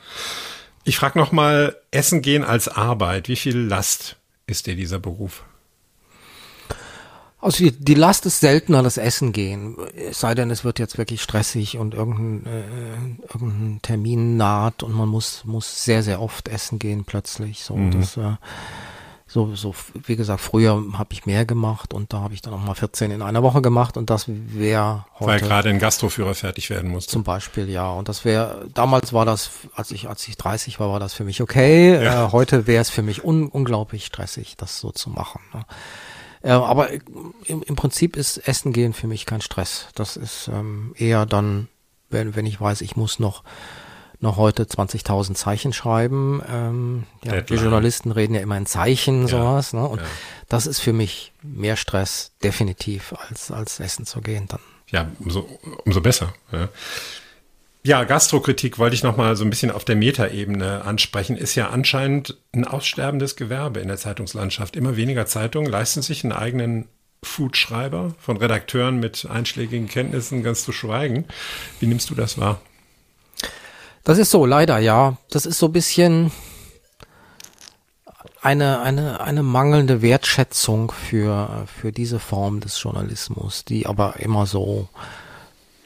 Ich 0.86 0.98
frage 0.98 1.18
noch 1.18 1.32
mal, 1.32 1.76
Essen 1.90 2.22
gehen 2.22 2.44
als 2.44 2.68
Arbeit, 2.68 3.28
wie 3.28 3.36
viel 3.36 3.58
Last 3.58 4.18
ist 4.46 4.68
dir 4.68 4.76
dieser 4.76 5.00
Beruf? 5.00 5.44
Also 7.42 7.64
die, 7.64 7.72
die 7.72 7.96
Last 7.96 8.28
ist 8.28 8.40
seltener 8.40 8.84
das 8.84 8.98
Essen 8.98 9.32
gehen. 9.32 9.78
Es 9.96 10.20
sei 10.20 10.36
denn, 10.36 10.52
es 10.52 10.64
wird 10.64 10.78
jetzt 10.78 10.98
wirklich 11.00 11.24
stressig 11.24 11.78
und 11.78 11.96
irgendein, 11.96 12.46
äh, 12.46 13.34
irgendein 13.34 13.80
Termin 13.82 14.38
naht 14.38 14.84
und 14.84 14.94
man 14.94 15.10
muss, 15.10 15.44
muss 15.46 15.84
sehr, 15.84 16.04
sehr 16.04 16.22
oft 16.22 16.48
essen 16.48 16.78
gehen 16.78 17.04
plötzlich. 17.04 17.64
So, 17.64 17.78
das, 17.92 18.18
äh, 18.18 18.36
so, 19.28 19.56
so, 19.56 19.74
wie 20.06 20.16
gesagt, 20.16 20.40
früher 20.40 20.82
habe 20.94 21.14
ich 21.14 21.26
mehr 21.26 21.46
gemacht 21.46 21.96
und 21.96 22.14
da 22.14 22.20
habe 22.20 22.36
ich 22.36 22.44
dann 22.44 22.54
auch 22.54 22.60
mal 22.60 22.76
14 22.76 23.10
in 23.10 23.24
einer 23.24 23.42
Woche 23.42 23.62
gemacht 23.62 23.98
und 23.98 24.12
das 24.12 24.26
wäre 24.28 25.06
Weil 25.20 25.36
heute 25.36 25.46
gerade 25.46 25.70
ein 25.70 25.80
Gastroführer 25.80 26.36
fertig 26.36 26.70
werden 26.70 26.92
musste. 26.92 27.12
zum 27.12 27.24
Beispiel, 27.24 27.68
ja. 27.68 27.90
Und 27.90 28.08
das 28.08 28.24
wäre, 28.24 28.68
damals 28.74 29.14
war 29.14 29.26
das, 29.26 29.50
als 29.76 29.90
ich, 29.90 30.08
als 30.08 30.28
ich 30.28 30.38
30 30.38 30.80
war, 30.80 30.92
war 30.92 31.00
das 31.00 31.16
für 31.16 31.24
mich 31.24 31.42
okay. 31.42 32.04
Ja. 32.04 32.28
Äh, 32.28 32.32
heute 32.32 32.68
wäre 32.68 32.82
es 32.82 32.92
für 32.92 33.02
mich 33.02 33.24
un, 33.24 33.48
unglaublich 33.48 34.06
stressig, 34.06 34.58
das 34.58 34.80
so 34.80 34.92
zu 34.92 35.10
machen. 35.10 35.42
Ne? 35.54 35.66
Äh, 36.44 36.52
aber 36.52 36.92
im, 37.46 37.64
im 37.64 37.76
Prinzip 37.76 38.16
ist 38.16 38.38
Essen 38.48 38.74
gehen 38.74 38.94
für 38.94 39.08
mich 39.08 39.26
kein 39.26 39.42
Stress. 39.42 39.88
Das 39.96 40.18
ist 40.18 40.50
ähm, 40.50 40.94
eher 40.96 41.26
dann, 41.26 41.68
wenn, 42.12 42.36
wenn 42.36 42.46
ich 42.46 42.62
weiß, 42.62 42.82
ich 42.82 42.96
muss 42.96 43.18
noch 43.18 43.44
noch 44.20 44.38
heute 44.38 44.64
20.000 44.64 45.34
Zeichen 45.36 45.74
schreiben. 45.74 46.42
Ähm, 46.50 47.04
ja, 47.24 47.34
wir. 47.48 47.58
Journalisten 47.58 48.12
reden 48.12 48.36
ja 48.36 48.42
immer 48.42 48.58
in 48.58 48.66
Zeichen, 48.66 49.28
sowas. 49.28 49.74
Ne? 49.74 49.88
Und 49.88 50.00
ja. 50.00 50.08
das 50.50 50.68
ist 50.68 50.80
für 50.80 50.94
mich 50.94 51.34
mehr 51.42 51.76
Stress, 51.76 52.32
definitiv, 52.44 53.14
als, 53.30 53.52
als 53.52 53.80
essen 53.80 54.06
zu 54.06 54.22
gehen 54.22 54.48
dann. 54.48 54.62
Ja, 54.90 55.08
umso, 55.20 55.48
umso 55.84 56.02
besser. 56.02 56.34
Ja. 56.52 56.70
Ja, 57.86 58.04
Gastrokritik 58.04 58.80
wollte 58.80 58.96
ich 58.96 59.04
noch 59.04 59.16
mal 59.16 59.36
so 59.36 59.44
ein 59.44 59.52
bisschen 59.52 59.70
auf 59.70 59.86
der 59.86 59.96
Metaebene 59.96 60.84
ansprechen. 60.84 61.38
Ist 61.38 61.54
ja 61.54 61.70
anscheinend 61.70 62.36
ein 62.52 62.66
aussterbendes 62.66 63.36
Gewerbe 63.36 63.80
in 63.80 63.90
der 63.90 63.98
Zeitungslandschaft. 63.98 64.76
Immer 64.76 64.98
weniger 64.98 65.28
Zeitungen 65.28 65.70
leisten 65.70 66.02
sich 66.02 66.24
einen 66.24 66.34
eigenen 66.34 66.88
Foodschreiber 67.22 68.16
von 68.20 68.38
Redakteuren 68.38 69.00
mit 69.00 69.28
einschlägigen 69.30 69.88
Kenntnissen 69.88 70.42
ganz 70.42 70.64
zu 70.64 70.72
schweigen. 70.72 71.26
Wie 71.80 71.86
nimmst 71.86 72.10
du 72.10 72.16
das 72.16 72.40
wahr? 72.40 72.60
Das 74.06 74.20
ist 74.20 74.30
so, 74.30 74.46
leider, 74.46 74.78
ja. 74.78 75.18
Das 75.32 75.46
ist 75.46 75.58
so 75.58 75.66
ein 75.66 75.74
bisschen 75.74 76.32
eine, 78.42 78.82
eine, 78.82 79.20
eine 79.20 79.42
mangelnde 79.42 80.04
Wertschätzung 80.04 80.92
für, 80.92 81.66
für 81.66 81.92
diese 81.92 82.20
Form 82.20 82.60
des 82.60 82.82
Journalismus, 82.82 83.66
die 83.66 83.88
aber 83.88 84.20
immer 84.20 84.46
so, 84.46 84.88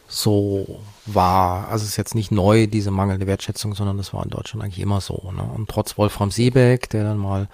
so 0.09 0.81
war. 1.05 1.69
Also 1.69 1.83
es 1.83 1.91
ist 1.91 1.97
jetzt 1.97 2.13
nicht 2.13 2.29
neu, 2.29 2.67
diese 2.67 2.91
mangelnde 2.91 3.25
Wertschätzung, 3.25 3.73
sondern 3.73 3.97
das 3.97 4.13
war 4.13 4.21
in 4.25 4.29
Deutschland 4.29 4.65
eigentlich 4.65 4.81
immer 4.83 4.99
so. 4.99 5.31
Ne? 5.33 5.41
Und 5.41 5.69
trotz 5.69 5.97
Wolfram 5.97 6.29
Siebeck, 6.29 6.89
der 6.89 7.05
dann 7.05 7.17
mal 7.17 7.47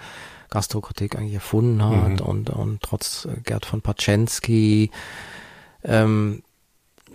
Gastrokritik 0.49 1.15
eigentlich 1.15 1.35
erfunden 1.35 1.83
hat 1.83 2.21
und, 2.21 2.49
und 2.49 2.81
trotz 2.81 3.27
Gerd 3.43 3.67
von 3.67 3.81
Paczensky, 3.81 4.89
ähm, 5.83 6.41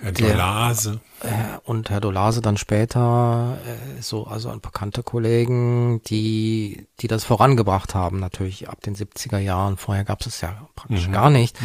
Herr 0.02 0.12
Der- 0.12 0.30
Dolase. 0.32 1.00
äh, 1.22 1.28
und 1.64 1.90
Herr 1.90 2.00
Dolase 2.00 2.40
dann 2.40 2.56
später, 2.56 3.58
äh, 3.66 4.00
so, 4.02 4.26
also 4.26 4.48
ein 4.50 4.60
bekannte 4.60 5.02
Kollegen, 5.02 6.02
die, 6.04 6.86
die 7.00 7.08
das 7.08 7.24
vorangebracht 7.24 7.94
haben, 7.94 8.18
natürlich 8.20 8.68
ab 8.68 8.80
den 8.82 8.94
70er 8.96 9.38
Jahren. 9.38 9.76
Vorher 9.76 10.04
gab 10.04 10.20
es 10.20 10.26
es 10.28 10.40
ja 10.40 10.68
praktisch 10.76 11.10
gar 11.10 11.30
nicht. 11.30 11.56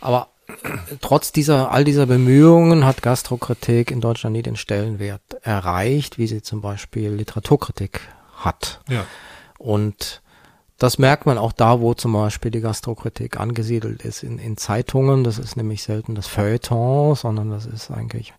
Aber 0.00 0.28
äh, 0.48 0.52
trotz 1.00 1.30
dieser, 1.32 1.70
all 1.70 1.84
dieser 1.84 2.06
Bemühungen 2.06 2.84
hat 2.84 3.02
Gastrokritik 3.02 3.90
in 3.90 4.00
Deutschland 4.00 4.34
nie 4.34 4.42
den 4.42 4.56
Stellenwert 4.56 5.22
erreicht, 5.42 6.18
wie 6.18 6.26
sie 6.26 6.42
zum 6.42 6.60
Beispiel 6.60 7.10
Literaturkritik 7.10 8.00
hat. 8.36 8.80
Ja. 8.88 9.04
Und 9.58 10.19
Das 10.80 10.98
merkt 10.98 11.26
man 11.26 11.36
auch 11.36 11.52
da, 11.52 11.80
wo 11.80 11.92
zum 11.92 12.14
Beispiel 12.14 12.50
die 12.50 12.62
Gastrokritik 12.62 13.38
angesiedelt 13.38 14.00
ist 14.00 14.22
in, 14.22 14.38
in 14.38 14.56
Zeitungen. 14.56 15.24
Das 15.24 15.38
ist 15.38 15.54
nämlich 15.54 15.82
selten 15.82 16.14
das 16.14 16.26
Feuilleton, 16.26 17.14
sondern 17.14 17.50
das 17.50 17.66
ist 17.66 17.90
eigentlich 17.90 18.32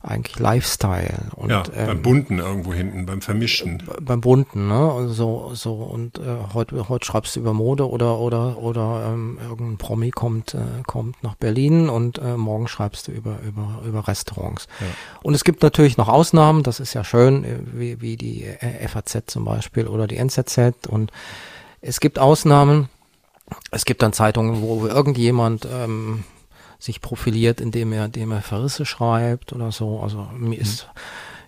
eigentlich 0.00 0.38
Lifestyle. 0.38 1.30
Und, 1.34 1.50
ja, 1.50 1.64
beim 1.74 1.88
ähm, 1.88 2.02
Bunten 2.02 2.38
irgendwo 2.38 2.72
hinten, 2.72 3.04
beim 3.04 3.20
Vermischten. 3.20 3.82
Beim 4.00 4.22
Bunten, 4.22 4.68
ne? 4.68 5.08
So, 5.08 5.50
so 5.52 5.74
und 5.74 6.18
äh, 6.18 6.54
heute, 6.54 6.88
heute 6.88 7.04
schreibst 7.04 7.36
du 7.36 7.40
über 7.40 7.52
Mode 7.52 7.90
oder 7.90 8.18
oder 8.20 8.56
oder 8.56 9.10
ähm, 9.12 9.38
irgendein 9.42 9.76
Promi 9.76 10.12
kommt 10.12 10.54
äh, 10.54 10.82
kommt 10.86 11.22
nach 11.22 11.34
Berlin 11.34 11.90
und 11.90 12.16
äh, 12.18 12.38
morgen 12.38 12.68
schreibst 12.68 13.08
du 13.08 13.12
über 13.12 13.36
über 13.46 13.82
über 13.86 14.08
Restaurants. 14.08 14.66
Ja. 14.80 14.86
Und 15.22 15.34
es 15.34 15.44
gibt 15.44 15.62
natürlich 15.62 15.98
noch 15.98 16.08
Ausnahmen. 16.08 16.62
Das 16.62 16.80
ist 16.80 16.94
ja 16.94 17.04
schön, 17.04 17.44
äh, 17.44 17.58
wie 17.74 18.00
wie 18.00 18.16
die 18.16 18.44
äh, 18.44 18.88
FAZ 18.88 19.24
zum 19.26 19.44
Beispiel 19.44 19.88
oder 19.88 20.06
die 20.06 20.16
NZZ. 20.16 20.86
Und 20.88 21.12
es 21.80 22.00
gibt 22.00 22.18
Ausnahmen. 22.18 22.88
Es 23.70 23.84
gibt 23.84 24.02
dann 24.02 24.12
Zeitungen, 24.12 24.60
wo 24.60 24.86
irgendjemand 24.86 25.68
ähm, 25.70 26.24
sich 26.78 27.00
profiliert, 27.00 27.60
indem 27.60 27.92
er, 27.92 28.06
indem 28.06 28.32
er 28.32 28.42
Verrisse 28.42 28.84
schreibt 28.84 29.52
oder 29.52 29.70
so. 29.72 30.00
Also 30.00 30.28
mir 30.36 30.58
ist, 30.60 30.88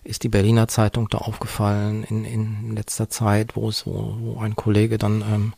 ist 0.03 0.23
die 0.23 0.29
Berliner 0.29 0.67
Zeitung 0.67 1.09
da 1.09 1.19
aufgefallen 1.19 2.03
in, 2.03 2.25
in 2.25 2.75
letzter 2.75 3.09
Zeit, 3.09 3.55
wo 3.55 3.69
es, 3.69 3.85
wo, 3.85 4.15
wo 4.19 4.39
ein 4.39 4.55
Kollege 4.55 4.97
dann 4.97 5.21
ähm, 5.21 5.53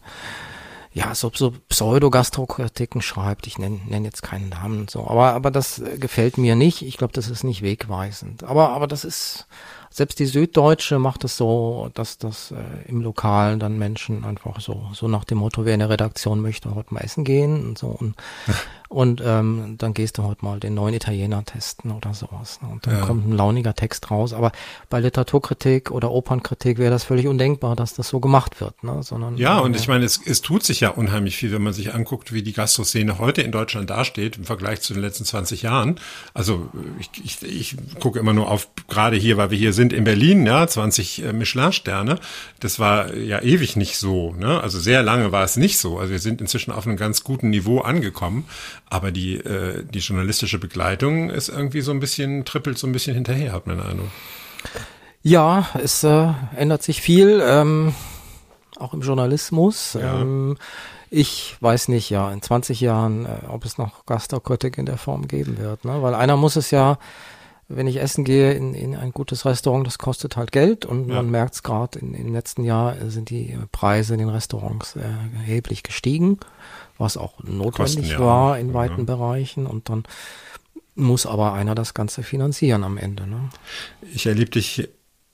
ja, 0.94 1.16
so, 1.16 1.32
so 1.34 1.54
Pseudogastrokritiken 1.70 3.02
schreibt. 3.02 3.48
Ich 3.48 3.58
nenne 3.58 3.80
nenn 3.88 4.04
jetzt 4.04 4.24
keinen 4.24 4.50
Namen 4.50 4.88
so. 4.90 5.08
Aber, 5.08 5.34
aber 5.34 5.50
das 5.52 5.82
gefällt 5.98 6.38
mir 6.38 6.56
nicht. 6.56 6.82
Ich 6.82 6.98
glaube, 6.98 7.14
das 7.14 7.30
ist 7.30 7.44
nicht 7.44 7.62
wegweisend. 7.62 8.44
Aber, 8.44 8.70
aber 8.70 8.88
das 8.88 9.06
ist, 9.06 9.48
selbst 9.92 10.20
die 10.20 10.26
Süddeutsche 10.26 11.00
macht 11.00 11.26
es 11.26 11.36
so, 11.36 11.90
dass 11.94 12.18
das 12.18 12.52
äh, 12.52 12.90
im 12.90 13.02
Lokalen 13.02 13.60
dann 13.60 13.78
Menschen 13.78 14.24
einfach 14.24 14.62
so, 14.62 14.90
so 14.94 15.08
nach 15.10 15.26
dem 15.26 15.40
Motto, 15.40 15.66
wer 15.66 15.74
in 15.74 15.82
der 15.82 15.90
Redaktion 15.90 16.42
möchte, 16.42 16.74
heute 16.74 16.94
mal 16.94 17.02
essen 17.02 17.26
gehen 17.26 17.68
und 17.68 17.78
so. 17.78 17.88
Und 17.88 18.16
Und 18.92 19.24
ähm, 19.26 19.76
dann 19.78 19.94
gehst 19.94 20.18
du 20.18 20.24
heute 20.24 20.44
mal 20.44 20.60
den 20.60 20.74
neuen 20.74 20.94
Italiener 20.94 21.46
testen 21.46 21.92
oder 21.92 22.14
sowas. 22.14 22.60
Ne? 22.62 22.68
Und 22.68 22.86
dann 22.86 22.98
ja. 22.98 23.06
kommt 23.06 23.26
ein 23.26 23.32
launiger 23.32 23.74
Text 23.74 24.12
raus. 24.12 24.34
Aber 24.34 24.52
bei 24.90 25.00
Literaturkritik 25.00 25.92
oder 25.92 26.12
Opernkritik 26.12 26.78
wäre 26.78 26.92
das 26.92 27.06
völlig 27.06 27.28
undenkbar, 27.28 27.78
dass 27.78 27.94
das 27.94 28.10
so 28.10 28.20
gemacht 28.20 28.60
wird. 28.60 28.84
Ne? 28.84 29.02
Sondern, 29.02 29.38
ja, 29.38 29.60
und 29.60 29.78
ich 29.78 29.88
meine, 29.88 30.04
es, 30.04 30.20
es 30.26 30.42
tut 30.42 30.64
sich 30.64 30.82
ja 30.82 30.90
unheimlich 30.90 31.38
viel, 31.38 31.54
wenn 31.54 31.62
man 31.62 31.72
sich 31.72 31.94
anguckt, 31.94 32.34
wie 32.34 32.44
die 32.44 32.52
Gastroszene 32.52 33.18
heute 33.18 33.42
in 33.42 33.54
Deutschland 33.54 33.90
dasteht 33.90 34.36
im 34.36 34.44
Vergleich 34.44 34.82
zu 34.82 34.94
den 34.94 35.02
letzten 35.02 35.24
20 35.24 35.62
Jahren. 35.62 35.98
Also 36.34 36.68
ich, 37.00 37.12
ich, 37.24 37.44
ich 37.44 37.78
gucke 38.02 38.20
immer 38.20 38.34
nur 38.34 38.52
auf, 38.52 38.68
gerade 38.90 39.16
hier, 39.16 39.38
weil 39.38 39.52
wir 39.52 39.58
hier 39.58 39.72
sind 39.72 39.94
in 39.94 40.04
Berlin, 40.04 40.46
ja, 40.46 40.68
20 40.68 41.24
äh, 41.24 41.32
Michelin-Sterne. 41.32 42.20
Das 42.60 42.78
war 42.78 43.16
ja 43.16 43.42
ewig 43.42 43.78
nicht 43.78 43.98
so. 43.98 44.34
Ne? 44.34 44.60
Also 44.62 44.82
sehr 44.82 45.02
lange 45.02 45.32
war 45.32 45.46
es 45.46 45.56
nicht 45.56 45.78
so. 45.78 45.98
Also 45.98 46.12
wir 46.12 46.20
sind 46.20 46.42
inzwischen 46.42 46.74
auf 46.74 46.86
einem 46.86 46.98
ganz 46.98 47.24
guten 47.24 47.52
Niveau 47.52 47.80
angekommen. 47.80 48.44
Aber 48.92 49.12
die, 49.12 49.38
äh, 49.38 49.86
die 49.86 50.00
journalistische 50.00 50.60
Begleitung 50.60 51.30
ist 51.30 51.48
irgendwie 51.48 51.80
so 51.80 51.92
ein 51.92 52.02
bisschen, 52.02 52.44
trippelt 52.44 52.78
so 52.78 52.88
ein 52.88 52.92
bisschen 52.92 53.16
hinterher, 53.16 53.54
hat 53.54 53.66
man 53.66 53.78
den 53.78 53.88
Eindruck. 53.88 54.10
Ja, 55.24 55.70
es 55.82 56.04
äh, 56.04 56.34
ändert 56.58 56.84
sich 56.84 57.02
viel, 57.02 57.42
ähm, 57.42 57.96
auch 58.78 58.94
im 58.94 59.00
Journalismus. 59.00 59.94
Ja. 59.94 60.20
Ähm, 60.20 60.58
ich 61.10 61.56
weiß 61.62 61.88
nicht, 61.88 62.10
ja, 62.10 62.34
in 62.34 62.42
20 62.42 62.82
Jahren, 62.82 63.26
äh, 63.26 63.48
ob 63.48 63.64
es 63.64 63.78
noch 63.78 64.06
Gastrokritik 64.06 64.78
in 64.78 64.86
der 64.86 64.98
Form 64.98 65.26
geben 65.26 65.58
wird. 65.58 65.86
Ne? 65.86 66.02
Weil 66.02 66.14
einer 66.14 66.36
muss 66.36 66.58
es 66.58 66.70
ja, 66.70 66.98
wenn 67.76 67.88
ich 67.88 68.02
essen 68.02 68.24
gehe 68.24 68.54
in, 68.54 68.74
in 68.74 68.96
ein 68.96 69.12
gutes 69.12 69.46
Restaurant, 69.46 69.86
das 69.86 69.98
kostet 69.98 70.38
halt 70.38 70.52
Geld 70.52 70.86
und 70.86 71.10
ja. 71.10 71.16
man 71.16 71.30
merkt 71.30 71.56
es 71.56 71.64
gerade, 71.64 72.00
im 72.00 72.34
letzten 72.34 72.64
Jahr 72.64 72.96
sind 73.08 73.30
die 73.30 73.58
Preise 73.72 74.14
in 74.14 74.20
den 74.20 74.30
Restaurants 74.30 74.96
äh, 74.96 75.02
erheblich 75.40 75.84
gestiegen 75.84 76.40
was 77.02 77.18
auch 77.18 77.44
notwendig 77.44 78.10
Kosten, 78.10 78.20
war 78.20 78.58
in 78.58 78.74
weiten 78.74 79.00
ja. 79.00 79.04
Bereichen. 79.04 79.66
Und 79.66 79.90
dann 79.90 80.04
muss 80.96 81.26
aber 81.26 81.54
einer 81.54 81.76
das 81.76 81.94
Ganze 81.94 82.24
finanzieren 82.24 82.86
am 82.86 82.98
Ende. 82.98 83.28
Ne? 83.28 83.50
Ich 84.14 84.28
erlebe 84.28 84.52
dich 84.52 84.88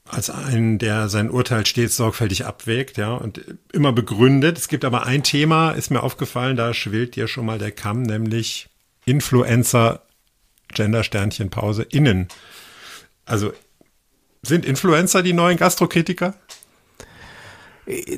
als 0.06 0.30
einen, 0.30 0.80
der 0.80 1.10
sein 1.10 1.30
Urteil 1.30 1.66
stets 1.66 1.98
sorgfältig 1.98 2.46
abwägt, 2.46 2.98
ja, 2.98 3.14
und 3.14 3.42
immer 3.74 3.92
begründet. 3.92 4.58
Es 4.58 4.70
gibt 4.70 4.86
aber 4.86 5.06
ein 5.06 5.22
Thema, 5.22 5.72
ist 5.72 5.92
mir 5.92 6.02
aufgefallen, 6.02 6.56
da 6.56 6.74
schwillt 6.74 7.18
dir 7.18 7.28
schon 7.28 7.46
mal 7.46 7.60
der 7.60 7.72
Kamm, 7.72 8.04
nämlich 8.04 8.70
Influencer, 9.04 10.04
Gender 10.74 11.04
Sternchen 11.04 11.50
Pause, 11.50 11.84
innen. 11.84 12.28
Also 13.26 13.52
sind 14.42 14.66
Influencer 14.66 15.24
die 15.24 15.34
neuen 15.34 15.58
Gastrokritiker? 15.58 16.34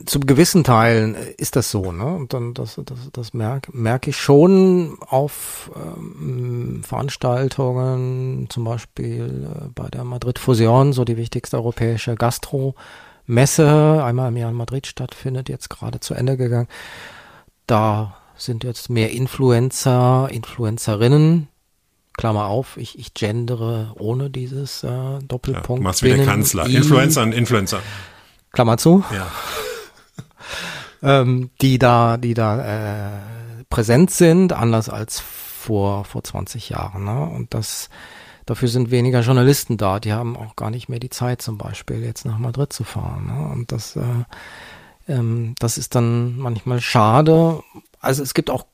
Zum 0.07 0.25
gewissen 0.25 0.63
Teilen 0.63 1.15
ist 1.37 1.55
das 1.55 1.69
so, 1.69 1.91
ne? 1.91 2.05
Und 2.05 2.33
dann 2.33 2.55
das, 2.55 2.81
das, 2.83 2.97
das 3.13 3.33
merke 3.35 3.71
merk 3.71 4.07
ich 4.07 4.17
schon 4.17 4.97
auf 5.01 5.69
ähm, 5.75 6.81
Veranstaltungen, 6.83 8.47
zum 8.49 8.63
Beispiel 8.63 9.47
äh, 9.47 9.67
bei 9.75 9.87
der 9.89 10.05
Madrid 10.05 10.39
Fusion, 10.39 10.91
so 10.91 11.05
die 11.05 11.17
wichtigste 11.17 11.57
europäische 11.57 12.15
Gastro-Messe, 12.15 14.03
einmal 14.03 14.29
im 14.29 14.37
Jahr 14.37 14.49
in 14.49 14.57
Madrid 14.57 14.87
stattfindet, 14.87 15.49
jetzt 15.49 15.69
gerade 15.69 15.99
zu 15.99 16.15
Ende 16.15 16.35
gegangen. 16.35 16.67
Da 17.67 18.17
sind 18.35 18.63
jetzt 18.63 18.89
mehr 18.89 19.11
Influencer, 19.11 20.29
Influencerinnen, 20.31 21.47
Klammer 22.19 22.47
auf, 22.47 22.75
ich, 22.75 22.99
ich 22.99 23.13
gendere 23.13 23.93
ohne 23.97 24.29
dieses 24.29 24.83
äh, 24.83 25.19
Doppelpunkt. 25.25 25.79
Ja, 25.79 25.83
machst 25.83 26.03
wieder 26.03 26.25
Kanzler. 26.25 26.65
Influencer 26.65 27.23
und 27.23 27.31
Influencer. 27.31 27.79
Klammer 28.51 28.77
zu. 28.77 29.05
Ja. 29.13 29.27
ähm, 31.21 31.49
die 31.61 31.79
da, 31.79 32.17
die 32.17 32.33
da 32.33 32.59
äh, 32.59 33.63
präsent 33.69 34.11
sind, 34.11 34.51
anders 34.51 34.89
als 34.89 35.21
vor, 35.21 36.03
vor 36.03 36.21
20 36.21 36.67
Jahren. 36.67 37.05
Ne? 37.05 37.23
Und 37.23 37.53
das, 37.53 37.89
dafür 38.45 38.67
sind 38.67 38.91
weniger 38.91 39.21
Journalisten 39.21 39.77
da. 39.77 40.01
Die 40.01 40.11
haben 40.11 40.35
auch 40.35 40.57
gar 40.57 40.71
nicht 40.71 40.89
mehr 40.89 40.99
die 40.99 41.09
Zeit, 41.09 41.41
zum 41.41 41.57
Beispiel 41.57 42.03
jetzt 42.03 42.25
nach 42.25 42.37
Madrid 42.37 42.73
zu 42.73 42.83
fahren. 42.83 43.27
Ne? 43.27 43.49
Und 43.53 43.71
das, 43.71 43.95
äh, 43.95 44.03
ähm, 45.07 45.55
das 45.59 45.77
ist 45.77 45.95
dann 45.95 46.37
manchmal 46.37 46.81
schade. 46.81 47.63
Also 48.01 48.23
es 48.23 48.33
gibt 48.33 48.49
auch 48.49 48.65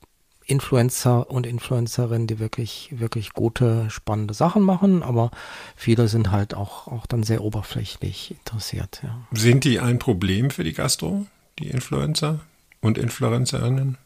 Influencer 0.46 1.30
und 1.30 1.48
Influencerinnen, 1.48 2.28
die 2.28 2.40
wirklich, 2.40 2.90
wirklich 2.92 3.34
gute, 3.34 3.90
spannende 3.90 4.34
Sachen 4.34 4.62
machen, 4.62 5.02
aber 5.02 5.32
viele 5.76 6.08
sind 6.08 6.32
halt 6.32 6.54
auch, 6.54 6.88
auch 6.88 7.08
dann 7.08 7.24
sehr 7.24 7.44
oberflächlich 7.44 8.32
interessiert. 8.32 9.02
Ja. 9.04 9.22
Sind 9.32 9.64
die 9.64 9.80
ein 9.80 9.98
Problem 9.98 10.52
für 10.52 10.64
die 10.64 10.74
Gastro, 10.74 11.26
die 11.58 11.70
Influencer 11.70 12.40
und 12.82 12.98
Influencerinnen? 12.98 13.98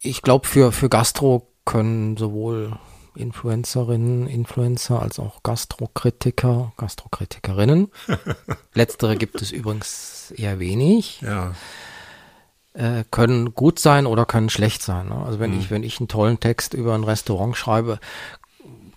Ich 0.00 0.22
glaube, 0.22 0.46
für, 0.46 0.70
für 0.70 0.88
Gastro 0.88 1.48
können 1.64 2.16
sowohl 2.16 2.78
Influencerinnen, 3.14 4.26
Influencer 4.26 5.00
als 5.00 5.18
auch 5.18 5.42
Gastrokritiker, 5.42 6.72
Gastrokritikerinnen. 6.76 7.88
Letztere 8.74 9.16
gibt 9.16 9.40
es 9.42 9.50
übrigens 9.50 10.32
eher 10.36 10.58
wenig. 10.58 11.20
Ja 11.22 11.54
äh, 12.74 13.04
können 13.10 13.54
gut 13.54 13.78
sein 13.78 14.06
oder 14.06 14.26
können 14.26 14.50
schlecht 14.50 14.82
sein. 14.82 15.08
Ne? 15.08 15.16
Also 15.24 15.40
wenn 15.40 15.52
mhm. 15.52 15.60
ich, 15.60 15.70
wenn 15.70 15.82
ich 15.82 16.00
einen 16.00 16.08
tollen 16.08 16.40
Text 16.40 16.74
über 16.74 16.94
ein 16.94 17.04
Restaurant 17.04 17.56
schreibe, 17.56 17.98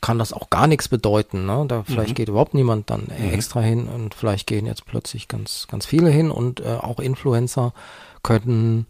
kann 0.01 0.17
das 0.17 0.33
auch 0.33 0.49
gar 0.49 0.67
nichts 0.67 0.87
bedeuten. 0.87 1.45
Ne? 1.45 1.65
Da 1.67 1.83
vielleicht 1.83 2.11
mhm. 2.11 2.15
geht 2.15 2.29
überhaupt 2.29 2.53
niemand 2.53 2.89
dann 2.89 3.03
mhm. 3.03 3.33
extra 3.33 3.61
hin 3.61 3.87
und 3.87 4.13
vielleicht 4.15 4.47
gehen 4.47 4.65
jetzt 4.65 4.85
plötzlich 4.85 5.27
ganz, 5.27 5.67
ganz 5.69 5.85
viele 5.85 6.09
hin 6.09 6.31
und 6.31 6.59
äh, 6.59 6.77
auch 6.81 6.99
Influencer 6.99 7.73
können 8.23 8.87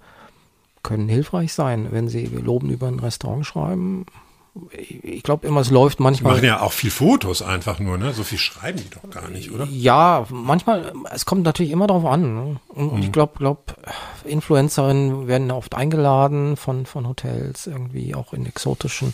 können 0.84 1.08
hilfreich 1.08 1.54
sein, 1.54 1.90
wenn 1.92 2.08
sie 2.08 2.26
Loben 2.26 2.72
über 2.72 2.88
ein 2.88 3.00
Restaurant 3.00 3.46
schreiben 3.46 4.08
ich 4.74 5.24
glaube 5.24 5.48
immer, 5.48 5.62
es 5.62 5.72
läuft 5.72 6.02
manchmal. 6.02 6.34
Die 6.34 6.48
machen 6.48 6.48
ja 6.48 6.62
auch 6.62 6.74
viel 6.74 6.92
Fotos 6.92 7.42
einfach 7.42 7.80
nur, 7.80 7.98
ne? 7.98 8.12
So 8.14 8.24
viel 8.24 8.38
schreiben 8.38 8.80
die 8.80 8.90
doch 8.90 9.10
gar 9.10 9.30
nicht, 9.30 9.52
oder? 9.52 9.66
Ja, 9.72 10.26
manchmal, 10.30 10.92
es 11.12 11.26
kommt 11.26 11.44
natürlich 11.44 11.72
immer 11.72 11.88
darauf 11.88 12.06
an. 12.06 12.36
Ne? 12.36 12.60
Und, 12.68 12.96
mhm. 12.96 13.02
ich 13.02 13.12
glaube, 13.14 13.34
glaub, 13.38 13.78
Influencerinnen 14.26 15.28
werden 15.28 15.52
oft 15.52 15.74
eingeladen 15.74 16.58
von, 16.58 16.86
von 16.86 17.08
Hotels, 17.08 17.68
irgendwie 17.68 18.14
auch 18.14 18.34
in 18.34 18.46
exotischen 18.46 19.14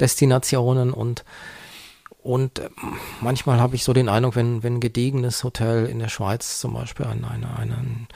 Destinationen 0.00 0.92
und 0.92 1.24
und 2.22 2.58
äh, 2.58 2.70
manchmal 3.20 3.60
habe 3.60 3.76
ich 3.76 3.84
so 3.84 3.92
den 3.92 4.08
Eindruck, 4.08 4.34
wenn, 4.34 4.64
wenn 4.64 4.74
ein 4.74 4.80
gediegenes 4.80 5.44
Hotel 5.44 5.86
in 5.86 6.00
der 6.00 6.08
Schweiz 6.08 6.58
zum 6.58 6.74
Beispiel 6.74 7.06
eine, 7.06 7.30
eine, 7.30 7.56
einen, 7.56 8.08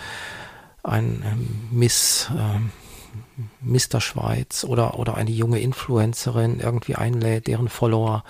ein 0.82 1.22
ähm, 1.24 1.68
Miss, 1.70 2.28
ähm, 2.36 2.72
Mr. 3.61 4.00
Schweiz 4.00 4.64
oder, 4.64 4.98
oder 4.98 5.16
eine 5.16 5.30
junge 5.30 5.61
Influencerin 5.61 6.61
irgendwie 6.61 6.94
einlädt, 6.94 7.46
deren 7.46 7.68
Follower 7.68 8.24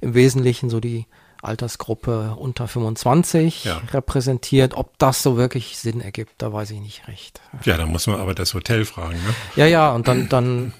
im 0.00 0.14
Wesentlichen 0.14 0.70
so 0.70 0.80
die 0.80 1.06
Altersgruppe 1.42 2.36
unter 2.38 2.66
25 2.66 3.64
ja. 3.64 3.80
repräsentiert. 3.92 4.74
Ob 4.74 4.98
das 4.98 5.22
so 5.22 5.36
wirklich 5.36 5.78
Sinn 5.78 6.00
ergibt, 6.00 6.34
da 6.38 6.52
weiß 6.52 6.70
ich 6.70 6.80
nicht 6.80 7.06
recht. 7.06 7.40
Ja, 7.64 7.76
da 7.76 7.86
muss 7.86 8.06
man 8.06 8.20
aber 8.20 8.34
das 8.34 8.54
Hotel 8.54 8.84
fragen. 8.84 9.14
Ne? 9.14 9.34
Ja, 9.56 9.66
ja, 9.66 9.92
und 9.92 10.08
dann, 10.08 10.28
dann 10.28 10.72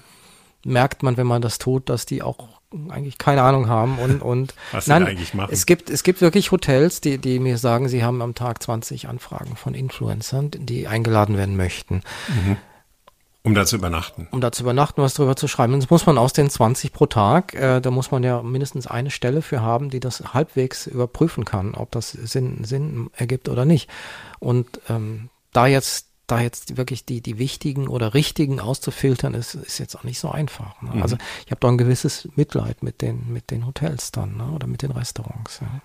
merkt 0.65 1.03
man, 1.03 1.17
wenn 1.17 1.27
man 1.27 1.41
das 1.41 1.59
tut, 1.59 1.89
dass 1.89 2.05
die 2.05 2.23
auch 2.23 2.55
eigentlich 2.89 3.17
keine 3.17 3.43
Ahnung 3.43 3.69
haben 3.69 3.99
und, 3.99 4.21
und 4.21 4.53
Was 4.71 4.87
nein, 4.87 5.03
sie 5.03 5.11
eigentlich 5.11 5.33
machen. 5.33 5.51
es 5.53 5.65
gibt, 5.65 5.89
es 5.89 6.03
gibt 6.03 6.19
wirklich 6.21 6.51
Hotels, 6.51 6.99
die, 6.99 7.19
die 7.19 7.39
mir 7.39 7.57
sagen, 7.57 7.87
sie 7.87 8.03
haben 8.03 8.21
am 8.21 8.35
Tag 8.35 8.61
20 8.61 9.07
Anfragen 9.07 9.55
von 9.55 9.73
Influencern, 9.73 10.51
die 10.51 10.87
eingeladen 10.87 11.37
werden 11.37 11.55
möchten, 11.55 12.01
um 13.45 13.53
da 13.53 13.65
zu 13.65 13.75
übernachten. 13.77 14.27
um 14.31 14.41
da 14.41 14.51
zu 14.51 14.63
übernachten, 14.63 15.01
was 15.01 15.13
drüber 15.13 15.35
zu 15.35 15.47
schreiben. 15.47 15.73
Und 15.73 15.81
das 15.81 15.89
muss 15.89 16.05
man 16.05 16.17
aus 16.17 16.33
den 16.33 16.49
20 16.49 16.91
pro 16.91 17.05
Tag, 17.05 17.53
äh, 17.53 17.79
da 17.79 17.91
muss 17.91 18.11
man 18.11 18.23
ja 18.23 18.41
mindestens 18.41 18.87
eine 18.87 19.11
Stelle 19.11 19.41
für 19.41 19.61
haben, 19.61 19.89
die 19.89 19.99
das 19.99 20.33
halbwegs 20.33 20.87
überprüfen 20.87 21.45
kann, 21.45 21.75
ob 21.75 21.91
das 21.91 22.11
Sinn, 22.11 22.63
Sinn 22.63 23.09
ergibt 23.13 23.47
oder 23.47 23.63
nicht. 23.63 23.89
Und 24.39 24.81
ähm, 24.89 25.29
da 25.53 25.67
jetzt 25.67 26.07
da 26.27 26.39
jetzt 26.39 26.75
wirklich 26.75 27.05
die, 27.05 27.21
die 27.21 27.37
wichtigen 27.37 27.87
oder 27.87 28.15
richtigen 28.15 28.59
auszufiltern, 28.59 29.35
ist, 29.35 29.53
ist 29.53 29.77
jetzt 29.77 29.95
auch 29.95 30.03
nicht 30.03 30.19
so 30.19 30.31
einfach. 30.31 30.81
Ne? 30.81 30.95
Mhm. 30.95 31.01
Also 31.03 31.17
ich 31.45 31.51
habe 31.51 31.59
da 31.61 31.67
ein 31.67 31.77
gewisses 31.77 32.27
Mitleid 32.35 32.81
mit 32.81 33.01
den, 33.01 33.31
mit 33.31 33.51
den 33.51 33.67
Hotels 33.67 34.11
dann 34.11 34.37
ne? 34.37 34.49
oder 34.51 34.65
mit 34.65 34.81
den 34.81 34.89
Restaurants. 34.91 35.59
Ja. 35.61 35.81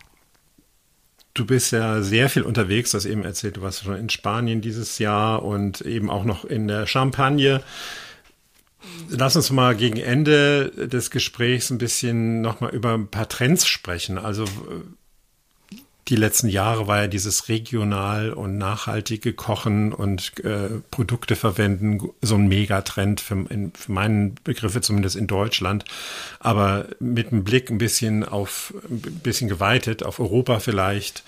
Du 1.40 1.46
bist 1.46 1.72
ja 1.72 2.02
sehr 2.02 2.28
viel 2.28 2.42
unterwegs, 2.42 2.90
du 2.90 2.98
hast 2.98 3.06
eben 3.06 3.24
erzählt, 3.24 3.56
du 3.56 3.62
warst 3.62 3.82
schon 3.82 3.96
in 3.96 4.10
Spanien 4.10 4.60
dieses 4.60 4.98
Jahr 4.98 5.42
und 5.42 5.80
eben 5.80 6.10
auch 6.10 6.24
noch 6.24 6.44
in 6.44 6.68
der 6.68 6.86
Champagne. 6.86 7.62
Lass 9.08 9.36
uns 9.36 9.50
mal 9.50 9.74
gegen 9.74 9.96
Ende 9.96 10.70
des 10.70 11.10
Gesprächs 11.10 11.70
ein 11.70 11.78
bisschen 11.78 12.42
nochmal 12.42 12.74
über 12.74 12.92
ein 12.92 13.08
paar 13.08 13.26
Trends 13.26 13.66
sprechen. 13.66 14.18
Also 14.18 14.44
die 16.08 16.16
letzten 16.16 16.48
Jahre 16.48 16.86
war 16.86 17.02
ja 17.02 17.06
dieses 17.06 17.48
regional 17.48 18.32
und 18.32 18.58
nachhaltige 18.58 19.32
Kochen 19.32 19.92
und 19.92 20.32
äh, 20.44 20.68
Produkte 20.90 21.36
verwenden 21.36 22.10
so 22.20 22.34
ein 22.34 22.48
Megatrend 22.48 23.20
für, 23.20 23.46
in, 23.48 23.72
für 23.72 23.92
meinen 23.92 24.34
Begriffe 24.42 24.80
zumindest 24.80 25.16
in 25.16 25.26
Deutschland. 25.26 25.84
Aber 26.40 26.86
mit 26.98 27.32
einem 27.32 27.44
Blick 27.44 27.70
ein 27.70 27.78
bisschen 27.78 28.24
auf, 28.24 28.74
ein 28.90 29.20
bisschen 29.22 29.48
geweitet 29.48 30.02
auf 30.02 30.18
Europa 30.18 30.58
vielleicht. 30.58 31.22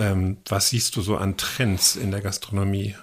Ähm, 0.00 0.38
was 0.48 0.70
siehst 0.70 0.96
du 0.96 1.02
so 1.02 1.16
an 1.16 1.36
Trends 1.36 1.94
in 1.94 2.10
der 2.10 2.20
Gastronomie? 2.20 2.96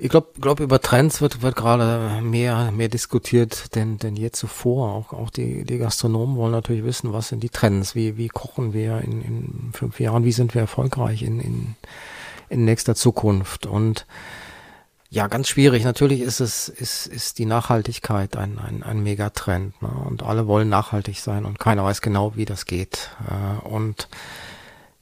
Ich 0.00 0.10
glaube, 0.10 0.28
glaub, 0.40 0.60
über 0.60 0.80
Trends 0.80 1.20
wird, 1.20 1.42
wird 1.42 1.56
gerade 1.56 2.20
mehr, 2.22 2.70
mehr 2.70 2.88
diskutiert 2.88 3.74
denn, 3.74 3.98
denn 3.98 4.14
je 4.14 4.30
zuvor. 4.30 4.92
Auch, 4.92 5.12
auch 5.12 5.28
die, 5.28 5.64
die 5.64 5.78
Gastronomen 5.78 6.36
wollen 6.36 6.52
natürlich 6.52 6.84
wissen, 6.84 7.12
was 7.12 7.28
sind 7.28 7.42
die 7.42 7.48
Trends, 7.48 7.96
wie, 7.96 8.16
wie 8.16 8.28
kochen 8.28 8.72
wir 8.72 9.00
in, 9.00 9.22
in 9.22 9.70
fünf 9.72 9.98
Jahren, 9.98 10.22
wie 10.22 10.30
sind 10.30 10.54
wir 10.54 10.62
erfolgreich 10.62 11.22
in, 11.24 11.40
in, 11.40 11.74
in 12.48 12.64
nächster 12.64 12.94
Zukunft. 12.94 13.66
Und 13.66 14.06
ja, 15.10 15.26
ganz 15.26 15.48
schwierig. 15.48 15.82
Natürlich 15.82 16.20
ist 16.20 16.38
es, 16.38 16.68
ist, 16.68 17.08
ist 17.08 17.40
die 17.40 17.46
Nachhaltigkeit 17.46 18.36
ein, 18.36 18.60
ein, 18.60 18.84
ein 18.84 19.02
Megatrend. 19.02 19.82
Ne? 19.82 19.88
Und 19.88 20.22
alle 20.22 20.46
wollen 20.46 20.68
nachhaltig 20.68 21.18
sein 21.18 21.44
und 21.44 21.58
keiner 21.58 21.82
weiß 21.82 22.02
genau, 22.02 22.36
wie 22.36 22.44
das 22.44 22.66
geht. 22.66 23.10
Äh, 23.28 23.66
Und 23.66 24.08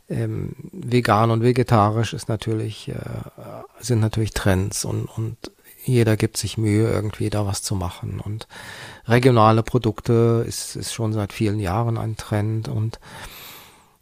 ähm, 0.08 0.54
vegan 0.72 1.30
und 1.30 1.42
vegetarisch 1.42 2.12
ist 2.14 2.28
natürlich, 2.28 2.88
äh, 2.88 2.94
sind 3.80 4.00
natürlich 4.00 4.32
Trends 4.32 4.84
und, 4.84 5.06
und 5.06 5.36
jeder 5.84 6.16
gibt 6.16 6.36
sich 6.36 6.58
Mühe, 6.58 6.90
irgendwie 6.90 7.30
da 7.30 7.46
was 7.46 7.62
zu 7.62 7.74
machen. 7.74 8.20
Und 8.20 8.48
regionale 9.06 9.62
Produkte 9.62 10.44
ist, 10.46 10.76
ist 10.76 10.92
schon 10.92 11.12
seit 11.12 11.32
vielen 11.32 11.60
Jahren 11.60 11.96
ein 11.96 12.16
Trend 12.16 12.68
und 12.68 12.98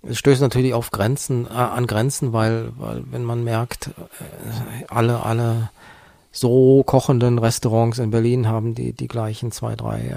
es 0.07 0.19
stößt 0.19 0.43
natürlich 0.43 0.75
auf 0.75 0.91
Grenzen, 0.91 1.47
äh, 1.47 1.51
an 1.51 1.87
Grenzen, 1.87 2.33
weil, 2.33 2.73
weil 2.77 3.05
wenn 3.11 3.25
man 3.25 3.45
merkt, 3.45 3.89
äh, 3.89 4.85
alle, 4.89 5.23
alle 5.23 5.71
so 6.31 6.83
kochenden 6.83 7.39
Restaurants 7.39 7.99
in 7.99 8.11
Berlin 8.11 8.49
haben 8.49 8.75
die, 8.75 8.93
die 8.93 9.09
gleichen 9.09 9.53
zwei, 9.53 9.77
drei 9.77 10.01
äh, 10.01 10.15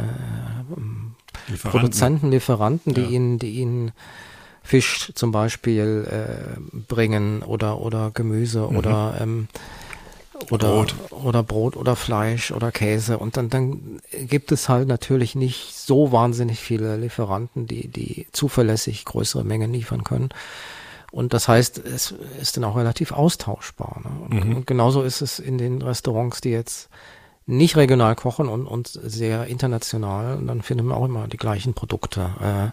Lieferanten. 1.48 1.80
Produzenten, 1.80 2.32
Lieferanten, 2.32 2.94
die 2.94 3.02
Ja. 3.02 3.08
ihnen, 3.10 3.40
die 3.40 3.52
ihnen 3.52 3.92
Fisch 4.68 5.12
zum 5.16 5.32
Beispiel 5.32 6.06
äh, 6.12 6.60
bringen 6.88 7.42
oder 7.42 7.80
oder 7.80 8.12
Gemüse 8.14 8.68
oder 8.68 9.18
ähm, 9.22 9.48
oder 10.52 10.68
Mhm. 10.68 10.76
Brot. 10.76 10.96
oder 11.24 11.44
Brot 11.44 11.76
oder 11.78 11.96
Fleisch 11.96 12.52
oder 12.52 12.72
Käse 12.72 13.18
und 13.18 13.38
dann 13.38 13.50
dann 13.50 14.02
gibt 14.12 14.52
es 14.52 14.70
halt 14.70 14.88
natürlich 14.88 15.34
nicht 15.36 15.74
so 15.76 16.12
wahnsinnig 16.12 16.60
viele 16.60 16.98
Lieferanten, 16.98 17.66
die 17.66 17.88
die 17.88 18.28
zuverlässig 18.34 19.06
größere 19.06 19.44
Mengen 19.44 19.72
liefern 19.74 20.04
können. 20.04 20.30
Und 21.12 21.34
das 21.34 21.48
heißt, 21.48 21.80
es 21.80 22.14
ist 22.42 22.58
dann 22.58 22.66
auch 22.66 22.76
relativ 22.76 23.14
austauschbar. 23.14 24.02
Ne? 24.04 24.12
Und, 24.42 24.56
und 24.58 24.68
genauso 24.68 25.02
ist 25.04 25.22
es 25.22 25.40
in 25.40 25.58
den 25.58 25.82
Restaurants, 25.82 26.42
die 26.42 26.50
jetzt 26.52 26.90
nicht 27.48 27.78
regional 27.78 28.16
kochen 28.16 28.50
und, 28.50 28.68
und 28.68 28.88
sehr 28.90 29.48
international. 29.48 30.36
Und 30.38 30.48
dann 30.48 30.62
finden 30.62 30.86
wir 30.88 30.98
auch 30.98 31.06
immer 31.06 31.30
die 31.30 31.38
gleichen 31.38 31.74
Produkte. 31.74 32.30
Äh, 32.42 32.72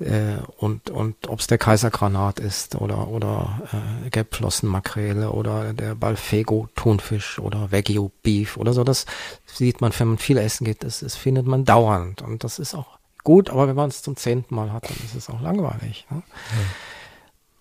äh, 0.00 0.38
und 0.56 0.90
und 0.90 1.28
ob 1.28 1.40
es 1.40 1.46
der 1.46 1.58
Kaisergranat 1.58 2.40
ist 2.40 2.74
oder 2.74 3.08
oder 3.08 3.62
äh, 4.06 4.10
Gelbflossenmakrele 4.10 5.30
oder 5.30 5.72
der 5.72 5.94
Balfego 5.94 6.68
Thunfisch 6.74 7.38
oder 7.38 7.70
Wagyu 7.70 8.10
Beef 8.22 8.56
oder 8.56 8.72
so, 8.72 8.82
das 8.82 9.06
sieht 9.46 9.80
man, 9.80 9.92
wenn 9.98 10.08
man 10.08 10.18
viel 10.18 10.38
essen 10.38 10.64
geht, 10.64 10.82
das, 10.84 11.00
das 11.00 11.16
findet 11.16 11.46
man 11.46 11.64
dauernd 11.64 12.22
und 12.22 12.44
das 12.44 12.58
ist 12.58 12.74
auch 12.74 12.98
gut, 13.24 13.50
aber 13.50 13.68
wenn 13.68 13.76
man 13.76 13.90
es 13.90 14.02
zum 14.02 14.16
zehnten 14.16 14.54
Mal 14.54 14.72
hat, 14.72 14.84
dann 14.84 14.96
ist 15.04 15.14
es 15.14 15.28
auch 15.28 15.40
langweilig. 15.40 16.06
Ne? 16.10 16.22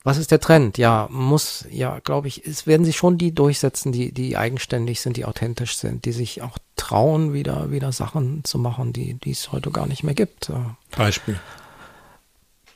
Was 0.03 0.17
ist 0.17 0.31
der 0.31 0.39
Trend? 0.39 0.77
Ja, 0.77 1.09
muss, 1.11 1.65
ja, 1.69 1.99
glaube 1.99 2.29
ich, 2.29 2.45
es 2.45 2.65
werden 2.65 2.85
sich 2.85 2.95
schon 2.95 3.17
die 3.17 3.35
durchsetzen, 3.35 3.91
die, 3.91 4.13
die 4.13 4.37
eigenständig 4.37 5.01
sind, 5.01 5.17
die 5.17 5.25
authentisch 5.25 5.75
sind, 5.75 6.05
die 6.05 6.13
sich 6.13 6.41
auch 6.41 6.57
trauen, 6.77 7.33
wieder, 7.33 7.69
wieder 7.69 7.91
Sachen 7.91 8.45
zu 8.45 8.57
machen, 8.59 8.93
die, 8.93 9.15
die 9.15 9.31
es 9.31 9.51
heute 9.51 9.71
gar 9.71 9.87
nicht 9.87 10.03
mehr 10.03 10.13
gibt. 10.13 10.51
Beispiel. 10.95 11.37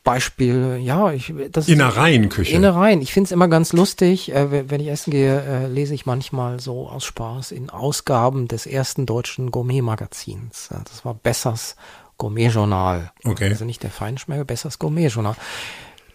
Beispiel, 0.03 0.79
ja, 0.81 1.11
ich, 1.13 1.33
das 1.51 1.69
Innereienküche. 1.69 2.53
Innereien. 2.53 3.01
Ich 3.01 3.13
finde 3.13 3.27
es 3.27 3.31
immer 3.31 3.47
ganz 3.47 3.71
lustig, 3.71 4.33
äh, 4.33 4.69
wenn 4.69 4.81
ich 4.81 4.89
essen 4.89 5.11
gehe, 5.11 5.41
äh, 5.41 5.67
lese 5.67 5.93
ich 5.93 6.05
manchmal 6.05 6.59
so 6.59 6.89
aus 6.89 7.05
Spaß 7.05 7.51
in 7.51 7.69
Ausgaben 7.69 8.49
des 8.49 8.65
ersten 8.65 9.05
deutschen 9.05 9.49
Gourmet-Magazins. 9.49 10.69
Ja, 10.71 10.81
das 10.83 11.05
war 11.05 11.13
Bessers 11.13 11.77
Gourmet-Journal. 12.17 13.11
Okay. 13.23 13.49
Also 13.49 13.63
nicht 13.63 13.81
der 13.83 13.91
Feinschmecker, 13.91 14.43
Bessers 14.43 14.77
Gourmet-Journal. 14.77 15.35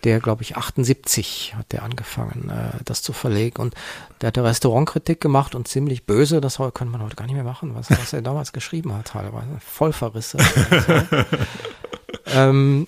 Der, 0.04 0.20
glaube 0.20 0.42
ich, 0.42 0.56
78 0.56 1.54
hat 1.56 1.72
der 1.72 1.82
angefangen, 1.82 2.50
äh, 2.50 2.78
das 2.84 3.02
zu 3.02 3.14
verlegen. 3.14 3.60
Und 3.62 3.74
der 4.20 4.28
hat 4.28 4.38
eine 4.38 4.46
Restaurantkritik 4.46 5.20
gemacht 5.20 5.54
und 5.54 5.66
ziemlich 5.66 6.04
böse. 6.04 6.42
Das 6.42 6.58
könnte 6.58 6.84
man 6.84 7.02
heute 7.02 7.16
gar 7.16 7.24
nicht 7.24 7.34
mehr 7.34 7.42
machen, 7.42 7.74
was, 7.74 7.90
was 7.90 8.12
er 8.12 8.20
damals 8.22 8.52
geschrieben 8.52 8.92
hat, 8.94 9.06
teilweise. 9.06 9.58
Vollverrisse. 9.60 10.36
ähm, 12.26 12.86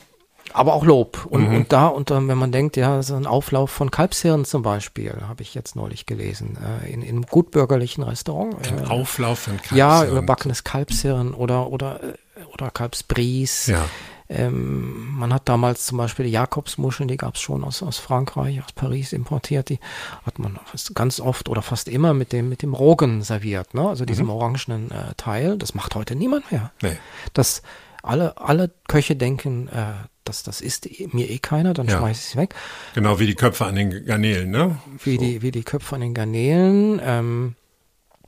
aber 0.53 0.75
auch 0.75 0.85
Lob. 0.85 1.27
Und, 1.27 1.47
und 1.47 1.73
da, 1.73 1.87
und 1.87 2.11
dann, 2.11 2.29
wenn 2.29 2.39
man 2.39 2.53
denkt, 2.53 2.77
ja, 2.77 3.03
so 3.03 3.15
ein 3.15 3.27
Auflauf 3.27 3.71
von 3.71 3.91
Kalbshirn 3.91 4.45
zum 4.45 4.63
Beispiel, 4.63 5.15
habe 5.27 5.43
ich 5.43 5.55
jetzt 5.55 5.77
neulich 5.77 6.07
gelesen, 6.07 6.57
äh, 6.57 6.93
in, 6.93 7.03
in 7.03 7.09
einem 7.09 7.27
gutbürgerlichen 7.27 8.03
Restaurant. 8.03 8.57
Ein 8.67 8.85
äh, 8.85 8.87
Auflauf 8.89 9.41
von 9.41 9.59
ja, 9.75 9.89
Kalbshirn. 9.89 10.13
überbackenes 10.13 10.65
Kalbshirn 10.65 11.35
oder, 11.35 11.69
oder, 11.69 12.01
äh, 12.03 12.45
oder 12.53 12.71
Kalbsbries. 12.71 13.69
Ja. 13.69 13.85
Ähm, 14.29 15.19
man 15.19 15.35
hat 15.35 15.49
damals 15.49 15.87
zum 15.87 15.99
Beispiel 15.99 16.25
die 16.25 16.31
Jakobsmuscheln, 16.31 17.09
die 17.09 17.17
gab 17.17 17.35
es 17.35 17.41
schon 17.41 17.65
aus, 17.65 17.83
aus 17.83 17.99
Frankreich, 17.99 18.63
aus 18.63 18.73
Paris 18.73 19.13
importiert, 19.13 19.71
die 19.71 19.81
hat 20.25 20.39
man 20.39 20.57
ganz 20.95 21.19
oft 21.19 21.49
oder 21.49 21.63
fast 21.63 21.89
immer 21.89 22.15
mit 22.15 22.33
dem, 22.33 22.49
mit 22.49 22.63
dem 22.63 22.73
Rogen 22.73 23.23
serviert, 23.23 23.75
ne? 23.75 23.89
also 23.89 24.05
diesem 24.05 24.31
orangenen 24.31 24.93
äh, 24.93 25.15
Teil. 25.17 25.59
Das 25.59 25.75
macht 25.75 25.97
heute 25.97 26.15
niemand 26.15 26.53
mehr. 26.53 26.71
Nee. 26.81 26.97
Das 27.35 27.63
alle, 28.03 28.39
alle 28.39 28.71
Köche 28.89 29.17
denken, 29.17 29.69
äh, 29.69 29.93
dass 30.31 30.43
das 30.43 30.61
ist 30.61 30.87
eh- 30.87 31.09
mir 31.13 31.29
eh 31.29 31.39
keiner, 31.39 31.75
dann 31.75 31.87
Ja. 31.89 31.99
schmeiß 31.99 32.19
ich 32.19 32.25
es 32.31 32.37
weg. 32.37 32.55
Genau 32.95 33.19
wie 33.19 33.27
die 33.27 33.35
Köpfe 33.35 33.67
an 33.67 33.75
den 33.75 34.05
Garnelen, 34.07 34.51
ne? 34.51 34.79
Wie, 35.05 35.19
die, 35.19 35.43
wie 35.43 35.51
die 35.51 35.63
Köpfe 35.65 35.97
an 35.97 36.01
den 36.01 36.15
Garnelen. 36.15 37.01
Ähm, 37.05 37.55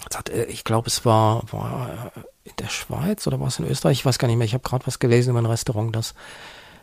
das 0.09 0.19
hat, 0.19 0.29
äh, 0.31 0.45
ich 0.45 0.65
glaube, 0.65 0.89
es 0.89 1.05
war, 1.05 1.45
war 1.53 2.13
in 2.45 2.53
der 2.59 2.69
Schweiz 2.69 3.27
oder 3.27 3.39
war 3.41 3.47
es 3.49 3.59
in 3.59 3.67
Österreich? 3.67 3.99
Ich 4.01 4.05
weiß 4.07 4.19
gar 4.19 4.29
nicht 4.29 4.37
mehr. 4.37 4.45
Ich 4.47 4.55
habe 4.55 4.69
gerade 4.69 4.87
was 4.87 4.99
gelesen 4.99 5.31
über 5.31 5.39
ein 5.41 5.47
Restaurant, 5.47 5.95
das, 5.95 6.15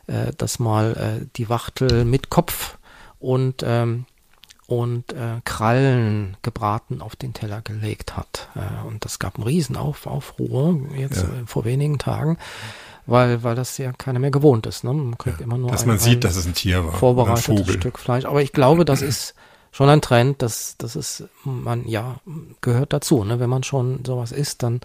äh, 0.08 0.32
das 0.38 0.58
mal 0.60 1.20
äh, 1.22 1.26
die 1.36 1.50
Wachtel 1.50 2.06
mit 2.06 2.30
Kopf 2.30 2.78
und, 3.20 3.64
ähm, 3.66 4.06
und 4.68 5.12
äh, 5.14 5.42
Krallen 5.46 6.38
gebraten 6.44 7.02
auf 7.02 7.16
den 7.16 7.34
Teller 7.34 7.62
gelegt 7.62 8.16
hat. 8.16 8.48
Äh, 8.56 8.88
und 8.88 9.04
das 9.04 9.18
gab 9.20 9.36
einen 9.36 9.44
riesen 9.48 9.76
Auf, 9.76 10.06
Aufruhr 10.06 10.80
jetzt 10.96 11.24
Ja. 11.24 11.28
vor 11.48 11.66
wenigen 11.66 11.98
Tagen, 11.98 12.38
weil, 13.10 13.44
weil 13.44 13.56
das 13.56 13.78
ja 13.78 13.92
keiner 13.94 14.20
mehr 14.20 14.32
gewohnt 14.32 14.66
ist. 14.66 14.84
Ne? 14.84 14.94
Man 14.94 15.18
kriegt 15.18 15.42
immer 15.42 15.58
nur 15.58 15.70
Dass 15.72 15.84
ein, 15.84 15.90
man 15.90 16.00
sieht, 16.00 16.24
dass 16.24 16.36
es 16.36 16.46
ein 16.46 16.54
Tier 16.54 16.86
war. 16.86 16.94
vorbereitetes 16.94 17.50
Ein 17.50 17.58
Vogel. 17.58 17.74
Stück 17.76 18.00
Fleisch. 18.00 18.26
Aber 18.26 18.42
ich 18.42 18.52
glaube, 18.54 18.86
das 18.86 19.02
ist 19.02 19.34
schon 19.72 19.90
ein 19.90 20.02
Trend, 20.02 20.42
dass 20.42 20.76
das 20.78 20.96
ist 20.96 21.24
man 21.44 21.88
ja 21.88 22.20
gehört 22.62 22.94
dazu. 22.94 23.24
Ne? 23.24 23.40
Wenn 23.40 23.50
man 23.50 23.64
schon 23.64 24.04
sowas 24.06 24.32
isst, 24.32 24.64
dann 24.64 24.82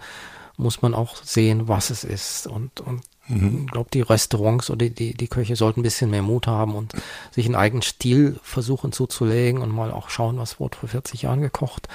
muss 0.57 0.81
man 0.81 0.93
auch 0.93 1.15
sehen, 1.23 1.67
was 1.67 1.89
es 1.89 2.03
ist. 2.03 2.47
Und, 2.47 2.81
und 2.81 3.01
Mhm. 3.27 3.63
ich 3.65 3.71
glaube, 3.71 3.89
die 3.91 4.01
Restaurants 4.01 4.69
oder 4.69 4.87
die, 4.87 5.15
die 5.15 5.27
Köche 5.27 5.55
sollten 5.55 5.79
ein 5.79 5.83
bisschen 5.83 6.11
mehr 6.11 6.21
Mut 6.21 6.45
haben 6.45 6.75
und 6.75 6.93
sich 7.31 7.47
einen 7.47 7.55
eigenen 7.55 7.81
Stil 7.81 8.39
versuchen 8.43 8.91
zuzulegen 8.91 9.63
und 9.63 9.71
mal 9.73 9.89
auch 9.91 10.09
schauen, 10.11 10.37
was 10.37 10.59
wurde 10.59 10.77
vor 10.77 10.89
40 10.89 11.23
Jahren 11.23 11.41
gekocht. 11.41 11.87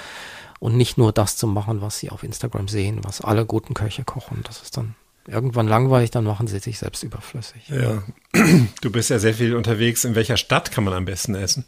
Und 0.59 0.75
nicht 0.75 0.97
nur 0.97 1.13
das 1.13 1.37
zu 1.37 1.47
machen, 1.47 1.79
was 1.81 1.99
sie 1.99 2.09
auf 2.09 2.23
Instagram 2.23 2.67
sehen, 2.67 2.99
was 3.03 3.21
alle 3.21 3.45
guten 3.45 3.73
Köche 3.73 4.03
kochen. 4.03 4.41
Das 4.43 4.61
ist 4.61 4.75
dann 4.75 4.93
irgendwann 5.27 5.67
langweilig, 5.67 6.11
dann 6.11 6.23
machen 6.23 6.47
sie 6.47 6.59
sich 6.59 6.79
selbst 6.79 7.03
überflüssig. 7.03 7.69
Ja. 7.69 8.03
Du 8.81 8.91
bist 8.91 9.09
ja 9.09 9.19
sehr 9.19 9.33
viel 9.33 9.55
unterwegs. 9.55 10.03
In 10.03 10.15
welcher 10.15 10.37
Stadt 10.37 10.71
kann 10.71 10.83
man 10.83 10.93
am 10.93 11.05
besten 11.05 11.35
essen? 11.35 11.65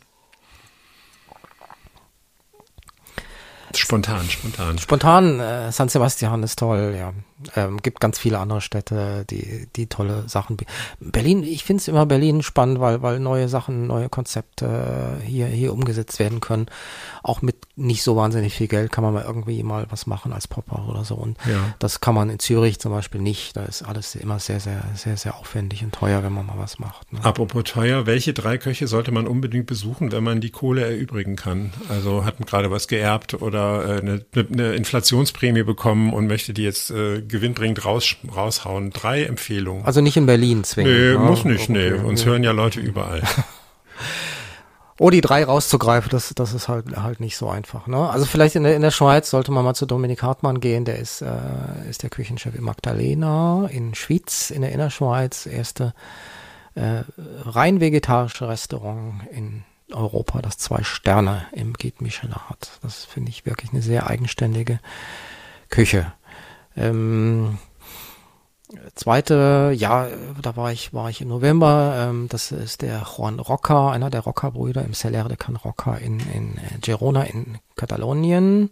Spontan, 3.76 4.30
spontan. 4.30 4.78
Spontan, 4.78 5.40
äh, 5.40 5.72
San 5.72 5.90
Sebastian 5.90 6.44
ist 6.44 6.60
toll, 6.60 6.96
ja. 6.98 7.14
Ähm, 7.56 7.82
gibt 7.82 8.00
ganz 8.00 8.20
viele 8.20 8.40
andere 8.40 8.62
Städte, 8.62 9.26
die, 9.30 9.68
die 9.76 9.88
tolle 9.88 10.24
Sachen. 10.28 10.58
Berlin, 11.00 11.44
ich 11.44 11.64
finde 11.64 11.82
es 11.82 11.88
immer 11.88 12.06
Berlin 12.06 12.42
spannend, 12.44 12.80
weil, 12.80 13.02
weil 13.02 13.20
neue 13.20 13.50
Sachen, 13.50 13.88
neue 13.88 14.10
Konzepte 14.10 15.18
hier, 15.26 15.48
hier 15.48 15.74
umgesetzt 15.74 16.20
werden 16.20 16.40
können. 16.40 16.68
Auch 17.24 17.42
mit 17.42 17.56
nicht 17.76 18.04
so 18.04 18.16
wahnsinnig 18.16 18.54
viel 18.54 18.68
Geld 18.68 18.92
kann 18.92 19.04
man 19.04 19.14
mal 19.14 19.24
irgendwie 19.24 19.64
mal 19.64 19.86
was 19.90 20.06
machen 20.08 20.34
als 20.34 20.48
Popper 20.48 20.88
oder 20.90 21.04
so. 21.04 21.16
Und 21.16 21.38
Ja. 21.50 21.74
das 21.80 22.02
kann 22.02 22.14
man 22.16 22.30
in 22.30 22.40
Zürich 22.40 22.80
zum 22.80 22.92
Beispiel 22.92 23.22
nicht. 23.22 23.56
Da 23.58 23.64
ist 23.64 23.82
alles 23.82 24.16
immer 24.16 24.40
sehr, 24.40 24.60
sehr, 24.60 24.84
sehr, 24.96 25.18
sehr 25.18 25.36
aufwendig 25.36 25.84
und 25.84 25.94
teuer, 25.94 26.24
wenn 26.24 26.34
man 26.34 26.46
mal 26.46 26.58
was 26.58 26.80
macht. 26.80 27.12
Ne? 27.14 27.24
Apropos 27.24 27.64
teuer, 27.64 28.06
welche 28.06 28.34
drei 28.34 28.58
Köche 28.58 28.88
sollte 28.88 29.12
man 29.12 29.28
unbedingt 29.28 29.66
besuchen, 29.66 30.12
wenn 30.12 30.24
man 30.24 30.42
die 30.42 30.52
Kohle 30.52 30.84
erübrigen 30.86 31.36
kann? 31.36 31.72
Also 31.90 32.26
hat 32.26 32.40
man 32.40 32.46
gerade 32.46 32.70
was 32.72 32.88
geerbt 32.88 33.42
oder 33.42 33.98
äh, 33.98 34.00
eine, 34.02 34.26
eine 34.52 34.74
Inflationsprämie 34.76 35.64
bekommen 35.64 36.14
und 36.14 36.28
möchte 36.28 36.54
die 36.54 36.64
jetzt 36.64 36.92
äh, 36.92 37.22
gewinnbringend 37.34 37.84
raus, 37.84 38.16
raushauen. 38.34 38.92
Drei 38.92 39.26
Empfehlungen. 39.26 39.84
Also 39.84 40.00
nicht 40.00 40.16
in 40.16 40.26
Berlin 40.26 40.64
zwingen. 40.64 40.92
nee, 40.92 41.12
ne? 41.14 41.20
muss 41.20 41.44
nicht, 41.44 41.68
nee. 41.68 41.92
Okay. 41.92 42.06
Uns 42.06 42.26
hören 42.26 42.44
ja 42.44 42.52
Leute 42.52 42.80
überall. 42.80 43.22
Oh, 45.00 45.10
die 45.10 45.22
drei 45.22 45.44
rauszugreifen, 45.44 46.12
das, 46.12 46.34
das 46.36 46.54
ist 46.54 46.68
halt, 46.68 46.96
halt 46.96 47.20
nicht 47.20 47.36
so 47.36 47.50
einfach. 47.50 47.88
Ne? 47.88 47.98
Also 48.12 48.26
vielleicht 48.26 48.56
in 48.56 48.62
der, 48.62 48.76
in 48.76 48.84
der 48.84 48.92
Schweiz 48.92 49.32
sollte 49.32 49.52
man 49.52 49.66
mal 49.66 49.74
zu 49.74 49.88
Dominik 49.88 50.22
Hartmann 50.22 50.60
gehen, 50.60 50.86
der 50.86 51.00
ist, 51.00 51.24
äh, 51.24 51.90
ist 51.90 52.04
der 52.04 52.12
Küchenchef 52.12 52.54
in 52.54 52.64
Magdalena, 52.64 53.68
in 53.72 53.96
Schwyz, 53.96 54.52
in 54.52 54.62
der 54.62 54.72
Innerschweiz, 54.72 55.48
erste 55.48 55.96
äh, 56.76 57.02
rein 57.44 57.82
vegetarische 57.82 58.48
Restaurant 58.48 59.24
in 59.32 59.64
Europa, 59.92 60.44
das 60.44 60.60
zwei 60.60 60.84
Sterne 60.84 61.48
im 61.54 61.74
Guide 61.74 61.98
Michelin 62.00 62.36
hat. 62.36 62.80
Das 62.84 63.04
finde 63.04 63.32
ich 63.32 63.48
wirklich 63.48 63.74
eine 63.74 63.82
sehr 63.82 64.08
eigenständige 64.08 64.80
Küche. 65.70 66.14
Ähm, 66.76 67.58
Zweite, 68.96 69.72
ja, 69.76 70.08
da 70.42 70.56
war 70.56 70.72
ich, 70.72 70.94
war 70.94 71.10
ich 71.10 71.22
im 71.22 71.28
November. 71.28 71.96
Ähm, 71.98 72.28
das 72.30 72.52
ist 72.52 72.82
der 72.82 73.04
Juan 73.04 73.40
Roca, 73.40 73.92
einer 73.92 74.10
der 74.10 74.22
Roca-Brüder 74.22 74.84
im 74.84 74.94
Celler 74.94 75.28
de 75.28 75.38
Can 75.38 75.56
Roca 75.56 75.96
in, 75.96 76.20
in 76.20 76.58
äh, 76.58 76.80
Girona 76.82 77.24
in 77.24 77.60
Katalonien. 77.76 78.72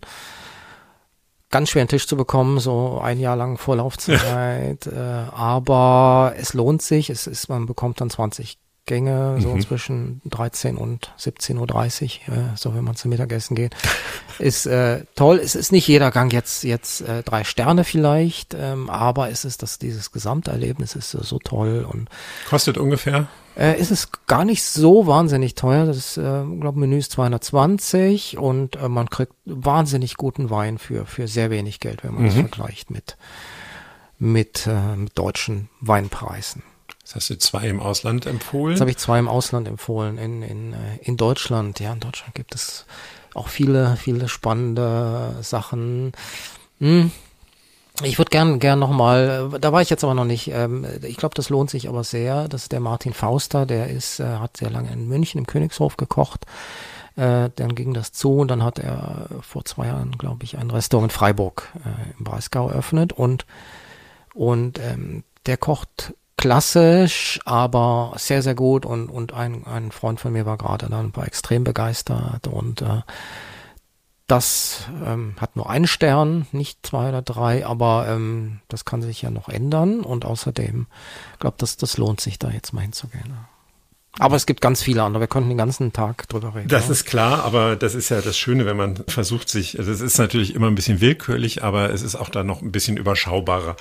Ganz 1.50 1.70
schwer 1.70 1.82
einen 1.82 1.90
Tisch 1.90 2.08
zu 2.08 2.16
bekommen, 2.16 2.60
so 2.60 3.00
ein 3.00 3.20
Jahr 3.20 3.36
lang 3.36 3.58
Vorlaufzeit. 3.58 4.88
äh, 4.88 5.00
aber 5.00 6.34
es 6.38 6.54
lohnt 6.54 6.82
sich. 6.82 7.10
Es 7.10 7.28
ist, 7.28 7.50
man 7.50 7.66
bekommt 7.66 8.02
dann 8.02 8.10
20 8.10 8.58
Gänge, 8.86 9.38
so 9.40 9.58
zwischen 9.60 10.22
13 10.26 10.76
und 10.76 11.14
17.30 11.20 12.30
Uhr, 12.30 12.36
äh, 12.36 12.40
so 12.56 12.74
wenn 12.74 12.84
man 12.84 12.96
zum 12.96 13.10
Mittagessen 13.10 13.56
geht. 13.56 13.76
Ist 14.40 14.66
äh, 14.66 15.06
toll. 15.16 15.40
Es 15.44 15.54
ist 15.54 15.72
nicht 15.72 15.88
jeder 15.88 16.10
Gang 16.10 16.34
jetzt 16.34 16.64
jetzt 16.64 17.02
äh, 17.02 17.22
drei 17.22 17.44
Sterne 17.44 17.84
vielleicht, 17.84 18.56
ähm, 18.60 18.90
aber 18.90 19.30
es 19.30 19.46
ist 19.46 19.62
das 19.62 19.78
dieses 19.78 20.12
Gesamterlebnis 20.12 20.96
ist 20.96 21.12
so 21.12 21.38
toll 21.38 21.86
und 21.88 22.10
Kostet 22.50 22.80
ungefähr? 22.80 23.28
äh, 23.56 23.80
ist 23.80 23.92
es 23.92 24.10
gar 24.26 24.46
nicht 24.46 24.64
so 24.64 25.06
wahnsinnig 25.06 25.54
teuer. 25.54 25.86
Das 25.86 25.98
ist, 25.98 26.18
äh, 26.18 26.44
glaube 26.60 26.80
Menü 26.80 26.98
ist 26.98 27.12
220 27.12 28.40
und 28.40 28.78
äh, 28.78 28.90
man 28.90 29.10
kriegt 29.12 29.34
wahnsinnig 29.46 30.16
guten 30.16 30.50
Wein 30.50 30.80
für 30.80 31.06
für 31.06 31.28
sehr 31.28 31.52
wenig 31.52 31.80
Geld, 31.80 32.04
wenn 32.04 32.16
man 32.16 32.26
das 32.26 32.34
vergleicht 32.34 32.90
mit 32.90 33.18
mit, 34.18 34.68
äh, 34.68 34.96
mit 34.96 35.18
deutschen 35.18 35.70
Weinpreisen. 35.82 36.64
Das 37.04 37.16
hast 37.16 37.30
du 37.30 37.38
zwei 37.38 37.68
im 37.68 37.80
Ausland 37.80 38.26
empfohlen. 38.26 38.74
Jetzt 38.74 38.82
habe 38.82 38.92
ich 38.92 38.98
zwei 38.98 39.20
im 39.20 39.28
Ausland 39.28 39.68
empfohlen, 39.68 40.18
in, 40.18 40.44
in, 40.44 40.74
äh, 40.74 40.78
in 41.02 41.18
Deutschland. 41.18 41.80
Ja, 41.80 41.94
in 41.94 42.00
Deutschland 42.00 42.36
gibt 42.36 42.56
es 42.56 42.86
auch 43.34 43.48
viele, 43.48 43.96
viele 43.98 44.28
spannende 44.28 45.38
Sachen. 45.42 46.12
Hm. 46.80 47.12
Ich 48.04 48.18
würde 48.18 48.30
gern, 48.30 48.60
gern 48.60 48.80
nochmal, 48.80 49.50
da 49.60 49.72
war 49.74 49.82
ich 49.82 49.90
jetzt 49.90 50.04
aber 50.04 50.14
noch 50.14 50.26
nicht, 50.26 50.50
ähm, 50.52 50.86
ich 51.04 51.18
glaube, 51.18 51.36
das 51.36 51.50
lohnt 51.50 51.70
sich 51.70 51.88
aber 51.88 52.04
sehr. 52.04 52.48
Das 52.48 52.64
ist 52.64 52.72
der 52.72 52.80
Martin 52.80 53.14
Fauster, 53.14 53.66
der 53.66 53.90
ist, 53.90 54.20
äh, 54.20 54.38
hat 54.38 54.58
sehr 54.58 54.70
lange 54.70 54.92
in 54.92 55.08
München 55.08 55.40
im 55.40 55.46
Königshof 55.46 55.98
gekocht. 55.98 56.46
Äh, 57.16 57.50
dann 57.56 57.76
ging 57.76 57.94
das 57.94 58.12
zu 58.12 58.38
und 58.38 58.48
dann 58.48 58.64
hat 58.64 58.80
er 58.80 59.28
vor 59.42 59.66
zwei 59.66 59.88
Jahren, 59.88 60.18
glaube 60.18 60.44
ich, 60.46 60.58
ein 60.58 60.72
Restaurant 60.72 61.12
in 61.12 61.16
Freiburg 61.16 61.68
äh, 61.84 62.18
im 62.18 62.24
Breisgau 62.24 62.70
eröffnet 62.70 63.14
und, 63.14 63.46
und 64.34 64.80
ähm, 64.80 65.24
der 65.46 65.58
kocht 65.58 66.14
klassisch, 66.42 67.40
aber 67.46 68.14
sehr, 68.18 68.42
sehr 68.42 68.56
gut 68.56 68.86
und, 68.86 69.10
und 69.10 69.32
ein, 69.32 69.66
ein 69.66 69.92
Freund 69.92 70.20
von 70.20 70.34
mir 70.34 70.46
war 70.46 70.58
gerade 70.58 70.90
dann 70.90 71.16
war 71.16 71.28
extrem 71.28 71.64
begeistert 71.64 72.48
und 72.48 72.82
äh, 72.82 73.02
das 74.26 74.86
ähm, 75.06 75.36
hat 75.40 75.56
nur 75.56 75.70
einen 75.70 75.88
Stern, 75.88 76.48
nicht 76.52 76.80
zwei 76.84 77.10
oder 77.10 77.22
drei, 77.22 77.66
aber 77.66 78.08
ähm, 78.10 78.60
das 78.70 78.86
kann 78.86 79.02
sich 79.02 79.22
ja 79.22 79.30
noch 79.30 79.50
ändern 79.50 80.02
und 80.02 80.26
außerdem, 80.26 80.88
glaube 81.40 81.58
das, 81.60 81.78
das 81.78 81.98
lohnt 81.98 82.22
sich 82.22 82.40
da 82.40 82.50
jetzt 82.50 82.74
mal 82.74 82.82
hinzugehen. 82.82 83.34
Aber 84.20 84.36
es 84.36 84.46
gibt 84.46 84.62
ganz 84.62 84.82
viele 84.82 85.04
andere, 85.04 85.22
wir 85.22 85.28
könnten 85.28 85.50
den 85.50 85.58
ganzen 85.58 85.94
Tag 85.94 86.28
drüber 86.28 86.56
reden. 86.56 86.70
Das 86.70 86.90
ist 86.90 87.06
klar, 87.06 87.44
aber 87.44 87.76
das 87.76 87.94
ist 87.94 88.10
ja 88.10 88.20
das 88.22 88.38
Schöne, 88.38 88.66
wenn 88.66 88.78
man 88.78 89.04
versucht 89.08 89.48
sich, 89.48 89.78
also 89.78 89.92
es 89.92 90.02
ist 90.02 90.18
natürlich 90.18 90.56
immer 90.56 90.68
ein 90.68 90.76
bisschen 90.76 91.02
willkürlich, 91.02 91.64
aber 91.64 91.92
es 91.92 92.02
ist 92.02 92.16
auch 92.16 92.30
da 92.30 92.44
noch 92.44 92.62
ein 92.62 92.72
bisschen 92.72 92.98
überschaubarer. 92.98 93.76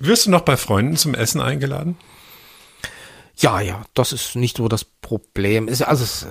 Wirst 0.00 0.26
du 0.26 0.30
noch 0.30 0.40
bei 0.40 0.56
Freunden 0.56 0.96
zum 0.96 1.14
Essen 1.14 1.40
eingeladen? 1.40 1.96
Ja, 3.36 3.60
ja, 3.60 3.82
das 3.94 4.12
ist 4.12 4.34
nicht 4.34 4.56
so 4.56 4.68
das 4.68 4.84
Problem. 4.84 5.68
Ist, 5.68 5.82
also 5.82 6.04
es, 6.04 6.26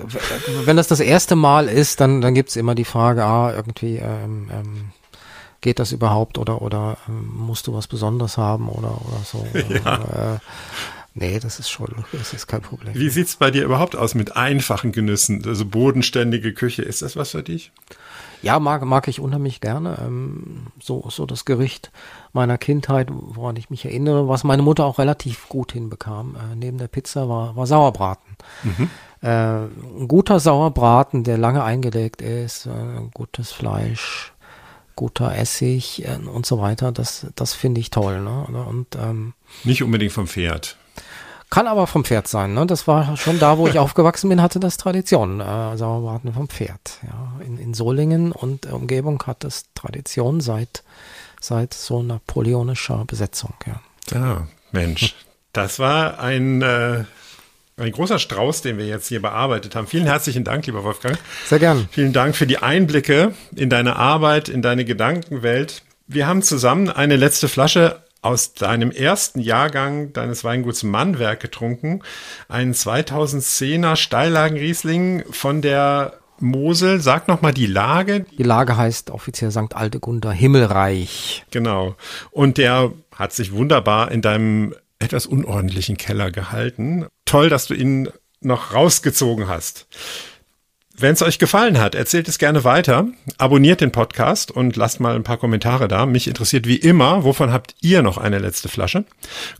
wenn 0.64 0.76
das 0.76 0.88
das 0.88 1.00
erste 1.00 1.36
Mal 1.36 1.68
ist, 1.68 2.00
dann, 2.00 2.20
dann 2.20 2.34
gibt's 2.34 2.56
immer 2.56 2.74
die 2.74 2.84
Frage, 2.84 3.24
ah, 3.24 3.52
irgendwie 3.52 3.96
ähm, 3.96 4.48
ähm, 4.52 4.92
geht 5.60 5.78
das 5.78 5.92
überhaupt 5.92 6.38
oder 6.38 6.62
oder 6.62 6.98
ähm, 7.08 7.28
musst 7.34 7.66
du 7.66 7.74
was 7.74 7.86
Besonderes 7.86 8.38
haben 8.38 8.68
oder 8.68 9.00
oder 9.06 9.22
so. 9.24 9.46
Äh, 9.54 10.38
nee, 11.14 11.40
das 11.40 11.58
ist 11.58 11.70
schon, 11.70 11.88
das 12.12 12.32
ist 12.32 12.46
kein 12.46 12.62
Problem. 12.62 12.94
Wie 12.94 13.10
sieht's 13.10 13.36
bei 13.36 13.50
dir 13.50 13.64
überhaupt 13.64 13.96
aus 13.96 14.14
mit 14.14 14.36
einfachen 14.36 14.92
Genüssen? 14.92 15.44
Also 15.46 15.64
bodenständige 15.64 16.54
Küche, 16.54 16.82
ist 16.82 17.02
das 17.02 17.16
was 17.16 17.32
für 17.32 17.42
dich? 17.42 17.72
Ja, 18.42 18.58
mag, 18.58 18.84
mag 18.84 19.08
ich 19.08 19.20
unheimlich 19.20 19.60
gerne. 19.60 19.98
Ähm, 20.04 20.68
so, 20.80 21.04
so 21.10 21.26
das 21.26 21.44
Gericht 21.44 21.90
meiner 22.32 22.58
Kindheit, 22.58 23.08
woran 23.10 23.56
ich 23.56 23.70
mich 23.70 23.84
erinnere, 23.84 24.28
was 24.28 24.44
meine 24.44 24.62
Mutter 24.62 24.84
auch 24.84 24.98
relativ 24.98 25.48
gut 25.48 25.72
hinbekam. 25.72 26.36
Äh, 26.36 26.56
neben 26.56 26.78
der 26.78 26.88
Pizza 26.88 27.28
war, 27.28 27.56
war 27.56 27.66
Sauerbraten. 27.66 28.36
Äh, 29.22 29.28
ein 29.28 30.08
guter 30.08 30.40
Sauerbraten, 30.40 31.24
der 31.24 31.36
lange 31.36 31.62
eingelegt 31.62 32.22
ist, 32.22 32.66
äh, 32.66 32.70
gutes 33.12 33.52
Fleisch, 33.52 34.32
guter 34.96 35.36
Essig 35.36 36.06
äh, 36.06 36.16
und 36.16 36.46
so 36.46 36.58
weiter. 36.60 36.92
Das, 36.92 37.26
das 37.36 37.52
finde 37.52 37.80
ich 37.80 37.90
toll. 37.90 38.20
Ne? 38.20 38.46
Und 38.66 38.96
ähm, 38.96 39.34
Nicht 39.64 39.82
unbedingt 39.82 40.12
vom 40.12 40.26
Pferd. 40.26 40.76
Kann 41.50 41.66
aber 41.66 41.86
vom 41.86 42.04
Pferd 42.04 42.28
sein. 42.28 42.54
Ne? 42.54 42.66
Das 42.66 42.86
war 42.86 43.16
schon 43.16 43.38
da, 43.38 43.58
wo 43.58 43.66
ich 43.66 43.78
aufgewachsen 43.78 44.28
bin, 44.28 44.40
hatte 44.40 44.60
das 44.60 44.76
Tradition. 44.76 45.40
Äh, 45.40 45.76
Sauerbraten 45.76 46.32
vom 46.32 46.48
Pferd. 46.48 46.98
Ja. 47.02 47.44
In, 47.44 47.58
in 47.58 47.74
Solingen 47.74 48.32
und 48.32 48.64
der 48.64 48.74
Umgebung 48.74 49.22
hat 49.26 49.44
das 49.44 49.64
Tradition 49.74 50.40
seit, 50.40 50.84
seit 51.40 51.74
so 51.74 52.02
napoleonischer 52.02 53.04
Besetzung. 53.06 53.54
Ja. 53.66 53.80
Ja, 54.12 54.46
Mensch, 54.72 55.14
das 55.52 55.78
war 55.78 56.20
ein, 56.20 56.62
äh, 56.62 57.04
ein 57.76 57.92
großer 57.92 58.18
Strauß, 58.18 58.62
den 58.62 58.78
wir 58.78 58.86
jetzt 58.86 59.08
hier 59.08 59.22
bearbeitet 59.22 59.74
haben. 59.74 59.86
Vielen 59.86 60.06
herzlichen 60.06 60.44
Dank, 60.44 60.66
lieber 60.66 60.84
Wolfgang. 60.84 61.18
Sehr 61.46 61.58
gern. 61.58 61.88
Vielen 61.90 62.12
Dank 62.12 62.36
für 62.36 62.46
die 62.46 62.58
Einblicke 62.58 63.34
in 63.54 63.70
deine 63.70 63.96
Arbeit, 63.96 64.48
in 64.48 64.62
deine 64.62 64.84
Gedankenwelt. 64.84 65.82
Wir 66.06 66.26
haben 66.26 66.42
zusammen 66.42 66.90
eine 66.90 67.16
letzte 67.16 67.48
Flasche 67.48 68.02
aus 68.22 68.54
deinem 68.54 68.90
ersten 68.90 69.40
Jahrgang 69.40 70.12
deines 70.12 70.44
Weinguts 70.44 70.82
Mannwerk 70.82 71.40
getrunken. 71.40 72.02
Einen 72.48 72.74
2010er 72.74 73.96
Steillagenriesling 73.96 75.24
von 75.30 75.62
der 75.62 76.14
Mosel. 76.38 77.00
Sag 77.00 77.28
noch 77.28 77.42
mal 77.42 77.52
die 77.52 77.66
Lage. 77.66 78.26
Die 78.38 78.42
Lage 78.42 78.76
heißt 78.76 79.10
offiziell 79.10 79.50
St. 79.50 79.74
Aldegunda 79.74 80.30
Himmelreich. 80.30 81.44
Genau. 81.50 81.96
Und 82.30 82.58
der 82.58 82.92
hat 83.14 83.32
sich 83.32 83.52
wunderbar 83.52 84.10
in 84.10 84.22
deinem 84.22 84.74
etwas 84.98 85.26
unordentlichen 85.26 85.96
Keller 85.96 86.30
gehalten. 86.30 87.06
Toll, 87.24 87.48
dass 87.48 87.66
du 87.66 87.74
ihn 87.74 88.10
noch 88.40 88.74
rausgezogen 88.74 89.48
hast. 89.48 89.86
Wenn 91.00 91.14
es 91.14 91.22
euch 91.22 91.38
gefallen 91.38 91.80
hat, 91.80 91.94
erzählt 91.94 92.28
es 92.28 92.38
gerne 92.38 92.62
weiter, 92.62 93.06
abonniert 93.38 93.80
den 93.80 93.90
Podcast 93.90 94.50
und 94.50 94.76
lasst 94.76 95.00
mal 95.00 95.16
ein 95.16 95.22
paar 95.22 95.38
Kommentare 95.38 95.88
da. 95.88 96.04
Mich 96.04 96.28
interessiert 96.28 96.66
wie 96.66 96.76
immer, 96.76 97.24
wovon 97.24 97.50
habt 97.50 97.74
ihr 97.80 98.02
noch 98.02 98.18
eine 98.18 98.38
letzte 98.38 98.68
Flasche? 98.68 99.06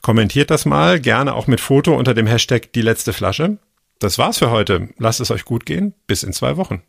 Kommentiert 0.03 0.51
das 0.51 0.67
mal, 0.67 1.01
gerne 1.01 1.33
auch 1.33 1.47
mit 1.47 1.61
Foto 1.61 1.97
unter 1.97 2.13
dem 2.13 2.27
Hashtag 2.27 2.75
die 2.75 2.83
letzte 2.83 3.15
Flasche. 3.15 3.57
Das 4.01 4.19
war's 4.19 4.37
für 4.37 4.51
heute. 4.51 4.91
Lasst 4.99 5.21
es 5.21 5.31
euch 5.31 5.47
gut 5.47 5.65
gehen. 5.65 5.95
Bis 6.07 6.25
in 6.25 6.35
zwei 6.35 6.59
Wochen. 6.59 6.83